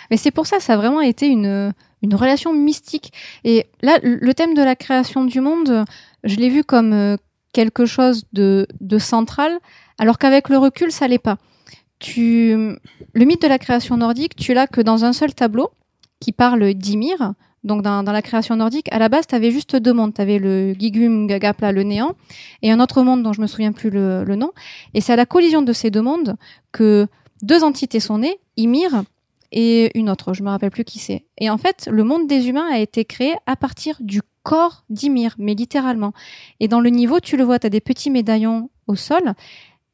Mais 0.09 0.17
c'est 0.17 0.31
pour 0.31 0.47
ça, 0.47 0.59
ça 0.59 0.73
a 0.73 0.77
vraiment 0.77 1.01
été 1.01 1.27
une, 1.27 1.71
une 2.01 2.15
relation 2.15 2.53
mystique. 2.53 3.13
Et 3.43 3.67
là, 3.81 3.99
le 4.01 4.33
thème 4.33 4.55
de 4.55 4.61
la 4.61 4.75
création 4.75 5.25
du 5.25 5.41
monde, 5.41 5.85
je 6.23 6.35
l'ai 6.37 6.49
vu 6.49 6.63
comme 6.63 6.91
euh, 6.91 7.17
quelque 7.55 7.85
chose 7.85 8.25
de, 8.33 8.67
de 8.81 8.97
central, 8.99 9.59
alors 9.97 10.17
qu'avec 10.17 10.49
le 10.49 10.57
recul, 10.57 10.91
ça 10.91 11.07
l'est 11.07 11.25
pas. 11.29 11.37
Tu, 11.99 12.53
le 13.13 13.25
mythe 13.25 13.41
de 13.41 13.47
la 13.47 13.57
création 13.57 13.95
nordique, 13.95 14.35
tu 14.35 14.53
l'as 14.53 14.67
que 14.67 14.81
dans 14.81 15.05
un 15.05 15.13
seul 15.13 15.33
tableau 15.33 15.69
qui 16.19 16.33
parle 16.33 16.73
d'Ymir. 16.73 17.33
Donc 17.63 17.81
dans, 17.81 18.03
la 18.03 18.21
création 18.21 18.57
nordique, 18.57 18.89
à 18.91 18.99
la 18.99 19.07
base, 19.07 19.25
tu 19.25 19.35
avais 19.35 19.51
juste 19.51 19.77
deux 19.77 19.93
mondes. 19.93 20.13
Tu 20.13 20.21
avais 20.21 20.37
le 20.37 20.73
Gigum 20.77 21.27
Gagapla, 21.27 21.71
le 21.71 21.83
néant, 21.83 22.15
et 22.61 22.71
un 22.71 22.81
autre 22.81 23.01
monde 23.03 23.23
dont 23.23 23.31
je 23.31 23.41
me 23.41 23.47
souviens 23.47 23.71
plus 23.71 23.89
le, 23.89 24.25
le 24.25 24.35
nom. 24.35 24.51
Et 24.93 24.99
c'est 24.99 25.13
à 25.13 25.15
la 25.15 25.25
collision 25.25 25.61
de 25.61 25.71
ces 25.71 25.89
deux 25.89 26.01
mondes 26.01 26.35
que 26.73 27.07
deux 27.41 27.63
entités 27.63 28.01
sont 28.01 28.17
nées, 28.19 28.37
Ymir 28.57 29.03
et 29.51 29.97
une 29.97 30.09
autre, 30.09 30.33
je 30.33 30.43
me 30.43 30.49
rappelle 30.49 30.71
plus 30.71 30.83
qui 30.83 30.99
c'est. 30.99 31.25
Et 31.37 31.49
en 31.49 31.57
fait, 31.57 31.87
le 31.89 32.03
monde 32.03 32.27
des 32.27 32.49
humains 32.49 32.67
a 32.69 32.79
été 32.79 33.05
créé 33.05 33.35
à 33.45 33.55
partir 33.55 33.95
du 34.01 34.21
corps 34.45 34.85
d'Ymir, 34.89 35.35
mais 35.39 35.55
littéralement. 35.55 36.13
Et 36.59 36.67
dans 36.67 36.79
le 36.79 36.89
niveau, 36.91 37.19
tu 37.19 37.35
le 37.35 37.43
vois, 37.43 37.57
tu 37.59 37.67
as 37.67 37.71
des 37.71 37.81
petits 37.81 38.11
médaillons 38.11 38.69
au 38.87 38.95
sol. 38.95 39.33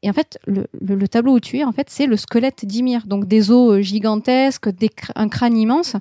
Et 0.03 0.09
en 0.09 0.13
fait, 0.13 0.37
le, 0.45 0.67
le, 0.79 1.07
tableau 1.07 1.35
où 1.35 1.39
tu 1.39 1.57
es, 1.59 1.63
en 1.63 1.71
fait, 1.71 1.89
c'est 1.89 2.05
le 2.05 2.17
squelette 2.17 2.65
d'Ymir. 2.65 3.07
Donc 3.07 3.25
des 3.25 3.49
os 3.49 3.71
euh, 3.71 3.81
gigantesques, 3.81 4.69
un 5.15 5.29
crâne 5.29 5.57
immense. 5.57 5.95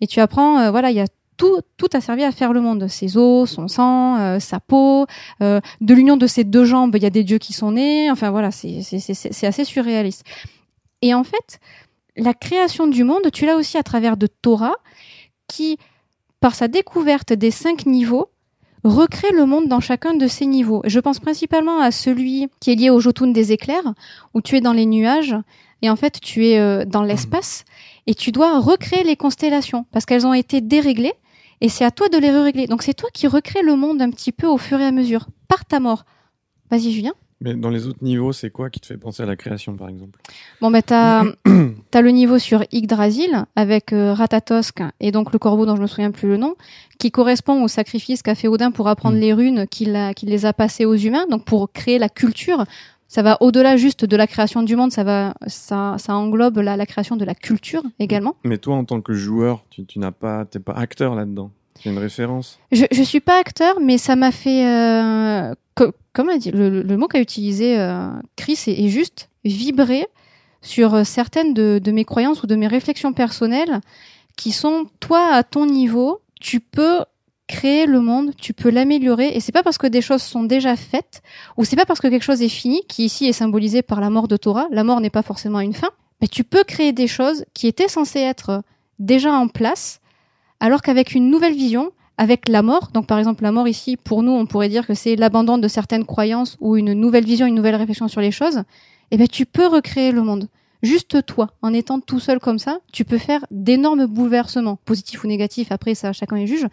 Et 0.00 0.06
tu 0.06 0.20
apprends, 0.20 0.58
euh, 0.58 0.70
voilà, 0.70 0.90
il 0.90 0.96
y 0.96 1.00
a 1.00 1.06
tout, 1.36 1.60
tout 1.76 1.88
a 1.92 2.00
servi 2.00 2.22
à 2.22 2.30
faire 2.30 2.52
le 2.52 2.60
monde. 2.60 2.86
Ses 2.88 3.16
os, 3.16 3.50
son 3.50 3.66
sang, 3.66 4.16
euh, 4.18 4.38
sa 4.38 4.60
peau. 4.60 5.06
De 5.40 5.94
l'union 5.94 6.16
de 6.16 6.26
ses 6.26 6.44
deux 6.44 6.64
jambes, 6.64 6.94
il 6.96 7.02
y 7.02 7.06
a 7.06 7.10
des 7.10 7.24
dieux 7.24 7.38
qui 7.38 7.52
sont 7.52 7.72
nés. 7.72 8.10
Enfin 8.10 8.30
voilà, 8.30 8.50
c'est 8.52 9.46
assez 9.46 9.64
surréaliste. 9.64 10.24
Et 11.02 11.14
en 11.14 11.24
fait, 11.24 11.60
la 12.16 12.34
création 12.34 12.86
du 12.86 13.04
monde, 13.04 13.30
tu 13.32 13.46
l'as 13.46 13.56
aussi 13.56 13.78
à 13.78 13.82
travers 13.82 14.16
de 14.16 14.26
Torah, 14.26 14.76
qui, 15.46 15.78
par 16.40 16.54
sa 16.54 16.68
découverte 16.68 17.32
des 17.32 17.50
cinq 17.50 17.86
niveaux, 17.86 18.30
recrée 18.84 19.32
le 19.32 19.44
monde 19.44 19.68
dans 19.68 19.80
chacun 19.80 20.14
de 20.14 20.26
ces 20.26 20.46
niveaux. 20.46 20.82
Je 20.84 21.00
pense 21.00 21.18
principalement 21.18 21.80
à 21.80 21.90
celui 21.90 22.48
qui 22.60 22.72
est 22.72 22.76
lié 22.76 22.90
au 22.90 23.00
Jotun 23.00 23.28
des 23.28 23.52
éclairs, 23.52 23.94
où 24.34 24.40
tu 24.40 24.56
es 24.56 24.60
dans 24.60 24.72
les 24.72 24.86
nuages, 24.86 25.36
et 25.82 25.90
en 25.90 25.96
fait 25.96 26.20
tu 26.20 26.46
es 26.46 26.58
euh, 26.58 26.84
dans 26.84 27.02
l'espace, 27.02 27.64
et 28.06 28.14
tu 28.14 28.32
dois 28.32 28.60
recréer 28.60 29.04
les 29.04 29.16
constellations, 29.16 29.86
parce 29.92 30.06
qu'elles 30.06 30.26
ont 30.26 30.34
été 30.34 30.60
déréglées, 30.60 31.14
et 31.60 31.68
c'est 31.68 31.84
à 31.84 31.90
toi 31.90 32.08
de 32.08 32.18
les 32.18 32.30
régler. 32.30 32.66
Donc 32.66 32.82
c'est 32.82 32.94
toi 32.94 33.10
qui 33.12 33.26
recrée 33.26 33.62
le 33.62 33.74
monde 33.74 34.00
un 34.00 34.10
petit 34.10 34.32
peu 34.32 34.46
au 34.46 34.58
fur 34.58 34.80
et 34.80 34.86
à 34.86 34.92
mesure, 34.92 35.26
par 35.48 35.64
ta 35.64 35.80
mort. 35.80 36.04
Vas-y 36.70 36.92
Julien. 36.92 37.14
Mais 37.40 37.54
dans 37.54 37.70
les 37.70 37.86
autres 37.86 38.02
niveaux, 38.02 38.32
c'est 38.32 38.50
quoi 38.50 38.68
qui 38.68 38.80
te 38.80 38.86
fait 38.86 38.96
penser 38.96 39.22
à 39.22 39.26
la 39.26 39.36
création, 39.36 39.76
par 39.76 39.88
exemple? 39.88 40.18
Bon, 40.60 40.70
ben, 40.70 40.82
t'as 40.82 41.22
as 41.94 42.02
le 42.02 42.10
niveau 42.10 42.38
sur 42.38 42.64
Yggdrasil 42.72 43.44
avec 43.54 43.92
euh, 43.92 44.12
Ratatosk 44.12 44.82
et 45.00 45.12
donc 45.12 45.32
le 45.32 45.38
corbeau 45.38 45.64
dont 45.64 45.76
je 45.76 45.82
me 45.82 45.86
souviens 45.86 46.10
plus 46.10 46.28
le 46.28 46.36
nom, 46.36 46.56
qui 46.98 47.10
correspond 47.12 47.62
au 47.62 47.68
sacrifice 47.68 48.22
qu'a 48.22 48.34
fait 48.34 48.48
Odin 48.48 48.72
pour 48.72 48.88
apprendre 48.88 49.16
mm. 49.16 49.20
les 49.20 49.32
runes 49.32 49.66
qu'il 49.68 50.12
qu'il 50.16 50.30
les 50.30 50.46
a 50.46 50.52
passées 50.52 50.84
aux 50.84 50.96
humains, 50.96 51.26
donc 51.30 51.44
pour 51.44 51.72
créer 51.72 51.98
la 51.98 52.08
culture. 52.08 52.64
Ça 53.10 53.22
va 53.22 53.38
au-delà 53.40 53.78
juste 53.78 54.04
de 54.04 54.16
la 54.16 54.26
création 54.26 54.62
du 54.62 54.76
monde, 54.76 54.92
ça 54.92 55.02
va, 55.02 55.32
ça, 55.46 55.96
ça 55.98 56.14
englobe 56.14 56.58
la, 56.58 56.76
la 56.76 56.84
création 56.84 57.16
de 57.16 57.24
la 57.24 57.34
culture 57.34 57.82
également. 57.98 58.36
Mais 58.44 58.58
toi, 58.58 58.76
en 58.76 58.84
tant 58.84 59.00
que 59.00 59.14
joueur, 59.14 59.64
tu, 59.70 59.86
tu 59.86 59.98
n'as 59.98 60.10
pas, 60.10 60.44
t'es 60.44 60.58
pas 60.58 60.74
acteur 60.74 61.14
là-dedans? 61.14 61.50
C'est 61.82 61.90
une 61.90 61.98
référence. 61.98 62.58
Je, 62.72 62.84
je 62.90 63.02
suis 63.02 63.20
pas 63.20 63.38
acteur, 63.38 63.80
mais 63.80 63.98
ça 63.98 64.16
m'a 64.16 64.32
fait 64.32 64.66
euh, 64.66 65.54
comme 66.12 66.36
dit, 66.38 66.50
le, 66.50 66.96
mot 66.96 67.06
qu'a 67.06 67.20
utilisé 67.20 67.78
euh, 67.78 68.08
Chris 68.36 68.58
est, 68.66 68.88
juste 68.88 69.28
vibrer 69.44 70.06
sur 70.62 70.94
euh, 70.94 71.04
certaines 71.04 71.54
de, 71.54 71.90
mes 71.90 72.04
croyances 72.04 72.42
ou 72.42 72.46
de 72.46 72.56
mes 72.56 72.66
réflexions 72.66 73.12
personnelles 73.12 73.80
qui 74.36 74.52
sont 74.52 74.86
toi 75.00 75.32
à 75.32 75.42
ton 75.42 75.66
niveau, 75.66 76.20
tu 76.40 76.60
peux 76.60 77.04
créer 77.46 77.86
le 77.86 78.00
monde, 78.00 78.32
tu 78.36 78.52
peux 78.52 78.68
l'améliorer 78.68 79.28
et 79.28 79.40
c'est 79.40 79.52
pas 79.52 79.62
parce 79.62 79.78
que 79.78 79.86
des 79.86 80.02
choses 80.02 80.22
sont 80.22 80.42
déjà 80.42 80.76
faites 80.76 81.22
ou 81.56 81.64
c'est 81.64 81.76
pas 81.76 81.86
parce 81.86 82.00
que 82.00 82.08
quelque 82.08 82.22
chose 82.22 82.42
est 82.42 82.48
fini 82.48 82.82
qui 82.88 83.04
ici 83.04 83.26
est 83.26 83.32
symbolisé 83.32 83.82
par 83.82 84.00
la 84.00 84.10
mort 84.10 84.28
de 84.28 84.36
Torah, 84.36 84.66
la 84.70 84.84
mort 84.84 85.00
n'est 85.00 85.10
pas 85.10 85.22
forcément 85.22 85.60
une 85.60 85.72
fin, 85.72 85.90
mais 86.20 86.28
tu 86.28 86.44
peux 86.44 86.62
créer 86.62 86.92
des 86.92 87.06
choses 87.06 87.44
qui 87.54 87.66
étaient 87.66 87.88
censées 87.88 88.20
être 88.20 88.62
déjà 88.98 89.32
en 89.32 89.48
place 89.48 90.00
alors 90.60 90.82
qu'avec 90.82 91.14
une 91.14 91.30
nouvelle 91.30 91.54
vision, 91.54 91.92
avec 92.18 92.48
la 92.48 92.62
mort. 92.62 92.90
Donc 92.92 93.06
par 93.06 93.18
exemple 93.18 93.44
la 93.44 93.52
mort 93.52 93.68
ici, 93.68 93.96
pour 93.96 94.22
nous, 94.22 94.32
on 94.32 94.44
pourrait 94.44 94.68
dire 94.68 94.86
que 94.86 94.94
c'est 94.94 95.16
l'abandon 95.16 95.56
de 95.56 95.68
certaines 95.68 96.04
croyances 96.04 96.56
ou 96.60 96.76
une 96.76 96.92
nouvelle 96.92 97.24
vision, 97.24 97.46
une 97.46 97.54
nouvelle 97.54 97.76
réflexion 97.76 98.08
sur 98.08 98.20
les 98.20 98.32
choses. 98.32 98.62
Eh 99.10 99.16
ben 99.16 99.28
tu 99.28 99.46
peux 99.46 99.66
recréer 99.66 100.12
le 100.12 100.22
monde. 100.22 100.48
Juste 100.82 101.24
toi, 101.24 101.50
en 101.62 101.72
étant 101.72 101.98
tout 102.00 102.20
seul 102.20 102.38
comme 102.38 102.58
ça, 102.58 102.78
tu 102.92 103.04
peux 103.04 103.18
faire 103.18 103.44
d'énormes 103.50 104.06
bouleversements, 104.06 104.76
positifs 104.84 105.24
ou 105.24 105.26
négatifs. 105.26 105.72
Après 105.72 105.94
ça, 105.94 106.12
chacun 106.12 106.36
est 106.36 106.46
juge. 106.46 106.66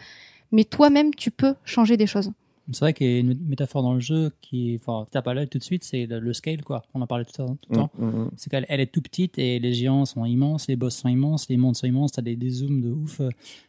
Mais 0.51 0.63
toi-même, 0.63 1.13
tu 1.15 1.31
peux 1.31 1.55
changer 1.63 1.97
des 1.97 2.05
choses. 2.05 2.31
C'est 2.71 2.79
vrai 2.79 2.93
qu'il 2.93 3.07
y 3.07 3.15
a 3.15 3.19
une 3.19 3.37
métaphore 3.47 3.83
dans 3.83 3.93
le 3.93 3.99
jeu 3.99 4.31
qui, 4.41 4.79
enfin, 4.79 5.05
tape 5.11 5.27
à 5.27 5.33
l'œil 5.33 5.47
tout 5.47 5.59
de 5.59 5.63
suite, 5.63 5.83
c'est 5.83 6.07
le, 6.07 6.33
scale, 6.33 6.63
quoi. 6.63 6.83
On 6.93 7.01
en 7.01 7.07
parlait 7.07 7.25
tout, 7.25 7.31
tout 7.33 7.57
le 7.69 7.75
temps. 7.75 7.91
Mm, 7.97 8.05
mm, 8.05 8.23
mm. 8.23 8.31
C'est 8.37 8.49
qu'elle 8.49 8.65
elle 8.69 8.79
est 8.79 8.91
tout 8.91 9.01
petite 9.01 9.37
et 9.37 9.59
les 9.59 9.73
géants 9.73 10.05
sont 10.05 10.25
immenses, 10.25 10.67
les 10.67 10.75
boss 10.75 10.95
sont 10.95 11.09
immenses, 11.09 11.47
les 11.49 11.57
mondes 11.57 11.75
sont 11.75 11.85
immenses, 11.85 12.13
t'as 12.13 12.21
des, 12.23 12.35
des 12.35 12.49
zooms 12.49 12.81
de 12.81 12.91
ouf. 12.91 13.21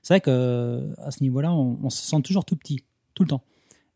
C'est 0.02 0.14
vrai 0.14 0.20
que 0.20 0.94
à 0.98 1.10
ce 1.10 1.22
niveau-là, 1.22 1.52
on, 1.52 1.90
se 1.90 2.02
sent 2.02 2.22
toujours 2.22 2.44
tout 2.44 2.56
petit, 2.56 2.84
tout 3.14 3.22
le 3.22 3.28
temps. 3.28 3.42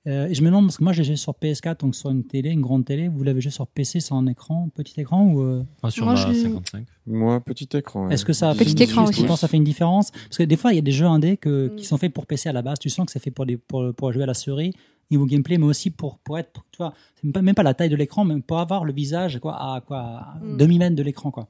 Euh, 0.06 0.28
et 0.28 0.34
je 0.34 0.40
me 0.40 0.46
demande, 0.46 0.66
parce 0.66 0.78
que 0.78 0.84
moi 0.84 0.94
j'ai 0.94 1.04
joué 1.04 1.16
sur 1.16 1.34
PS4, 1.34 1.80
donc 1.80 1.94
sur 1.94 2.10
une 2.10 2.24
télé, 2.24 2.50
une 2.50 2.62
grande 2.62 2.86
télé, 2.86 3.08
vous 3.08 3.22
l'avez 3.22 3.42
joué 3.42 3.50
sur 3.50 3.66
PC, 3.66 4.00
sur 4.00 4.16
un 4.16 4.26
écran, 4.26 4.70
petit 4.74 4.98
écran 4.98 5.26
ou 5.26 5.42
euh? 5.42 5.62
Sur 5.90 6.06
moi, 6.06 6.16
55. 6.16 6.86
Moi, 7.06 7.40
petit 7.40 7.68
écran. 7.74 8.08
Est-ce 8.08 8.24
que 8.24 8.32
ça, 8.32 8.54
petit 8.54 8.82
écran 8.82 9.04
aussi. 9.04 9.26
ça 9.36 9.48
fait 9.48 9.58
une 9.58 9.64
différence? 9.64 10.10
Parce 10.10 10.38
que 10.38 10.44
des 10.44 10.56
fois, 10.56 10.72
il 10.72 10.76
y 10.76 10.78
a 10.78 10.82
des 10.82 10.92
jeux 10.92 11.06
indés 11.06 11.36
que, 11.36 11.68
qui 11.76 11.84
sont 11.84 11.98
faits 11.98 12.14
pour 12.14 12.26
PC 12.26 12.48
à 12.48 12.52
la 12.52 12.62
base, 12.62 12.78
tu 12.78 12.88
sens 12.88 13.04
que 13.04 13.12
c'est 13.12 13.22
fait 13.22 13.30
pour, 13.30 13.44
des, 13.44 13.58
pour, 13.58 13.92
pour 13.94 14.12
jouer 14.12 14.22
à 14.22 14.26
la 14.26 14.34
souris, 14.34 14.72
niveau 15.10 15.26
gameplay, 15.26 15.58
mais 15.58 15.66
aussi 15.66 15.90
pour, 15.90 16.18
pour 16.18 16.38
être, 16.38 16.64
tu 16.72 16.78
vois, 16.78 16.94
même 17.22 17.54
pas 17.54 17.62
la 17.62 17.74
taille 17.74 17.88
de 17.88 17.96
l'écran, 17.96 18.24
mais 18.24 18.40
pour 18.40 18.58
avoir 18.58 18.84
le 18.84 18.92
visage 18.92 19.38
quoi, 19.40 19.54
à, 19.54 19.80
quoi, 19.80 20.28
mm. 20.40 20.56
demi 20.56 20.78
mètre 20.78 20.96
de 20.96 21.02
l'écran. 21.02 21.30
quoi. 21.30 21.48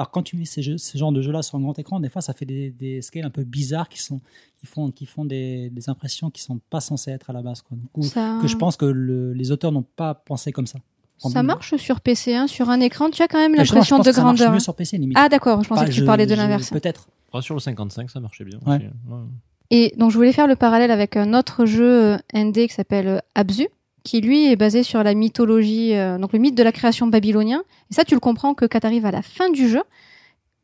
Alors 0.00 0.10
quand 0.10 0.22
tu 0.22 0.34
mets 0.38 0.46
ces, 0.46 0.62
jeux, 0.62 0.78
ces 0.78 0.96
genres 0.96 1.12
de 1.12 1.20
jeux-là 1.20 1.42
sur 1.42 1.58
un 1.58 1.60
grand 1.60 1.78
écran, 1.78 2.00
des 2.00 2.08
fois 2.08 2.22
ça 2.22 2.32
fait 2.32 2.46
des, 2.46 2.70
des 2.70 3.02
scales 3.02 3.26
un 3.26 3.30
peu 3.30 3.44
bizarres 3.44 3.90
qui, 3.90 4.00
sont, 4.00 4.22
qui 4.56 4.64
font, 4.64 4.90
qui 4.90 5.04
font 5.04 5.26
des, 5.26 5.68
des 5.68 5.90
impressions 5.90 6.30
qui 6.30 6.40
sont 6.40 6.58
pas 6.70 6.80
censées 6.80 7.10
être 7.10 7.28
à 7.28 7.34
la 7.34 7.42
base. 7.42 7.60
Quoi. 7.60 7.76
Du 7.76 7.86
coup, 7.88 8.00
que 8.00 8.48
je 8.48 8.56
pense 8.56 8.78
que 8.78 8.86
les 8.86 9.52
auteurs 9.52 9.72
n'ont 9.72 9.84
pas 9.84 10.14
pensé 10.14 10.52
comme 10.52 10.66
ça. 10.66 10.78
Ça 11.18 11.42
marche 11.42 11.76
sur 11.76 12.00
PC, 12.00 12.34
hein, 12.34 12.46
sur 12.46 12.70
un 12.70 12.80
écran, 12.80 13.10
tu 13.10 13.20
as 13.20 13.28
quand 13.28 13.36
même 13.36 13.54
l'impression 13.54 13.98
de 13.98 14.10
grandeur. 14.10 14.38
Ça 14.38 14.44
marche 14.44 14.54
mieux 14.54 14.58
sur 14.60 14.74
PC, 14.74 14.96
limite. 14.96 15.18
Ah 15.20 15.28
d'accord, 15.28 15.62
je 15.62 15.68
pensais 15.68 15.84
que 15.84 15.90
tu 15.90 16.06
parlais 16.06 16.24
de 16.24 16.34
l'inverse. 16.34 16.70
Peut-être. 16.70 17.10
Ah, 17.34 17.42
sur 17.42 17.54
le 17.54 17.60
55, 17.60 18.08
ça 18.08 18.20
marchait 18.20 18.44
bien. 18.44 18.58
Ouais. 18.64 18.76
Aussi. 18.76 18.86
Ouais. 18.86 19.20
Et 19.68 19.94
donc 19.98 20.12
je 20.12 20.16
voulais 20.16 20.32
faire 20.32 20.46
le 20.46 20.56
parallèle 20.56 20.90
avec 20.90 21.18
un 21.18 21.34
autre 21.34 21.66
jeu 21.66 22.16
ND 22.34 22.54
qui 22.54 22.70
s'appelle 22.70 23.20
Abzu, 23.34 23.68
qui 24.02 24.20
lui 24.20 24.50
est 24.50 24.56
basé 24.56 24.82
sur 24.82 25.02
la 25.02 25.14
mythologie, 25.14 25.94
euh, 25.94 26.18
donc 26.18 26.32
le 26.32 26.38
mythe 26.38 26.54
de 26.54 26.62
la 26.62 26.72
création 26.72 27.06
babylonien. 27.06 27.62
Et 27.90 27.94
ça, 27.94 28.04
tu 28.04 28.14
le 28.14 28.20
comprends 28.20 28.54
que 28.54 28.64
quand 28.64 28.80
tu 28.80 28.86
arrives 28.86 29.06
à 29.06 29.10
la 29.10 29.22
fin 29.22 29.50
du 29.50 29.68
jeu, 29.68 29.82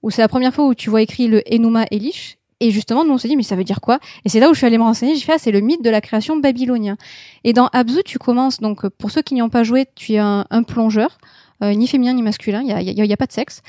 où 0.02 0.10
c'est 0.10 0.22
la 0.22 0.28
première 0.28 0.54
fois 0.54 0.66
où 0.66 0.74
tu 0.74 0.90
vois 0.90 1.02
écrit 1.02 1.28
le 1.28 1.42
Enuma 1.52 1.86
Elish, 1.90 2.38
et 2.60 2.70
justement, 2.70 3.04
nous 3.04 3.12
on 3.12 3.18
s'est 3.18 3.28
dit, 3.28 3.36
mais 3.36 3.42
ça 3.42 3.56
veut 3.56 3.64
dire 3.64 3.80
quoi? 3.80 3.98
Et 4.24 4.28
c'est 4.28 4.40
là 4.40 4.48
où 4.48 4.54
je 4.54 4.58
suis 4.58 4.66
allée 4.66 4.78
me 4.78 4.82
renseigner, 4.82 5.14
j'ai 5.14 5.20
fait, 5.20 5.32
ah, 5.34 5.38
c'est 5.38 5.52
le 5.52 5.60
mythe 5.60 5.82
de 5.82 5.90
la 5.90 6.00
création 6.00 6.38
babylonien. 6.38 6.96
Et 7.44 7.52
dans 7.52 7.66
Abzu, 7.68 8.02
tu 8.04 8.18
commences, 8.18 8.60
donc 8.60 8.88
pour 8.88 9.10
ceux 9.10 9.20
qui 9.20 9.34
n'y 9.34 9.42
ont 9.42 9.50
pas 9.50 9.62
joué, 9.62 9.86
tu 9.94 10.14
es 10.14 10.18
un, 10.18 10.44
plongeur, 10.66 11.18
euh, 11.62 11.74
ni 11.74 11.86
féminin 11.86 12.14
ni 12.14 12.22
masculin, 12.22 12.62
il 12.62 12.66
n'y 12.66 12.72
a, 12.72 12.80
y 12.80 13.00
a, 13.00 13.04
y 13.04 13.12
a, 13.12 13.16
pas 13.16 13.26
de 13.26 13.32
sexe, 13.32 13.62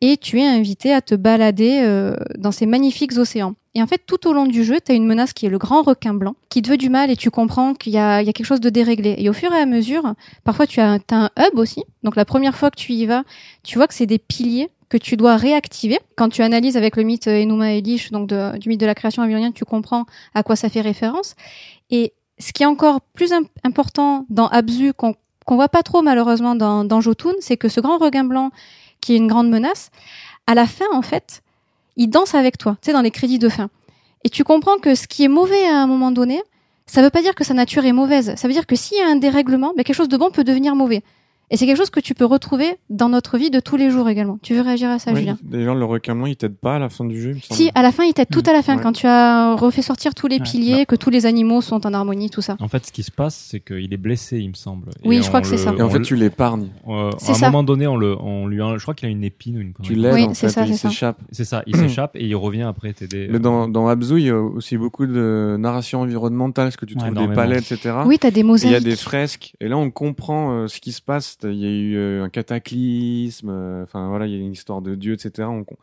et 0.00 0.16
tu 0.16 0.40
es 0.40 0.46
invité 0.46 0.92
à 0.92 1.00
te 1.00 1.14
balader 1.14 1.80
euh, 1.82 2.16
dans 2.38 2.52
ces 2.52 2.66
magnifiques 2.66 3.16
océans. 3.16 3.54
Et 3.74 3.82
en 3.82 3.86
fait, 3.86 4.02
tout 4.06 4.26
au 4.26 4.32
long 4.32 4.46
du 4.46 4.64
jeu, 4.64 4.78
tu 4.84 4.92
as 4.92 4.94
une 4.94 5.06
menace 5.06 5.32
qui 5.32 5.46
est 5.46 5.50
le 5.50 5.58
grand 5.58 5.82
requin 5.82 6.14
blanc, 6.14 6.34
qui 6.48 6.62
te 6.62 6.70
veut 6.70 6.76
du 6.76 6.88
mal 6.88 7.10
et 7.10 7.16
tu 7.16 7.30
comprends 7.30 7.74
qu'il 7.74 7.92
y, 7.92 7.96
y 7.96 7.98
a, 7.98 8.24
quelque 8.24 8.44
chose 8.44 8.60
de 8.60 8.70
déréglé. 8.70 9.16
Et 9.18 9.28
au 9.28 9.32
fur 9.32 9.52
et 9.52 9.58
à 9.58 9.66
mesure, 9.66 10.14
parfois 10.44 10.66
tu 10.66 10.80
as, 10.80 10.98
as 11.10 11.14
un 11.14 11.30
hub 11.38 11.58
aussi. 11.58 11.84
Donc 12.02 12.16
la 12.16 12.24
première 12.24 12.56
fois 12.56 12.70
que 12.70 12.76
tu 12.76 12.92
y 12.92 13.06
vas, 13.06 13.24
tu 13.62 13.76
vois 13.76 13.86
que 13.86 13.94
c'est 13.94 14.06
des 14.06 14.18
piliers 14.18 14.70
que 14.88 14.96
tu 14.96 15.16
dois 15.16 15.36
réactiver. 15.36 15.98
Quand 16.16 16.28
tu 16.28 16.42
analyses 16.42 16.76
avec 16.76 16.96
le 16.96 17.02
mythe 17.02 17.26
Enuma 17.26 17.72
Elish, 17.72 18.12
donc 18.12 18.28
du 18.28 18.68
mythe 18.68 18.80
de 18.80 18.86
la 18.86 18.94
création 18.94 19.22
babylonienne, 19.22 19.52
tu 19.52 19.64
comprends 19.64 20.06
à 20.34 20.42
quoi 20.42 20.56
ça 20.56 20.68
fait 20.68 20.80
référence. 20.80 21.34
Et 21.90 22.12
ce 22.38 22.52
qui 22.52 22.62
est 22.62 22.66
encore 22.66 23.00
plus 23.00 23.32
important 23.64 24.26
dans 24.30 24.46
Abzu, 24.48 24.92
qu'on 24.92 25.14
qu'on 25.46 25.54
voit 25.54 25.68
pas 25.68 25.84
trop 25.84 26.02
malheureusement 26.02 26.56
dans, 26.56 26.84
dans 26.84 27.00
Jotun, 27.00 27.32
c'est 27.38 27.56
que 27.56 27.68
ce 27.68 27.80
grand 27.80 27.98
requin 27.98 28.24
blanc, 28.24 28.50
qui 29.06 29.14
est 29.14 29.18
une 29.18 29.28
grande 29.28 29.48
menace, 29.48 29.90
à 30.48 30.54
la 30.54 30.66
fin, 30.66 30.84
en 30.92 31.00
fait, 31.00 31.42
il 31.96 32.08
danse 32.08 32.34
avec 32.34 32.58
toi, 32.58 32.76
tu 32.82 32.86
sais, 32.86 32.92
dans 32.92 33.02
les 33.02 33.12
crédits 33.12 33.38
de 33.38 33.48
fin. 33.48 33.70
Et 34.24 34.28
tu 34.28 34.42
comprends 34.42 34.78
que 34.78 34.96
ce 34.96 35.06
qui 35.06 35.22
est 35.22 35.28
mauvais 35.28 35.64
à 35.64 35.76
un 35.76 35.86
moment 35.86 36.10
donné, 36.10 36.42
ça 36.86 37.02
veut 37.02 37.10
pas 37.10 37.22
dire 37.22 37.36
que 37.36 37.44
sa 37.44 37.54
nature 37.54 37.84
est 37.84 37.92
mauvaise. 37.92 38.34
Ça 38.34 38.48
veut 38.48 38.52
dire 38.52 38.66
que 38.66 38.74
s'il 38.74 38.98
y 38.98 39.00
a 39.00 39.06
un 39.06 39.14
dérèglement, 39.14 39.72
ben 39.76 39.84
quelque 39.84 39.94
chose 39.94 40.08
de 40.08 40.16
bon 40.16 40.30
peut 40.30 40.42
devenir 40.42 40.74
mauvais. 40.74 41.04
Et 41.50 41.56
c'est 41.56 41.64
quelque 41.66 41.76
chose 41.76 41.90
que 41.90 42.00
tu 42.00 42.14
peux 42.14 42.24
retrouver 42.24 42.76
dans 42.90 43.08
notre 43.08 43.38
vie 43.38 43.50
de 43.50 43.60
tous 43.60 43.76
les 43.76 43.90
jours 43.90 44.08
également. 44.08 44.38
Tu 44.42 44.54
veux 44.54 44.62
réagir 44.62 44.90
à 44.90 44.98
ça, 44.98 45.12
Oui, 45.12 45.20
Julien? 45.20 45.38
D'ailleurs, 45.44 45.76
le 45.76 45.84
requin 45.84 46.16
blanc, 46.16 46.26
il 46.26 46.34
t'aide 46.36 46.56
pas 46.56 46.74
à 46.74 46.78
la 46.80 46.88
fin 46.88 47.04
du 47.04 47.20
jeu, 47.20 47.30
il 47.30 47.34
me 47.36 47.40
semble. 47.40 47.54
Si, 47.56 47.70
à 47.76 47.82
la 47.82 47.92
fin, 47.92 48.02
il 48.04 48.12
t'aide 48.14 48.28
tout 48.32 48.42
à 48.46 48.52
la 48.52 48.62
fin, 48.62 48.76
Ouais. 48.76 48.82
quand 48.82 48.92
tu 48.92 49.06
as 49.06 49.54
refait 49.54 49.82
sortir 49.82 50.14
tous 50.14 50.26
les 50.26 50.36
Ouais. 50.38 50.42
piliers, 50.42 50.86
que 50.86 50.96
tous 50.96 51.08
les 51.10 51.24
animaux 51.24 51.60
sont 51.60 51.86
en 51.86 51.94
harmonie, 51.94 52.30
tout 52.30 52.40
ça. 52.42 52.56
En 52.58 52.66
fait, 52.66 52.84
ce 52.86 52.90
qui 52.92 53.04
se 53.04 53.12
passe, 53.12 53.36
c'est 53.50 53.60
qu'il 53.60 53.92
est 53.94 53.96
blessé, 53.96 54.38
il 54.38 54.48
me 54.48 54.54
semble. 54.54 54.88
Oui, 55.04 55.18
Et 55.18 55.22
je 55.22 55.28
crois 55.28 55.40
que 55.40 55.46
c'est 55.46 55.56
ça. 55.56 55.72
Et 55.78 55.82
en 55.82 55.88
fait, 55.88 56.02
tu 56.02 56.16
l'épargnes. 56.16 56.68
euh, 56.88 57.10
à 57.12 57.30
un 57.30 57.34
ça. 57.34 57.46
moment 57.46 57.62
donné, 57.62 57.86
on, 57.86 57.96
le, 57.96 58.16
on 58.20 58.48
lui, 58.48 58.60
a- 58.60 58.76
je 58.76 58.82
crois 58.82 58.94
qu'il 58.94 59.08
a 59.08 59.12
une 59.12 59.22
épine 59.22 59.56
ou 59.58 59.60
une. 59.60 59.72
Tu 59.82 59.94
l'aides, 59.94 60.14
Oui, 60.14 60.24
en 60.24 60.34
fait, 60.34 60.48
ça, 60.48 60.66
et 60.66 60.70
il 60.70 60.76
s'échappe. 60.76 61.18
C'est 61.30 61.44
ça, 61.44 61.62
il 61.68 61.76
s'échappe 61.76 62.10
et 62.16 62.26
il 62.26 62.34
revient 62.34 62.62
après 62.62 62.92
t'aider. 62.92 63.28
Mais 63.30 63.38
dans, 63.38 63.68
dans 63.68 63.86
Abzu, 63.86 64.18
il 64.18 64.26
y 64.26 64.30
a 64.30 64.40
aussi 64.40 64.76
beaucoup 64.76 65.06
de 65.06 65.56
narration 65.60 66.00
environnementale, 66.00 66.72
ce 66.72 66.76
que 66.76 66.86
tu 66.86 66.96
trouves 66.96 67.14
des 67.14 67.28
palais, 67.28 67.58
etc. 67.58 67.94
Oui, 68.04 68.18
t'as 68.18 68.32
des 68.32 68.40
Et 68.40 68.42
il 68.42 68.46
mosaïques. 68.46 68.72
y 68.72 68.76
a 68.76 68.80
des 68.80 68.96
fresques, 68.96 69.54
et 69.60 69.68
là 69.68 69.76
on 69.78 69.90
comprend 69.92 70.50
euh, 70.52 70.66
ce 70.66 70.80
qui 70.80 70.90
se 70.92 71.00
passe. 71.02 71.35
Il 71.42 71.54
y 71.54 71.66
a 71.66 71.70
eu 71.70 71.96
euh, 71.96 72.24
un 72.24 72.28
cataclysme, 72.28 73.48
euh, 73.50 73.82
enfin 73.82 74.08
voilà, 74.08 74.26
il 74.26 74.32
y 74.32 74.36
a 74.36 74.38
une 74.38 74.52
histoire 74.52 74.80
de 74.82 74.94
Dieu, 74.94 75.12
etc. 75.14 75.48
On, 75.50 75.64
com- 75.64 75.76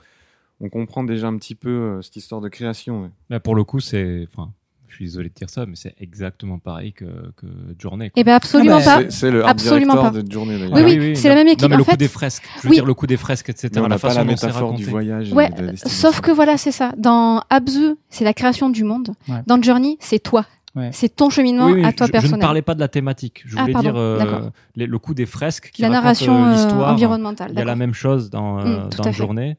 on 0.61 0.69
comprend 0.69 1.03
déjà 1.03 1.27
un 1.27 1.37
petit 1.37 1.55
peu 1.55 1.69
euh, 1.69 2.01
cette 2.01 2.15
histoire 2.15 2.41
de 2.41 2.49
création. 2.49 3.03
ouais. 3.03 3.09
Mais 3.29 3.39
pour 3.39 3.55
le 3.55 3.63
coup, 3.63 3.79
c'est. 3.79 4.27
Enfin, 4.31 4.51
je 4.87 4.95
suis 4.95 5.05
désolé 5.05 5.29
de 5.29 5.33
dire 5.33 5.49
ça, 5.49 5.65
mais 5.65 5.75
c'est 5.75 5.95
exactement 5.99 6.59
pareil 6.59 6.93
que, 6.93 7.05
que 7.35 7.47
Journée. 7.79 8.09
quoi. 8.11 8.21
Eh 8.21 8.23
ben 8.23 8.33
absolument 8.35 8.77
Ah 8.81 8.85
bah, 8.99 9.03
pas. 9.05 9.09
C'est- 9.09 9.31
le 9.31 9.43
art 9.43 9.49
Absolument 9.49 9.93
director 9.93 10.11
pas. 10.13 10.21
de 10.21 10.31
journée 10.31 10.59
d'ailleurs. 10.59 10.73
Oui, 10.85 10.97
oui, 10.99 11.15
c'est 11.15 11.29
la 11.29 11.35
même 11.35 11.47
équipe, 11.47 11.63
Non, 11.63 11.69
mais 11.69 11.75
en 11.75 11.77
le 11.79 11.83
coup 11.83 11.91
fait. 11.91 11.97
des 11.97 12.07
fresques. 12.07 12.43
Je 12.57 12.61
veux 12.63 12.69
Oui. 12.69 12.75
dire, 12.75 12.85
le 12.85 12.93
coup 12.93 13.07
des 13.07 13.17
fresques, 13.17 13.49
etc. 13.49 13.69
Mais 13.73 13.79
on 13.79 13.83
la 13.83 13.89
n'a 13.89 13.95
pas 13.95 14.09
façon 14.09 14.19
la 14.19 14.25
dont 14.25 14.35
c'est 14.37 14.45
métaphore 14.47 14.69
raconté. 14.69 14.83
du 14.85 14.89
voyage. 14.89 15.29
et 15.31 15.33
Ouais, 15.33 15.49
de 15.49 15.61
la 15.63 15.71
destination. 15.71 15.89
Sauf 16.11 16.21
que 16.21 16.31
voilà, 16.31 16.57
c'est 16.57 16.71
ça. 16.71 16.93
Dans 16.97 17.41
Abzu, 17.49 17.95
c'est 18.09 18.23
la 18.23 18.33
création 18.33 18.69
du 18.69 18.83
monde. 18.83 19.09
Ouais. 19.27 19.41
Dans 19.47 19.59
Journey, 19.61 19.97
c'est 19.99 20.19
toi. 20.19 20.45
Ouais. 20.75 20.89
C'est 20.91 21.15
ton 21.15 21.29
cheminement 21.29 21.67
Oui, 21.67 21.73
oui, 21.73 21.83
à 21.85 21.93
toi 21.93 22.07
je, 22.11 22.27
je 22.27 22.33
ne 22.35 22.39
parlais 22.41 22.63
pas 22.63 22.73
de 22.73 22.79
la 22.79 22.87
thématique. 22.87 23.43
Je 23.45 23.55
Ah, 23.57 23.61
voulais 23.61 23.73
pardon, 23.73 23.89
dire 23.91 23.97
euh, 23.97 24.49
les- 24.75 24.87
le 24.87 24.97
coup 24.97 25.13
des 25.13 25.27
fresques 25.27 25.69
qui 25.71 25.83
la 25.83 25.89
narration 25.89 26.45
euh, 26.45 26.47
euh, 26.47 26.51
l'histoire. 26.53 26.91
environnementale. 26.93 27.51
Il 27.53 27.59
y 27.59 27.61
a 27.61 27.65
la 27.65 27.75
même 27.75 27.93
chose 27.93 28.29
dans, 28.31 28.59
euh, 28.59 28.87
Mm, 28.87 28.91
fait. 29.03 29.11
Journée 29.13 29.57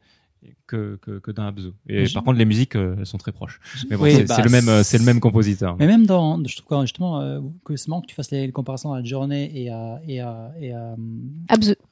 que, 0.67 0.99
que, 1.01 1.21
que 1.21 1.31
dans 1.31 1.45
Abzu. 1.47 1.69
Et 1.89 2.05
par 2.13 2.25
contre, 2.25 2.37
les 2.39 2.45
musiques, 2.45 2.75
elles 2.75 3.07
sont 3.07 3.17
très 3.19 3.31
proches. 3.33 3.61
Mais 3.89 3.97
bon, 3.97 4.03
Oui, 4.05 4.13
c'est 4.13 4.25
bah, 4.25 4.35
c'est 4.37 4.43
le 4.43 4.51
même, 4.51 4.83
c'est 4.83 4.99
le 4.99 5.05
même 5.05 5.21
compositeur. 5.21 5.77
Mais 5.79 5.87
même 5.87 6.05
dans, 6.05 6.43
je 6.45 6.57
trouve 6.61 6.81
justement 6.83 7.21
euh, 7.21 7.41
que 7.65 7.77
c'est 7.77 7.89
marrant 7.89 8.01
que 8.03 8.07
tu 8.09 8.15
fasses 8.17 8.31
les, 8.33 8.47
les 8.47 8.53
comparaisons 8.53 8.93
à 8.93 9.03
Journée 9.05 9.51
et 9.55 9.71
à, 9.71 10.01
et 10.09 10.21
à, 10.21 10.51
et 10.61 10.73
à, 10.73 10.97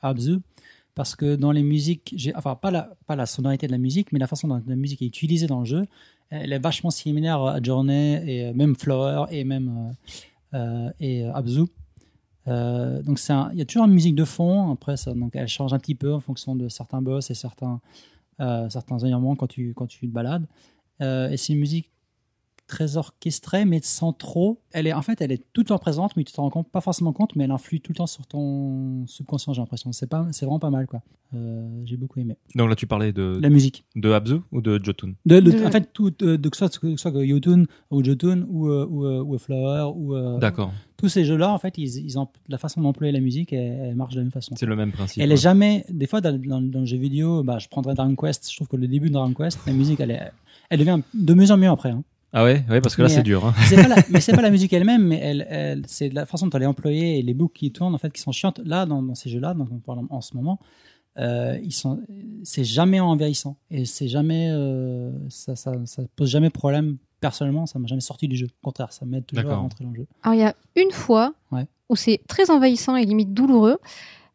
Abzu. 0.02 0.38
parce 0.94 1.14
que 1.16 1.36
dans 1.36 1.52
les 1.52 1.62
musiques, 1.62 2.12
j'ai, 2.16 2.34
enfin 2.34 2.54
pas 2.56 2.70
la, 2.70 2.90
pas 3.06 3.16
la 3.16 3.26
sonorité 3.26 3.66
de 3.68 3.72
la 3.72 3.78
musique, 3.78 4.12
mais 4.12 4.18
la 4.18 4.26
façon 4.26 4.48
dont 4.48 4.60
la 4.66 4.76
musique 4.76 5.00
est 5.02 5.06
utilisée 5.06 5.46
dans 5.46 5.60
le 5.60 5.64
jeu, 5.66 5.84
elle 6.32 6.52
est 6.52 6.58
vachement 6.58 6.90
similaire 6.90 7.42
à 7.42 7.62
Journée 7.62 8.22
et 8.26 8.46
euh, 8.46 8.54
même 8.54 8.74
Flower 8.74 9.26
et 9.30 9.44
même 9.44 9.94
euh, 10.54 10.58
euh, 10.58 10.90
et 10.98 11.24
euh, 11.24 11.32
Abzu. 11.34 11.64
Euh, 12.48 13.02
donc 13.02 13.20
il 13.52 13.58
y 13.58 13.62
a 13.62 13.64
toujours 13.64 13.86
une 13.86 13.92
musique 13.92 14.14
de 14.14 14.24
fond. 14.24 14.72
Après, 14.72 14.96
ça, 14.96 15.14
donc 15.14 15.36
elle 15.36 15.46
change 15.48 15.72
un 15.72 15.78
petit 15.78 15.94
peu 15.94 16.12
en 16.12 16.20
fonction 16.20 16.56
de 16.56 16.68
certains 16.68 17.02
boss 17.02 17.30
et 17.30 17.34
certains 17.34 17.80
euh, 18.40 18.68
certains 18.70 18.96
environnements 18.96 19.36
quand 19.36 19.46
tu 19.46 19.74
quand 19.74 19.86
tu 19.86 20.08
te 20.08 20.12
balades. 20.12 20.46
Et 21.00 21.36
c'est 21.36 21.52
une 21.52 21.58
musique 21.58 21.90
très 22.72 22.96
orchestrée, 22.96 23.64
mais 23.64 23.80
sans 23.82 24.12
trop. 24.12 24.60
Elle 24.72 24.86
est 24.86 24.92
en 24.94 25.02
fait, 25.02 25.20
elle 25.20 25.32
est 25.32 25.42
tout 25.52 25.60
le 25.60 25.66
temps 25.66 25.78
présente, 25.78 26.16
mais 26.16 26.24
tu 26.24 26.32
t'en 26.32 26.42
rends 26.44 26.50
compte, 26.50 26.68
pas 26.70 26.80
forcément 26.80 27.12
compte, 27.12 27.36
mais 27.36 27.44
elle 27.44 27.50
influe 27.50 27.80
tout 27.80 27.92
le 27.92 27.96
temps 27.96 28.06
sur 28.06 28.26
ton 28.26 29.06
subconscient. 29.06 29.52
J'ai 29.52 29.60
l'impression. 29.60 29.92
C'est 29.92 30.06
pas, 30.08 30.26
c'est 30.32 30.46
vraiment 30.46 30.58
pas 30.58 30.70
mal, 30.70 30.86
quoi. 30.86 31.02
Euh, 31.34 31.66
j'ai 31.86 31.96
beaucoup 31.96 32.20
aimé 32.20 32.36
Donc 32.54 32.68
là, 32.68 32.74
tu 32.76 32.86
parlais 32.86 33.10
de, 33.12 33.38
la 33.40 33.48
musique. 33.48 33.84
de 33.96 34.10
Abzu 34.12 34.36
ou 34.52 34.60
de 34.60 34.78
Jotun? 34.84 35.12
De, 35.24 35.40
de- 35.40 35.50
De- 35.50 35.64
En 35.66 35.70
fait, 35.70 35.90
tout, 35.92 36.10
de, 36.10 36.36
que 36.36 36.56
ce 36.56 36.66
soit 36.68 36.78
que 36.78 36.96
soit 36.96 37.10
que 37.10 37.24
Yotun 37.24 37.64
ou 37.90 38.04
Jotun 38.04 38.44
ou 38.50 38.68
euh, 38.68 38.86
ou, 38.86 39.06
euh, 39.06 39.22
ou 39.24 39.38
Flower 39.38 39.92
ou 39.96 40.38
D'accord. 40.38 40.72
tous 40.98 41.08
ces 41.08 41.24
jeux-là, 41.24 41.50
en 41.52 41.58
fait, 41.58 41.78
ils, 41.78 42.04
ils 42.04 42.18
ont 42.18 42.28
la 42.48 42.58
façon 42.58 42.82
d'employer 42.82 43.12
la 43.12 43.20
musique, 43.20 43.52
elle, 43.54 43.60
elle 43.90 43.94
marche 43.96 44.12
de 44.12 44.18
la 44.18 44.24
même 44.24 44.32
façon. 44.32 44.54
C'est 44.56 44.66
le 44.66 44.76
même 44.76 44.92
principe. 44.92 45.22
Elle 45.22 45.30
ouais. 45.30 45.34
est 45.34 45.38
jamais. 45.42 45.84
Des 45.90 46.06
fois, 46.06 46.20
dans, 46.20 46.38
dans, 46.38 46.60
dans 46.60 46.80
le 46.80 46.86
jeu 46.86 46.98
vidéo, 46.98 47.42
bah, 47.42 47.58
je 47.58 47.68
prendrais 47.68 47.94
Dragon 47.94 48.14
Quest. 48.14 48.50
Je 48.50 48.56
trouve 48.56 48.68
que 48.68 48.76
le 48.76 48.86
début 48.88 49.08
de 49.08 49.14
Dragon 49.14 49.32
Quest, 49.32 49.58
la 49.66 49.72
musique, 49.72 50.00
elle, 50.00 50.10
est, 50.10 50.32
elle 50.68 50.78
devient 50.80 51.00
de 51.14 51.32
mieux 51.34 51.50
en 51.50 51.56
mieux 51.56 51.68
après. 51.70 51.90
hein. 51.90 52.04
Ah 52.32 52.44
ouais, 52.44 52.64
ouais, 52.70 52.80
parce 52.80 52.96
que 52.96 53.02
là, 53.02 53.08
c'est 53.08 53.20
euh, 53.20 53.22
dur. 53.22 53.44
hein. 53.44 53.54
C'est 53.68 53.76
pas 53.76 53.88
la, 53.88 53.96
mais 54.10 54.20
c'est 54.20 54.32
pas 54.34 54.42
la 54.42 54.50
musique 54.50 54.72
elle-même, 54.72 55.06
mais 55.06 55.18
elle, 55.18 55.46
elle, 55.50 55.82
c'est 55.86 56.08
la 56.08 56.24
façon 56.26 56.46
dont 56.46 56.56
elle 56.56 56.62
est 56.62 56.66
employée 56.66 57.18
et 57.18 57.22
les 57.22 57.34
boucles 57.34 57.58
qui 57.58 57.70
tournent 57.72 57.94
en 57.94 57.98
fait 57.98 58.10
qui 58.12 58.20
sont 58.22 58.32
chiantes. 58.32 58.60
Là, 58.64 58.86
dans, 58.86 59.02
dans 59.02 59.14
ces 59.14 59.28
jeux-là, 59.28 59.52
dont 59.54 59.68
on 59.70 59.78
parle 59.78 60.00
en 60.08 60.20
ce 60.22 60.34
moment, 60.36 60.58
euh, 61.18 61.58
ils 61.62 61.72
sont, 61.72 62.00
c'est 62.42 62.64
jamais 62.64 63.00
envahissant 63.00 63.56
et 63.70 63.84
c'est 63.84 64.08
jamais, 64.08 64.48
euh, 64.50 65.10
ça, 65.28 65.56
ça, 65.56 65.72
ça 65.84 66.02
pose 66.16 66.30
jamais 66.30 66.48
problème. 66.50 66.96
Personnellement, 67.20 67.66
ça 67.66 67.78
m'a 67.78 67.86
jamais 67.86 68.00
sorti 68.00 68.26
du 68.28 68.36
jeu. 68.36 68.46
Au 68.46 68.64
contraire, 68.66 68.92
ça 68.92 69.04
m'aide 69.06 69.26
toujours 69.26 69.50
à 69.52 69.56
rentrer 69.56 69.84
dans 69.84 69.90
le 69.90 69.96
jeu. 69.96 70.06
Alors 70.22 70.34
il 70.34 70.40
y 70.40 70.44
a 70.44 70.54
une 70.74 70.90
fois 70.90 71.34
Ouais. 71.52 71.66
où 71.88 71.94
c'est 71.96 72.20
très 72.26 72.50
envahissant 72.50 72.96
et 72.96 73.04
limite 73.04 73.32
douloureux. 73.34 73.78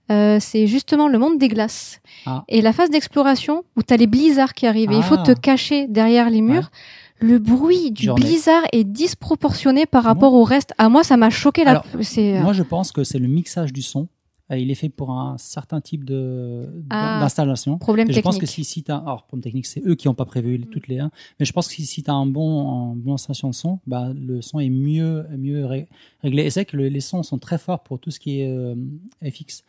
Euh, 0.10 0.38
c'est 0.40 0.68
justement 0.68 1.10
le 1.10 1.20
monde 1.20 1.38
des 1.38 1.50
glaces. 1.50 2.00
Ah. 2.26 2.46
Et 2.48 2.62
la 2.62 2.72
phase 2.72 2.90
d'exploration 2.90 3.66
où 3.76 3.84
tu 3.84 3.94
as 3.94 3.98
les 3.98 4.08
blizzards 4.08 4.54
qui 4.54 4.66
arrivent 4.68 4.92
et 4.94 4.96
il 4.98 5.04
faut 5.04 5.18
Ah. 5.20 5.24
te 5.24 5.32
cacher 5.34 5.88
derrière 5.90 6.30
les 6.30 6.40
murs. 6.42 6.72
Le 7.20 7.40
bruit 7.40 7.92
du 7.92 8.04
Journée. 8.06 8.26
blizzard 8.26 8.64
est 8.72 8.84
disproportionné 8.84 9.86
par 9.86 10.04
rapport 10.04 10.34
au 10.34 10.44
reste. 10.44 10.74
À 10.78 10.88
moi, 10.90 11.04
ça 11.04 11.18
m'a 11.18 11.30
choqué 11.30 11.64
là. 11.64 11.84
Euh, 11.96 12.42
Moi, 12.42 12.54
je 12.54 12.64
pense 12.64 12.92
que 12.92 13.04
c'est 13.04 13.20
le 13.20 13.28
mixage 13.28 13.74
du 13.74 13.82
son. 13.82 14.08
Euh, 14.52 14.58
Il 14.58 14.72
est 14.72 14.76
fait 14.76 14.88
pour 14.90 15.12
un 15.12 15.38
certain 15.38 15.82
type 15.82 16.06
de 16.06 16.70
Ah. 16.90 17.20
d'installation. 17.20 17.78
problème 17.80 18.10
Et 18.10 18.14
je 18.14 18.22
pense 18.22 18.36
technique. 18.36 18.50
que 18.50 18.54
si, 18.56 18.64
si 18.64 18.84
tu 18.84 18.92
as. 18.92 18.98
Alors, 18.98 19.24
problème 19.24 19.44
technique, 19.44 19.66
c'est 19.66 19.82
eux 19.86 19.96
qui 19.96 20.08
n'ont 20.08 20.14
pas 20.14 20.24
prévu 20.26 20.62
toutes 20.62 20.88
les 20.88 21.00
1. 21.00 21.12
Mais 21.40 21.46
je 21.46 21.52
pense 21.52 21.68
que 21.68 21.74
si, 21.74 21.86
si 21.86 22.02
tu 22.04 22.10
as 22.10 22.14
un 22.14 22.26
bon, 22.28 22.92
un 22.92 22.96
bon 22.96 23.16
installation 23.16 23.50
de 23.50 23.56
son, 23.56 23.80
bah, 23.88 24.14
le 24.16 24.42
son 24.42 24.60
est 24.60 24.70
mieux, 24.70 25.26
mieux 25.38 25.66
ré- 25.66 25.88
réglé. 26.22 26.44
Et 26.46 26.50
c'est 26.50 26.64
que 26.66 26.78
le- 26.78 26.88
les 26.88 27.02
sons 27.02 27.24
sont 27.24 27.40
très 27.40 27.58
forts 27.58 27.82
pour 27.84 28.00
tout 28.00 28.10
ce 28.12 28.20
qui 28.20 28.40
est 28.42 28.50
euh, 28.50 28.76
FX. 29.22 29.64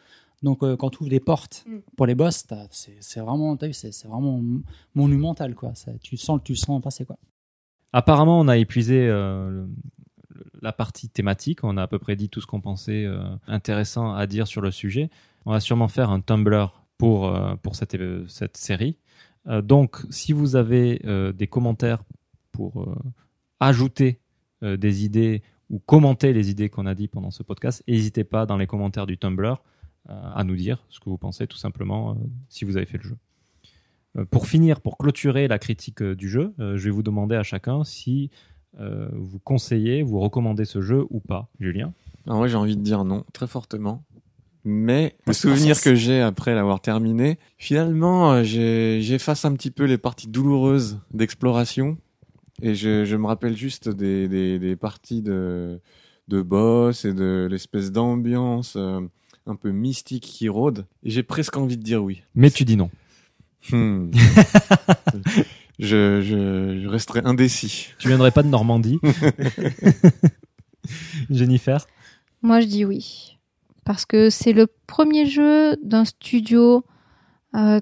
Donc, 0.44 0.62
euh, 0.62 0.76
quand 0.76 0.90
tu 0.90 0.98
ouvres 1.00 1.10
des 1.10 1.18
portes 1.18 1.64
Mm. 1.66 1.78
pour 1.96 2.06
les 2.06 2.14
boss, 2.14 2.44
c'est 2.70 3.18
vraiment, 3.20 3.56
c'est 3.72 3.92
c'est 3.92 4.06
vraiment 4.06 4.40
monumental. 4.94 5.54
Quoi. 5.56 5.72
Ça, 5.74 5.90
tu, 6.00 6.16
sens, 6.16 6.40
tu 6.44 6.52
le 6.52 6.56
sens 6.58 6.80
passer. 6.80 7.04
Quoi. 7.04 7.16
Apparemment, 7.92 8.38
on 8.40 8.48
a 8.48 8.56
épuisé 8.56 9.06
euh, 9.08 9.66
la 10.60 10.72
partie 10.72 11.08
thématique. 11.08 11.64
On 11.64 11.76
a 11.76 11.82
à 11.82 11.86
peu 11.86 11.98
près 11.98 12.16
dit 12.16 12.28
tout 12.28 12.40
ce 12.40 12.46
qu'on 12.46 12.60
pensait 12.60 13.04
euh, 13.04 13.22
intéressant 13.46 14.12
à 14.14 14.26
dire 14.26 14.46
sur 14.46 14.60
le 14.60 14.70
sujet. 14.70 15.10
On 15.46 15.52
va 15.52 15.60
sûrement 15.60 15.88
faire 15.88 16.10
un 16.10 16.20
Tumblr 16.20 16.84
pour, 16.98 17.28
euh, 17.28 17.56
pour 17.56 17.76
cette, 17.76 17.96
cette 18.28 18.56
série. 18.56 18.96
Donc, 19.62 20.04
si 20.10 20.34
vous 20.34 20.56
avez 20.56 21.00
des 21.34 21.46
commentaires 21.46 22.02
pour 22.52 22.94
ajouter 23.60 24.20
des 24.60 25.04
idées 25.06 25.42
ou 25.70 25.78
commenter 25.78 26.34
les 26.34 26.50
idées 26.50 26.68
qu'on 26.68 26.84
a 26.84 26.94
dit 26.94 27.08
pendant 27.08 27.30
ce 27.30 27.42
podcast, 27.42 27.82
n'hésitez 27.88 28.24
pas 28.24 28.44
dans 28.44 28.58
les 28.58 28.66
commentaires 28.66 29.06
du 29.06 29.16
Tumblr 29.16 29.62
à 30.06 30.44
nous 30.44 30.56
dire 30.56 30.84
ce 30.90 31.00
que 31.00 31.08
vous 31.08 31.16
pensez 31.16 31.46
tout 31.46 31.56
simplement 31.56 32.18
si 32.50 32.66
vous 32.66 32.76
avez 32.76 32.84
fait 32.84 32.98
le 32.98 33.04
jeu. 33.04 33.16
Euh, 34.18 34.24
Pour 34.24 34.46
finir, 34.46 34.80
pour 34.80 34.98
clôturer 34.98 35.48
la 35.48 35.58
critique 35.58 36.02
euh, 36.02 36.14
du 36.14 36.28
jeu, 36.28 36.52
euh, 36.60 36.76
je 36.76 36.84
vais 36.84 36.90
vous 36.90 37.02
demander 37.02 37.36
à 37.36 37.42
chacun 37.42 37.84
si 37.84 38.30
euh, 38.80 39.08
vous 39.12 39.38
conseillez, 39.38 40.02
vous 40.02 40.20
recommandez 40.20 40.64
ce 40.64 40.80
jeu 40.80 41.06
ou 41.10 41.20
pas. 41.20 41.48
Julien 41.60 41.92
Alors 42.26 42.38
moi 42.38 42.48
j'ai 42.48 42.56
envie 42.56 42.76
de 42.76 42.82
dire 42.82 43.04
non, 43.04 43.24
très 43.32 43.46
fortement. 43.46 44.04
Mais 44.64 45.16
le 45.26 45.32
souvenir 45.32 45.80
que 45.80 45.94
j'ai 45.94 46.20
après 46.20 46.54
l'avoir 46.54 46.80
terminé, 46.80 47.38
finalement 47.56 48.42
j'efface 48.42 49.44
un 49.44 49.54
petit 49.54 49.70
peu 49.70 49.84
les 49.84 49.96
parties 49.98 50.28
douloureuses 50.28 51.00
d'exploration 51.14 51.96
et 52.60 52.74
je, 52.74 53.04
je 53.04 53.16
me 53.16 53.26
rappelle 53.26 53.56
juste 53.56 53.88
des, 53.88 54.28
des, 54.28 54.58
des 54.58 54.76
parties 54.76 55.22
de, 55.22 55.80
de 56.26 56.42
boss 56.42 57.04
et 57.06 57.14
de 57.14 57.48
l'espèce 57.50 57.92
d'ambiance 57.92 58.76
un 58.76 59.56
peu 59.56 59.70
mystique 59.70 60.24
qui 60.24 60.48
rôde. 60.50 60.84
Et 61.02 61.10
j'ai 61.10 61.22
presque 61.22 61.56
envie 61.56 61.78
de 61.78 61.82
dire 61.82 62.02
oui. 62.02 62.22
Mais 62.34 62.50
tu 62.50 62.64
dis 62.64 62.76
non. 62.76 62.90
Hmm. 63.70 64.10
je, 65.78 66.20
je, 66.20 66.80
je 66.82 66.88
resterai 66.88 67.20
indécis. 67.24 67.88
Tu 67.98 68.08
viendrais 68.08 68.30
pas 68.30 68.42
de 68.42 68.48
Normandie 68.48 68.98
Jennifer 71.30 71.86
Moi, 72.42 72.60
je 72.60 72.66
dis 72.66 72.84
oui. 72.84 73.38
Parce 73.84 74.04
que 74.04 74.30
c'est 74.30 74.52
le 74.52 74.66
premier 74.86 75.26
jeu 75.26 75.76
d'un 75.82 76.04
studio 76.04 76.84
euh, 77.54 77.80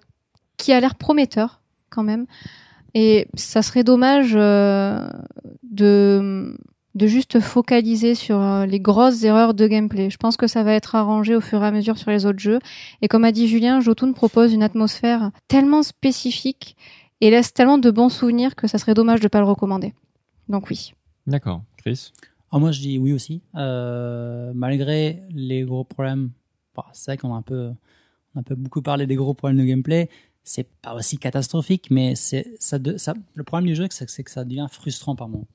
qui 0.57 0.73
a 0.73 0.81
l'air 0.81 0.95
prometteur, 0.95 1.61
quand 1.91 2.05
même. 2.05 2.27
Et 2.95 3.29
ça 3.35 3.63
serait 3.63 3.85
dommage 3.85 4.33
euh, 4.35 5.09
de, 5.63 6.57
de 6.97 7.07
juste 7.07 7.41
focaliser 7.41 8.15
sur 8.15 8.41
euh, 8.41 8.65
les 8.65 8.81
grosses 8.81 9.23
erreurs 9.23 9.53
de 9.53 9.67
gameplay. 9.67 10.09
Je 10.09 10.17
pense 10.17 10.39
que 10.39 10.47
ça 10.47 10.63
va 10.63 10.73
être 10.73 10.95
arrangé 10.95 11.37
au 11.37 11.43
fur 11.43 11.63
et 11.63 11.67
à 11.67 11.71
mesure 11.71 11.99
sur 11.99 12.11
les 12.11 12.25
autres 12.25 12.39
jeux. 12.39 12.59
Et 13.03 13.09
comme 13.09 13.25
a 13.25 13.33
dit 13.33 13.49
Julien, 13.49 13.81
Jotun 13.81 14.13
propose 14.13 14.55
une 14.55 14.63
atmosphère 14.63 15.31
tellement 15.47 15.83
spécifique 15.83 16.75
et 17.21 17.31
laisse 17.31 17.53
tellement 17.53 17.77
de 17.77 17.91
bons 17.91 18.09
souvenirs 18.09 18.57
que 18.57 18.67
ça 18.67 18.79
serait 18.79 18.95
dommage 18.95 19.21
de 19.21 19.27
ne 19.27 19.29
pas 19.29 19.41
le 19.41 19.47
recommander. 19.47 19.93
Donc 20.49 20.71
oui. 20.71 20.95
D'accord. 21.27 21.63
Chris 21.77 22.13
Alors 22.51 22.61
moi, 22.61 22.73
je 22.73 22.81
dis 22.81 22.99
oui 22.99 23.13
aussi. 23.13 23.43
Euh, 23.57 24.53
malgré 24.55 25.23
les 25.31 25.65
gros 25.65 25.85
problèmes, 25.85 26.31
bah, 26.75 26.87
c'est 26.95 27.11
vrai 27.11 27.19
qu'on 27.19 27.35
a 27.35 27.37
un 27.37 27.43
peu, 27.43 27.73
on 28.35 28.39
a 28.39 28.41
un 28.41 28.43
peu 28.43 28.55
beaucoup 28.55 28.81
parlé 28.81 29.07
des 29.07 29.17
gros 29.17 29.35
problèmes 29.35 29.59
de 29.59 29.65
gameplay. 29.65 30.09
C'est 30.45 30.69
pas 30.81 30.95
aussi 30.95 31.19
catastrophique, 31.19 31.89
mais 31.91 32.15
c'est 32.15 32.55
ça. 32.59 32.79
Le 33.35 33.45
problème 33.45 33.67
du 33.67 33.75
jeu, 33.75 33.87
c'est 33.91 34.07
que, 34.07 34.13
c'est 34.13 34.25
que 34.25 34.31
ça 34.31 34.45
devient 34.45 34.69
frustrant 34.71 35.15
par 35.15 35.29
moment. 35.29 35.49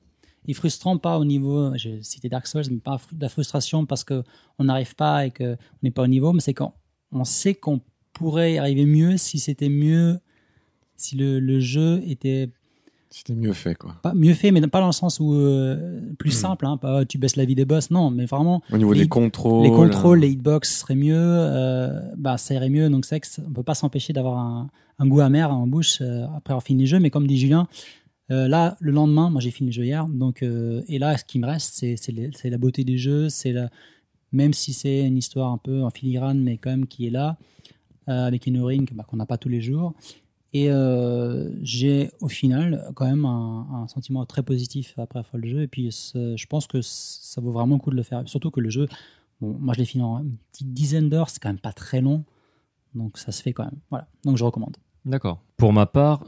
Et 0.46 0.54
frustrant 0.54 0.98
pas 0.98 1.18
au 1.18 1.24
niveau, 1.24 1.70
j'ai 1.76 2.02
cité 2.02 2.28
Dark 2.28 2.46
Souls, 2.46 2.64
mais 2.70 2.78
pas 2.78 2.98
de 3.12 3.22
la 3.22 3.28
frustration 3.28 3.86
parce 3.86 4.04
que 4.04 4.22
on 4.58 4.64
n'arrive 4.64 4.94
pas 4.96 5.26
et 5.26 5.30
qu'on 5.30 5.56
n'est 5.82 5.90
pas 5.90 6.02
au 6.02 6.06
niveau, 6.08 6.32
mais 6.32 6.40
c'est 6.40 6.54
quand 6.54 6.74
on 7.12 7.24
sait 7.24 7.54
qu'on 7.54 7.80
pourrait 8.12 8.54
y 8.54 8.58
arriver 8.58 8.84
mieux 8.86 9.16
si 9.16 9.38
c'était 9.38 9.68
mieux, 9.68 10.18
si 10.96 11.16
le, 11.16 11.40
le 11.40 11.60
jeu 11.60 12.02
était 12.06 12.50
C'était 13.10 13.34
mieux 13.34 13.52
fait, 13.52 13.74
quoi. 13.74 13.96
pas 14.02 14.14
mieux 14.14 14.34
fait, 14.34 14.50
mais 14.50 14.60
pas 14.66 14.80
dans 14.80 14.86
le 14.86 14.92
sens 14.92 15.20
où 15.20 15.34
euh, 15.34 16.00
plus 16.18 16.30
simple, 16.30 16.66
hein, 16.66 16.76
pas 16.76 17.04
tu 17.04 17.18
baisses 17.18 17.36
la 17.36 17.44
vie 17.44 17.54
des 17.54 17.64
boss, 17.64 17.90
non, 17.90 18.10
mais 18.10 18.24
vraiment 18.26 18.62
Au 18.72 18.76
niveau 18.78 18.92
Les- 18.92 19.02
des 19.02 19.08
contrôles. 19.08 19.62
les 19.64 19.70
contrôles, 19.70 20.20
les 20.20 20.30
hitbox 20.30 20.78
seraient 20.80 20.94
mieux, 20.94 21.14
euh, 21.16 22.00
bah 22.16 22.36
ça 22.38 22.54
irait 22.54 22.70
mieux. 22.70 22.88
Donc 22.90 23.04
c'est 23.04 23.16
vrai 23.16 23.20
que 23.20 23.26
ça- 23.26 23.42
on 23.46 23.52
peut 23.52 23.62
pas 23.62 23.74
s'empêcher 23.74 24.12
d'avoir 24.12 24.38
un, 24.38 24.70
un 24.98 25.06
goût 25.06 25.20
amer 25.20 25.50
en 25.52 25.66
bouche 25.66 25.98
euh, 26.00 26.24
après 26.36 26.52
avoir 26.52 26.62
fini 26.62 26.82
le 26.82 26.86
jeu. 26.88 26.98
Mais 27.00 27.10
comme 27.10 27.26
dit 27.26 27.38
Julien, 27.38 27.66
euh, 28.32 28.48
là 28.48 28.76
le 28.80 28.92
lendemain, 28.92 29.28
moi 29.30 29.40
j'ai 29.40 29.50
fini 29.50 29.70
le 29.70 29.74
jeu 29.74 29.84
hier, 29.84 30.06
donc 30.08 30.42
euh, 30.42 30.82
et 30.88 30.98
là 30.98 31.16
ce 31.18 31.24
qui 31.24 31.38
me 31.38 31.46
reste, 31.46 31.74
c'est 31.74 32.50
la 32.50 32.58
beauté 32.58 32.82
des 32.82 32.96
jeux, 32.96 33.28
c'est 33.28 33.54
même 34.32 34.54
si 34.54 34.72
c'est 34.72 35.06
une 35.06 35.18
histoire 35.18 35.52
un 35.52 35.58
peu 35.58 35.82
en 35.82 35.90
filigrane, 35.90 36.40
mais 36.42 36.56
quand 36.56 36.70
même 36.70 36.86
qui 36.86 37.06
est 37.06 37.10
là 37.10 37.36
euh, 38.08 38.26
avec 38.26 38.46
une 38.46 38.62
ring 38.62 38.90
bah, 38.94 39.04
qu'on 39.06 39.18
n'a 39.18 39.26
pas 39.26 39.36
tous 39.36 39.50
les 39.50 39.60
jours. 39.60 39.94
Et 40.54 40.68
j'ai 41.62 42.10
au 42.20 42.28
final 42.28 42.90
quand 42.94 43.06
même 43.06 43.24
un, 43.24 43.86
sentiment 43.88 44.26
très 44.26 44.42
positif 44.42 44.92
après 44.98 45.20
avoir 45.20 45.38
le 45.38 45.48
jeu. 45.48 45.62
Et 45.62 45.68
puis 45.68 45.90
je 45.90 46.46
pense 46.46 46.66
que 46.66 46.82
ça 46.82 47.40
vaut 47.40 47.52
vraiment 47.52 47.76
le 47.76 47.80
coup 47.80 47.90
de 47.90 47.96
le 47.96 48.02
faire. 48.02 48.22
Surtout 48.28 48.50
que 48.50 48.60
le 48.60 48.68
jeu, 48.68 48.86
bon, 49.40 49.56
moi 49.58 49.72
je 49.72 49.78
l'ai 49.78 49.86
fini 49.86 50.04
en 50.04 50.18
une 50.20 50.36
petite 50.52 50.74
dizaine 50.74 51.08
d'heures, 51.08 51.30
c'est 51.30 51.40
quand 51.40 51.48
même 51.48 51.58
pas 51.58 51.72
très 51.72 52.02
long. 52.02 52.24
Donc 52.94 53.16
ça 53.16 53.32
se 53.32 53.42
fait 53.42 53.54
quand 53.54 53.64
même. 53.64 53.78
Voilà. 53.90 54.06
Donc 54.24 54.36
je 54.36 54.44
recommande. 54.44 54.76
D'accord. 55.04 55.42
Pour 55.56 55.72
ma 55.72 55.86
part, 55.86 56.24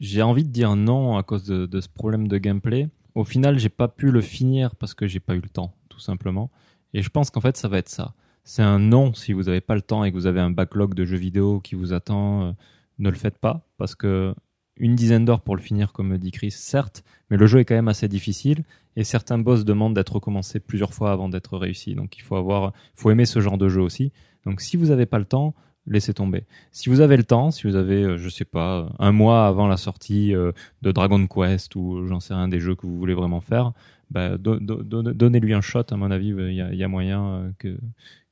j'ai 0.00 0.22
envie 0.22 0.44
de 0.44 0.50
dire 0.50 0.76
non 0.76 1.16
à 1.16 1.22
cause 1.22 1.44
de, 1.44 1.80
ce 1.80 1.88
problème 1.88 2.28
de 2.28 2.38
gameplay. 2.38 2.88
Au 3.14 3.24
final, 3.24 3.58
j'ai 3.58 3.68
pas 3.68 3.88
pu 3.88 4.10
le 4.10 4.20
finir 4.20 4.76
parce 4.76 4.94
que 4.94 5.06
j'ai 5.06 5.20
pas 5.20 5.34
eu 5.34 5.40
le 5.40 5.48
temps, 5.48 5.74
tout 5.88 6.00
simplement. 6.00 6.50
Et 6.92 7.02
je 7.02 7.08
pense 7.08 7.30
qu'en 7.30 7.40
fait, 7.40 7.56
ça 7.56 7.68
va 7.68 7.78
être 7.78 7.88
ça. 7.88 8.14
C'est 8.44 8.62
un 8.62 8.78
non 8.78 9.14
si 9.14 9.32
vous 9.32 9.44
n'avez 9.44 9.60
pas 9.60 9.74
le 9.74 9.82
temps 9.82 10.04
et 10.04 10.10
que 10.10 10.16
vous 10.16 10.26
avez 10.26 10.40
un 10.40 10.50
backlog 10.50 10.94
de 10.94 11.04
jeux 11.04 11.16
vidéo 11.16 11.60
qui 11.60 11.74
vous 11.74 11.92
attend. 11.92 12.42
euh, 12.42 12.52
ne 12.98 13.10
le 13.10 13.16
faites 13.16 13.38
pas 13.38 13.66
parce 13.78 13.94
que 13.94 14.34
une 14.78 14.94
dizaine 14.94 15.24
d'heures 15.24 15.40
pour 15.40 15.56
le 15.56 15.62
finir, 15.62 15.92
comme 15.92 16.16
dit 16.18 16.30
Chris, 16.30 16.50
certes, 16.50 17.02
mais 17.30 17.36
le 17.36 17.46
jeu 17.46 17.60
est 17.60 17.64
quand 17.64 17.74
même 17.74 17.88
assez 17.88 18.08
difficile 18.08 18.64
et 18.94 19.04
certains 19.04 19.38
boss 19.38 19.64
demandent 19.64 19.94
d'être 19.94 20.14
recommencés 20.14 20.60
plusieurs 20.60 20.92
fois 20.92 21.12
avant 21.12 21.28
d'être 21.28 21.56
réussi. 21.56 21.94
Donc 21.94 22.16
il 22.18 22.22
faut 22.22 22.36
avoir, 22.36 22.72
faut 22.94 23.10
aimer 23.10 23.26
ce 23.26 23.40
genre 23.40 23.58
de 23.58 23.68
jeu 23.68 23.80
aussi. 23.80 24.12
Donc 24.44 24.60
si 24.60 24.76
vous 24.76 24.86
n'avez 24.86 25.06
pas 25.06 25.18
le 25.18 25.24
temps, 25.24 25.54
laissez 25.86 26.14
tomber. 26.14 26.44
Si 26.72 26.88
vous 26.88 27.00
avez 27.00 27.16
le 27.16 27.24
temps, 27.24 27.50
si 27.50 27.66
vous 27.66 27.76
avez, 27.76 28.02
euh, 28.02 28.16
je 28.18 28.28
sais 28.28 28.44
pas, 28.44 28.88
un 28.98 29.12
mois 29.12 29.46
avant 29.46 29.66
la 29.68 29.76
sortie 29.76 30.34
euh, 30.34 30.52
de 30.82 30.92
Dragon 30.92 31.24
Quest 31.26 31.74
ou 31.76 31.96
euh, 31.98 32.06
j'en 32.08 32.20
sais 32.20 32.34
rien 32.34 32.48
des 32.48 32.60
jeux 32.60 32.74
que 32.74 32.86
vous 32.86 32.98
voulez 32.98 33.14
vraiment 33.14 33.40
faire, 33.40 33.72
bah, 34.10 34.36
do- 34.38 34.58
do- 34.58 34.82
do- 34.82 35.02
donnez-lui 35.02 35.54
un 35.54 35.60
shot. 35.60 35.84
À 35.90 35.96
mon 35.96 36.10
avis, 36.10 36.28
il 36.28 36.54
y 36.54 36.84
a, 36.84 36.88
moyen 36.88 37.52
que 37.58 37.76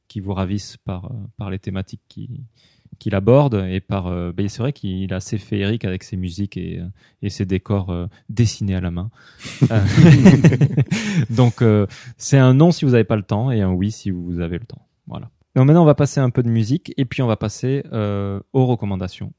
qui 0.08 0.20
vous 0.20 0.32
ravisse 0.34 0.76
par 0.76 1.10
par 1.36 1.50
les 1.50 1.58
thématiques 1.58 2.02
qui 2.08 2.28
qu'il 3.00 3.16
aborde 3.16 3.64
et 3.68 3.80
par 3.80 4.04
ben, 4.32 4.48
c'est 4.48 4.62
vrai 4.62 4.72
qu'il 4.72 5.02
est 5.10 5.12
assez 5.12 5.36
féerique 5.38 5.84
avec 5.84 6.04
ses 6.04 6.16
musiques 6.16 6.56
et, 6.56 6.80
et 7.22 7.28
ses 7.30 7.44
décors 7.44 7.92
dessinés 8.28 8.76
à 8.76 8.80
la 8.80 8.92
main. 8.92 9.10
Donc 11.30 11.64
c'est 12.18 12.38
un 12.38 12.54
non 12.54 12.70
si 12.70 12.84
vous 12.84 12.92
n'avez 12.92 13.02
pas 13.04 13.16
le 13.16 13.24
temps 13.24 13.50
et 13.50 13.62
un 13.62 13.72
oui 13.72 13.90
si 13.90 14.10
vous 14.10 14.38
avez 14.38 14.58
le 14.58 14.64
temps. 14.66 14.86
Voilà. 15.08 15.30
Donc 15.54 15.66
maintenant 15.66 15.82
on 15.82 15.86
va 15.86 15.94
passer 15.94 16.20
un 16.20 16.30
peu 16.30 16.42
de 16.42 16.48
musique 16.48 16.92
et 16.96 17.04
puis 17.04 17.22
on 17.22 17.26
va 17.26 17.36
passer 17.36 17.84
euh, 17.92 18.40
aux 18.52 18.66
recommandations. 18.66 19.32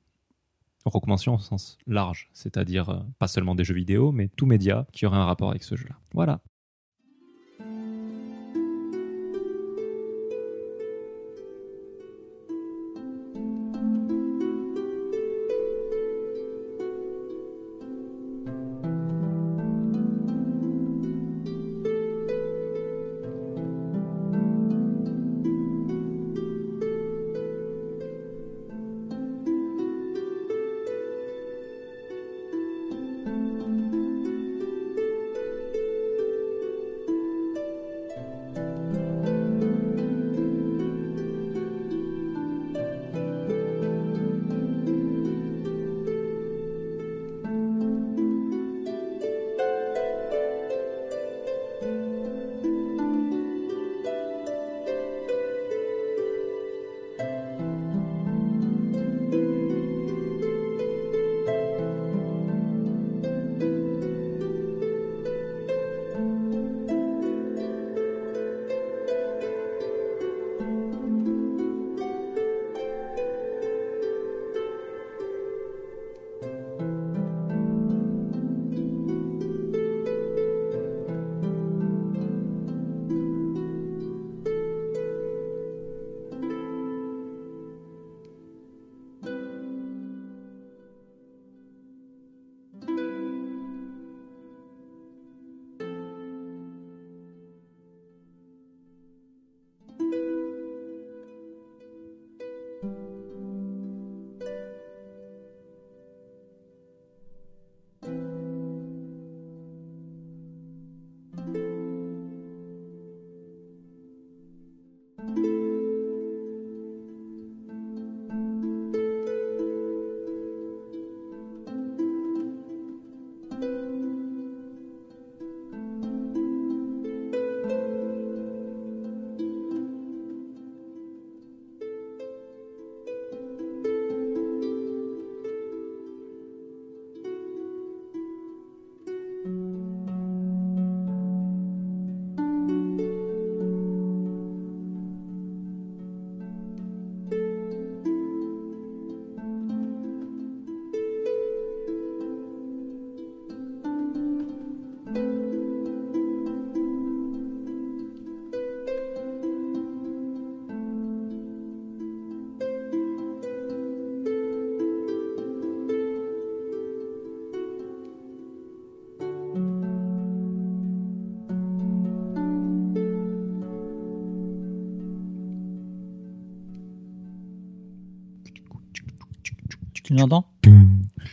Recommandations 0.86 1.36
au 1.36 1.40
sens 1.40 1.78
large, 1.88 2.30
c'est-à-dire 2.32 2.90
euh, 2.90 3.00
pas 3.20 3.28
seulement 3.28 3.56
des 3.56 3.64
jeux 3.64 3.74
vidéo, 3.74 4.12
mais 4.12 4.30
tout 4.30 4.46
média 4.46 4.88
qui 4.94 5.06
aurait 5.06 5.18
un 5.18 5.26
rapport 5.26 5.50
avec 5.50 5.64
ce 5.64 5.76
jeu-là. 5.76 5.96
Voilà. 6.14 6.42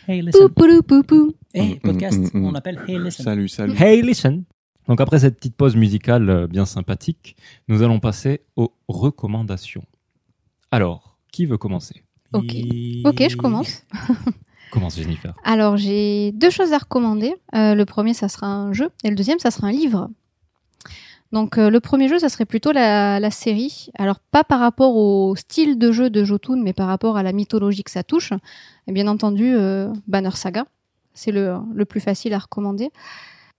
Hey, 0.09 0.23
listen. 0.23 0.49
Pou, 0.49 0.67
pou, 0.67 0.83
pou, 0.83 1.03
pou. 1.03 1.35
Hey, 1.55 1.79
podcast, 1.81 2.19
Mm, 2.19 2.25
mm, 2.33 2.41
mm. 2.41 2.45
on 2.47 2.55
appelle 2.55 2.81
Hey, 2.89 2.99
listen. 2.99 3.25
Salut, 3.25 3.49
salut. 3.49 3.75
Hey, 3.81 4.03
listen. 4.03 4.45
Donc 4.89 5.01
après 5.01 5.19
cette 5.21 5.37
petite 5.37 5.55
pause 5.57 5.77
musicale 5.77 6.29
euh, 6.29 6.47
bien 6.49 6.65
sympathique, 6.65 7.37
nous 7.69 7.83
allons 7.83 8.01
passer 8.01 8.41
aux 8.57 8.73
recommandations. 8.89 9.85
Alors, 10.71 11.19
qui 11.31 11.47
veut 11.47 11.59
commencer? 11.59 12.03
Ok. 12.33 12.55
Et- 12.55 13.03
Ok, 13.05 13.23
je 13.29 13.37
commence. 13.37 13.85
Commence 14.73 14.97
Jennifer. 14.97 15.35
Alors, 15.45 15.77
j'ai 15.77 16.33
deux 16.33 16.49
choses 16.49 16.73
à 16.73 16.79
recommander. 16.79 17.35
Euh, 17.55 17.75
le 17.75 17.85
premier, 17.85 18.15
ça 18.15 18.29
sera 18.31 18.47
un 18.47 18.73
jeu, 18.73 18.89
et 19.05 19.11
le 19.11 19.15
deuxième, 19.15 19.39
ça 19.39 19.51
sera 19.51 19.67
un 19.67 19.71
livre. 19.73 20.09
Donc, 21.33 21.57
euh, 21.57 21.71
le 21.71 21.81
premier 21.81 22.09
jeu, 22.09 22.19
ça 22.19 22.29
serait 22.29 22.45
plutôt 22.45 22.73
la, 22.73 23.31
série. 23.31 23.89
Alors, 23.99 24.19
pas 24.19 24.45
par 24.45 24.61
rapport 24.61 24.97
au 24.97 25.35
style 25.35 25.79
de 25.79 25.91
jeu 25.91 26.11
de 26.11 26.25
Jotun, 26.25 26.61
mais 26.63 26.75
par 26.75 26.87
rapport 26.87 27.17
à 27.17 27.23
la 27.23 27.33
mythologie 27.33 27.83
que 27.83 27.91
ça 27.91 28.03
touche. 28.03 28.33
Et 28.87 28.93
bien 28.93 29.07
entendu, 29.07 29.55
euh, 29.55 29.91
Banner 30.07 30.31
Saga. 30.33 30.67
C'est 31.15 31.33
le, 31.33 31.57
le 31.75 31.85
plus 31.85 32.01
facile 32.01 32.35
à 32.35 32.39
recommander. 32.39 32.91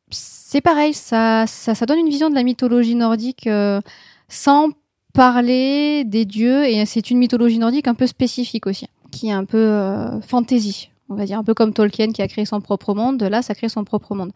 C'est 0.10 0.62
pareil, 0.62 0.94
ça, 0.94 1.46
ça, 1.48 1.86
donne 1.88 2.00
une 2.00 2.10
vision 2.10 2.30
de 2.30 2.36
la 2.36 2.44
mythologie 2.44 2.96
nordique 2.96 3.48
euh, 3.48 3.82
sans 4.28 4.70
parler 5.14 6.04
des 6.04 6.26
dieux. 6.26 6.66
Et 6.66 6.86
c'est 6.86 7.10
une 7.10 7.18
mythologie 7.18 7.58
nordique 7.58 7.88
un 7.88 7.96
peu 7.96 8.06
spécifique 8.06 8.68
aussi, 8.68 8.88
qui 9.12 9.30
est 9.30 9.34
un 9.34 9.46
peu 9.46 10.22
fantasy 10.28 10.90
on 11.10 11.16
va 11.16 11.26
dire 11.26 11.38
un 11.40 11.44
peu 11.44 11.54
comme 11.54 11.74
Tolkien 11.74 12.12
qui 12.12 12.22
a 12.22 12.28
créé 12.28 12.46
son 12.46 12.62
propre 12.62 12.94
monde, 12.94 13.22
là 13.24 13.42
ça 13.42 13.54
crée 13.56 13.70
son 13.70 13.84
propre 13.84 14.16
monde. 14.16 14.32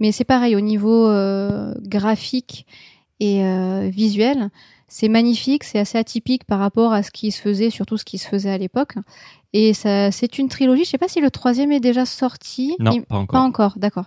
Mais 0.00 0.12
c'est 0.12 0.24
pareil 0.24 0.56
au 0.56 0.60
niveau 0.60 1.06
euh, 1.08 1.74
graphique 1.82 2.66
et 3.20 3.44
euh, 3.44 3.88
visuel, 3.92 4.50
c'est 4.88 5.08
magnifique, 5.08 5.64
c'est 5.64 5.78
assez 5.78 5.98
atypique 5.98 6.44
par 6.44 6.58
rapport 6.58 6.92
à 6.92 7.02
ce 7.02 7.10
qui 7.10 7.30
se 7.32 7.40
faisait, 7.40 7.70
surtout 7.70 7.96
ce 7.96 8.04
qui 8.04 8.18
se 8.18 8.28
faisait 8.28 8.50
à 8.50 8.58
l'époque. 8.58 8.94
Et 9.52 9.72
ça, 9.74 10.10
c'est 10.12 10.38
une 10.38 10.48
trilogie. 10.48 10.84
Je 10.84 10.90
sais 10.90 10.98
pas 10.98 11.08
si 11.08 11.20
le 11.20 11.30
troisième 11.30 11.72
est 11.72 11.80
déjà 11.80 12.04
sorti. 12.04 12.76
Non, 12.78 12.92
Il- 12.92 13.02
pas 13.02 13.16
encore. 13.16 13.26
Pas 13.32 13.40
encore, 13.46 13.72
d'accord. 13.78 14.04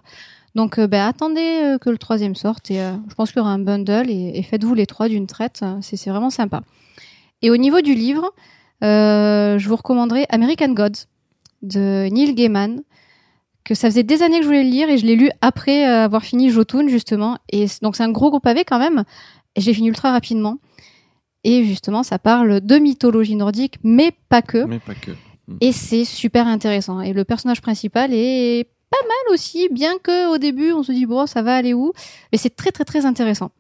Donc, 0.56 0.78
euh, 0.80 0.88
ben, 0.88 1.06
attendez 1.06 1.76
que 1.82 1.90
le 1.90 1.98
troisième 1.98 2.36
sorte 2.36 2.72
et 2.72 2.78
je 3.10 3.14
pense 3.16 3.30
qu'il 3.32 3.40
y 3.40 3.42
aura 3.42 3.52
un 3.52 3.60
bundle 3.60 4.10
et, 4.10 4.32
et 4.36 4.44
faites-vous 4.44 4.74
les 4.74 4.86
trois 4.86 5.10
d'une 5.10 5.28
traite. 5.28 5.64
C'est, 5.82 5.96
c'est 5.98 6.10
vraiment 6.10 6.30
sympa. 6.30 6.62
Et 7.42 7.50
au 7.52 7.58
niveau 7.58 7.82
du 7.82 7.94
livre, 7.94 8.32
je 8.82 9.68
vous 9.68 9.76
recommanderais 9.76 10.26
American 10.30 10.70
Gods 10.74 11.06
de 11.62 12.08
Neil 12.10 12.34
Gaiman, 12.36 12.82
que 13.64 13.76
ça 13.76 13.90
faisait 13.90 14.04
des 14.04 14.24
années 14.24 14.38
que 14.38 14.44
je 14.44 14.48
voulais 14.48 14.64
le 14.64 14.70
lire 14.70 14.90
et 14.90 14.98
je 14.98 15.06
l'ai 15.06 15.16
lu 15.16 15.30
après 15.42 15.88
euh, 15.88 16.06
avoir 16.06 16.24
fini 16.24 16.50
Jotun 16.50 16.88
justement. 16.88 17.38
Et 17.52 17.66
donc 17.82 17.96
c'est 17.96 18.04
un 18.04 18.12
gros 18.12 18.30
gros 18.30 18.40
pavé 18.40 18.64
quand 18.66 18.80
même. 18.80 19.04
Et 19.56 19.62
j'ai 19.62 19.74
fini 19.74 19.88
ultra 19.90 20.12
rapidement. 20.12 20.58
Et 21.44 21.64
justement, 21.64 22.04
ça 22.04 22.20
parle 22.20 22.62
de 22.62 22.78
mythologie 22.78 23.36
nordique, 23.36 23.78
mais 23.84 24.12
pas 24.28 24.42
que. 24.42 24.66
Mais 24.66 24.80
pas 24.80 24.96
que. 24.96 25.12
Et 25.62 25.72
c'est 25.72 26.06
super 26.06 26.48
intéressant. 26.48 27.02
Et 27.02 27.14
le 27.14 27.24
personnage 27.24 27.62
principal 27.62 28.14
est 28.14 28.68
pas 28.90 29.08
mal 29.08 29.34
aussi, 29.34 29.70
bien 29.72 29.98
que 30.02 30.34
au 30.34 30.38
début 30.38 30.72
on 30.72 30.84
se 30.84 30.92
dit 30.92 31.06
bon 31.06 31.28
ça 31.28 31.42
va 31.42 31.56
aller 31.56 31.74
où, 31.74 31.94
mais 32.32 32.38
c'est 32.38 32.56
très 32.56 32.72
très 32.72 32.86
très 32.86 33.06
intéressant. 33.06 33.52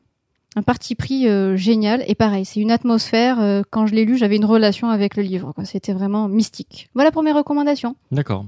Un 0.55 0.63
parti 0.63 0.95
pris 0.95 1.27
euh, 1.27 1.55
génial 1.55 2.03
et 2.07 2.15
pareil, 2.15 2.43
c'est 2.43 2.59
une 2.59 2.71
atmosphère. 2.71 3.39
euh, 3.39 3.61
quand 3.69 3.85
je 3.85 3.93
l'ai 3.93 4.03
lu, 4.05 4.17
j'avais 4.17 4.35
une 4.35 4.45
relation 4.45 4.89
avec 4.89 5.15
le 5.15 5.23
livre. 5.23 5.53
C'était 5.63 5.93
vraiment 5.93 6.27
mystique. 6.27 6.89
Voilà 6.95 7.11
pour 7.11 7.21
mes 7.23 7.31
recommandations. 7.31 7.95
D'accord. 8.11 8.45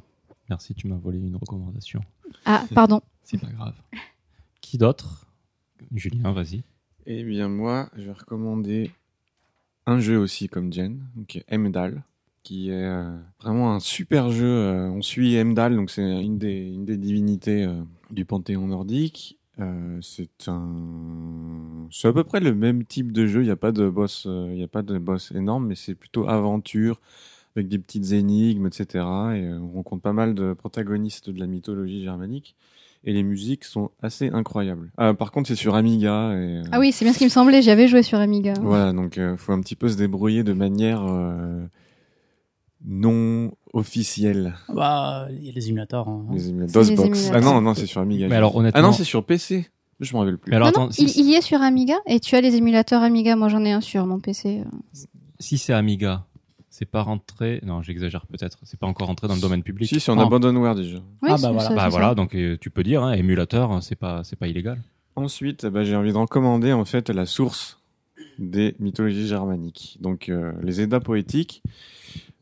Merci, 0.50 0.74
tu 0.74 0.88
m'as 0.88 0.98
volé 0.98 1.20
une 1.20 1.36
recommandation. 1.36 2.02
Ah 2.46 2.64
pardon. 2.74 3.02
C'est 3.24 3.40
pas 3.40 3.52
grave. 3.52 3.76
Qui 4.62 4.78
d'autre? 4.78 5.28
Julien, 5.94 6.32
vas-y. 6.32 6.64
Eh 7.06 7.24
bien, 7.24 7.48
moi, 7.50 7.90
je 7.96 8.04
vais 8.04 8.12
recommander 8.14 8.92
un 9.86 10.00
jeu 10.00 10.18
aussi 10.18 10.48
comme 10.50 10.72
Jen, 10.74 11.00
donc 11.16 11.44
Emdal, 11.52 12.04
qui 12.44 12.70
est 12.70 12.74
euh, 12.86 13.16
vraiment 13.42 13.74
un 13.74 13.80
super 13.80 14.32
jeu. 14.32 14.46
euh, 14.46 14.90
on 14.90 15.02
suit 15.02 15.40
Emdal, 15.40 15.76
donc 15.76 15.90
c'est 15.92 16.02
une 16.02 16.38
des, 16.38 16.68
une 16.74 16.86
des 16.86 16.98
divinités 16.98 17.64
euh, 17.64 17.82
du 18.12 18.26
panthéon 18.26 18.68
nordique. 18.68 19.38
Euh, 19.62 20.00
c'est 20.02 20.48
un, 20.48 21.88
c'est 21.92 22.08
à 22.08 22.14
peu 22.14 22.24
près 22.24 22.40
le 22.40 22.54
même 22.56 22.84
type 22.86 23.12
de 23.12 23.26
jeu. 23.28 23.42
Il 23.42 23.46
n'y 23.46 23.52
a 23.52 23.56
pas 23.56 23.72
de 23.72 23.88
boss, 23.90 24.26
euh, 24.28 24.50
il 24.54 24.60
y 24.60 24.64
a 24.64 24.68
pas 24.68 24.82
de 24.82 24.98
boss 24.98 25.32
énorme, 25.36 25.68
mais 25.68 25.76
c'est 25.76 25.96
plutôt 25.96 26.28
aventure 26.28 27.00
avec 27.56 27.68
des 27.68 27.78
petites 27.80 28.12
énigmes, 28.14 28.68
etc. 28.68 28.86
Et 28.96 28.98
euh, 29.46 29.60
on 29.62 29.70
rencontre 29.76 30.02
pas 30.02 30.14
mal 30.14 30.34
de 30.34 30.54
protagonistes 30.54 31.30
de 31.30 31.40
la 31.40 31.48
mythologie 31.48 32.04
germanique. 32.04 32.56
Et 33.04 33.14
les 33.14 33.24
musiques 33.24 33.64
sont 33.64 33.90
assez 34.04 34.30
incroyables. 34.30 34.92
Ah, 34.96 35.16
par 35.16 35.32
contre, 35.32 35.48
c'est 35.48 35.56
sur 35.56 35.74
Amiga. 35.76 36.34
Et, 36.34 36.60
euh, 36.60 36.64
Ah 36.72 36.80
oui, 36.80 36.92
c'est 36.92 37.04
bien 37.04 37.14
ce 37.14 37.18
qui 37.18 37.24
me 37.24 37.30
semblait. 37.30 37.64
J'avais 37.64 37.88
joué 37.88 38.04
sur 38.04 38.20
Amiga. 38.20 38.54
voilà, 38.62 38.94
donc 38.94 39.18
il 39.18 39.36
faut 39.38 39.54
un 39.54 39.60
petit 39.62 39.76
peu 39.76 39.90
se 39.90 39.98
débrouiller 39.98 40.44
de 40.44 40.54
manière 40.54 41.04
euh, 41.08 41.66
non 42.86 43.52
officielle. 43.74 44.56
Bah, 44.74 45.28
il 45.32 45.46
y 45.46 45.50
a 45.50 45.54
les 45.54 45.70
émulateurs. 45.70 46.08
hein. 46.10 46.26
Les 46.34 46.50
émulateurs. 46.50 46.84
C'est 46.84 46.90
les 46.92 46.96
DOSBox. 46.96 47.20
Ah 47.20 47.28
émulateurs. 47.38 47.54
non, 47.54 47.62
non, 47.62 47.74
c'est 47.74 47.86
sur 47.86 48.02
Amiga. 48.02 48.28
Mais 48.28 48.36
alors, 48.36 48.56
honnêtement. 48.56 48.80
ah 48.80 48.82
non, 48.84 48.92
c'est 48.92 49.04
sur 49.04 49.24
PC. 49.26 49.70
Je 50.00 50.14
me 50.14 50.20
rappelle 50.20 50.38
plus. 50.40 50.50
Mais 50.50 50.56
alors, 50.56 50.70
non, 50.70 50.80
non, 50.80 50.86
attends, 50.86 50.92
si, 50.92 51.06
il, 51.20 51.30
y 51.30 51.34
est 51.36 51.42
sur 51.42 51.62
Amiga 51.62 51.96
et 52.08 52.20
tu 52.20 52.36
as 52.36 52.42
les 52.42 52.56
émulateurs 52.56 53.04
Amiga. 53.04 53.36
Moi, 53.36 53.50
j'en 53.50 53.64
ai 53.66 53.72
un 53.72 53.82
sur 53.82 54.06
mon 54.08 54.20
PC. 54.20 54.64
si 55.40 55.58
c'est 55.60 55.74
Amiga, 55.74 56.26
c'est 56.70 56.86
pas 56.90 57.04
rentré. 57.04 57.60
Non, 57.64 57.84
j'exagère 57.84 58.26
peut-être. 58.26 58.58
C'est 58.64 58.80
pas 58.80 58.88
encore 58.88 59.08
rentré 59.08 59.28
dans 59.28 59.36
le 59.36 59.42
domaine 59.42 59.62
public. 59.62 59.88
Si, 59.90 60.00
c'est 60.00 60.12
en 60.12 60.18
Ah. 60.18 60.24
abandonware 60.24 60.74
déjà. 60.74 60.98
Oui, 60.98 61.04
Ah, 61.22 61.28
bah 61.30 61.38
c'est 61.38 61.48
voilà. 61.48 61.60
ça, 61.62 61.76
Bah 61.76 61.82
c'est 61.86 61.90
voilà, 61.92 62.10
ça. 62.10 62.16
donc 62.16 62.34
euh, 62.34 62.58
tu 62.60 62.72
peux 62.72 62.82
dire, 62.84 63.04
hein, 63.04 63.14
émulateur, 63.14 63.72
hein, 63.72 63.82
c'est 63.82 63.96
pas, 63.96 64.24
c'est 64.24 64.36
pas 64.38 64.48
illégal. 64.48 64.82
Ensuite, 65.16 65.68
bah, 65.68 65.84
j'ai 65.84 65.96
envie 65.96 66.14
de 66.14 66.18
recommander 66.18 66.74
en 66.74 66.86
fait 66.86 67.10
la 67.12 67.28
source 67.28 67.80
des 68.40 68.76
mythologies 68.80 69.28
germaniques. 69.28 69.98
Donc 70.02 70.30
euh, 70.30 70.52
les 70.64 70.82
Eddas 70.82 71.00
poétiques. 71.02 71.62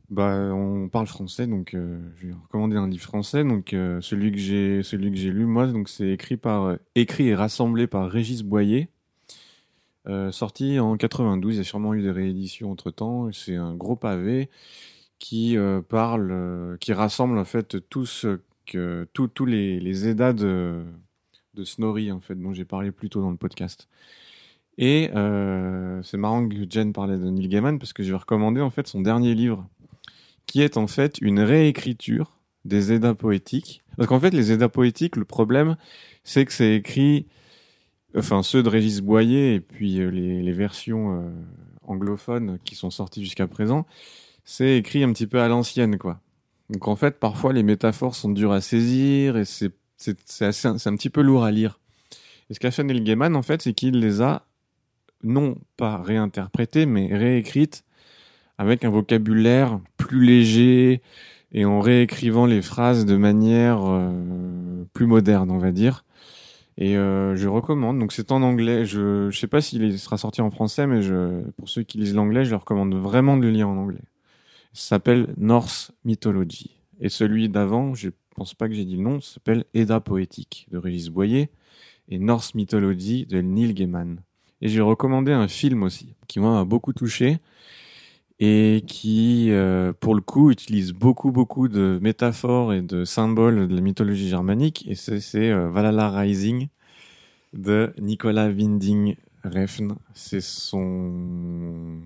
Bah, 0.10 0.52
on 0.54 0.90
parle 0.90 1.06
français, 1.06 1.46
donc 1.46 1.76
euh, 1.76 2.00
je 2.16 2.28
vais 2.28 2.34
recommander 2.34 2.76
un 2.78 2.88
livre 2.88 3.04
français. 3.04 3.44
Donc 3.44 3.74
euh, 3.74 4.02
celui 4.02 4.32
que 4.32 4.40
j'ai, 4.40 4.82
celui 4.82 5.12
que 5.12 5.18
j'ai 5.18 5.30
lu 5.30 5.46
moi, 5.46 5.68
donc 5.68 5.88
c'est 5.88 6.10
écrit 6.10 6.40
euh, 6.46 6.78
et 6.96 7.36
rassemblé 7.36 7.86
par 7.86 8.10
Régis 8.10 8.42
Boyer, 8.42 8.90
sorti 10.32 10.80
en 10.80 10.98
92. 10.98 11.56
Il 11.56 11.58
y 11.58 11.62
a 11.62 11.64
sûrement 11.64 11.94
eu 11.94 12.02
des 12.02 12.10
rééditions 12.10 12.72
entre 12.72 12.90
temps. 12.90 13.32
C'est 13.32 13.56
un 13.56 13.76
gros 13.76 13.96
pavé 13.96 14.50
qui 15.20 15.58
parle, 15.90 16.78
qui 16.80 16.94
rassemble 16.94 17.38
en 17.38 17.46
fait 17.46 17.88
tout 17.90 18.06
ce 18.08 18.40
que, 18.66 19.08
tous 19.14 19.28
tous 19.28 19.46
les, 19.46 19.80
les 19.80 20.16
de 20.16 20.84
Snorri 21.64 22.12
en 22.12 22.20
fait 22.20 22.36
dont 22.36 22.54
j'ai 22.54 22.66
parlé 22.66 22.92
plus 22.92 23.10
tôt 23.10 23.22
dans 23.22 23.30
le 23.30 23.38
podcast. 23.38 23.88
Et 24.80 25.12
c'est 26.04 26.18
marrant 26.18 26.48
que 26.50 26.56
Jen 26.68 26.94
parlait 26.94 27.18
de 27.18 27.30
Neil 27.30 27.48
Gaiman 27.48 27.78
parce 27.78 27.94
que 27.94 28.02
je 28.02 28.10
vais 28.12 28.18
recommander 28.18 28.62
en 28.62 28.72
fait 28.72 28.88
son 28.88 29.02
dernier 29.02 29.36
livre 29.36 29.68
qui 30.50 30.64
est 30.64 30.78
en 30.78 30.88
fait 30.88 31.20
une 31.22 31.40
réécriture 31.40 32.32
des 32.66 32.92
Eddas 32.92 33.14
poétiques. 33.14 33.84
Parce 33.96 34.10
qu'en 34.10 34.20
fait 34.20 34.32
les 34.32 34.52
Eddas 34.52 34.68
poétiques, 34.68 35.16
le 35.16 35.24
problème 35.24 35.78
c'est 36.24 36.44
que 36.44 36.52
c'est 36.52 36.74
écrit, 36.74 37.28
enfin 38.18 38.42
ceux 38.42 38.64
de 38.64 38.70
Régis 38.70 39.02
Boyer 39.02 39.54
et 39.54 39.60
puis 39.60 40.00
euh, 40.00 40.10
les, 40.10 40.52
versions 40.52 41.22
euh, 41.22 41.30
anglophones 41.84 42.58
qui 42.66 42.74
sont 42.74 42.90
sorties 42.90 43.24
jusqu'à 43.24 43.46
présent, 43.46 43.86
c'est 44.44 44.76
écrit 44.76 45.04
un 45.04 45.14
petit 45.14 45.28
peu 45.28 45.40
à 45.40 45.48
l'ancienne 45.48 46.00
quoi. 46.00 46.20
Donc 46.72 46.88
en 46.88 46.96
fait 46.96 47.20
parfois 47.20 47.54
les 47.54 47.64
métaphores 47.64 48.16
sont 48.16 48.32
dures 48.32 48.52
à 48.52 48.62
saisir 48.62 49.38
et 49.38 49.46
c'est 49.46 49.72
un 50.00 50.96
petit 50.96 51.12
peu 51.12 51.22
lourd 51.22 51.44
à 51.44 51.52
lire. 51.52 51.80
Et 52.50 52.56
ce 52.56 52.60
qu'a 52.60 52.72
fait 52.72 52.84
Neil 52.84 53.02
Gaiman 53.02 53.36
en 53.36 53.44
fait, 53.44 53.62
c'est 53.62 53.74
qu'il 53.74 54.00
les 54.00 54.24
a 54.24 54.48
non 55.22 55.60
pas 55.78 56.02
réinterprétées 56.02 56.88
mais 56.88 57.16
réécrites 57.16 57.84
avec 58.58 58.84
un 58.84 58.90
vocabulaire 58.90 59.80
plus 60.10 60.26
léger 60.26 61.04
et 61.52 61.66
en 61.66 61.80
réécrivant 61.80 62.48
les 62.48 62.64
phrases 62.64 63.06
de 63.06 63.16
manière 63.16 63.82
euh, 63.84 64.84
plus 64.94 65.06
moderne, 65.06 65.52
on 65.52 65.60
va 65.60 65.72
dire. 65.72 66.04
Et 66.78 66.98
euh, 66.98 67.36
je 67.36 67.48
recommande. 67.48 68.00
Donc 68.00 68.12
c'est 68.12 68.32
en 68.32 68.42
anglais. 68.42 68.86
Je 68.86 69.30
je 69.30 69.40
sais 69.40 69.48
pas 69.48 69.62
s'il 69.62 70.00
sera 70.00 70.18
sorti 70.18 70.42
en 70.42 70.50
français, 70.50 70.88
mais 70.88 71.00
pour 71.58 71.70
ceux 71.70 71.84
qui 71.84 72.00
lisent 72.00 72.16
l'anglais, 72.16 72.44
je 72.44 72.50
leur 72.50 72.62
recommande 72.62 72.96
vraiment 72.96 73.38
de 73.38 73.44
le 73.44 73.52
lire 73.52 73.70
en 73.70 73.78
anglais. 73.78 74.02
Ça 74.74 74.96
s'appelle 74.96 75.28
Norse 75.38 75.92
Mythology. 76.06 76.72
Et 77.00 77.10
celui 77.10 77.48
d'avant, 77.48 77.94
je 77.94 78.10
pense 78.36 78.56
pas 78.56 78.68
que 78.68 78.74
j'ai 78.74 78.86
dit 78.86 78.96
le 78.96 79.04
nom, 79.04 79.22
s'appelle 79.22 79.66
Edda 79.76 80.00
poétique 80.00 80.68
de 80.72 80.80
Régis 80.80 81.10
Boyer 81.10 81.50
et 82.08 82.18
Norse 82.18 82.56
Mythology 82.56 83.28
de 83.28 83.42
Neil 83.42 83.76
Gaiman. 83.76 84.22
Et 84.62 84.70
j'ai 84.70 84.82
recommandé 84.82 85.34
un 85.34 85.48
film 85.48 85.84
aussi 85.84 86.16
qui 86.28 86.40
m'a 86.40 86.66
beaucoup 86.66 86.94
touché 86.94 87.40
et 88.40 88.84
qui, 88.88 89.52
euh, 89.52 89.94
pour 90.00 90.16
le 90.16 90.22
coup, 90.22 90.52
utilise 90.52 90.94
beaucoup 90.94 91.32
beaucoup 91.32 91.68
de 91.68 92.00
métaphores 92.02 92.74
et 92.74 92.82
de 92.82 93.06
symboles 93.06 93.68
de 93.68 93.76
la 93.76 93.82
mythologie 93.82 94.30
germanique. 94.30 94.86
Et 94.88 94.96
c'est 94.96 95.52
euh, 95.52 95.70
Valhalla 95.70 96.10
Rising 96.12 96.70
de 97.54 97.94
Nicolas 98.00 98.50
Winding 98.50 99.16
Refn. 99.44 99.94
C'est 100.14 100.42
son 100.42 102.02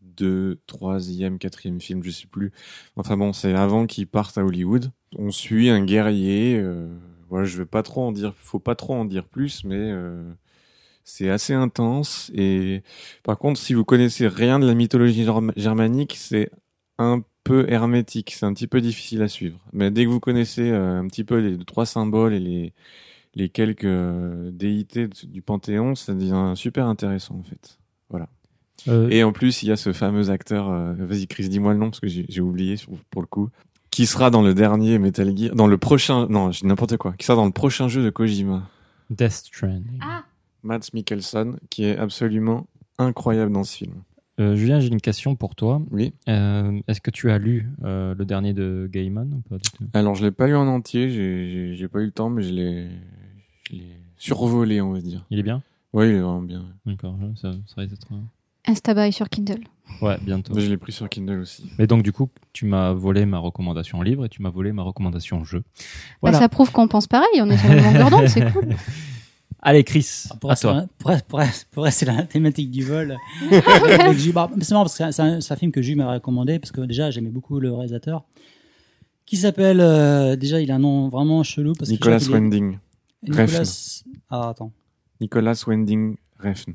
deux, 0.00 0.60
troisième, 0.66 1.38
quatrième 1.38 1.80
film, 1.80 2.02
je 2.02 2.10
sais 2.10 2.26
plus. 2.26 2.52
Enfin 2.96 3.16
bon, 3.16 3.32
c'est 3.32 3.54
avant 3.54 3.86
qu'il 3.86 4.06
parte 4.06 4.38
à 4.38 4.44
Hollywood. 4.44 4.90
On 5.16 5.30
suit 5.30 5.68
un 5.70 5.84
guerrier. 5.84 6.58
Euh, 6.58 6.88
voilà, 7.28 7.44
je 7.44 7.58
vais 7.58 7.66
pas 7.66 7.82
trop 7.82 8.02
en 8.06 8.12
dire, 8.12 8.34
faut 8.36 8.58
pas 8.58 8.74
trop 8.74 8.94
en 8.94 9.04
dire 9.04 9.26
plus, 9.26 9.64
mais 9.64 9.76
euh, 9.76 10.22
c'est 11.06 11.30
assez 11.30 11.54
intense. 11.54 12.30
Et 12.34 12.82
par 13.22 13.38
contre, 13.38 13.58
si 13.58 13.72
vous 13.72 13.84
connaissez 13.84 14.28
rien 14.28 14.58
de 14.58 14.66
la 14.66 14.74
mythologie 14.74 15.24
germ- 15.24 15.52
germanique, 15.56 16.16
c'est 16.18 16.50
un 16.98 17.22
peu 17.44 17.64
hermétique. 17.70 18.34
C'est 18.36 18.44
un 18.44 18.52
petit 18.52 18.66
peu 18.66 18.80
difficile 18.82 19.22
à 19.22 19.28
suivre. 19.28 19.58
Mais 19.72 19.90
dès 19.90 20.04
que 20.04 20.10
vous 20.10 20.20
connaissez 20.20 20.68
euh, 20.68 20.98
un 21.00 21.06
petit 21.06 21.24
peu 21.24 21.38
les 21.38 21.56
trois 21.64 21.86
symboles 21.86 22.34
et 22.34 22.40
les 22.40 22.72
les 23.34 23.48
quelques 23.50 23.84
euh, 23.84 24.50
déités 24.50 25.08
du 25.24 25.42
Panthéon, 25.42 25.94
ça 25.94 26.12
devient 26.14 26.52
super 26.56 26.86
intéressant 26.86 27.36
en 27.36 27.42
fait. 27.42 27.78
Euh, 28.88 29.08
Et 29.10 29.24
en 29.24 29.32
plus, 29.32 29.62
il 29.62 29.68
y 29.68 29.72
a 29.72 29.76
ce 29.76 29.92
fameux 29.92 30.30
acteur, 30.30 30.70
euh, 30.70 30.92
vas-y 30.98 31.26
Chris, 31.26 31.48
dis-moi 31.48 31.72
le 31.72 31.78
nom 31.78 31.90
parce 31.90 32.00
que 32.00 32.08
j'ai 32.08 32.24
j'ai 32.28 32.40
oublié 32.40 32.76
sur- 32.76 32.92
pour 33.10 33.22
le 33.22 33.26
coup, 33.26 33.48
qui 33.90 34.06
sera 34.06 34.30
dans 34.30 34.42
le 34.42 34.54
dernier 34.54 34.98
Metal 34.98 35.36
Gear, 35.36 35.54
dans 35.54 35.66
le 35.66 35.78
prochain, 35.78 36.26
non, 36.28 36.52
j'ai 36.52 36.66
n'importe 36.66 36.96
quoi, 36.96 37.14
qui 37.18 37.26
sera 37.26 37.36
dans 37.36 37.46
le 37.46 37.52
prochain 37.52 37.88
jeu 37.88 38.04
de 38.04 38.10
Kojima. 38.10 38.68
Death 39.10 39.32
Stranding. 39.32 39.98
Ah, 40.02 40.24
Mads 40.66 40.92
Mikkelsen, 40.92 41.56
qui 41.70 41.84
est 41.84 41.96
absolument 41.96 42.66
incroyable 42.98 43.52
dans 43.52 43.64
ce 43.64 43.76
film. 43.76 43.94
Euh, 44.38 44.54
Julien, 44.54 44.80
j'ai 44.80 44.88
une 44.88 45.00
question 45.00 45.34
pour 45.34 45.54
toi. 45.54 45.80
Oui. 45.90 46.12
Euh, 46.28 46.78
Est-ce 46.88 47.00
que 47.00 47.10
tu 47.10 47.30
as 47.30 47.38
lu 47.38 47.70
euh, 47.84 48.14
le 48.14 48.24
dernier 48.26 48.52
de 48.52 48.86
Gaiman 48.92 49.32
ou 49.32 49.40
pas 49.48 49.56
du 49.56 49.70
tout? 49.70 49.84
Alors, 49.94 50.14
je 50.14 50.24
l'ai 50.26 50.30
pas 50.30 50.46
lu 50.46 50.54
en 50.56 50.66
entier, 50.66 51.08
j'ai- 51.08 51.88
pas 51.88 52.00
eu 52.00 52.06
le 52.06 52.10
temps, 52.10 52.28
mais 52.28 52.42
je 52.42 52.52
l'ai 52.52 52.88
survolé, 54.18 54.80
on 54.80 54.92
va 54.92 55.00
dire. 55.00 55.24
Il 55.30 55.38
est 55.38 55.42
bien? 55.42 55.62
Oui, 55.92 56.08
il 56.08 56.16
est 56.16 56.20
vraiment 56.20 56.42
bien. 56.42 56.66
D'accord, 56.84 57.16
ça, 57.40 57.52
ça 57.66 57.80
risque 57.80 57.92
d'être... 57.94 58.08
Instabuy 58.66 59.12
sur 59.12 59.28
Kindle. 59.30 59.60
Ouais, 60.02 60.18
bientôt. 60.20 60.58
Je 60.58 60.68
l'ai 60.68 60.76
pris 60.76 60.92
sur 60.92 61.08
Kindle 61.08 61.38
aussi. 61.40 61.70
Mais 61.78 61.86
donc, 61.86 62.02
du 62.02 62.12
coup, 62.12 62.28
tu 62.52 62.66
m'as 62.66 62.92
volé 62.92 63.24
ma 63.24 63.38
recommandation 63.38 64.02
livre 64.02 64.24
et 64.26 64.28
tu 64.28 64.42
m'as 64.42 64.50
volé 64.50 64.72
ma 64.72 64.82
recommandation 64.82 65.44
jeu. 65.44 65.62
Bah, 66.22 66.32
ça 66.32 66.48
prouve 66.48 66.72
qu'on 66.72 66.88
pense 66.88 67.06
pareil, 67.06 67.40
on 67.40 67.48
est 67.48 67.56
sur 67.56 67.68
le 67.70 67.76
même 67.76 68.28
c'est 68.28 68.52
cool. 68.52 68.68
Allez, 69.62 69.82
Chris, 69.84 70.24
Pour 70.40 70.50
à 70.50 70.52
rester, 70.54 70.68
toi. 70.68 70.86
pour, 70.98 71.10
pour- 71.24 71.40
pour 71.72 71.82
rester 71.84 72.06
dans 72.06 72.14
la 72.14 72.22
thématique 72.22 72.70
du 72.70 72.84
vol, 72.84 73.16
c'est 73.50 74.32
marrant 74.34 74.84
parce 74.84 74.96
que 74.98 75.10
c'est 75.10 75.22
un- 75.52 75.56
film 75.56 75.72
que 75.72 75.82
Jules 75.82 75.96
m'a 75.96 76.12
recommandé 76.12 76.58
parce 76.58 76.70
que 76.72 76.82
déjà 76.82 77.10
j'aimais 77.10 77.30
beaucoup 77.30 77.58
le 77.58 77.72
réalisateur 77.72 78.24
qui 79.24 79.36
s'appelle 79.36 79.80
euh, 79.80 80.36
déjà 80.36 80.60
il 80.60 80.70
a 80.70 80.76
un 80.76 80.78
nom 80.78 81.08
vraiment 81.08 81.42
chelou 81.42 81.72
parce 81.72 81.90
Nicolas 81.90 82.18
Wending. 82.30 82.78
Nicolas 83.22 84.02
ah 84.30 84.50
attends 84.50 84.72
Nicolas 85.20 85.60
Wending 85.66 86.16
Refn. 86.38 86.72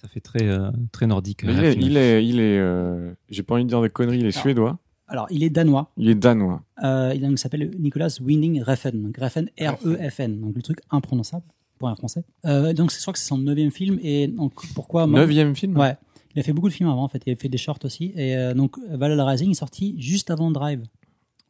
Ça 0.00 0.08
fait 0.08 0.20
très, 0.20 0.46
euh, 0.48 0.70
très 0.92 1.06
nordique. 1.06 1.40
Il 1.42 1.50
euh, 1.50 1.62
est, 1.62 1.74
il 1.74 1.96
est, 1.96 2.24
il 2.26 2.40
est, 2.40 2.58
euh, 2.58 3.12
j'ai 3.28 3.42
pas 3.42 3.54
envie 3.54 3.64
de 3.64 3.68
dire 3.68 3.82
de 3.82 3.88
conneries, 3.88 4.18
il 4.20 4.26
est 4.26 4.34
Alors. 4.34 4.42
suédois. 4.42 4.78
alors 5.08 5.26
il 5.30 5.42
est 5.42 5.50
danois 5.50 5.90
Il 5.96 6.08
est 6.08 6.14
danois. 6.14 6.62
euh, 6.84 7.12
il 7.14 7.38
s'appelle 7.38 7.70
Nicolas 7.78 8.08
Winding 8.20 8.62
Refn 8.62 9.02
donc 9.02 9.16
Refn 9.16 9.46
R 9.60 9.74
E 9.84 10.10
F 10.10 10.20
N 10.20 10.40
donc 10.40 10.54
le 10.54 10.62
truc 10.62 10.78
imprononçable 10.90 11.44
pour 11.80 11.88
un 11.88 11.96
français 11.96 12.22
euh, 12.44 12.72
donc 12.72 12.92
c'est 12.92 12.98
je 12.98 13.02
crois 13.02 13.12
que 13.14 13.18
c'est 13.18 13.26
son 13.26 13.38
neuvième 13.38 13.72
film 13.72 13.98
et 14.02 14.28
donc 14.28 14.52
pourquoi 14.74 15.06
Neuvième 15.08 15.56
film? 15.56 15.76
ouais 15.76 15.96
il 16.36 16.38
a 16.40 16.42
fait 16.44 16.52
beaucoup 16.52 16.68
de 16.68 16.74
films 16.74 16.88
avant 16.90 17.02
en 17.02 17.08
fait 17.08 17.22
il 17.26 17.32
a 17.32 17.36
fait 17.36 17.48
des 17.48 17.58
shorts 17.58 17.80
aussi 17.82 18.12
et 18.14 18.36
euh, 18.36 18.54
donc 18.54 18.76
Valhalla 18.88 19.24
Rising 19.24 19.50
est 19.50 19.54
sorti 19.54 19.96
juste 19.98 20.30
avant 20.30 20.52
Drive 20.52 20.82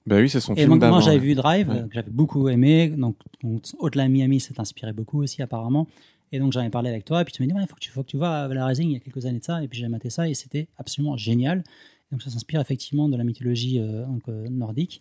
Bah 0.07 0.17
oui, 0.21 0.31
c'est 0.31 0.41
son 0.41 0.55
Et 0.55 0.61
film 0.65 0.79
donc, 0.79 0.89
moi, 0.89 1.01
j'avais 1.01 1.17
ouais. 1.17 1.23
vu 1.31 1.35
Drive, 1.35 1.69
Ouais. 1.69 1.83
que 1.89 1.93
j'avais 1.95 2.11
beaucoup 2.11 2.49
aimé. 2.49 2.89
Donc, 2.89 3.17
donc 3.43 3.63
Hotline 3.79 4.11
Miami 4.11 4.41
s'est 4.41 4.59
inspiré 4.59 4.93
beaucoup 4.95 5.23
aussi, 5.23 5.43
apparemment. 5.43 5.87
Et 6.33 6.39
donc, 6.41 6.53
j'en 6.55 6.63
ai 6.63 6.71
parlé 6.71 6.89
avec 6.89 7.05
toi. 7.05 7.21
Et 7.21 7.25
puis, 7.27 7.35
tu 7.35 7.43
m'as 7.43 7.47
dit, 7.49 7.55
il 7.55 7.67
faut, 7.69 7.75
que 7.75 7.81
tu- 7.81 7.91
faut 7.91 8.03
que 8.03 8.09
tu 8.09 8.17
vois 8.17 8.49
Valhalla 8.49 8.67
Rising 8.71 8.89
il 8.89 8.95
y 8.95 8.97
a 8.97 9.01
quelques 9.01 9.27
années 9.27 9.41
de 9.41 9.45
ça. 9.45 9.63
Et 9.63 9.69
puis, 9.69 9.79
j'ai 9.79 9.89
maté 9.89 10.09
ça 10.09 10.27
et 10.27 10.33
c'était 10.35 10.69
absolument 10.79 11.17
génial. 11.19 11.63
Donc, 12.11 12.23
ça 12.23 12.31
s'inspire 12.31 12.61
effectivement 12.63 13.11
de 13.11 13.17
la 13.19 13.25
mythologie 13.25 13.79
euh, 13.79 14.07
donc, 14.07 14.23
euh, 14.29 14.49
nordique. 14.49 15.01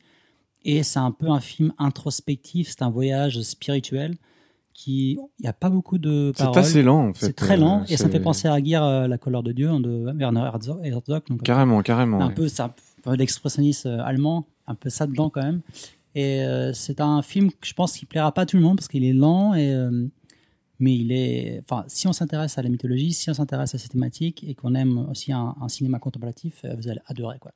Et 0.66 0.84
c'est 0.84 1.00
un 1.00 1.12
peu 1.12 1.30
un 1.30 1.40
film 1.40 1.72
introspectif. 1.78 2.68
C'est 2.70 2.82
un 2.84 2.90
voyage 2.90 3.42
spirituel 3.42 4.16
qui. 4.80 5.18
Il 5.40 5.44
n'y 5.44 5.50
a 5.50 5.54
pas 5.54 5.70
beaucoup 5.70 5.98
de 5.98 6.32
C'est 6.36 6.58
assez 6.58 6.82
lent, 6.82 7.10
en 7.10 7.14
fait. 7.14 7.28
C'est 7.28 7.36
très 7.36 7.58
lent. 7.58 7.84
et 7.90 7.98
ça 7.98 8.08
me 8.08 8.12
fait 8.12 8.20
penser 8.20 8.48
à 8.48 8.60
Guerre, 8.62 8.84
euh, 8.84 9.08
la 9.08 9.18
couleur 9.18 9.44
de 9.44 9.52
Dieu, 9.52 9.70
hein, 9.70 9.80
de 9.80 10.12
Werner 10.18 10.42
Herzog. 10.42 11.28
Donc, 11.28 11.44
Carrément, 11.44 11.82
carrément. 11.82 12.22
un 12.22 12.30
ouais. 12.30 12.34
peu, 12.34 12.48
c'est 12.48 12.62
un 12.62 12.74
peu 13.04 13.14
l'expressionnisme 13.16 13.90
euh, 13.90 14.04
allemand, 14.04 14.46
un 14.68 14.76
peu 14.76 14.90
ça 14.90 15.06
dedans 15.06 15.30
quand 15.30 15.44
même. 15.44 15.62
Et 16.16 16.42
euh, 16.44 16.72
c'est 16.74 17.02
un 17.02 17.22
film 17.22 17.52
que 17.52 17.68
je 17.68 17.74
pense 17.74 17.94
qu'il 17.98 18.08
plaira 18.08 18.32
pas 18.34 18.42
à 18.42 18.46
tout 18.46 18.58
le 18.58 18.64
monde 18.64 18.78
parce 18.78 18.88
qu'il 18.88 19.04
est 19.04 19.14
lent 19.14 19.54
et 19.54 19.74
euh, 19.74 20.08
mais 20.82 20.96
il 20.96 21.12
est, 21.12 21.62
enfin, 21.70 21.84
si 21.88 22.08
on 22.08 22.14
s'intéresse 22.14 22.58
à 22.58 22.62
la 22.62 22.70
mythologie, 22.70 23.12
si 23.12 23.30
on 23.30 23.34
s'intéresse 23.34 23.76
à 23.76 23.78
ces 23.78 23.90
thématiques 23.90 24.46
et 24.48 24.56
qu'on 24.56 24.76
aime 24.76 25.10
aussi 25.12 25.34
un, 25.34 25.54
un 25.60 25.68
cinéma 25.68 26.00
contemplatif, 26.00 26.66
vous 26.78 26.88
allez 26.88 27.02
adorer 27.06 27.38
quoi. 27.38 27.52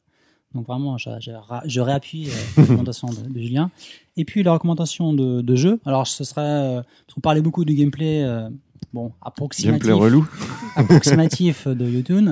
Donc 0.56 0.68
vraiment, 0.68 0.98
je, 0.98 1.10
je, 1.20 1.32
ra- 1.32 1.64
je 1.66 1.82
réappuie 1.82 2.28
euh, 2.30 2.34
la 2.58 2.64
recommandation 2.64 3.08
de, 3.10 3.34
de 3.34 3.40
Julien. 3.40 3.72
Et 4.18 4.26
puis 4.26 4.44
la 4.44 4.54
recommandation 4.54 5.14
de, 5.14 5.42
de 5.42 5.56
jeu. 5.56 5.80
Alors 5.86 6.06
ce 6.08 6.24
serait, 6.24 6.42
euh, 6.42 6.82
parce 6.82 7.16
qu'on 7.16 7.22
parlait 7.22 7.42
beaucoup 7.42 7.66
du 7.66 7.74
gameplay, 7.76 8.24
euh, 8.24 8.50
bon, 8.94 9.12
approximatif 9.22 9.84
Gameplay 9.86 9.94
relou. 9.94 10.28
approximatif 10.76 11.68
de 11.68 11.86
YouTube. 11.90 12.30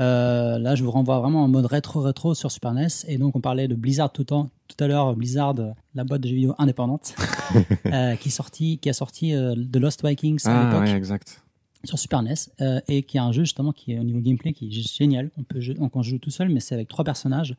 Euh, 0.00 0.58
là, 0.58 0.74
je 0.74 0.82
vous 0.82 0.90
renvoie 0.90 1.20
vraiment 1.20 1.44
en 1.44 1.48
mode 1.48 1.66
rétro-rétro 1.66 2.34
sur 2.34 2.50
Super 2.50 2.72
NES. 2.74 2.88
Et 3.06 3.16
donc, 3.16 3.36
on 3.36 3.40
parlait 3.40 3.68
de 3.68 3.74
Blizzard 3.76 4.10
tout, 4.12 4.32
en- 4.32 4.50
tout 4.66 4.82
à 4.82 4.88
l'heure. 4.88 5.14
Blizzard, 5.14 5.54
la 5.94 6.02
boîte 6.04 6.20
de 6.22 6.28
jeux 6.28 6.34
vidéo 6.34 6.54
indépendante, 6.58 7.14
euh, 7.86 8.16
qui, 8.16 8.30
sorti, 8.30 8.78
qui 8.78 8.88
a 8.90 8.92
sorti 8.92 9.34
euh, 9.34 9.54
The 9.72 9.76
Lost 9.76 10.04
Vikings 10.04 10.40
à 10.46 10.50
Ah, 10.50 10.64
l'époque 10.70 10.84
ouais, 10.88 10.96
exact. 10.96 11.43
Sur 11.84 11.98
Super 11.98 12.22
NES. 12.22 12.34
euh, 12.60 12.80
et 12.88 13.02
qui 13.02 13.16
est 13.16 13.20
un 13.20 13.32
jeu, 13.32 13.42
justement, 13.42 13.72
qui 13.72 13.92
est 13.92 13.98
au 13.98 14.04
niveau 14.04 14.20
gameplay, 14.20 14.52
qui 14.52 14.68
est 14.68 14.70
génial. 14.70 15.30
On 15.36 15.42
peut 15.42 15.60
jouer, 15.60 15.76
on 15.78 16.02
joue 16.02 16.18
tout 16.18 16.30
seul, 16.30 16.48
mais 16.48 16.60
c'est 16.60 16.74
avec 16.74 16.88
trois 16.88 17.04
personnages. 17.04 17.56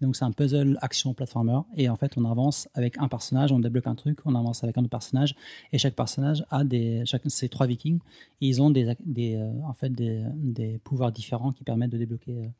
Donc, 0.00 0.14
c'est 0.14 0.24
un 0.24 0.30
puzzle 0.30 0.78
action 0.80 1.12
platformer. 1.12 1.60
Et 1.76 1.88
en 1.88 1.96
fait, 1.96 2.16
on 2.16 2.24
avance 2.24 2.68
avec 2.74 2.98
un 2.98 3.08
personnage, 3.08 3.50
on 3.50 3.58
débloque 3.58 3.86
un 3.88 3.96
truc, 3.96 4.18
on 4.24 4.34
avance 4.34 4.62
avec 4.62 4.78
un 4.78 4.82
autre 4.82 4.90
personnage. 4.90 5.34
Et 5.72 5.78
chaque 5.78 5.94
personnage 5.94 6.44
a 6.50 6.64
des. 6.64 7.02
Chacun 7.04 7.28
ces 7.28 7.48
trois 7.48 7.66
vikings. 7.66 7.98
Ils 8.40 8.62
ont 8.62 8.70
des, 8.70 8.94
des, 9.04 9.34
euh, 9.36 9.50
en 9.66 9.72
fait, 9.74 9.90
des, 9.90 10.22
des 10.36 10.78
pouvoirs 10.84 11.10
différents 11.12 11.52
qui 11.52 11.64
permettent 11.64 11.90
de 11.90 11.98
débloquer 11.98 12.50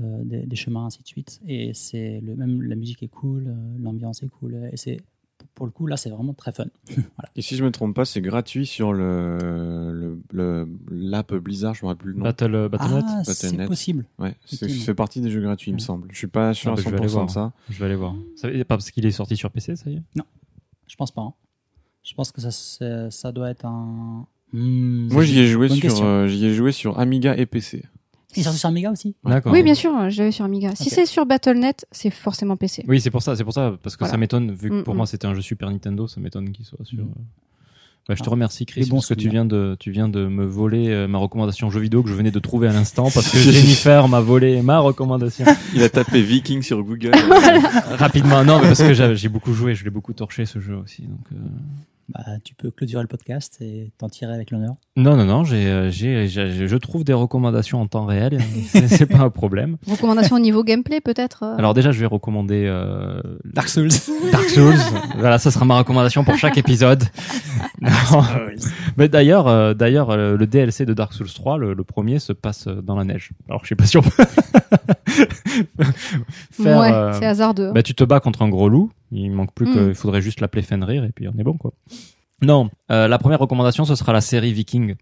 euh, 0.00 0.24
des, 0.24 0.44
des 0.44 0.56
chemins, 0.56 0.86
ainsi 0.86 1.02
de 1.02 1.06
suite. 1.06 1.40
Et 1.46 1.72
c'est 1.72 2.20
le 2.20 2.36
même, 2.36 2.62
la 2.62 2.76
musique 2.76 3.02
est 3.02 3.08
cool, 3.08 3.54
l'ambiance 3.78 4.22
est 4.22 4.28
cool. 4.28 4.68
Et 4.72 4.76
c'est. 4.76 4.98
Pour 5.60 5.66
le 5.66 5.72
coup, 5.72 5.86
là, 5.86 5.98
c'est 5.98 6.08
vraiment 6.08 6.32
très 6.32 6.52
fun. 6.52 6.64
Et 7.36 7.42
si 7.42 7.54
je 7.54 7.62
me 7.62 7.70
trompe 7.70 7.94
pas, 7.94 8.06
c'est 8.06 8.22
gratuit 8.22 8.64
sur 8.64 8.94
le, 8.94 9.92
le, 9.92 10.18
le- 10.32 10.66
l'app 10.90 11.34
Blizzard, 11.34 11.74
je 11.74 11.84
me 11.84 11.88
rappelle 11.88 12.04
plus 12.04 12.12
le 12.14 12.18
nom. 12.18 12.24
Battle, 12.24 12.54
euh, 12.54 12.68
Battle.net 12.70 13.04
Ah, 13.06 13.22
c'est 13.26 13.66
possible. 13.66 14.06
Ouais, 14.18 14.34
c'est, 14.46 14.70
fait 14.70 14.94
partie 14.94 15.20
des 15.20 15.28
jeux 15.28 15.42
gratuits, 15.42 15.70
il 15.70 15.74
me 15.74 15.78
semble. 15.78 16.08
Je 16.12 16.16
suis 16.16 16.28
pas 16.28 16.54
sûr 16.54 16.70
Ah, 16.70 16.72
à 16.72 16.76
bah, 16.76 16.82
je 16.82 16.88
vais 16.88 16.96
aller 16.96 17.06
100% 17.08 17.10
voir. 17.12 17.26
de 17.26 17.30
ça. 17.30 17.52
Je 17.68 17.78
vais 17.78 17.84
aller 17.84 17.94
voir. 17.94 18.14
Ça, 18.36 18.48
pas 18.50 18.64
parce 18.64 18.90
qu'il 18.90 19.04
est 19.04 19.10
sorti 19.10 19.36
sur 19.36 19.50
PC, 19.50 19.76
ça 19.76 19.90
y 19.90 19.96
est? 19.96 20.02
Je 20.86 20.96
pense 20.96 21.10
pas. 21.10 21.20
hein. 21.20 21.34
Je 22.04 22.14
pense 22.14 22.32
que 22.32 22.40
ça, 22.40 22.50
c'est- 22.50 23.10
ça 23.10 23.30
doit 23.30 23.50
être 23.50 23.66
un. 23.66 24.26
Hmm, 24.54 25.12
Moi, 25.12 25.22
c'est 25.24 25.28
j'y 25.28 25.40
ai 25.40 25.46
joué 25.46 25.68
sur, 25.68 26.02
euh, 26.02 26.26
j'y 26.26 26.46
ai 26.46 26.54
joué 26.54 26.72
sur 26.72 26.98
Amiga 26.98 27.36
et 27.36 27.44
PC. 27.44 27.84
Il 28.36 28.40
est 28.40 28.42
sorti 28.44 28.58
sur 28.58 28.68
Amiga 28.68 28.90
aussi? 28.92 29.14
D'accord. 29.24 29.52
Oui, 29.52 29.62
bien 29.62 29.74
sûr, 29.74 29.90
je 30.10 30.18
l'avais 30.18 30.30
sur 30.32 30.44
Amiga. 30.44 30.70
Si 30.76 30.88
c'est 30.90 31.06
sur 31.06 31.26
Battle.net, 31.26 31.86
c'est 31.90 32.10
forcément 32.10 32.56
PC. 32.56 32.84
Oui, 32.86 33.00
c'est 33.00 33.10
pour 33.10 33.22
ça, 33.22 33.34
c'est 33.36 33.44
pour 33.44 33.52
ça, 33.54 33.74
parce 33.82 33.96
que 33.96 34.00
Voilà. 34.00 34.12
ça 34.12 34.16
m'étonne, 34.18 34.52
vu 34.52 34.70
que 34.70 34.74
Mm, 34.80 34.84
pour 34.84 34.94
mm. 34.94 34.96
moi 34.96 35.06
c'était 35.06 35.26
un 35.26 35.34
jeu 35.34 35.40
Super 35.42 35.70
Nintendo, 35.70 36.06
ça 36.06 36.20
m'étonne 36.20 36.50
qu'il 36.52 36.64
soit 36.64 36.84
sur. 36.84 36.98
Mm. 36.98 37.08
euh, 37.08 37.22
bah, 38.08 38.14
je 38.16 38.22
te 38.22 38.28
Ah. 38.28 38.32
remercie, 38.32 38.66
Chris, 38.66 38.86
bons 38.88 38.96
parce 38.96 39.08
que 39.08 39.14
tu 39.14 39.28
viens 39.28 39.44
de, 39.44 39.76
tu 39.78 39.90
viens 39.90 40.08
de 40.08 40.26
me 40.26 40.44
voler 40.44 40.88
euh, 40.88 41.06
ma 41.06 41.18
recommandation 41.18 41.70
jeu 41.70 41.80
vidéo 41.80 42.02
que 42.02 42.08
je 42.08 42.14
venais 42.14 42.30
de 42.30 42.38
trouver 42.38 42.66
à 42.68 42.72
l'instant, 42.72 43.08
parce 43.14 43.30
que 43.30 43.38
Jennifer 43.38 44.08
m'a 44.08 44.20
volé 44.20 44.62
ma 44.62 44.78
recommandation 44.80 45.44
Il 45.74 45.82
a 45.82 45.88
tapé 45.88 46.22
Viking 46.22 46.62
sur 46.62 46.82
Google. 46.82 47.12
rapidement. 47.98 48.42
Non, 48.44 48.58
mais 48.60 48.68
parce 48.68 48.82
que 48.82 48.94
j'ai 48.94 49.14
j'ai 49.16 49.28
beaucoup 49.28 49.52
joué, 49.52 49.74
je 49.74 49.84
l'ai 49.84 49.90
beaucoup 49.90 50.12
torché 50.12 50.46
ce 50.46 50.60
jeu 50.60 50.76
aussi. 50.76 51.02
Donc, 51.02 51.26
euh, 51.32 51.36
bah, 52.14 52.24
Tu 52.44 52.54
peux 52.54 52.70
clôturer 52.70 53.02
le 53.02 53.08
podcast 53.08 53.56
et 53.60 53.92
t'en 53.98 54.08
tirer 54.08 54.32
avec 54.34 54.50
l'honneur. 54.50 54.74
non, 54.96 55.16
non, 55.16 55.24
non, 55.24 55.44
j'ai, 55.44 55.66
euh, 55.66 55.90
j'ai, 55.90 56.28
j'ai- 56.28 56.66
je 56.68 56.76
trouve 56.76 57.04
des 57.04 57.12
recommandations 57.12 57.80
en 57.80 57.86
temps 57.86 58.04
réel, 58.06 58.38
c'est 58.68 58.88
c'est 58.88 59.06
pas 59.06 59.18
un 59.18 59.30
problème. 59.30 59.76
Recommandation 59.86 60.36
au 60.36 60.40
niveau 60.40 60.62
gameplay, 60.64 61.00
peut-être 61.00 61.42
euh, 61.44 61.56
Alors 61.56 61.74
déjà, 61.74 61.92
je 61.92 62.00
vais 62.00 62.06
recommander 62.06 62.64
euh, 62.66 63.20
Dark 63.44 63.68
Souls. 63.68 63.88
Dark 64.32 64.48
Souls. 64.50 64.74
voilà, 65.18 65.38
ça 65.38 65.50
sera 65.50 65.64
ma 65.64 65.78
recommandation 65.78 66.24
pour 66.24 66.36
chaque 66.36 66.58
épisode. 66.58 67.04
Non. 67.82 68.22
Mais 68.98 69.08
d'ailleurs, 69.08 69.48
euh, 69.48 69.72
d'ailleurs, 69.72 70.14
le 70.14 70.46
DLC 70.46 70.84
de 70.84 70.92
Dark 70.92 71.14
Souls 71.14 71.30
3, 71.32 71.56
le, 71.56 71.72
le 71.72 71.82
premier, 71.84 72.18
se 72.18 72.34
passe 72.34 72.68
dans 72.68 72.94
la 72.94 73.04
neige. 73.04 73.30
Alors, 73.48 73.62
je 73.64 73.68
sais 73.68 73.74
pas 73.74 73.86
si 73.86 73.96
on 73.96 74.02
peut 74.02 74.10
faire. 76.50 76.78
ouais, 76.80 76.92
euh, 76.92 77.12
c'est 77.18 77.26
hasardeux. 77.26 77.72
bah, 77.72 77.82
tu 77.82 77.94
te 77.94 78.04
bats 78.04 78.20
contre 78.20 78.42
un 78.42 78.48
gros 78.48 78.68
loup. 78.68 78.90
Il 79.12 79.30
manque 79.32 79.52
plus 79.54 79.66
Mm. 79.66 79.74
que, 79.74 79.88
il 79.88 79.94
faudrait 79.94 80.20
juste 80.22 80.40
l'appeler 80.40 80.62
Fenrir 80.62 81.04
et 81.04 81.10
puis 81.10 81.26
on 81.28 81.32
est 81.38 81.42
bon, 81.42 81.54
quoi. 81.56 81.72
Non, 82.42 82.70
euh, 82.90 83.08
la 83.08 83.18
première 83.18 83.38
recommandation, 83.38 83.84
ce 83.84 83.94
sera 83.94 84.12
la 84.12 84.20
série 84.20 84.52
Viking. 84.52 84.94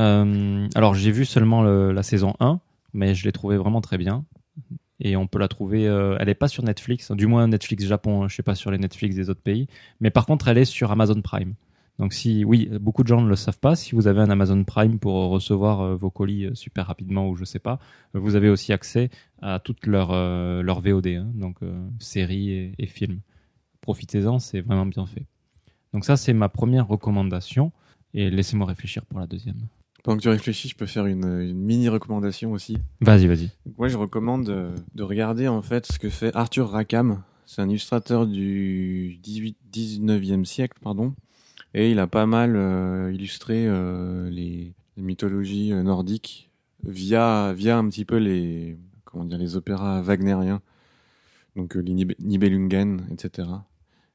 Euh, 0.00 0.68
alors, 0.74 0.94
j'ai 0.94 1.10
vu 1.10 1.24
seulement 1.24 1.62
le- 1.62 1.92
la 1.92 2.02
saison 2.02 2.34
1, 2.40 2.60
mais 2.94 3.14
je 3.14 3.24
l'ai 3.24 3.32
trouvée 3.32 3.56
vraiment 3.56 3.80
très 3.80 3.98
bien. 3.98 4.24
Et 5.00 5.16
on 5.16 5.26
peut 5.26 5.38
la 5.40 5.48
trouver, 5.48 5.88
euh, 5.88 6.16
elle 6.20 6.28
est 6.28 6.34
pas 6.34 6.48
sur 6.48 6.64
Netflix, 6.64 7.10
du 7.12 7.26
moins 7.26 7.48
Netflix 7.48 7.84
Japon, 7.86 8.24
hein, 8.24 8.28
je 8.28 8.36
sais 8.36 8.42
pas 8.44 8.54
sur 8.54 8.70
les 8.70 8.78
Netflix 8.78 9.16
des 9.16 9.30
autres 9.30 9.42
pays, 9.42 9.66
mais 10.00 10.10
par 10.10 10.26
contre 10.26 10.48
elle 10.48 10.58
est 10.58 10.64
sur 10.66 10.92
Amazon 10.92 11.20
Prime. 11.22 11.54
Donc 11.98 12.12
si, 12.14 12.44
oui, 12.44 12.70
beaucoup 12.80 13.02
de 13.02 13.08
gens 13.08 13.20
ne 13.20 13.28
le 13.28 13.36
savent 13.36 13.58
pas, 13.58 13.76
si 13.76 13.94
vous 13.96 14.06
avez 14.06 14.20
un 14.20 14.30
Amazon 14.30 14.62
Prime 14.64 14.98
pour 15.00 15.14
recevoir 15.30 15.80
euh, 15.82 15.96
vos 15.96 16.10
colis 16.10 16.50
super 16.54 16.86
rapidement 16.86 17.28
ou 17.28 17.36
je 17.36 17.44
sais 17.44 17.58
pas, 17.58 17.80
vous 18.14 18.36
avez 18.36 18.48
aussi 18.48 18.72
accès 18.72 19.10
à 19.42 19.60
toutes 19.60 19.86
leurs 19.86 20.12
leurs 20.62 20.80
VOD, 20.80 21.08
hein, 21.08 21.28
donc 21.34 21.58
séries 22.00 22.72
et 22.78 22.86
films. 22.86 23.20
Profitez-en, 23.82 24.38
c'est 24.38 24.60
vraiment 24.62 24.86
bien 24.86 25.06
fait. 25.06 25.26
Donc 25.92 26.04
ça 26.04 26.16
c'est 26.16 26.32
ma 26.32 26.48
première 26.48 26.86
recommandation 26.88 27.72
et 28.14 28.30
laissez-moi 28.30 28.66
réfléchir 28.66 29.04
pour 29.06 29.18
la 29.20 29.26
deuxième. 29.26 29.56
Pendant 30.04 30.16
que 30.18 30.22
tu 30.22 30.28
réfléchis, 30.28 30.68
je 30.68 30.74
peux 30.74 30.86
faire 30.86 31.06
une, 31.06 31.24
une 31.24 31.56
mini 31.58 31.88
recommandation 31.88 32.50
aussi. 32.52 32.76
Vas-y, 33.00 33.28
vas-y. 33.28 33.50
Moi, 33.78 33.86
je 33.86 33.96
recommande 33.96 34.48
euh, 34.48 34.74
de 34.96 35.04
regarder 35.04 35.46
en 35.46 35.62
fait 35.62 35.86
ce 35.86 36.00
que 36.00 36.08
fait 36.08 36.34
Arthur 36.34 36.70
Rackham. 36.70 37.22
C'est 37.46 37.62
un 37.62 37.68
illustrateur 37.68 38.26
du 38.26 39.18
18, 39.22 39.56
19e 39.72 40.44
siècle, 40.44 40.76
pardon. 40.82 41.14
Et 41.74 41.92
il 41.92 42.00
a 42.00 42.08
pas 42.08 42.26
mal 42.26 42.56
euh, 42.56 43.12
illustré 43.14 43.64
euh, 43.68 44.28
les, 44.28 44.72
les 44.96 45.02
mythologies 45.04 45.72
nordiques 45.72 46.50
via, 46.84 47.52
via 47.52 47.78
un 47.78 47.88
petit 47.88 48.04
peu 48.04 48.16
les, 48.16 48.76
comment 49.04 49.24
dire, 49.24 49.38
les 49.38 49.54
opéras 49.54 50.02
wagnériens. 50.02 50.62
Donc 51.54 51.76
euh, 51.76 51.80
les 51.80 51.94
Nib- 51.94 52.16
Nibelungen, 52.18 53.02
etc. 53.12 53.48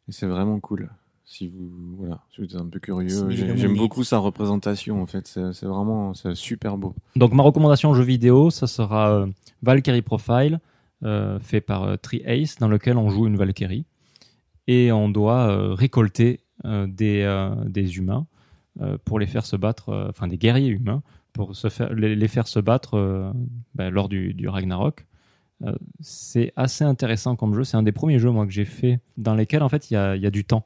Et 0.10 0.12
c'est 0.12 0.28
vraiment 0.28 0.60
cool. 0.60 0.90
Si 1.30 1.50
vous, 1.50 1.70
voilà, 1.98 2.22
si 2.34 2.40
vous 2.40 2.46
êtes 2.48 2.56
un 2.56 2.66
peu 2.68 2.80
curieux, 2.80 3.30
j'aime 3.30 3.76
beaucoup 3.76 4.06
sa 4.06 4.18
représentation, 4.18 5.02
en 5.02 5.06
fait. 5.08 5.28
C'est 5.28 5.66
vraiment 5.66 6.14
c'est 6.14 6.36
super 6.36 6.78
beau. 6.78 6.96
Donc 7.18 7.34
ma 7.34 7.44
recommandation 7.44 7.94
jeu 7.94 8.04
vidéo, 8.04 8.50
ça 8.50 8.66
sera 8.66 9.12
euh, 9.12 9.28
Valkyrie 9.62 10.02
Profile, 10.02 10.62
euh, 11.04 11.38
fait 11.40 11.60
par 11.60 11.84
euh, 11.84 11.98
Tri-Ace, 11.98 12.60
dans 12.60 12.70
lequel 12.70 12.96
on 12.96 13.10
joue 13.10 13.28
une 13.28 13.36
Valkyrie. 13.36 13.84
Et 14.68 14.94
on 14.94 15.10
doit 15.10 15.50
euh, 15.50 15.74
récolter 15.74 16.40
des, 16.64 17.50
des 17.68 17.98
humains 17.98 18.26
pour 19.06 19.20
les 19.20 19.28
faire 19.28 19.46
se 19.46 19.56
battre, 19.56 20.08
enfin 20.10 20.28
des 20.28 20.38
guerriers 20.38 20.70
humains, 20.70 21.04
pour 21.34 21.56
se 21.56 21.70
faire, 21.70 21.94
les, 21.94 22.16
les 22.16 22.28
faire 22.28 22.48
se 22.48 22.60
battre 22.60 23.34
ben, 23.76 23.90
lors 23.90 24.08
du, 24.10 24.34
du 24.34 24.48
Ragnarok. 24.48 25.06
Euh, 25.64 25.76
c'est 26.00 26.54
assez 26.56 26.84
intéressant 26.84 27.36
comme 27.36 27.54
jeu. 27.54 27.64
C'est 27.64 27.78
un 27.78 27.84
des 27.84 27.92
premiers 27.92 28.20
jeux 28.20 28.32
moi 28.32 28.46
que 28.46 28.52
j'ai 28.52 28.66
fait 28.66 29.00
dans 29.18 29.36
lesquels 29.36 29.64
en 29.64 29.70
fait 29.70 29.92
il 29.92 29.94
y 29.94 30.20
y 30.22 30.26
a 30.26 30.32
du 30.32 30.46
temps. 30.46 30.66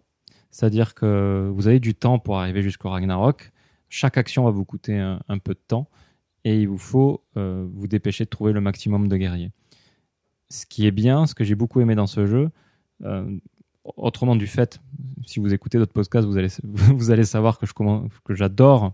C'est-à-dire 0.51 0.93
que 0.93 1.49
vous 1.53 1.67
avez 1.67 1.79
du 1.79 1.95
temps 1.95 2.19
pour 2.19 2.37
arriver 2.39 2.61
jusqu'au 2.61 2.89
Ragnarok. 2.89 3.51
Chaque 3.89 4.17
action 4.17 4.43
va 4.43 4.51
vous 4.51 4.65
coûter 4.65 4.97
un, 4.97 5.37
peu 5.39 5.53
de 5.53 5.59
temps 5.65 5.89
et 6.43 6.59
il 6.59 6.67
vous 6.67 6.77
faut 6.77 7.23
euh, 7.37 7.65
vous 7.73 7.87
dépêcher 7.87 8.25
de 8.25 8.29
trouver 8.29 8.51
le 8.51 8.61
maximum 8.61 9.07
de 9.07 9.17
guerriers. 9.17 9.51
Ce 10.49 10.65
qui 10.65 10.85
est 10.85 10.91
bien, 10.91 11.25
ce 11.25 11.35
que 11.35 11.43
j'ai 11.43 11.55
beaucoup 11.55 11.79
aimé 11.79 11.95
dans 11.95 12.07
ce 12.07 12.25
jeu, 12.25 12.49
euh, 13.03 13.37
autrement 13.83 14.35
du 14.35 14.47
fait, 14.47 14.79
si 15.25 15.39
vous 15.39 15.53
écoutez 15.53 15.77
d'autres 15.77 15.93
podcasts, 15.93 16.27
vous 16.27 16.37
allez, 16.37 17.23
savoir 17.23 17.57
que 17.57 18.35
j'adore 18.35 18.93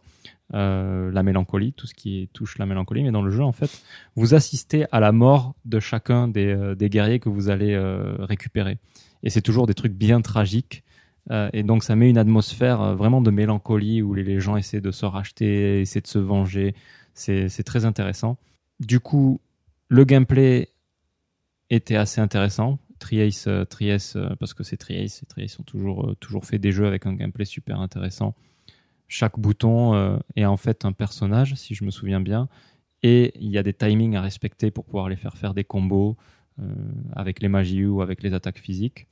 euh, 0.53 1.11
la 1.11 1.23
mélancolie, 1.23 1.73
tout 1.73 1.87
ce 1.87 1.95
qui 1.95 2.29
touche 2.33 2.57
la 2.59 2.67
mélancolie, 2.67 3.03
mais 3.03 3.11
dans 3.11 3.23
le 3.23 3.31
jeu, 3.31 3.43
en 3.43 3.51
fait, 3.51 3.81
vous 4.15 4.35
assistez 4.35 4.85
à 4.91 4.99
la 4.99 5.11
mort 5.11 5.55
de 5.65 5.79
chacun 5.79 6.27
des, 6.27 6.75
des 6.75 6.89
guerriers 6.89 7.19
que 7.19 7.29
vous 7.29 7.49
allez 7.49 7.77
récupérer. 8.19 8.77
Et 9.23 9.29
c'est 9.29 9.41
toujours 9.41 9.65
des 9.65 9.73
trucs 9.73 9.93
bien 9.93 10.21
tragiques. 10.21 10.83
Euh, 11.31 11.49
et 11.53 11.63
donc, 11.63 11.83
ça 11.83 11.95
met 11.95 12.09
une 12.09 12.17
atmosphère 12.17 12.81
euh, 12.81 12.95
vraiment 12.95 13.21
de 13.21 13.31
mélancolie 13.31 14.01
où 14.01 14.13
les, 14.13 14.39
gens 14.39 14.57
essaient 14.57 14.81
de 14.81 14.91
se 14.91 15.05
racheter, 15.05 15.81
essaient 15.81 16.01
de 16.01 16.07
se 16.07 16.19
venger. 16.19 16.75
C'est 17.13 17.63
très 17.65 17.85
intéressant. 17.85 18.37
Du 18.79 18.99
coup, 18.99 19.41
le 19.89 20.05
gameplay 20.05 20.69
était 21.69 21.95
assez 21.95 22.21
intéressant. 22.21 22.79
Triace, 22.99 23.47
euh, 23.47 23.65
euh, 24.15 24.35
parce 24.39 24.53
que 24.53 24.63
c'est 24.63 24.77
Triace, 24.77 25.23
et 25.37 25.45
ont 25.59 25.63
toujours, 25.63 26.15
toujours 26.19 26.45
fait 26.45 26.59
des 26.59 26.71
jeux 26.71 26.87
avec 26.87 27.05
un 27.05 27.13
gameplay 27.13 27.45
super 27.45 27.79
intéressant. 27.79 28.35
Chaque 29.07 29.39
bouton 29.39 30.19
est 30.35 30.45
en 30.45 30.57
fait 30.57 30.83
un 30.83 30.91
personnage, 30.91 31.55
si 31.55 31.75
je 31.75 31.85
me 31.85 31.91
souviens 31.91 32.19
bien, 32.19 32.49
et 33.03 33.31
il 33.39 33.49
y 33.49 33.57
a 33.57 33.63
des 33.63 33.73
timings 33.73 34.15
à 34.17 34.21
respecter 34.21 34.69
pour 34.69 34.83
pouvoir 34.83 35.07
les 35.07 35.15
faire 35.15 35.37
faire 35.37 35.53
des 35.53 35.63
combos 35.63 36.17
avec 37.15 37.41
les 37.41 37.47
magies 37.47 37.85
ou 37.85 38.01
avec 38.01 38.21
les 38.21 38.33
attaques 38.33 38.59
physiques. 38.59 39.07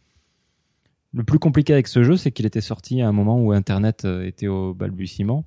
Le 1.16 1.24
plus 1.24 1.40
compliqué 1.40 1.72
avec 1.72 1.88
ce 1.88 2.04
jeu, 2.04 2.18
c'est 2.18 2.32
qu'il 2.32 2.46
était 2.46 2.60
sorti 2.60 3.02
à 3.02 3.08
un 3.08 3.14
moment 3.14 3.40
où 3.40 3.54
Internet 3.54 4.04
euh, 4.04 4.26
était 4.26 4.48
au 4.48 4.74
balbutiement 4.74 5.46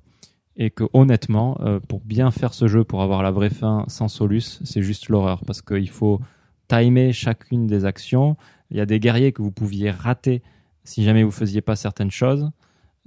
et 0.57 0.71
que 0.71 0.83
honnêtement, 0.93 1.59
euh, 1.61 1.79
pour 1.79 2.01
bien 2.01 2.31
faire 2.31 2.55
ce 2.55 2.67
jeu, 2.67 2.83
pour 2.83 3.03
avoir 3.03 3.21
la 3.21 3.29
vraie 3.29 3.51
fin 3.51 3.85
sans 3.87 4.07
solus, 4.07 4.61
c'est 4.63 4.81
juste 4.81 5.09
l'horreur 5.09 5.43
parce 5.45 5.61
qu'il 5.61 5.89
faut 5.89 6.21
timer 6.67 7.13
chacune 7.13 7.67
des 7.67 7.85
actions. 7.85 8.35
Il 8.71 8.77
y 8.77 8.81
a 8.81 8.87
des 8.87 8.99
guerriers 8.99 9.31
que 9.31 9.43
vous 9.43 9.51
pouviez 9.51 9.91
rater 9.91 10.41
si 10.83 11.03
jamais 11.03 11.23
vous 11.23 11.29
faisiez 11.31 11.61
pas 11.61 11.75
certaines 11.75 12.09
choses. 12.11 12.49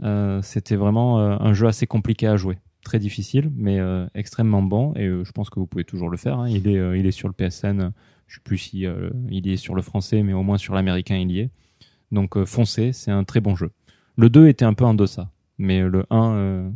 Euh, 0.04 0.40
C'était 0.42 0.76
vraiment 0.76 1.18
un 1.18 1.52
jeu 1.52 1.66
assez 1.66 1.86
compliqué 1.88 2.28
à 2.28 2.36
jouer, 2.36 2.58
très 2.84 3.00
difficile, 3.00 3.50
mais 3.56 3.78
extrêmement 4.14 4.62
bon. 4.62 4.94
Et 4.94 5.06
je 5.06 5.32
pense 5.32 5.50
que 5.50 5.58
vous 5.60 5.66
pouvez 5.66 5.84
toujours 5.84 6.10
le 6.10 6.16
faire. 6.16 6.38
hein. 6.38 6.48
Il 6.48 6.68
est, 6.68 6.98
il 6.98 7.06
est 7.06 7.12
sur 7.12 7.28
le 7.28 7.34
PSN. 7.34 7.90
Je 8.28 8.36
sais 8.36 8.40
plus 8.42 8.58
si 8.58 8.86
il 9.30 9.48
est 9.48 9.56
sur 9.56 9.74
le 9.74 9.82
français, 9.82 10.22
mais 10.22 10.32
au 10.32 10.42
moins 10.42 10.58
sur 10.58 10.74
l'américain, 10.74 11.16
il 11.16 11.30
y 11.30 11.40
est. 11.40 11.50
Donc 12.12 12.36
euh, 12.36 12.44
foncez, 12.46 12.92
c'est 12.92 13.10
un 13.10 13.24
très 13.24 13.40
bon 13.40 13.56
jeu. 13.56 13.70
Le 14.16 14.30
2 14.30 14.46
était 14.48 14.64
un 14.64 14.74
peu 14.74 14.84
en 14.84 14.94
deçà, 14.94 15.30
mais 15.58 15.80
le 15.80 16.04
1 16.10 16.32
euh, 16.34 16.70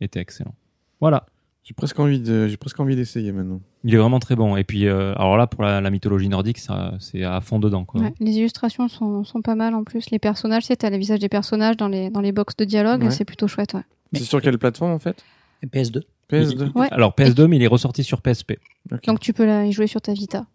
était 0.00 0.20
excellent. 0.20 0.54
Voilà. 1.00 1.24
J'ai 1.62 1.74
presque 1.74 2.00
envie 2.00 2.18
de, 2.20 2.48
j'ai 2.48 2.56
presque 2.56 2.80
envie 2.80 2.96
d'essayer 2.96 3.30
maintenant. 3.32 3.60
Il 3.84 3.94
est 3.94 3.98
vraiment 3.98 4.18
très 4.18 4.34
bon. 4.34 4.56
Et 4.56 4.64
puis, 4.64 4.86
euh, 4.88 5.12
alors 5.14 5.36
là, 5.36 5.46
pour 5.46 5.62
la, 5.62 5.80
la 5.80 5.90
mythologie 5.90 6.28
nordique, 6.28 6.58
ça, 6.58 6.94
c'est 6.98 7.22
à 7.22 7.40
fond 7.40 7.58
dedans. 7.60 7.84
Quoi. 7.84 8.00
Ouais, 8.00 8.14
les 8.18 8.32
illustrations 8.32 8.88
sont, 8.88 9.22
sont 9.24 9.40
pas 9.42 9.54
mal 9.54 9.74
en 9.74 9.84
plus. 9.84 10.10
Les 10.10 10.18
personnages, 10.18 10.64
c'est 10.64 10.76
t'as 10.76 10.90
les 10.90 10.98
visages 10.98 11.20
des 11.20 11.28
personnages 11.28 11.76
dans 11.76 11.86
les, 11.86 12.10
dans 12.10 12.20
les 12.20 12.32
box 12.32 12.56
de 12.56 12.64
dialogue, 12.64 13.04
Ouais. 13.04 13.10
c'est 13.10 13.24
plutôt 13.24 13.46
chouette. 13.46 13.74
Ouais. 13.74 13.82
Mais- 14.12 14.18
C'est 14.18 14.24
sur 14.24 14.40
quelle 14.42 14.58
plateforme 14.58 14.90
en 14.90 14.98
fait 14.98 15.22
Et 15.62 15.66
PS2. 15.66 16.02
PS2. 16.30 16.72
Ouais. 16.74 16.88
Alors 16.90 17.14
PS2, 17.14 17.46
mais 17.46 17.56
il 17.56 17.62
est 17.62 17.66
ressorti 17.68 18.02
sur 18.02 18.20
PSP. 18.22 18.54
Donc 19.06 19.20
tu 19.20 19.32
peux 19.32 19.44
la, 19.44 19.66
y 19.66 19.72
jouer 19.72 19.86
sur 19.86 20.00
ta 20.00 20.12
Vita. 20.12 20.46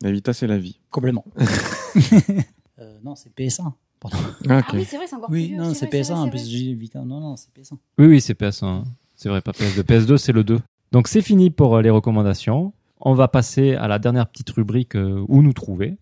La 0.00 0.10
Vita, 0.10 0.32
c'est 0.32 0.46
la 0.48 0.58
vie. 0.58 0.80
Complètement. 0.90 1.24
Euh, 2.78 2.98
non, 3.04 3.14
c'est 3.14 3.34
PS1. 3.34 3.72
Pardon. 4.00 4.16
Ah, 4.48 4.58
ok. 4.58 4.80
c'est 4.86 4.96
vrai, 4.96 5.06
c'est 5.06 5.14
encore 5.16 5.30
Oui, 5.30 5.52
non, 5.56 5.74
c'est 5.74 5.86
PS1. 5.90 6.14
En 6.14 6.28
plus, 6.28 6.46
j'ai 6.48 6.74
Vita. 6.74 7.00
Non, 7.04 7.20
non, 7.20 7.36
c'est 7.36 7.50
PS1. 7.54 7.74
Oui, 7.98 8.06
oui, 8.06 8.20
c'est 8.20 8.38
PS1. 8.38 8.64
hein. 8.64 8.84
C'est 9.14 9.28
vrai, 9.28 9.40
pas 9.40 9.52
PS2. 9.52 9.82
PS2, 9.82 10.16
c'est 10.16 10.32
le 10.32 10.42
2. 10.42 10.58
Donc 10.90 11.08
c'est 11.08 11.22
fini 11.22 11.50
pour 11.50 11.76
euh, 11.76 11.82
les 11.82 11.90
recommandations. 11.90 12.72
On 13.00 13.14
va 13.14 13.28
passer 13.28 13.74
à 13.74 13.88
la 13.88 13.98
dernière 13.98 14.26
petite 14.28 14.50
rubrique 14.50 14.96
euh, 14.96 15.24
où 15.28 15.42
nous 15.42 15.52
trouver. 15.52 15.96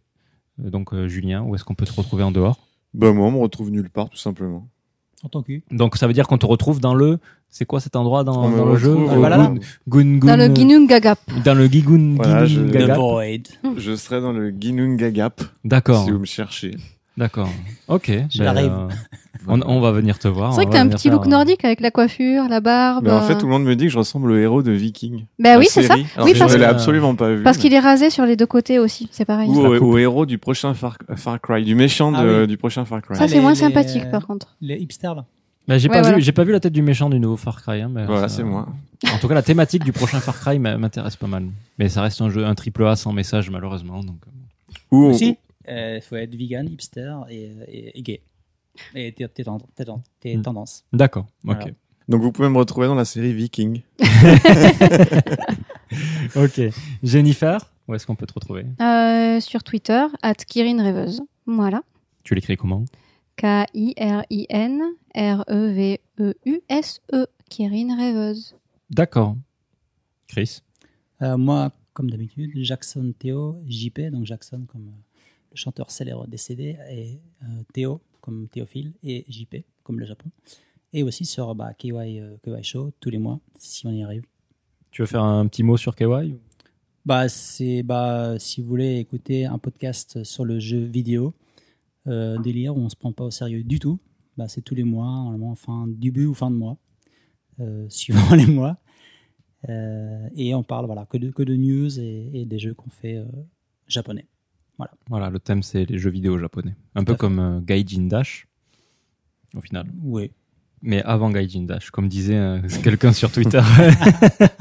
Donc 0.58 0.92
euh, 0.94 1.06
Julien, 1.08 1.42
où 1.42 1.54
est-ce 1.54 1.64
qu'on 1.64 1.74
peut 1.74 1.84
te 1.86 1.92
retrouver 1.92 2.22
en 2.22 2.30
dehors? 2.32 2.58
Bah 2.94 3.12
moi, 3.12 3.26
on 3.28 3.32
me 3.32 3.38
retrouve 3.38 3.70
nulle 3.70 3.88
part, 3.90 4.08
tout 4.10 4.16
simplement. 4.18 4.68
En 5.22 5.28
tant 5.28 5.42
que. 5.42 5.52
Donc 5.70 5.96
ça 5.96 6.06
veut 6.06 6.12
dire 6.14 6.26
qu'on 6.26 6.38
te 6.38 6.46
retrouve 6.46 6.80
dans 6.80 6.94
le... 6.94 7.18
C'est 7.52 7.64
quoi 7.66 7.80
cet 7.80 7.96
endroit 7.96 8.22
dans, 8.24 8.48
le 8.48 8.76
jeu? 8.76 8.90
retrouve 8.92 9.10
Euh, 9.10 9.16
au- 9.16 9.18
voilà. 9.18 9.52
Gun- 9.88 10.18
Gun- 10.18 10.26
Dans 10.28 10.36
le 10.36 10.46
Gun- 10.48 10.54
Ginung 10.54 10.86
Gagap. 10.86 11.18
Dans 11.44 11.54
le 11.54 11.66
Gigun 11.66 12.14
Voilà, 12.16 12.46
je- 12.46 12.60
serai 13.96 14.20
dans 14.20 14.32
le 14.32 14.50
Ginunga 14.58 15.10
Gap, 15.10 15.42
D'accord, 15.64 16.04
si 16.04 16.10
vous 16.12 16.20
me 16.20 16.24
cherchez. 16.26 16.76
D'accord. 17.16 17.48
Ok. 17.88 18.10
J'arrive. 18.30 18.70
euh, 18.72 18.88
on, 19.48 19.60
on 19.62 19.80
va 19.80 19.92
venir 19.92 20.18
te 20.18 20.28
voir. 20.28 20.52
C'est 20.52 20.56
vrai 20.56 20.66
on 20.66 20.68
que 20.70 20.74
t'as 20.74 20.80
un 20.82 20.88
petit 20.88 21.10
look 21.10 21.26
euh, 21.26 21.30
nordique 21.30 21.64
avec 21.64 21.80
la 21.80 21.90
coiffure, 21.90 22.44
la 22.48 22.60
barbe. 22.60 23.08
En 23.08 23.20
fait, 23.22 23.34
euh. 23.34 23.38
tout 23.38 23.46
le 23.46 23.52
monde 23.52 23.64
me 23.64 23.74
dit 23.76 23.84
que 23.86 23.90
je 23.92 23.98
ressemble 23.98 24.30
au 24.32 24.36
héros 24.36 24.62
de 24.62 24.72
Viking. 24.72 25.24
Bah 25.38 25.52
la 25.54 25.58
oui, 25.58 25.66
c'est 25.68 25.82
ça. 25.82 25.94
Alors 25.94 26.26
Oui, 26.26 26.32
que 26.32 26.38
parce 26.38 26.52
je 26.52 26.56
ne 26.56 26.62
l'ai 26.62 26.66
absolument 26.68 27.14
pas 27.14 27.32
vu. 27.34 27.42
Parce 27.42 27.56
mais- 27.56 27.62
qu'il 27.62 27.74
est 27.74 27.78
rasé 27.80 28.10
sur 28.10 28.24
les 28.26 28.36
deux 28.36 28.46
côtés 28.46 28.78
aussi, 28.78 29.08
c'est 29.12 29.24
pareil. 29.24 29.48
Ou 29.50 29.58
au, 29.60 29.98
héros 29.98 30.26
du 30.26 30.38
prochain 30.38 30.74
Far, 30.74 30.96
Far 31.16 31.40
Cry, 31.40 31.64
du 31.64 31.74
méchant 31.74 32.12
de- 32.12 32.16
Ah 32.16 32.40
oui. 32.42 32.46
du 32.46 32.56
prochain 32.56 32.84
Far 32.84 33.02
Cry. 33.02 33.16
Ça, 33.16 33.28
c'est 33.28 33.40
moins 33.40 33.50
les- 33.52 33.56
sympathique 33.56 34.10
par 34.10 34.26
contre. 34.26 34.56
Les 34.60 34.76
hipsters, 34.76 35.14
là. 35.14 35.24
Bah, 35.68 35.78
j'ai 35.78 35.88
Ouais, 35.88 35.94
pas 35.96 36.00
voilà. 36.02 36.16
vu, 36.16 36.22
j'ai 36.22 36.32
pas 36.32 36.42
vu 36.42 36.50
la 36.52 36.58
tête 36.58 36.72
du 36.72 36.82
méchant 36.82 37.08
du 37.10 37.20
nouveau 37.20 37.36
Far 37.36 37.62
Cry. 37.62 37.80
hein, 37.82 37.90
mais 37.92 38.04
Voilà, 38.04 38.28
c'est 38.28 38.42
moi. 38.42 38.66
En 39.14 39.18
tout 39.18 39.28
cas, 39.28 39.34
la 39.34 39.42
thématique 39.42 39.84
du 39.84 39.92
prochain 39.92 40.18
Far 40.18 40.38
Cry 40.40 40.58
m'intéresse 40.58 41.16
pas 41.16 41.26
mal. 41.28 41.44
Mais 41.78 41.88
ça 41.88 42.02
reste 42.02 42.20
un 42.22 42.28
jeu, 42.30 42.44
un 42.44 42.54
triple 42.54 42.84
A 42.86 42.96
sans 42.96 43.12
message 43.12 43.50
malheureusement. 43.50 44.00
Donc, 44.02 44.16
Ou 44.90 45.12
il 45.70 46.00
faut 46.02 46.16
être 46.16 46.34
vegan, 46.34 46.68
hipster 46.68 47.14
et, 47.28 47.50
et, 47.68 47.98
et 47.98 48.02
gay. 48.02 48.22
Et 48.94 49.12
tes, 49.12 49.28
tes, 49.28 49.44
tes 49.74 49.84
tes 50.20 50.36
Hmm. 50.36 50.42
tendances. 50.42 50.84
d'accord. 50.92 51.26
Ok. 51.44 51.56
Voilà. 51.56 51.66
Donc 52.08 52.22
vous 52.22 52.32
pouvez 52.32 52.48
me 52.48 52.58
retrouver 52.58 52.86
dans 52.88 52.94
la 52.94 53.04
série 53.04 53.32
Viking. 53.32 53.82
Ok. 56.36 56.60
Jennifer, 57.02 57.58
où 57.88 57.94
est-ce 57.94 58.06
qu'on 58.06 58.14
peut 58.14 58.26
te 58.26 58.34
retrouver? 58.34 58.64
Euh, 58.80 59.40
sur 59.40 59.62
Twitter, 59.64 60.06
at 60.22 60.34
Kirin 60.34 60.82
Rêveuse. 60.82 61.22
Voilà. 61.46 61.82
Tu 62.22 62.34
l'écris 62.34 62.56
comment? 62.56 62.84
K-I-R-I-N-R-E-V-E-U-S-E. 65.76 67.16
E 67.22 67.26
Kirin 67.48 67.96
Rêveuse. 67.96 68.54
D'accord. 68.90 69.36
Chris? 70.28 70.60
Euh, 71.22 71.36
moi, 71.36 71.72
comme 71.92 72.10
d'habitude, 72.10 72.52
Jackson 72.62 73.12
Théo, 73.18 73.58
JP, 73.68 74.10
donc 74.12 74.26
Jackson 74.26 74.64
comme 74.70 74.88
euh, 74.88 75.09
le 75.50 75.56
chanteur 75.56 75.90
célèbre 75.90 76.26
décédé, 76.26 76.76
et 76.90 77.20
euh, 77.42 77.46
Théo 77.72 78.00
comme 78.20 78.48
Théophile, 78.48 78.92
et 79.02 79.24
JP 79.28 79.56
comme 79.82 79.98
le 80.00 80.06
Japon. 80.06 80.30
Et 80.92 81.02
aussi 81.02 81.24
sur 81.24 81.54
bah, 81.54 81.72
KY, 81.74 81.92
euh, 82.20 82.36
KY 82.42 82.62
Show 82.62 82.92
tous 83.00 83.10
les 83.10 83.18
mois, 83.18 83.40
si 83.58 83.86
on 83.86 83.90
y 83.90 84.02
arrive. 84.02 84.24
Tu 84.90 85.02
veux 85.02 85.06
faire 85.06 85.22
un 85.22 85.46
petit 85.46 85.62
mot 85.62 85.76
sur 85.76 85.94
KY 85.94 86.34
Bah, 87.06 87.28
c'est 87.28 87.82
bah, 87.82 88.38
si 88.38 88.60
vous 88.60 88.68
voulez 88.68 88.98
écouter 88.98 89.46
un 89.46 89.58
podcast 89.58 90.24
sur 90.24 90.44
le 90.44 90.58
jeu 90.58 90.80
vidéo, 90.80 91.32
euh, 92.06 92.38
délire 92.38 92.76
où 92.76 92.80
on 92.80 92.88
se 92.88 92.96
prend 92.96 93.12
pas 93.12 93.24
au 93.24 93.30
sérieux 93.30 93.62
du 93.62 93.78
tout, 93.78 94.00
bah, 94.36 94.48
c'est 94.48 94.62
tous 94.62 94.74
les 94.74 94.84
mois, 94.84 95.06
normalement 95.06 95.54
fin 95.54 95.86
début 95.86 96.26
ou 96.26 96.34
fin 96.34 96.50
de 96.50 96.56
mois, 96.56 96.76
euh, 97.60 97.86
suivant 97.88 98.34
les 98.34 98.46
mois. 98.46 98.78
Euh, 99.68 100.28
et 100.34 100.54
on 100.54 100.62
parle 100.62 100.86
voilà 100.86 101.04
que 101.04 101.18
de 101.18 101.30
que 101.30 101.42
de 101.42 101.54
news 101.54 102.00
et, 102.00 102.30
et 102.32 102.44
des 102.46 102.58
jeux 102.58 102.72
qu'on 102.72 102.88
fait 102.88 103.22
japonais. 103.86 104.26
Voilà, 105.08 105.30
le 105.30 105.38
thème 105.38 105.62
c'est 105.62 105.84
les 105.84 105.98
jeux 105.98 106.10
vidéo 106.10 106.38
japonais. 106.38 106.74
Un 106.94 107.00
Tout 107.00 107.06
peu 107.06 107.12
fait. 107.12 107.18
comme 107.18 107.38
euh, 107.38 107.60
Gaijin 107.60 108.06
Dash, 108.08 108.46
au 109.56 109.60
final. 109.60 109.86
Oui. 110.02 110.30
Mais 110.82 111.02
avant 111.02 111.30
Gaijin 111.30 111.62
Dash, 111.64 111.90
comme 111.90 112.08
disait 112.08 112.36
euh, 112.36 112.60
quelqu'un 112.82 113.12
sur 113.12 113.30
Twitter. 113.30 113.60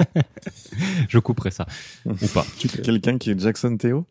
Je 1.08 1.20
couperai 1.20 1.52
ça. 1.52 1.66
Ou 2.06 2.14
pas. 2.34 2.46
Quelqu'un 2.84 3.18
qui 3.18 3.32
est 3.32 3.40
Jackson 3.40 3.76
Théo 3.78 4.06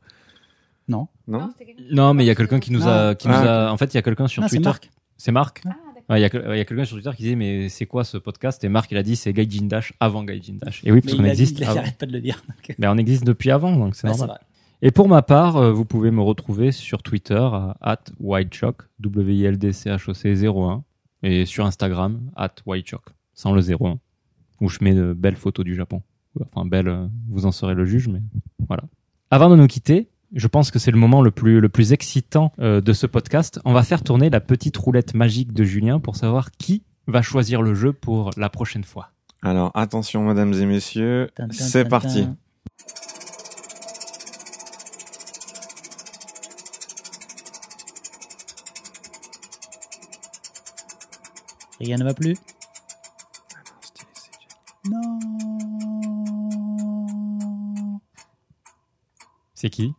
Non. 0.88 1.08
Non 1.26 1.52
Non, 1.90 2.14
mais 2.14 2.24
il 2.24 2.26
y 2.26 2.30
a 2.30 2.34
quelqu'un 2.34 2.60
qui 2.60 2.72
nous 2.72 2.86
a, 2.86 3.14
qui 3.14 3.28
nous 3.28 3.34
Ah, 3.34 3.68
a. 3.68 3.72
En 3.72 3.76
fait, 3.76 3.92
il 3.92 3.96
y 3.96 3.98
a 3.98 4.02
quelqu'un 4.02 4.28
sur 4.28 4.42
Ah, 4.42 4.48
c'est 4.48 4.56
Twitter. 4.56 4.68
Marc. 4.68 4.90
C'est 5.16 5.32
Marc. 5.32 5.62
Ah, 5.66 5.70
Ouais, 6.10 6.20
Il 6.20 6.22
y 6.22 6.24
a, 6.24 6.30
quelqu'un 6.64 6.86
sur 6.86 6.96
Twitter 6.96 7.10
qui 7.14 7.22
disait 7.24 7.34
mais 7.34 7.68
c'est 7.68 7.84
quoi 7.84 8.02
ce 8.02 8.16
podcast? 8.16 8.64
Et 8.64 8.70
Marc 8.70 8.90
il 8.90 8.96
a 8.96 9.02
dit 9.02 9.14
c'est 9.14 9.34
Gaijin 9.34 9.66
Dash 9.66 9.92
avant 10.00 10.24
Gaijin 10.24 10.54
Dash. 10.54 10.80
Et 10.84 10.90
oui 10.90 11.02
parce 11.02 11.12
qu'on 11.14 11.20
a 11.20 11.24
dit- 11.24 11.30
existe. 11.42 11.58
il 11.58 11.64
avant. 11.64 11.80
arrête 11.80 11.98
pas 11.98 12.06
de 12.06 12.12
le 12.12 12.20
dire. 12.22 12.42
donc, 12.48 12.74
Mais 12.78 12.86
on 12.88 12.96
existe 12.96 13.24
depuis 13.24 13.50
avant 13.50 13.76
donc 13.76 13.94
c'est 13.94 14.08
c'est 14.10 14.16
normal. 14.16 14.40
Et 14.80 14.92
pour 14.92 15.08
ma 15.08 15.22
part, 15.22 15.56
euh, 15.56 15.72
vous 15.72 15.84
pouvez 15.84 16.10
me 16.10 16.20
retrouver 16.20 16.70
sur 16.70 17.02
Twitter 17.02 17.34
à 17.34 17.76
at 17.80 18.04
Wildchoc, 18.20 18.82
W-I-L-D-C-H-O-C 19.00 20.46
01, 20.46 20.84
et 21.24 21.46
sur 21.46 21.66
Instagram, 21.66 22.20
at 22.36 22.54
Wildchoc, 22.64 23.02
sans 23.34 23.52
le 23.52 23.60
01, 23.60 23.98
où 24.60 24.68
je 24.68 24.78
mets 24.82 24.94
de 24.94 25.12
belles 25.12 25.36
photos 25.36 25.64
du 25.64 25.74
Japon. 25.74 26.02
Enfin, 26.40 26.64
belles, 26.64 26.88
euh, 26.88 27.06
vous 27.28 27.46
en 27.46 27.50
serez 27.50 27.74
le 27.74 27.84
juge, 27.84 28.06
mais 28.06 28.22
voilà. 28.68 28.84
Avant 29.32 29.50
de 29.50 29.56
nous 29.56 29.66
quitter, 29.66 30.10
je 30.32 30.46
pense 30.46 30.70
que 30.70 30.78
c'est 30.78 30.92
le 30.92 30.98
moment 30.98 31.22
le 31.22 31.32
plus, 31.32 31.60
le 31.60 31.68
plus 31.68 31.92
excitant 31.92 32.52
euh, 32.60 32.80
de 32.80 32.92
ce 32.92 33.06
podcast. 33.06 33.60
On 33.64 33.72
va 33.72 33.82
faire 33.82 34.04
tourner 34.04 34.30
la 34.30 34.40
petite 34.40 34.76
roulette 34.76 35.14
magique 35.14 35.52
de 35.52 35.64
Julien 35.64 35.98
pour 35.98 36.14
savoir 36.14 36.52
qui 36.52 36.84
va 37.08 37.22
choisir 37.22 37.62
le 37.62 37.74
jeu 37.74 37.92
pour 37.92 38.30
la 38.36 38.48
prochaine 38.48 38.84
fois. 38.84 39.10
Alors 39.42 39.72
attention, 39.74 40.24
mesdames 40.24 40.52
et 40.54 40.66
messieurs, 40.66 41.30
c'est 41.50 41.88
parti. 41.88 42.28
Rien 51.80 51.96
ne 51.96 52.04
va 52.04 52.14
plus. 52.14 52.36
Non. 54.90 55.18
C'est 59.54 59.70
qui 59.70 59.92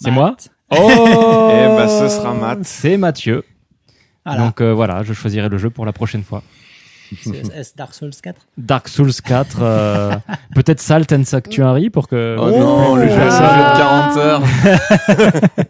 C'est 0.00 0.10
moi 0.10 0.36
Oh 0.70 0.76
Eh 1.52 1.66
ben, 1.66 1.88
ce 1.88 2.08
sera 2.08 2.32
Matt. 2.32 2.60
C'est 2.62 2.96
Mathieu. 2.96 3.44
Voilà. 4.24 4.42
Donc 4.42 4.60
euh, 4.60 4.72
voilà, 4.72 5.02
je 5.02 5.12
choisirai 5.12 5.48
le 5.48 5.58
jeu 5.58 5.70
pour 5.70 5.84
la 5.84 5.92
prochaine 5.92 6.22
fois. 6.22 6.42
C'est 7.22 7.44
est-ce 7.56 7.74
Dark 7.74 7.92
Souls 7.92 8.12
4 8.22 8.40
Dark 8.56 8.86
Souls 8.86 9.12
4, 9.12 9.58
euh, 9.60 10.16
peut-être 10.54 10.80
Salt 10.80 11.12
and 11.12 11.24
Sanctuary 11.24 11.90
pour 11.90 12.06
que. 12.06 12.36
Oh, 12.38 12.50
non, 12.50 12.94
le 12.94 13.08
jeu, 13.08 13.14
c'est 13.16 13.42
un 13.42 13.56
jeu 13.56 13.72
de 13.72 13.78
40 13.78 14.16
heures. 14.16 14.42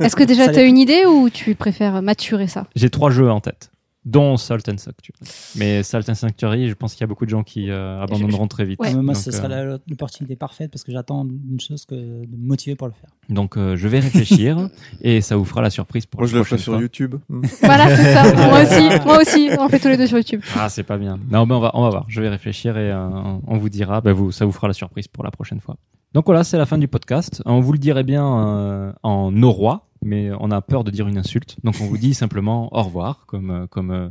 Est-ce 0.00 0.16
que 0.16 0.24
déjà 0.24 0.48
tu 0.52 0.58
as 0.58 0.64
une 0.64 0.76
idée 0.76 1.06
ou 1.06 1.30
tu 1.30 1.54
préfères 1.54 2.02
maturer 2.02 2.46
ça? 2.46 2.66
J'ai 2.76 2.90
trois 2.90 3.10
jeux 3.10 3.30
en 3.30 3.40
tête, 3.40 3.70
dont 4.04 4.36
Salt 4.38 4.68
and 4.68 4.78
Sanctuary. 4.78 5.18
Mais 5.56 5.82
Salt 5.82 6.08
and 6.08 6.14
Sanctuary, 6.14 6.68
je 6.68 6.74
pense 6.74 6.94
qu'il 6.94 7.02
y 7.02 7.04
a 7.04 7.06
beaucoup 7.06 7.26
de 7.26 7.30
gens 7.30 7.42
qui 7.42 7.70
euh, 7.70 8.00
abandonneront 8.00 8.48
très 8.48 8.64
vite. 8.64 8.80
Ouais. 8.80 8.92
Ah, 8.94 9.02
Moi, 9.02 9.14
ce 9.14 9.28
euh, 9.28 9.32
serait 9.32 9.48
la- 9.48 9.78
l'opportunité 9.88 10.36
parfaite 10.36 10.70
parce 10.70 10.84
que 10.84 10.92
j'attends 10.92 11.24
une 11.26 11.60
chose 11.60 11.84
que 11.84 11.94
de 11.94 12.36
me 12.36 12.46
motiver 12.48 12.76
pour 12.76 12.86
le 12.86 12.94
faire. 12.94 13.10
Donc 13.28 13.56
euh, 13.56 13.76
je 13.76 13.88
vais 13.88 14.00
réfléchir 14.00 14.68
et 15.02 15.20
ça 15.20 15.36
vous 15.36 15.44
fera 15.44 15.60
la 15.62 15.70
surprise 15.70 16.06
pour 16.06 16.20
Moi, 16.20 16.26
la 16.26 16.32
je 16.32 16.36
le 16.38 16.44
ferai 16.44 16.56
prochaine 16.56 16.62
sur 16.64 16.72
fois. 16.72 16.82
YouTube. 16.82 17.16
Voilà, 17.62 17.94
c'est 17.96 18.14
ça. 18.14 18.34
moi 18.48 18.62
aussi, 18.62 19.04
moi 19.06 19.20
aussi. 19.20 19.50
On 19.58 19.68
fait 19.68 19.78
tous 19.78 19.88
les 19.88 19.96
deux 19.96 20.06
sur 20.06 20.16
YouTube. 20.16 20.40
Ah, 20.56 20.68
c'est 20.68 20.82
pas 20.82 20.96
bien. 20.98 21.18
Non, 21.30 21.44
mais 21.46 21.54
on 21.54 21.60
va, 21.60 21.70
on 21.74 21.82
va 21.82 21.90
voir. 21.90 22.04
Je 22.08 22.20
vais 22.22 22.28
réfléchir 22.30 22.76
et 22.78 22.90
euh, 22.90 23.08
on 23.46 23.58
vous 23.58 23.68
dira. 23.68 24.00
Ben, 24.00 24.12
vous, 24.12 24.32
ça 24.32 24.44
vous 24.46 24.52
fera 24.52 24.66
la 24.66 24.74
surprise 24.74 25.08
pour 25.08 25.24
la 25.24 25.30
prochaine 25.30 25.60
fois. 25.60 25.76
Donc 26.14 26.24
voilà, 26.26 26.42
c'est 26.42 26.58
la 26.58 26.66
fin 26.66 26.78
du 26.78 26.88
podcast. 26.88 27.42
On 27.46 27.60
vous 27.60 27.72
le 27.72 27.78
dirait 27.78 28.02
bien 28.02 28.24
euh, 28.48 28.92
en 29.04 29.30
norrois, 29.30 29.89
mais 30.02 30.30
on 30.38 30.50
a 30.50 30.60
peur 30.60 30.84
de 30.84 30.90
dire 30.90 31.06
une 31.08 31.18
insulte. 31.18 31.56
Donc 31.64 31.76
on 31.80 31.86
vous 31.86 31.98
dit 31.98 32.14
simplement 32.14 32.74
au 32.74 32.82
revoir, 32.82 33.24
comme, 33.26 33.50
euh, 33.50 33.66
comme 33.66 33.90
euh, 33.90 34.08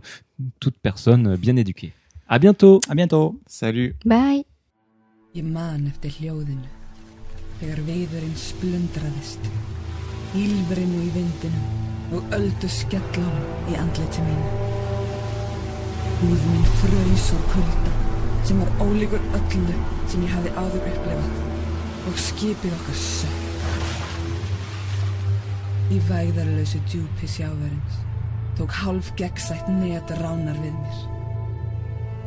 toute 0.60 0.78
personne 0.80 1.36
bien 1.36 1.56
éduquée. 1.56 1.94
À 2.28 2.40
bientôt. 2.40 2.80
À 2.90 2.96
bientôt. 2.96 3.40
Salut. 3.48 3.96
Bye. 4.06 4.46
Ég 5.38 5.46
man 5.46 5.84
eftir 5.86 6.10
hljóðinu 6.10 6.66
þegar 7.60 7.82
viðurinn 7.86 8.38
splundraðist 8.42 9.50
Ílverinu 10.34 11.04
í 11.06 11.10
vindinum 11.14 12.16
og 12.18 12.34
öldu 12.34 12.70
skellum 12.74 13.36
í 13.70 13.78
andliti 13.78 14.24
mínu 14.26 14.50
Húð 16.24 16.48
mín 16.50 16.66
fröys 16.80 17.28
úr 17.38 17.44
kulda 17.54 17.94
sem 18.50 18.64
var 18.64 18.74
ólíkur 18.88 19.22
öllu 19.38 19.78
sem 20.10 20.26
ég 20.26 20.34
hafði 20.34 20.56
áður 20.58 20.90
upplifað 20.96 22.10
og 22.10 22.24
skipið 22.26 22.76
okkar 22.80 23.00
sökk 23.04 23.39
Í 25.90 25.98
vægðarlausu 26.06 26.84
djúpi 26.90 27.28
sjáverins 27.30 28.04
tók 28.60 28.76
hálf 28.82 29.14
gegnsætt 29.18 29.72
net 29.72 30.12
ránar 30.20 30.58
við 30.62 30.76
mér 30.76 31.00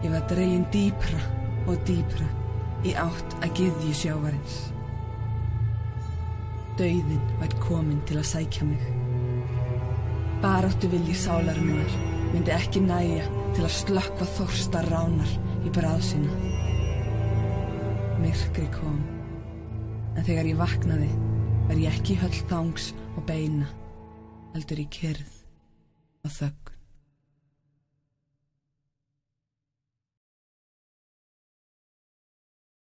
Ég 0.02 0.10
var 0.10 0.24
dregin 0.26 0.64
dýpra 0.74 1.20
og 1.70 1.76
dýpra 1.86 2.26
í 2.82 2.94
átt 2.98 3.36
að 3.38 3.52
gyðju 3.60 3.92
sjávarins. 3.94 4.56
Dauðin 6.80 7.20
vært 7.38 7.54
komin 7.62 8.00
til 8.08 8.18
að 8.18 8.26
sækja 8.32 8.66
mig. 8.66 8.82
Baráttu 10.42 10.90
vilji 10.90 11.14
sálar 11.22 11.60
minnar 11.62 11.94
myndi 12.32 12.50
ekki 12.50 12.82
næja 12.82 13.28
til 13.54 13.62
að 13.62 13.76
slökkva 13.76 14.26
þorsta 14.40 14.82
ránar 14.88 15.30
í 15.62 15.70
bræðsina. 15.70 16.34
Myrkri 18.24 18.66
kom, 18.74 18.98
en 20.16 20.26
þegar 20.26 20.50
ég 20.50 20.58
vaknaði 20.58 21.12
var 21.68 21.78
ég 21.78 21.94
ekki 21.94 22.18
höll 22.18 22.42
þangs 22.50 22.90
og 23.22 23.28
beina, 23.28 23.68
heldur 24.52 24.80
í 24.82 24.86
kyrð 24.90 25.34
og 26.26 26.32
þögg. 26.34 26.61